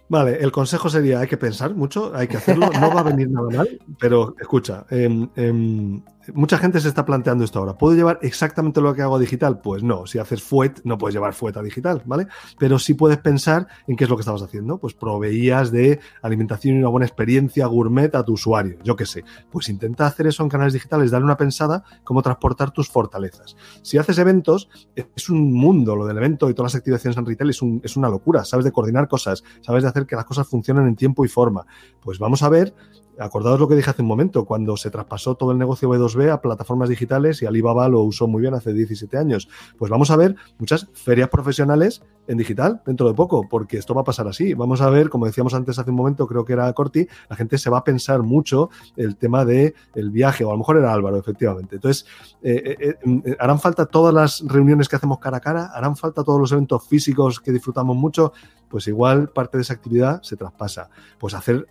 Vale, 0.08 0.38
el 0.42 0.52
consejo 0.52 0.90
sería, 0.90 1.20
hay 1.20 1.26
que 1.26 1.36
pensar 1.36 1.74
mucho, 1.74 2.12
hay 2.14 2.28
que 2.28 2.36
hacerlo, 2.36 2.68
no 2.80 2.94
va 2.94 3.00
a 3.00 3.04
venir 3.04 3.30
nada 3.30 3.48
mal, 3.50 3.80
pero 3.98 4.34
escucha, 4.38 4.84
em, 4.90 6.02
mucha 6.32 6.58
gente 6.58 6.80
se 6.80 6.88
está 6.88 7.04
planteando 7.04 7.44
esto 7.44 7.58
ahora. 7.58 7.76
¿Puedo 7.76 7.94
llevar 7.94 8.18
exactamente 8.22 8.80
lo 8.80 8.94
que 8.94 9.02
hago 9.02 9.18
digital? 9.18 9.60
Pues 9.60 9.82
no. 9.82 10.06
Si 10.06 10.18
haces 10.18 10.42
FUET, 10.42 10.80
no 10.84 10.96
puedes 10.96 11.14
llevar 11.14 11.34
FUET 11.34 11.56
a 11.56 11.62
digital, 11.62 12.02
¿vale? 12.06 12.26
Pero 12.58 12.78
sí 12.78 12.94
puedes 12.94 13.18
pensar 13.18 13.66
en 13.86 13.96
qué 13.96 14.04
es 14.04 14.10
lo 14.10 14.16
que 14.16 14.20
estabas 14.20 14.42
haciendo. 14.42 14.78
Pues 14.78 14.94
proveías 14.94 15.70
de 15.70 16.00
alimentación 16.22 16.76
y 16.76 16.78
una 16.78 16.88
buena 16.88 17.06
experiencia 17.06 17.66
gourmet 17.66 18.14
a 18.14 18.24
tu 18.24 18.32
usuario. 18.32 18.78
Yo 18.82 18.96
qué 18.96 19.06
sé. 19.06 19.24
Pues 19.50 19.68
intenta 19.68 20.06
hacer 20.06 20.26
eso 20.26 20.42
en 20.42 20.48
canales 20.48 20.72
digitales, 20.72 21.10
darle 21.10 21.26
una 21.26 21.36
pensada 21.36 21.84
cómo 22.04 22.22
transportar 22.22 22.70
tus 22.70 22.88
fortalezas. 22.88 23.56
Si 23.82 23.98
haces 23.98 24.18
eventos, 24.18 24.68
es 24.94 25.28
un 25.28 25.52
mundo 25.52 25.96
lo 25.96 26.06
del 26.06 26.16
evento 26.16 26.48
y 26.48 26.54
todas 26.54 26.72
las 26.72 26.78
activaciones 26.78 27.16
en 27.18 27.26
retail 27.26 27.50
es 27.50 27.96
una 27.96 28.08
locura. 28.08 28.44
Sabes 28.44 28.64
de 28.64 28.72
coordinar 28.72 29.08
cosas, 29.08 29.44
sabes 29.60 29.82
de 29.82 29.88
hacer 29.88 30.06
que 30.06 30.16
las 30.16 30.24
cosas 30.24 30.46
funcionen 30.46 30.86
en 30.86 30.96
tiempo 30.96 31.24
y 31.24 31.28
forma. 31.28 31.66
Pues 32.00 32.18
vamos 32.18 32.42
a 32.42 32.48
ver 32.48 32.74
acordaos 33.18 33.60
lo 33.60 33.68
que 33.68 33.76
dije 33.76 33.90
hace 33.90 34.02
un 34.02 34.08
momento, 34.08 34.44
cuando 34.44 34.76
se 34.76 34.90
traspasó 34.90 35.34
todo 35.34 35.52
el 35.52 35.58
negocio 35.58 35.88
B2B 35.88 36.30
a 36.30 36.40
plataformas 36.40 36.88
digitales 36.88 37.42
y 37.42 37.46
Alibaba 37.46 37.88
lo 37.88 38.00
usó 38.00 38.26
muy 38.26 38.42
bien 38.42 38.54
hace 38.54 38.72
17 38.72 39.16
años. 39.16 39.48
Pues 39.78 39.90
vamos 39.90 40.10
a 40.10 40.16
ver 40.16 40.36
muchas 40.58 40.88
ferias 40.92 41.28
profesionales 41.28 42.02
en 42.26 42.38
digital 42.38 42.82
dentro 42.86 43.06
de 43.06 43.14
poco, 43.14 43.48
porque 43.48 43.76
esto 43.78 43.94
va 43.94 44.00
a 44.00 44.04
pasar 44.04 44.26
así. 44.26 44.54
Vamos 44.54 44.80
a 44.80 44.90
ver, 44.90 45.10
como 45.10 45.26
decíamos 45.26 45.54
antes 45.54 45.78
hace 45.78 45.90
un 45.90 45.96
momento, 45.96 46.26
creo 46.26 46.44
que 46.44 46.54
era 46.54 46.72
Corti, 46.72 47.06
la 47.28 47.36
gente 47.36 47.58
se 47.58 47.70
va 47.70 47.78
a 47.78 47.84
pensar 47.84 48.22
mucho 48.22 48.70
el 48.96 49.16
tema 49.16 49.44
de 49.44 49.74
el 49.94 50.10
viaje, 50.10 50.44
o 50.44 50.48
a 50.48 50.52
lo 50.52 50.58
mejor 50.58 50.78
era 50.78 50.92
Álvaro, 50.92 51.18
efectivamente. 51.18 51.76
Entonces, 51.76 52.06
eh, 52.42 52.76
eh, 52.80 52.94
eh, 53.04 53.36
harán 53.38 53.60
falta 53.60 53.86
todas 53.86 54.14
las 54.14 54.44
reuniones 54.46 54.88
que 54.88 54.96
hacemos 54.96 55.18
cara 55.18 55.38
a 55.38 55.40
cara, 55.40 55.66
harán 55.74 55.96
falta 55.96 56.24
todos 56.24 56.40
los 56.40 56.52
eventos 56.52 56.86
físicos 56.86 57.40
que 57.40 57.52
disfrutamos 57.52 57.96
mucho, 57.96 58.32
pues 58.68 58.88
igual 58.88 59.28
parte 59.30 59.58
de 59.58 59.62
esa 59.62 59.74
actividad 59.74 60.22
se 60.22 60.36
traspasa. 60.36 60.90
Pues 61.18 61.34
hacer, 61.34 61.66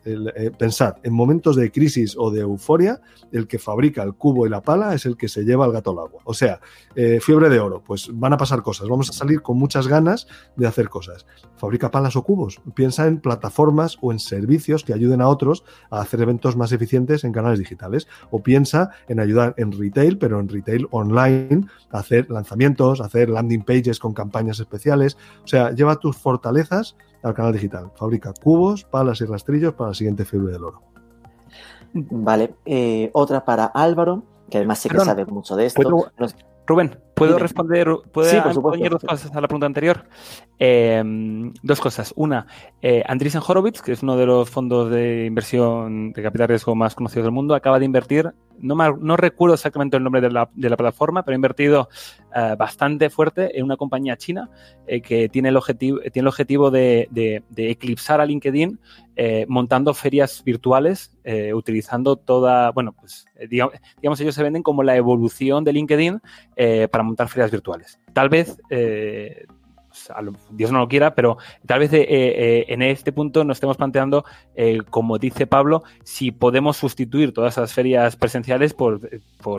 pensar, 0.58 0.96
en 1.04 1.14
momentos 1.14 1.56
de 1.56 1.72
crisis 1.72 2.16
o 2.18 2.32
de 2.32 2.42
euforia, 2.42 3.02
el 3.32 3.48
que 3.48 3.60
fabrica 3.60 4.04
el 4.04 4.14
cubo 4.14 4.46
y 4.46 4.50
la 4.50 4.62
pala 4.62 4.94
es 4.94 5.06
el 5.06 5.18
que 5.18 5.28
se 5.28 5.44
lleva 5.44 5.66
el 5.66 5.72
gato 5.72 5.92
al 5.92 6.00
agua. 6.00 6.22
O 6.26 6.34
sea, 6.34 6.60
fiebre 7.22 7.50
de 7.50 7.60
oro, 7.60 7.84
pues 7.84 8.10
van 8.14 8.34
a 8.34 8.38
pasar 8.38 8.62
cosas, 8.62 8.88
vamos 8.88 9.10
a 9.10 9.14
salir 9.14 9.42
con 9.42 9.58
muchas 9.58 9.88
ganas 9.88 10.28
de 10.56 10.68
hacer 10.68 10.90
cosas. 10.90 11.26
Fabrica 11.56 11.92
palas 11.92 12.16
o 12.16 12.24
cubos. 12.24 12.62
Piensa 12.76 13.08
en 13.08 13.20
plataformas 13.20 13.98
o 14.02 14.12
en 14.12 14.20
servicios 14.20 14.84
que 14.84 14.94
ayuden 14.94 15.22
a 15.22 15.28
otros 15.28 15.64
a 15.90 16.02
hacer 16.02 16.22
eventos 16.22 16.56
más 16.56 16.72
eficientes 16.72 17.24
en 17.24 17.32
canales 17.32 17.60
digitales. 17.60 18.08
O 18.32 18.44
piensa 18.44 18.92
en 19.08 19.20
ayudar 19.20 19.54
en 19.58 19.72
retail, 19.72 20.18
pero 20.18 20.40
en 20.40 20.50
retail 20.50 20.88
online, 20.92 21.68
a 21.92 22.00
hacer 22.00 22.30
lanzamientos, 22.30 23.02
a 23.02 23.06
hacer 23.06 23.30
landing 23.30 23.64
pages 23.64 24.00
con 24.00 24.14
campañas 24.14 24.60
especiales. 24.60 25.18
O 25.44 25.48
sea, 25.48 25.72
lleva 25.72 25.98
tus 25.98 26.18
fortalezas 26.18 26.93
al 27.22 27.34
canal 27.34 27.54
digital. 27.54 27.92
Fabrica 27.96 28.34
cubos, 28.34 28.84
palas 28.84 29.22
y 29.22 29.26
rastrillos 29.26 29.74
para 29.74 29.90
la 29.90 29.94
siguiente 29.94 30.26
fiebre 30.26 30.54
del 30.54 30.64
oro. 30.64 30.82
Vale, 31.94 32.56
eh, 32.66 33.10
otra 33.14 33.46
para 33.46 33.66
Álvaro, 33.66 34.24
que 34.50 34.58
además 34.58 34.80
sé 34.80 34.90
que 34.90 35.00
sabe 35.00 35.26
mucho 35.26 35.56
de 35.56 35.68
esto. 35.68 36.12
Rubén, 36.66 36.98
¿puedo 37.16 37.38
responder 37.38 37.88
¿puedo 38.12 38.30
sí, 38.30 38.38
dos 38.90 39.04
cosas 39.04 39.36
a 39.36 39.42
la 39.42 39.48
pregunta 39.48 39.66
anterior? 39.66 40.06
Em, 40.60 41.54
dos 41.62 41.80
cosas. 41.80 42.14
Una, 42.16 42.48
eh, 42.82 43.04
Andreessen 43.06 43.42
Horowitz, 43.46 43.82
que 43.82 43.92
es 43.92 44.04
uno 44.04 44.16
de 44.16 44.26
los 44.26 44.50
fondos 44.50 44.90
de 44.90 45.26
inversión 45.26 46.14
de 46.14 46.24
capital 46.24 46.48
riesgo 46.48 46.76
más 46.76 46.96
conocidos 46.96 47.26
del 47.26 47.34
mundo, 47.34 47.56
acaba 47.56 47.80
de 47.80 47.86
invertir, 47.86 48.34
no, 48.60 48.76
no 48.76 49.18
recuerdo 49.18 49.56
exactamente 49.56 49.98
el 49.98 50.04
nombre 50.04 50.22
de 50.22 50.32
la, 50.32 50.50
de 50.54 50.70
la 50.70 50.78
plataforma, 50.78 51.24
pero 51.24 51.34
ha 51.34 51.36
invertido 51.36 51.90
eh, 52.34 52.56
bastante 52.58 53.10
fuerte 53.10 53.58
en 53.58 53.66
una 53.66 53.78
compañía 53.78 54.16
china 54.16 54.50
eh, 54.88 55.02
que 55.02 55.28
tiene 55.28 55.50
el 55.50 55.58
objetivo, 55.58 56.00
tiene 56.00 56.24
el 56.24 56.28
objetivo 56.28 56.72
de, 56.72 57.08
de, 57.12 57.44
de 57.50 57.72
eclipsar 57.72 58.22
a 58.22 58.26
LinkedIn 58.26 58.80
eh, 59.16 59.46
montando 59.48 59.94
ferias 59.94 60.44
virtuales, 60.44 61.12
eh, 61.24 61.54
utilizando 61.54 62.16
toda, 62.16 62.72
bueno, 62.72 62.94
pues 62.94 63.26
digamos, 63.50 63.76
digamos, 64.02 64.20
ellos 64.22 64.34
se 64.34 64.44
venden 64.44 64.64
como 64.64 64.82
la 64.82 64.96
evolución 64.96 65.64
de 65.64 65.74
LinkedIn 65.74 66.22
para 66.90 67.03
montar 67.04 67.28
ferias 67.30 67.52
virtuales. 67.52 68.00
Tal 68.14 68.30
vez 68.30 68.58
Dios 70.52 70.72
no 70.72 70.80
lo 70.80 70.88
quiera, 70.88 71.16
pero 71.16 71.38
tal 71.66 71.80
vez 71.80 71.94
eh, 71.94 72.06
eh, 72.10 72.66
en 72.70 72.82
este 72.82 73.12
punto 73.12 73.44
nos 73.44 73.58
estemos 73.58 73.78
planteando, 73.78 74.26
eh, 74.56 74.80
como 74.90 75.18
dice 75.18 75.48
Pablo, 75.48 75.84
si 76.04 76.32
podemos 76.32 76.78
sustituir 76.78 77.34
todas 77.34 77.54
esas 77.54 77.74
ferias 77.74 78.16
presenciales 78.16 78.74
por, 78.74 79.02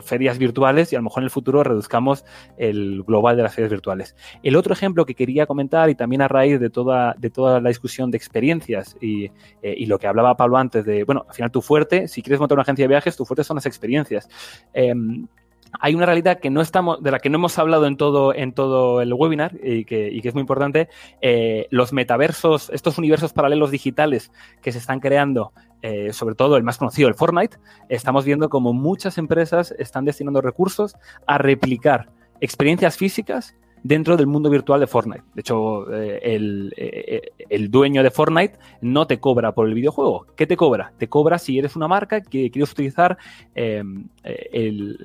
ferias 0.03 0.39
virtuales 0.39 0.93
y 0.93 0.97
a 0.97 0.99
lo 0.99 1.05
mejor 1.05 1.23
en 1.23 1.25
el 1.25 1.31
futuro 1.31 1.63
reduzcamos 1.63 2.25
el 2.57 3.03
global 3.05 3.37
de 3.37 3.43
las 3.43 3.55
ferias 3.55 3.71
virtuales. 3.71 4.17
El 4.43 4.57
otro 4.57 4.73
ejemplo 4.73 5.07
que 5.07 5.15
quería 5.15 5.47
comentar 5.47 5.91
y 5.91 5.95
también 5.95 6.23
a 6.23 6.29
raíz 6.29 6.59
de 6.59 6.71
toda, 6.71 7.15
la 7.61 7.69
discusión 7.69 8.11
de 8.11 8.17
experiencias 8.17 8.97
y, 9.01 9.31
y 9.63 9.87
lo 9.87 9.99
que 9.99 10.07
hablaba 10.07 10.37
Pablo 10.37 10.57
antes 10.57 10.85
de, 10.85 11.05
bueno, 11.05 11.27
al 11.29 11.35
final 11.35 11.51
tu 11.51 11.63
fuerte, 11.63 12.09
si 12.09 12.23
quieres 12.23 12.41
montar 12.41 12.57
una 12.57 12.63
agencia 12.63 12.85
de 12.85 12.89
viajes, 12.89 13.17
tu 13.17 13.25
fuerte 13.25 13.45
son 13.45 13.57
las 13.57 13.67
experiencias. 13.67 14.29
Hay 15.81 15.95
una 15.95 16.07
realidad 16.07 16.41
que 16.41 16.51
no 16.51 16.61
estamos, 16.61 17.03
de 17.03 17.11
la 17.11 17.18
que 17.18 17.31
no 17.31 17.37
hemos 17.37 17.59
hablado 17.59 17.87
en 17.87 17.97
todo, 17.97 18.35
en 18.35 18.53
todo 18.53 19.01
el 19.01 19.12
webinar 19.12 19.59
y 19.62 19.85
que, 19.85 20.20
es 20.22 20.35
muy 20.35 20.41
importante. 20.41 20.89
Eh, 21.20 21.66
los 21.70 21.93
metaversos, 21.93 22.70
estos 22.70 22.99
universos 22.99 23.33
paralelos 23.33 23.70
digitales 23.70 24.31
que 24.62 24.72
se 24.72 24.79
están 24.79 25.01
creando, 25.01 25.53
eh, 25.83 26.12
sobre 26.12 26.35
todo 26.35 26.57
el 26.57 26.62
más 26.62 26.79
conocido, 26.79 27.09
el 27.09 27.14
Fortnite, 27.14 27.59
estamos 27.89 28.25
viendo 28.25 28.49
como 28.49 28.72
muchas 28.72 29.18
empresas 29.18 29.75
están 29.79 30.05
destinando 30.05 30.41
recursos 30.41 30.97
a 31.27 31.39
replicar 31.39 32.11
experiencias 32.41 32.97
físicas 32.97 33.55
dentro 33.85 34.16
del 34.16 34.26
mundo 34.26 34.51
virtual 34.51 34.80
de 34.80 34.87
Fortnite. 34.87 35.22
De 35.35 35.41
hecho, 35.43 35.93
eh, 35.95 36.18
eh, 36.22 37.20
el, 37.51 37.70
dueño 37.70 38.03
de 38.03 38.11
Fortnite 38.11 38.59
no 38.80 39.07
te 39.07 39.20
cobra 39.20 39.53
por 39.53 39.68
el 39.68 39.74
videojuego. 39.74 40.26
¿Qué 40.37 40.47
te 40.47 40.57
cobra? 40.57 40.93
Te 40.99 41.09
cobra 41.09 41.39
si 41.39 41.59
eres 41.59 41.76
una 41.76 41.87
marca 41.87 42.22
que 42.22 42.51
quieres 42.51 42.72
utilizar 42.72 43.18
em, 43.55 44.09
el, 44.22 44.99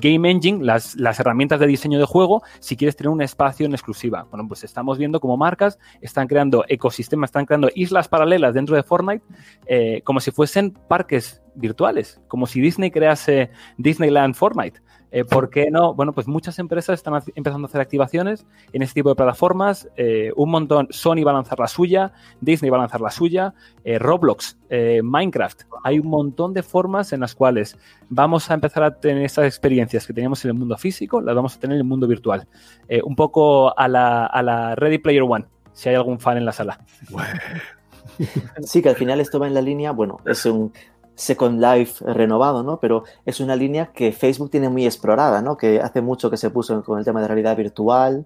Game 0.00 0.28
Engine, 0.28 0.64
las, 0.64 0.96
herramientas 1.20 1.60
de 1.60 1.68
diseño 1.68 1.98
de 1.98 2.04
juego, 2.04 2.42
si 2.58 2.76
quieres 2.76 2.96
tener 2.96 3.10
un 3.10 3.22
espacio 3.22 3.66
en 3.66 3.72
exclusiva. 3.72 4.26
Bueno, 4.30 4.48
pues 4.48 4.64
estamos 4.64 4.98
viendo 4.98 5.20
como 5.20 5.36
marcas 5.36 5.78
están 6.00 6.26
creando 6.26 6.64
ecosistemas, 6.68 7.28
están 7.28 7.46
creando 7.46 7.70
islas 7.74 8.08
paralelas 8.08 8.52
dentro 8.52 8.74
de 8.74 8.82
Fortnite, 8.82 9.24
eh, 9.66 10.02
como 10.02 10.18
si 10.18 10.32
fuesen 10.32 10.72
parques 10.72 11.40
virtuales, 11.54 12.20
como 12.26 12.46
si 12.46 12.60
Disney 12.60 12.90
crease 12.90 13.50
Disneyland 13.76 14.34
Fortnite. 14.34 14.80
Eh, 15.10 15.24
¿Por 15.24 15.50
qué 15.50 15.70
no? 15.70 15.94
Bueno, 15.94 16.12
pues 16.12 16.28
muchas 16.28 16.58
empresas 16.58 16.94
están 16.94 17.14
empezando 17.34 17.66
a 17.66 17.68
hacer 17.68 17.80
activaciones 17.80 18.46
en 18.72 18.82
este 18.82 18.94
tipo 18.94 19.08
de 19.08 19.14
plataformas. 19.14 19.88
Eh, 19.96 20.32
un 20.36 20.50
montón, 20.50 20.88
Sony 20.90 21.24
va 21.24 21.30
a 21.30 21.34
lanzar 21.34 21.58
la 21.58 21.68
suya, 21.68 22.12
Disney 22.40 22.70
va 22.70 22.76
a 22.76 22.80
lanzar 22.80 23.00
la 23.00 23.10
suya, 23.10 23.54
eh, 23.84 23.98
Roblox, 23.98 24.58
Minecraft. 25.02 25.62
Hay 25.82 25.98
un 25.98 26.08
montón 26.08 26.52
de 26.52 26.62
formas 26.62 27.12
en 27.12 27.20
las 27.20 27.34
cuales 27.34 27.76
vamos 28.08 28.50
a 28.50 28.54
empezar 28.54 28.82
a 28.82 28.94
tener 29.00 29.24
estas 29.24 29.46
experiencias 29.46 30.06
que 30.06 30.12
teníamos 30.12 30.44
en 30.44 30.50
el 30.50 30.54
mundo 30.54 30.76
físico, 30.76 31.20
las 31.20 31.34
vamos 31.34 31.56
a 31.56 31.60
tener 31.60 31.76
en 31.76 31.80
el 31.80 31.86
mundo 31.86 32.06
virtual. 32.06 32.46
un 33.04 33.16
poco 33.16 33.78
a 33.78 33.88
la, 33.88 34.26
a 34.26 34.42
la 34.42 34.74
Ready 34.74 34.98
Player 34.98 35.22
One, 35.22 35.46
si 35.72 35.88
hay 35.88 35.94
algún 35.94 36.20
fan 36.20 36.36
en 36.36 36.44
la 36.44 36.52
sala. 36.52 36.80
Sí, 38.64 38.82
que 38.82 38.88
al 38.88 38.96
final 38.96 39.20
esto 39.20 39.38
va 39.38 39.46
en 39.46 39.54
la 39.54 39.62
línea, 39.62 39.92
bueno, 39.92 40.18
es 40.26 40.44
un 40.44 40.72
Second 41.18 41.60
Life 41.60 42.04
renovado, 42.04 42.62
¿no? 42.62 42.78
Pero 42.78 43.02
es 43.26 43.40
una 43.40 43.56
línea 43.56 43.90
que 43.92 44.12
Facebook 44.12 44.50
tiene 44.50 44.68
muy 44.68 44.86
explorada, 44.86 45.42
¿no? 45.42 45.56
Que 45.56 45.80
hace 45.80 46.00
mucho 46.00 46.30
que 46.30 46.36
se 46.36 46.48
puso 46.48 46.82
con 46.84 47.00
el 47.00 47.04
tema 47.04 47.20
de 47.20 47.26
realidad 47.26 47.56
virtual, 47.56 48.24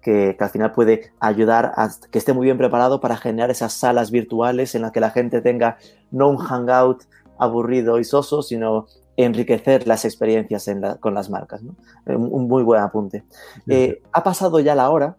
que, 0.00 0.34
al 0.40 0.48
final 0.48 0.72
puede 0.72 1.12
ayudar 1.20 1.72
a 1.76 1.90
que 2.10 2.18
esté 2.18 2.32
muy 2.32 2.46
bien 2.46 2.56
preparado 2.56 2.98
para 2.98 3.18
generar 3.18 3.50
esas 3.50 3.74
salas 3.74 4.10
virtuales 4.10 4.74
en 4.74 4.80
las 4.80 4.92
que 4.92 5.00
la 5.00 5.10
gente 5.10 5.42
tenga 5.42 5.76
no 6.10 6.30
un 6.30 6.38
hangout 6.38 7.04
aburrido 7.38 7.98
y 7.98 8.04
soso, 8.04 8.40
sino 8.40 8.86
enriquecer 9.18 9.86
las 9.86 10.06
experiencias 10.06 10.66
con 11.00 11.12
las 11.12 11.28
marcas. 11.28 11.62
¿no? 11.62 11.76
Un, 12.06 12.48
muy 12.48 12.62
buen 12.62 12.80
apunte. 12.80 13.22
Eh, 13.68 14.00
ha 14.12 14.24
pasado 14.24 14.60
ya 14.60 14.74
la 14.74 14.88
hora, 14.88 15.16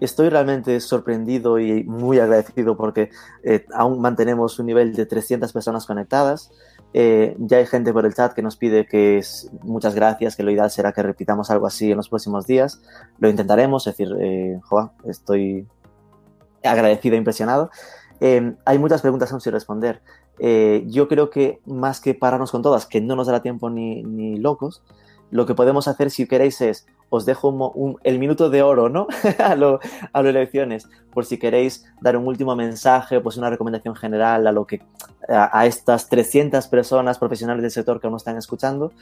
Estoy 0.00 0.28
realmente 0.28 0.78
sorprendido 0.80 1.58
y 1.58 1.82
muy 1.84 2.20
agradecido 2.20 2.76
porque 2.76 3.10
eh, 3.42 3.66
aún 3.74 4.00
mantenemos 4.00 4.58
un 4.58 4.66
nivel 4.66 4.94
de 4.94 5.06
300 5.06 5.52
personas 5.52 5.86
conectadas. 5.86 6.50
Eh, 6.94 7.36
ya 7.38 7.58
hay 7.58 7.66
gente 7.66 7.92
por 7.92 8.06
el 8.06 8.14
chat 8.14 8.32
que 8.32 8.42
nos 8.42 8.56
pide 8.56 8.86
que 8.86 9.18
es, 9.18 9.50
muchas 9.62 9.94
gracias, 9.94 10.36
que 10.36 10.42
lo 10.42 10.50
ideal 10.50 10.70
será 10.70 10.92
que 10.92 11.02
repitamos 11.02 11.50
algo 11.50 11.66
así 11.66 11.90
en 11.90 11.96
los 11.96 12.08
próximos 12.08 12.46
días. 12.46 12.80
Lo 13.18 13.28
intentaremos, 13.28 13.86
es 13.86 13.96
decir, 13.96 14.16
eh, 14.20 14.60
estoy 15.04 15.66
agradecido 16.62 17.14
e 17.14 17.18
impresionado. 17.18 17.70
Eh, 18.20 18.54
hay 18.64 18.78
muchas 18.78 19.02
preguntas 19.02 19.30
aún 19.32 19.40
sin 19.40 19.52
responder. 19.52 20.00
yo 20.86 21.08
creo 21.08 21.30
que 21.30 21.60
más 21.66 22.00
que 22.00 22.14
pararnos 22.14 22.52
con 22.52 22.62
todas, 22.62 22.86
que 22.86 23.00
no 23.00 23.16
nos 23.16 23.26
dará 23.26 23.42
tiempo 23.42 23.70
ni, 23.70 24.02
ni 24.04 24.38
locos, 24.38 24.82
lo 25.30 25.46
que 25.46 25.54
podemos 25.54 25.88
hacer 25.88 26.10
si 26.10 26.26
queréis 26.26 26.60
es 26.60 26.86
os 27.10 27.24
dejo 27.24 27.98
el 28.02 28.18
minuto 28.18 28.50
de 28.50 28.62
oro, 28.62 28.88
¿no? 28.88 29.06
a, 29.38 29.54
lo, 29.54 29.80
a 30.12 30.22
las 30.22 30.30
elecciones, 30.30 30.88
por 31.12 31.24
si 31.24 31.38
queréis 31.38 31.84
dar 32.00 32.16
un 32.16 32.26
último 32.26 32.54
mensaje, 32.54 33.20
pues 33.20 33.36
una 33.36 33.50
recomendación 33.50 33.96
general 33.96 34.46
a 34.46 34.52
lo 34.52 34.66
que 34.66 34.82
a, 35.28 35.66
estas 35.66 36.08
300 36.08 36.66
personas 36.68 37.18
profesionales 37.18 37.62
del 37.62 37.70
sector 37.70 38.00
que 38.00 38.06
aún 38.06 38.16
están 38.16 38.36
escuchando 38.36 38.92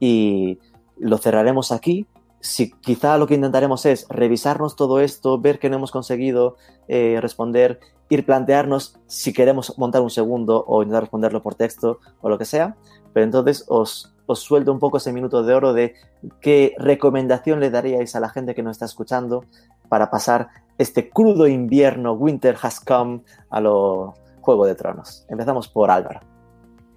y 0.00 0.58
lo 0.98 1.18
cerraremos 1.18 1.72
aquí. 1.72 2.06
Si 2.40 2.70
quizá 2.72 3.16
lo 3.16 3.26
que 3.26 3.34
intentaremos 3.34 3.86
es 3.86 4.06
revisarnos 4.10 4.76
todo 4.76 5.00
esto, 5.00 5.40
ver 5.40 5.58
que 5.58 5.70
no 5.70 5.76
hemos 5.76 5.90
conseguido 5.90 6.56
eh, 6.88 7.18
responder, 7.22 7.80
ir 8.10 8.26
plantearnos 8.26 8.98
si 9.06 9.32
queremos 9.32 9.78
montar 9.78 10.02
un 10.02 10.10
segundo 10.10 10.62
o 10.66 10.82
intentar 10.82 11.04
responderlo 11.04 11.42
por 11.42 11.54
texto 11.54 12.00
o 12.20 12.28
lo 12.28 12.36
que 12.36 12.44
sea, 12.44 12.76
pero 13.14 13.24
entonces 13.24 13.64
os 13.68 14.13
os 14.26 14.40
suelto 14.40 14.72
un 14.72 14.78
poco 14.78 14.96
ese 14.96 15.12
minuto 15.12 15.42
de 15.42 15.54
oro 15.54 15.72
de 15.72 15.94
qué 16.40 16.74
recomendación 16.78 17.60
le 17.60 17.70
daríais 17.70 18.14
a 18.16 18.20
la 18.20 18.28
gente 18.28 18.54
que 18.54 18.62
nos 18.62 18.72
está 18.72 18.86
escuchando 18.86 19.44
para 19.88 20.10
pasar 20.10 20.48
este 20.78 21.10
crudo 21.10 21.46
invierno, 21.46 22.12
Winter 22.12 22.56
has 22.60 22.80
come, 22.80 23.22
a 23.50 23.60
lo 23.60 24.14
Juego 24.40 24.66
de 24.66 24.74
Tronos. 24.74 25.24
Empezamos 25.28 25.68
por 25.68 25.90
Álvaro. 25.90 26.20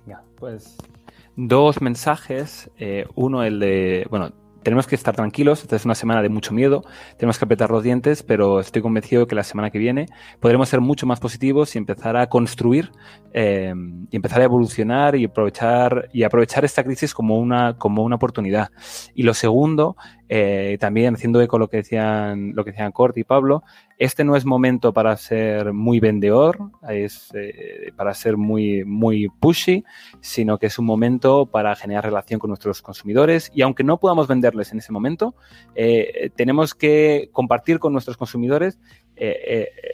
Ya, 0.06 0.22
pues 0.40 0.78
dos 1.38 1.82
mensajes. 1.82 2.70
Eh, 2.78 3.06
uno, 3.16 3.44
el 3.44 3.60
de, 3.60 4.06
bueno, 4.10 4.32
tenemos 4.68 4.86
que 4.86 4.96
estar 4.96 5.16
tranquilos, 5.16 5.62
esta 5.62 5.78
es 5.78 5.86
una 5.86 5.96
semana 5.96 6.22
de 6.22 6.28
mucho 6.28 6.54
miedo, 6.54 6.84
tenemos 7.16 7.40
que 7.40 7.46
apretar 7.46 7.72
los 7.72 7.84
dientes, 7.84 8.22
pero 8.22 8.60
estoy 8.60 8.82
convencido 8.82 9.22
de 9.22 9.28
que 9.28 9.34
la 9.34 9.46
semana 9.46 9.70
que 9.70 9.80
viene 9.80 10.08
podremos 10.42 10.68
ser 10.68 10.82
mucho 10.82 11.08
más 11.08 11.22
positivos 11.22 11.74
y 11.74 11.78
empezar 11.78 12.18
a 12.18 12.28
construir 12.28 12.92
eh, 13.32 13.74
y 14.12 14.14
empezar 14.14 14.42
a 14.42 14.44
evolucionar 14.44 15.16
y 15.16 15.24
aprovechar, 15.24 16.10
y 16.12 16.24
aprovechar 16.24 16.66
esta 16.66 16.84
crisis 16.84 17.14
como 17.14 17.38
una, 17.38 17.78
como 17.78 18.04
una 18.04 18.18
oportunidad. 18.18 18.68
Y 19.16 19.24
lo 19.24 19.34
segundo, 19.34 19.96
eh, 20.30 20.78
también 20.80 21.16
haciendo 21.16 21.42
eco 21.42 21.58
lo 21.58 21.70
que 21.70 21.78
decían, 21.78 22.52
lo 22.54 22.66
que 22.66 22.72
decían 22.72 22.92
Cort 22.92 23.18
y 23.18 23.24
Pablo, 23.24 23.64
este 23.98 24.26
no 24.26 24.36
es 24.36 24.46
momento 24.46 24.92
para 24.92 25.16
ser 25.16 25.72
muy 25.72 26.00
vendedor, 26.00 26.60
es 26.90 27.30
eh, 27.34 27.92
para 27.96 28.14
ser 28.14 28.36
muy, 28.36 28.84
muy 28.84 29.30
pushy, 29.30 29.86
sino 30.20 30.58
que 30.58 30.66
es 30.66 30.78
un 30.80 30.86
momento 30.86 31.46
para 31.46 31.76
generar 31.76 32.04
relación 32.04 32.40
con 32.40 32.50
nuestros 32.50 32.82
consumidores 32.82 33.50
y 33.54 33.62
aunque 33.62 33.86
no 33.86 34.00
podamos 34.00 34.28
venderles 34.28 34.72
en 34.74 34.80
ese 34.80 34.92
momento, 34.92 35.34
eh, 35.76 36.30
tenemos 36.36 36.76
que 36.76 37.30
compartir 37.32 37.80
con 37.80 37.94
nuestros 37.94 38.18
consumidores 38.18 38.80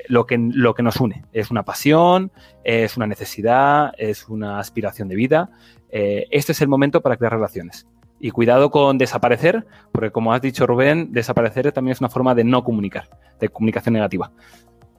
lo, 0.10 0.26
que, 0.26 0.38
lo 0.38 0.74
que 0.74 0.84
nos 0.84 1.00
une. 1.00 1.24
Es 1.32 1.50
una 1.50 1.64
pasión, 1.64 2.32
es 2.66 2.98
una 2.98 3.08
necesidad, 3.08 3.94
es 3.98 4.28
una 4.28 4.60
aspiración 4.60 5.08
de 5.08 5.16
vida. 5.16 5.50
este 5.90 6.52
es 6.52 6.62
el 6.62 6.68
momento 6.68 7.00
para 7.02 7.16
crear 7.16 7.32
relaciones. 7.32 7.88
Y 8.24 8.32
cuidado 8.32 8.72
con 8.72 8.98
desaparecer, 8.98 9.66
porque 9.92 10.10
como 10.10 10.32
has 10.32 10.42
dicho 10.42 10.66
Rubén, 10.66 11.12
desaparecer 11.12 11.74
también 11.74 11.92
es 11.92 12.00
una 12.00 12.08
forma 12.08 12.34
de 12.34 12.46
no 12.46 12.64
comunicar, 12.64 13.10
de 13.38 13.50
comunicación 13.50 13.96
negativa. 13.96 14.32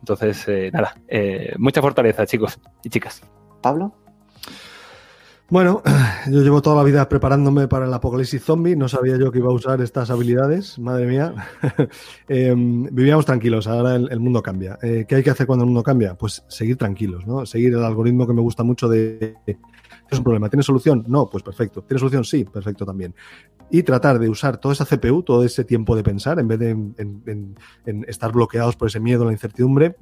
Entonces, 0.00 0.44
eh, 0.46 0.70
nada, 0.70 0.94
eh, 1.08 1.54
mucha 1.56 1.80
fortaleza, 1.80 2.26
chicos 2.26 2.60
y 2.82 2.90
chicas. 2.90 3.22
Pablo. 3.62 3.94
Bueno, 5.48 5.82
yo 6.30 6.42
llevo 6.42 6.60
toda 6.60 6.76
la 6.76 6.82
vida 6.82 7.08
preparándome 7.08 7.66
para 7.66 7.86
el 7.86 7.94
apocalipsis 7.94 8.44
zombie, 8.44 8.76
no 8.76 8.90
sabía 8.90 9.16
yo 9.16 9.32
que 9.32 9.38
iba 9.38 9.48
a 9.48 9.54
usar 9.54 9.80
estas 9.80 10.10
habilidades, 10.10 10.78
madre 10.78 11.06
mía. 11.06 11.34
Em, 12.28 12.84
vivíamos 12.92 13.24
tranquilos, 13.24 13.66
ahora 13.66 13.94
el, 13.94 14.20
mundo 14.20 14.42
cambia. 14.42 14.78
Eh, 14.82 15.06
¿Qué 15.08 15.14
hay 15.14 15.22
que 15.22 15.30
hacer 15.30 15.46
cuando 15.46 15.64
el 15.64 15.70
mundo 15.70 15.82
cambia? 15.82 16.14
Pues 16.14 16.44
seguir 16.48 16.76
tranquilos, 16.76 17.26
¿no? 17.26 17.46
Seguir 17.46 17.72
el 17.72 17.84
algoritmo 17.84 18.26
que 18.26 18.34
me 18.34 18.42
gusta 18.42 18.64
mucho 18.64 18.86
de 18.86 19.34
es 20.10 20.18
un 20.18 20.24
problema. 20.24 20.48
¿Tiene 20.48 20.62
solución? 20.62 21.04
No, 21.08 21.28
pues 21.28 21.42
perfecto. 21.42 21.82
¿Tiene 21.82 21.98
solución? 21.98 22.24
Sí, 22.24 22.44
perfecto 22.44 22.84
también. 22.84 23.14
Y 23.70 23.82
tratar 23.82 24.18
de 24.18 24.28
usar 24.28 24.58
toda 24.58 24.74
esa 24.74 24.84
CPU, 24.84 25.22
todo 25.22 25.44
ese 25.44 25.64
tiempo 25.64 25.96
de 25.96 26.02
pensar, 26.02 26.38
en 26.38 26.48
vez 26.48 26.58
de 26.58 26.70
en, 26.70 27.56
estar 28.06 28.32
bloqueados 28.32 28.76
por 28.76 28.88
ese 28.88 29.00
miedo, 29.00 29.24
la 29.24 29.32
incertidumbre, 29.32 29.96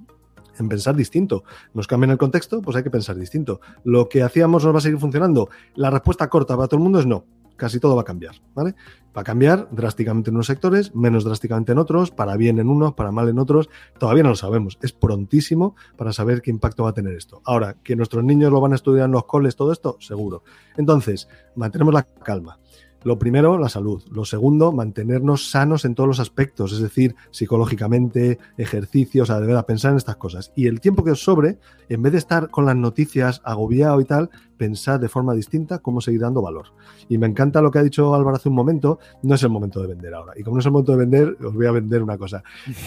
en 0.59 0.69
pensar 0.69 0.95
distinto. 0.95 1.45
Nos 1.73 1.87
cambian 1.87 2.11
el 2.11 2.19
contexto, 2.19 2.61
pues 2.61 2.77
hay 2.77 2.83
que 2.83 2.91
pensar 2.91 3.17
distinto. 3.17 3.61
Lo 3.85 4.09
que 4.09 4.23
hacíamos 4.23 4.65
nos 4.65 4.75
va 4.75 4.79
a 4.79 4.83
seguir 4.83 4.99
funcionando. 4.99 5.49
La 5.75 5.91
respuesta 5.91 6.29
corta 6.29 6.57
para 6.57 6.69
todo 6.69 6.79
el 6.79 6.85
mundo 6.85 6.99
es 7.01 7.07
no 7.07 7.25
casi 7.57 7.81
todo 7.81 7.97
va 7.97 8.03
a 8.03 8.05
cambiar, 8.05 8.35
¿vale? 8.55 8.75
Va 9.17 9.21
a 9.21 9.25
cambiar 9.25 9.69
drásticamente 9.71 10.31
en 10.31 10.37
unos 10.37 10.47
sectores, 10.47 10.95
menos 10.95 11.25
drásticamente 11.25 11.73
en 11.73 11.79
otros, 11.79 12.11
para 12.11 12.37
bien 12.37 12.59
en 12.59 12.69
unos, 12.69 12.95
para 12.95 13.13
mal 13.13 13.29
en 13.29 13.39
otros, 13.39 13.69
todavía 13.99 14.23
no 14.23 14.31
lo 14.31 14.37
sabemos. 14.37 14.79
Es 14.81 14.93
prontísimo 14.93 15.77
para 15.97 16.13
saber 16.13 16.41
qué 16.41 16.51
impacto 16.51 16.85
va 16.85 16.91
a 16.91 16.95
tener 16.95 17.15
esto. 17.15 17.43
Ahora, 17.45 17.77
que 17.83 17.95
nuestros 17.95 18.25
niños 18.25 18.51
lo 18.51 18.61
van 18.61 18.73
a 18.73 18.77
estudiar 18.77 19.07
en 19.07 19.13
los 19.13 19.27
coles, 19.27 19.55
todo 19.55 19.73
esto, 19.73 19.97
seguro. 20.01 20.45
Entonces, 20.77 21.29
mantenemos 21.55 21.93
la 21.93 22.05
calma. 22.05 22.59
Lo 23.05 23.19
primero, 23.19 23.59
la 23.59 23.69
salud. 23.69 24.03
Lo 24.11 24.25
segundo, 24.25 24.73
mantenernos 24.73 25.51
sanos 25.51 25.85
en 25.85 25.95
todos 25.95 26.07
los 26.07 26.21
aspectos, 26.21 26.73
es 26.73 26.81
decir, 26.81 27.17
psicológicamente, 27.33 28.39
ejercicios, 28.57 29.29
o 29.29 29.33
sea, 29.33 29.41
de 29.41 29.63
pensar 29.65 29.91
en 29.91 29.97
estas 29.97 30.17
cosas. 30.17 30.53
Y 30.55 30.69
el 30.69 30.81
tiempo 30.81 31.03
que 31.03 31.11
os 31.11 31.23
sobre, 31.23 31.59
en 31.89 32.03
vez 32.03 32.13
de 32.13 32.19
estar 32.19 32.49
con 32.51 32.65
las 32.65 32.77
noticias 32.77 33.41
agobiado 33.45 34.01
y 34.01 34.05
tal, 34.05 34.31
pensar 34.57 35.01
de 35.01 35.09
forma 35.09 35.35
distinta 35.35 35.79
cómo 35.79 36.01
seguir 36.01 36.21
dando 36.21 36.43
valor. 36.43 36.67
Y 37.09 37.19
me 37.19 37.27
encanta 37.27 37.61
lo 37.61 37.71
que 37.71 37.79
ha 37.79 37.83
dicho 37.83 38.15
Álvaro 38.15 38.37
hace 38.37 38.49
un 38.49 38.55
momento, 38.55 38.99
no 39.23 39.35
es 39.35 39.43
el 39.43 39.51
momento 39.51 39.81
de 39.81 39.89
vender 39.89 40.15
ahora. 40.15 40.33
Y 40.37 40.43
como 40.43 40.57
no 40.57 40.61
es 40.61 40.67
el 40.67 40.73
momento 40.73 40.93
de 40.93 40.99
vender, 40.99 41.37
os 41.45 41.55
voy 41.55 41.67
a 41.67 41.73
vender 41.73 42.03
una 42.03 42.19
cosa. 42.19 42.43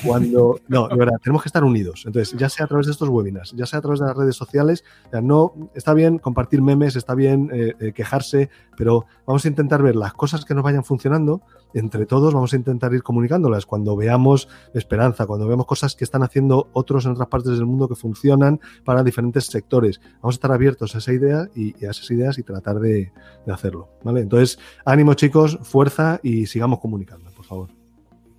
Cuando, 0.06 0.60
no, 0.68 0.88
de 0.88 0.96
verdad, 0.96 1.18
tenemos 1.22 1.42
que 1.44 1.50
estar 1.50 1.64
unidos. 1.64 2.04
Entonces, 2.06 2.38
ya 2.38 2.50
sea 2.50 2.66
a 2.66 2.68
través 2.68 2.86
de 2.86 2.92
estos 2.92 3.10
webinars, 3.10 3.54
ya 3.56 3.66
sea 3.66 3.80
a 3.80 3.82
través 3.82 4.00
de 4.00 4.06
las 4.08 4.16
redes 4.16 4.36
sociales, 4.36 4.84
no, 5.22 5.54
está 5.74 5.94
bien 5.94 6.18
compartir 6.20 6.62
memes, 6.62 6.96
está 6.96 7.16
bien 7.16 7.50
eh, 7.54 7.74
eh, 7.80 7.94
quejarse, 7.94 8.50
pero 8.78 9.06
vamos 9.26 9.46
a 9.46 9.48
intentar 9.48 9.82
ver 9.82 9.96
las 9.96 10.14
cosas 10.14 10.46
que 10.46 10.54
nos 10.54 10.64
vayan 10.64 10.84
funcionando 10.84 11.42
entre 11.76 12.06
todos 12.06 12.34
vamos 12.34 12.54
a 12.54 12.56
intentar 12.56 12.94
ir 12.94 13.04
comunicándolas. 13.04 13.66
Cuando 13.66 13.96
veamos 13.98 14.48
esperanza, 14.74 15.28
cuando 15.28 15.46
veamos 15.46 15.66
cosas 15.66 15.96
que 15.96 16.06
están 16.06 16.24
haciendo 16.24 16.70
otros 16.72 17.06
en 17.06 17.12
otras 17.12 17.28
partes 17.28 17.52
del 17.52 17.66
mundo 17.66 17.90
que 17.90 17.96
funcionan 17.96 18.62
para 18.86 19.04
diferentes 19.04 19.48
sectores, 19.48 20.00
vamos 20.22 20.36
a 20.36 20.38
estar 20.38 20.52
abiertos 20.54 20.96
a 20.96 21.00
esa 21.00 21.12
idea 21.12 21.50
y, 21.56 21.86
a 21.86 21.92
esas 21.92 22.10
ideas 22.12 22.38
y 22.38 22.44
tratar 22.44 22.80
de, 22.80 23.12
hacerlo. 23.48 23.90
¿vale? 24.04 24.22
Entonces, 24.22 24.60
ánimo 24.84 25.14
chicos, 25.14 25.60
fuerza 25.64 26.20
y 26.24 26.46
sigamos 26.48 26.80
comunicando, 26.80 27.30
por 27.32 27.46
favor. 27.46 27.70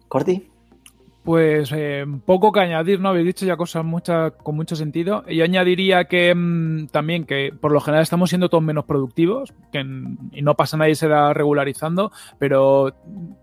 Corti. 0.09 0.51
Pues 1.27 1.73
eh, 1.73 2.07
poco 2.25 2.53
que 2.53 2.61
añadir, 2.61 3.01
¿no? 3.01 3.09
Habéis 3.09 3.27
dicho 3.27 3.45
ya 3.45 3.57
cosas 3.57 3.85
muchas 3.85 4.31
con 4.45 4.55
mucho 4.55 4.77
sentido. 4.77 5.25
Yo 5.27 5.43
añadiría 5.43 6.05
que 6.05 6.33
mm, 6.33 6.87
también 6.93 7.25
que 7.25 7.53
por 7.61 7.73
lo 7.73 7.81
general 7.81 8.05
estamos 8.05 8.31
siendo 8.31 8.49
todos 8.49 8.63
menos 8.63 8.85
productivos 8.85 9.53
que, 9.73 9.81
y 9.81 10.43
no 10.43 10.55
pasa 10.55 10.77
nada 10.77 10.89
y 10.89 10.95
se 10.95 11.09
da 11.09 11.35
regularizando, 11.35 12.13
pero 12.39 12.95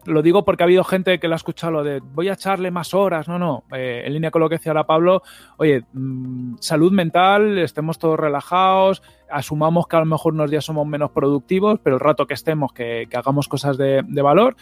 lo 0.05 0.21
digo 0.21 0.45
porque 0.45 0.63
ha 0.63 0.65
habido 0.65 0.85
gente 0.85 1.19
que 1.19 1.27
lo 1.27 1.33
ha 1.33 1.35
escuchado 1.35 1.83
de 1.83 1.99
voy 1.99 2.29
a 2.29 2.35
echarle 2.35 2.71
más 2.71 2.93
horas. 2.93 3.27
No, 3.27 3.37
no. 3.37 3.65
Eh, 3.75 4.03
en 4.05 4.13
línea 4.13 4.31
con 4.31 4.39
lo 4.39 4.47
que 4.47 4.55
decía 4.55 4.71
ahora 4.71 4.85
Pablo, 4.85 5.21
oye, 5.57 5.83
mm, 5.91 6.55
salud 6.61 6.93
mental, 6.93 7.57
estemos 7.57 7.99
todos 7.99 8.17
relajados, 8.17 9.03
asumamos 9.33 9.87
que 9.87 9.95
a 9.95 9.99
lo 9.99 10.05
mejor 10.05 10.33
unos 10.33 10.49
días 10.49 10.63
somos 10.63 10.87
menos 10.87 11.11
productivos, 11.11 11.79
pero 11.83 11.97
el 11.97 11.99
rato 11.99 12.25
que 12.27 12.33
estemos, 12.33 12.71
que, 12.71 13.07
hagamos 13.13 13.47
cosas 13.47 13.77
de, 13.77 14.03
valor. 14.21 14.55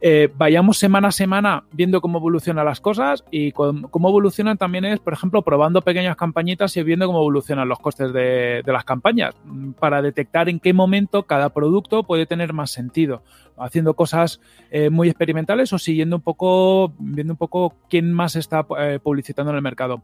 Eh, 0.00 0.28
vayamos 0.36 0.78
semana 0.78 1.08
a 1.08 1.12
semana 1.12 1.64
viendo 1.72 2.00
cómo 2.00 2.18
evolucionan 2.18 2.64
las 2.64 2.80
cosas 2.80 3.24
y 3.32 3.50
cómo 3.50 4.08
evolucionan 4.08 4.56
también 4.56 4.84
es, 4.84 5.00
por 5.00 5.12
ejemplo, 5.12 5.42
probando 5.42 5.82
pequeñas 5.82 6.16
campañitas 6.16 6.76
y 6.76 6.82
viendo 6.84 7.06
cómo 7.06 7.18
evolucionan 7.18 7.68
los 7.68 7.80
costes 7.80 8.12
de, 8.12 8.62
las 8.64 8.84
campañas 8.84 9.34
mm, 9.44 9.72
para 9.72 10.00
detectar 10.00 10.48
en 10.48 10.60
qué 10.60 10.72
momento 10.72 11.24
cada 11.24 11.48
producto 11.48 12.04
puede 12.04 12.26
tener 12.26 12.52
más 12.52 12.70
sentido 12.70 13.22
haciendo 13.56 13.94
cosas 13.94 14.40
eh, 14.70 14.88
muy 14.88 15.08
experimentales 15.08 15.72
o 15.72 15.78
siguiendo 15.78 16.14
un 16.14 16.22
poco, 16.22 16.92
viendo 17.00 17.32
un 17.32 17.36
poco 17.36 17.74
quién 17.90 18.12
más 18.12 18.36
está 18.36 18.64
eh, 18.78 19.00
publicitando 19.02 19.50
en 19.50 19.56
el 19.56 19.62
mercado. 19.62 20.02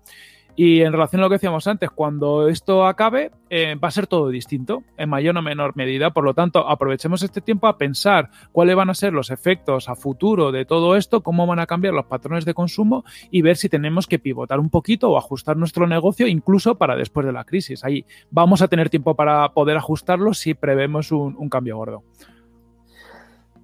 Y 0.56 0.82
en 0.82 0.92
relación 0.92 1.20
a 1.20 1.24
lo 1.24 1.28
que 1.28 1.34
decíamos 1.34 1.66
antes, 1.66 1.90
cuando 1.90 2.48
esto 2.48 2.86
acabe, 2.86 3.32
eh, 3.50 3.74
va 3.74 3.88
a 3.88 3.90
ser 3.90 4.06
todo 4.06 4.28
distinto, 4.28 4.84
en 4.96 5.08
mayor 5.08 5.36
o 5.36 5.42
menor 5.42 5.76
medida. 5.76 6.10
Por 6.10 6.22
lo 6.24 6.32
tanto, 6.32 6.68
aprovechemos 6.68 7.22
este 7.22 7.40
tiempo 7.40 7.66
a 7.66 7.76
pensar 7.76 8.30
cuáles 8.52 8.76
van 8.76 8.88
a 8.88 8.94
ser 8.94 9.12
los 9.12 9.30
efectos 9.30 9.88
a 9.88 9.96
futuro 9.96 10.52
de 10.52 10.64
todo 10.64 10.94
esto, 10.94 11.22
cómo 11.22 11.46
van 11.46 11.58
a 11.58 11.66
cambiar 11.66 11.94
los 11.94 12.06
patrones 12.06 12.44
de 12.44 12.54
consumo 12.54 13.04
y 13.30 13.42
ver 13.42 13.56
si 13.56 13.68
tenemos 13.68 14.06
que 14.06 14.20
pivotar 14.20 14.60
un 14.60 14.70
poquito 14.70 15.10
o 15.10 15.18
ajustar 15.18 15.56
nuestro 15.56 15.88
negocio 15.88 16.28
incluso 16.28 16.76
para 16.76 16.94
después 16.94 17.26
de 17.26 17.32
la 17.32 17.44
crisis. 17.44 17.84
Ahí 17.84 18.06
vamos 18.30 18.62
a 18.62 18.68
tener 18.68 18.90
tiempo 18.90 19.16
para 19.16 19.48
poder 19.48 19.76
ajustarlo 19.76 20.34
si 20.34 20.54
prevemos 20.54 21.10
un 21.10 21.48
cambio 21.48 21.76
gordo. 21.76 22.04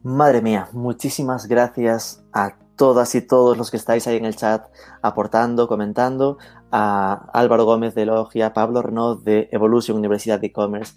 Madre 0.03 0.41
mía, 0.41 0.69
muchísimas 0.73 1.47
gracias 1.47 2.25
a 2.33 2.55
todas 2.81 3.15
y 3.15 3.21
todos 3.21 3.59
los 3.59 3.71
que 3.71 3.77
estáis 3.77 4.07
ahí 4.07 4.17
en 4.17 4.25
el 4.25 4.35
chat 4.35 4.65
aportando, 5.03 5.69
comentando, 5.69 6.39
a 6.73 7.29
Álvaro 7.33 7.65
Gómez 7.65 7.95
de 7.95 8.07
Logia, 8.07 8.53
Pablo 8.53 8.83
Renaud 8.83 9.23
de 9.23 9.49
Evolution 9.51 9.97
Universidad 9.97 10.41
de 10.41 10.49
E-Commerce, 10.49 10.95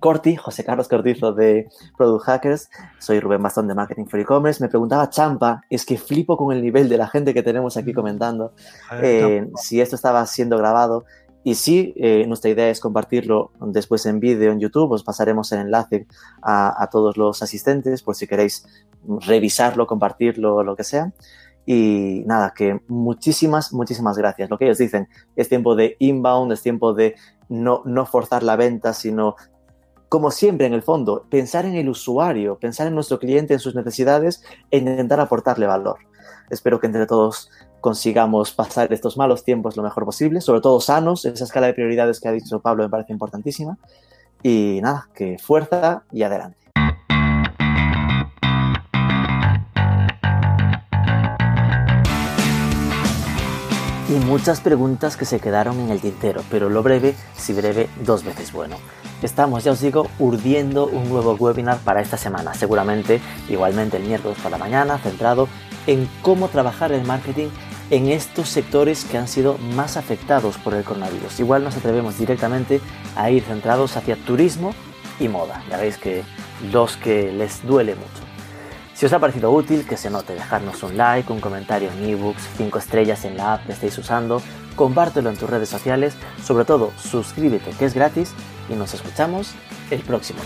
Corti, 0.00 0.36
José 0.36 0.64
Carlos 0.64 0.88
Cortizo 0.88 1.32
de 1.32 1.68
Product 1.96 2.24
Hackers, 2.24 2.70
soy 2.98 3.20
Rubén 3.20 3.42
Bastón 3.42 3.68
de 3.68 3.74
Marketing 3.74 4.06
for 4.06 4.20
E-Commerce. 4.20 4.62
Me 4.62 4.68
preguntaba 4.68 5.10
Champa, 5.10 5.62
es 5.70 5.84
que 5.84 5.98
flipo 5.98 6.36
con 6.36 6.54
el 6.54 6.62
nivel 6.62 6.88
de 6.88 6.98
la 6.98 7.08
gente 7.08 7.34
que 7.34 7.42
tenemos 7.42 7.76
aquí 7.76 7.92
comentando, 7.92 8.52
eh, 9.02 9.48
si 9.56 9.80
esto 9.80 9.96
estaba 9.96 10.24
siendo 10.26 10.58
grabado. 10.58 11.04
Y 11.44 11.54
sí, 11.54 11.94
eh, 11.96 12.24
nuestra 12.26 12.50
idea 12.50 12.68
es 12.70 12.80
compartirlo 12.80 13.52
después 13.60 14.04
en 14.06 14.18
vídeo 14.18 14.50
en 14.50 14.58
YouTube. 14.58 14.90
Os 14.90 15.04
pasaremos 15.04 15.52
el 15.52 15.60
enlace 15.60 16.08
a, 16.42 16.82
a, 16.82 16.88
todos 16.88 17.16
los 17.16 17.40
asistentes 17.40 18.02
por 18.02 18.16
si 18.16 18.26
queréis 18.26 18.66
revisarlo, 19.06 19.86
compartirlo, 19.86 20.64
lo 20.64 20.74
que 20.74 20.82
sea. 20.82 21.12
Y 21.66 22.22
nada, 22.26 22.54
que 22.54 22.80
muchísimas, 22.86 23.72
muchísimas 23.72 24.16
gracias. 24.16 24.48
Lo 24.48 24.56
que 24.56 24.66
ellos 24.66 24.78
dicen, 24.78 25.08
es 25.34 25.48
tiempo 25.48 25.74
de 25.74 25.96
inbound, 25.98 26.52
es 26.52 26.62
tiempo 26.62 26.94
de 26.94 27.16
no, 27.48 27.82
no 27.84 28.06
forzar 28.06 28.44
la 28.44 28.54
venta, 28.54 28.92
sino, 28.92 29.34
como 30.08 30.30
siempre 30.30 30.66
en 30.66 30.74
el 30.74 30.82
fondo, 30.82 31.26
pensar 31.28 31.66
en 31.66 31.74
el 31.74 31.88
usuario, 31.88 32.58
pensar 32.58 32.86
en 32.86 32.94
nuestro 32.94 33.18
cliente, 33.18 33.54
en 33.54 33.60
sus 33.60 33.74
necesidades 33.74 34.44
e 34.70 34.78
intentar 34.78 35.18
aportarle 35.18 35.66
valor. 35.66 35.98
Espero 36.50 36.78
que 36.78 36.86
entre 36.86 37.06
todos 37.06 37.50
consigamos 37.80 38.52
pasar 38.52 38.92
estos 38.92 39.16
malos 39.16 39.44
tiempos 39.44 39.76
lo 39.76 39.82
mejor 39.82 40.04
posible, 40.04 40.40
sobre 40.40 40.60
todo 40.60 40.80
sanos. 40.80 41.24
Esa 41.24 41.44
escala 41.44 41.66
de 41.66 41.74
prioridades 41.74 42.20
que 42.20 42.28
ha 42.28 42.32
dicho 42.32 42.60
Pablo 42.60 42.84
me 42.84 42.88
parece 42.88 43.12
importantísima. 43.12 43.76
Y 44.42 44.80
nada, 44.82 45.08
que 45.14 45.38
fuerza 45.38 46.04
y 46.12 46.22
adelante. 46.22 46.65
Y 54.08 54.12
muchas 54.12 54.60
preguntas 54.60 55.16
que 55.16 55.24
se 55.24 55.40
quedaron 55.40 55.80
en 55.80 55.90
el 55.90 56.00
tintero, 56.00 56.42
pero 56.50 56.68
lo 56.68 56.82
breve, 56.82 57.14
si 57.36 57.52
breve, 57.52 57.88
dos 58.04 58.24
veces 58.24 58.52
bueno. 58.52 58.76
Estamos, 59.22 59.64
ya 59.64 59.72
os 59.72 59.80
digo, 59.80 60.08
urdiendo 60.18 60.86
un 60.86 61.08
nuevo 61.08 61.34
webinar 61.34 61.78
para 61.78 62.02
esta 62.02 62.16
semana, 62.16 62.54
seguramente 62.54 63.20
igualmente 63.48 63.96
el 63.96 64.04
miércoles 64.04 64.38
por 64.40 64.50
la 64.50 64.58
mañana, 64.58 64.98
centrado 64.98 65.48
en 65.86 66.08
cómo 66.22 66.48
trabajar 66.48 66.92
el 66.92 67.04
marketing 67.04 67.48
en 67.90 68.08
estos 68.08 68.48
sectores 68.48 69.04
que 69.04 69.18
han 69.18 69.28
sido 69.28 69.58
más 69.74 69.96
afectados 69.96 70.56
por 70.58 70.74
el 70.74 70.84
coronavirus. 70.84 71.40
Igual 71.40 71.64
nos 71.64 71.76
atrevemos 71.76 72.18
directamente 72.18 72.80
a 73.16 73.30
ir 73.30 73.42
centrados 73.42 73.96
hacia 73.96 74.16
turismo 74.16 74.74
y 75.18 75.28
moda. 75.28 75.64
Ya 75.70 75.78
veis 75.78 75.96
que 75.96 76.22
los 76.70 76.96
que 76.96 77.32
les 77.32 77.66
duele 77.66 77.94
mucho. 77.94 78.25
Si 78.96 79.04
os 79.04 79.12
ha 79.12 79.18
parecido 79.18 79.50
útil, 79.50 79.86
que 79.86 79.98
se 79.98 80.08
note, 80.08 80.32
dejarnos 80.32 80.82
un 80.82 80.96
like, 80.96 81.30
un 81.30 81.38
comentario 81.38 81.90
en 81.92 82.02
ebooks, 82.02 82.42
5 82.56 82.78
estrellas 82.78 83.26
en 83.26 83.36
la 83.36 83.52
app 83.52 83.66
que 83.66 83.72
estéis 83.72 83.98
usando, 83.98 84.40
compártelo 84.74 85.28
en 85.28 85.36
tus 85.36 85.50
redes 85.50 85.68
sociales, 85.68 86.14
sobre 86.42 86.64
todo 86.64 86.92
suscríbete 86.98 87.72
que 87.72 87.84
es 87.84 87.92
gratis 87.92 88.32
y 88.70 88.74
nos 88.74 88.94
escuchamos 88.94 89.54
el 89.90 90.00
próximo. 90.00 90.38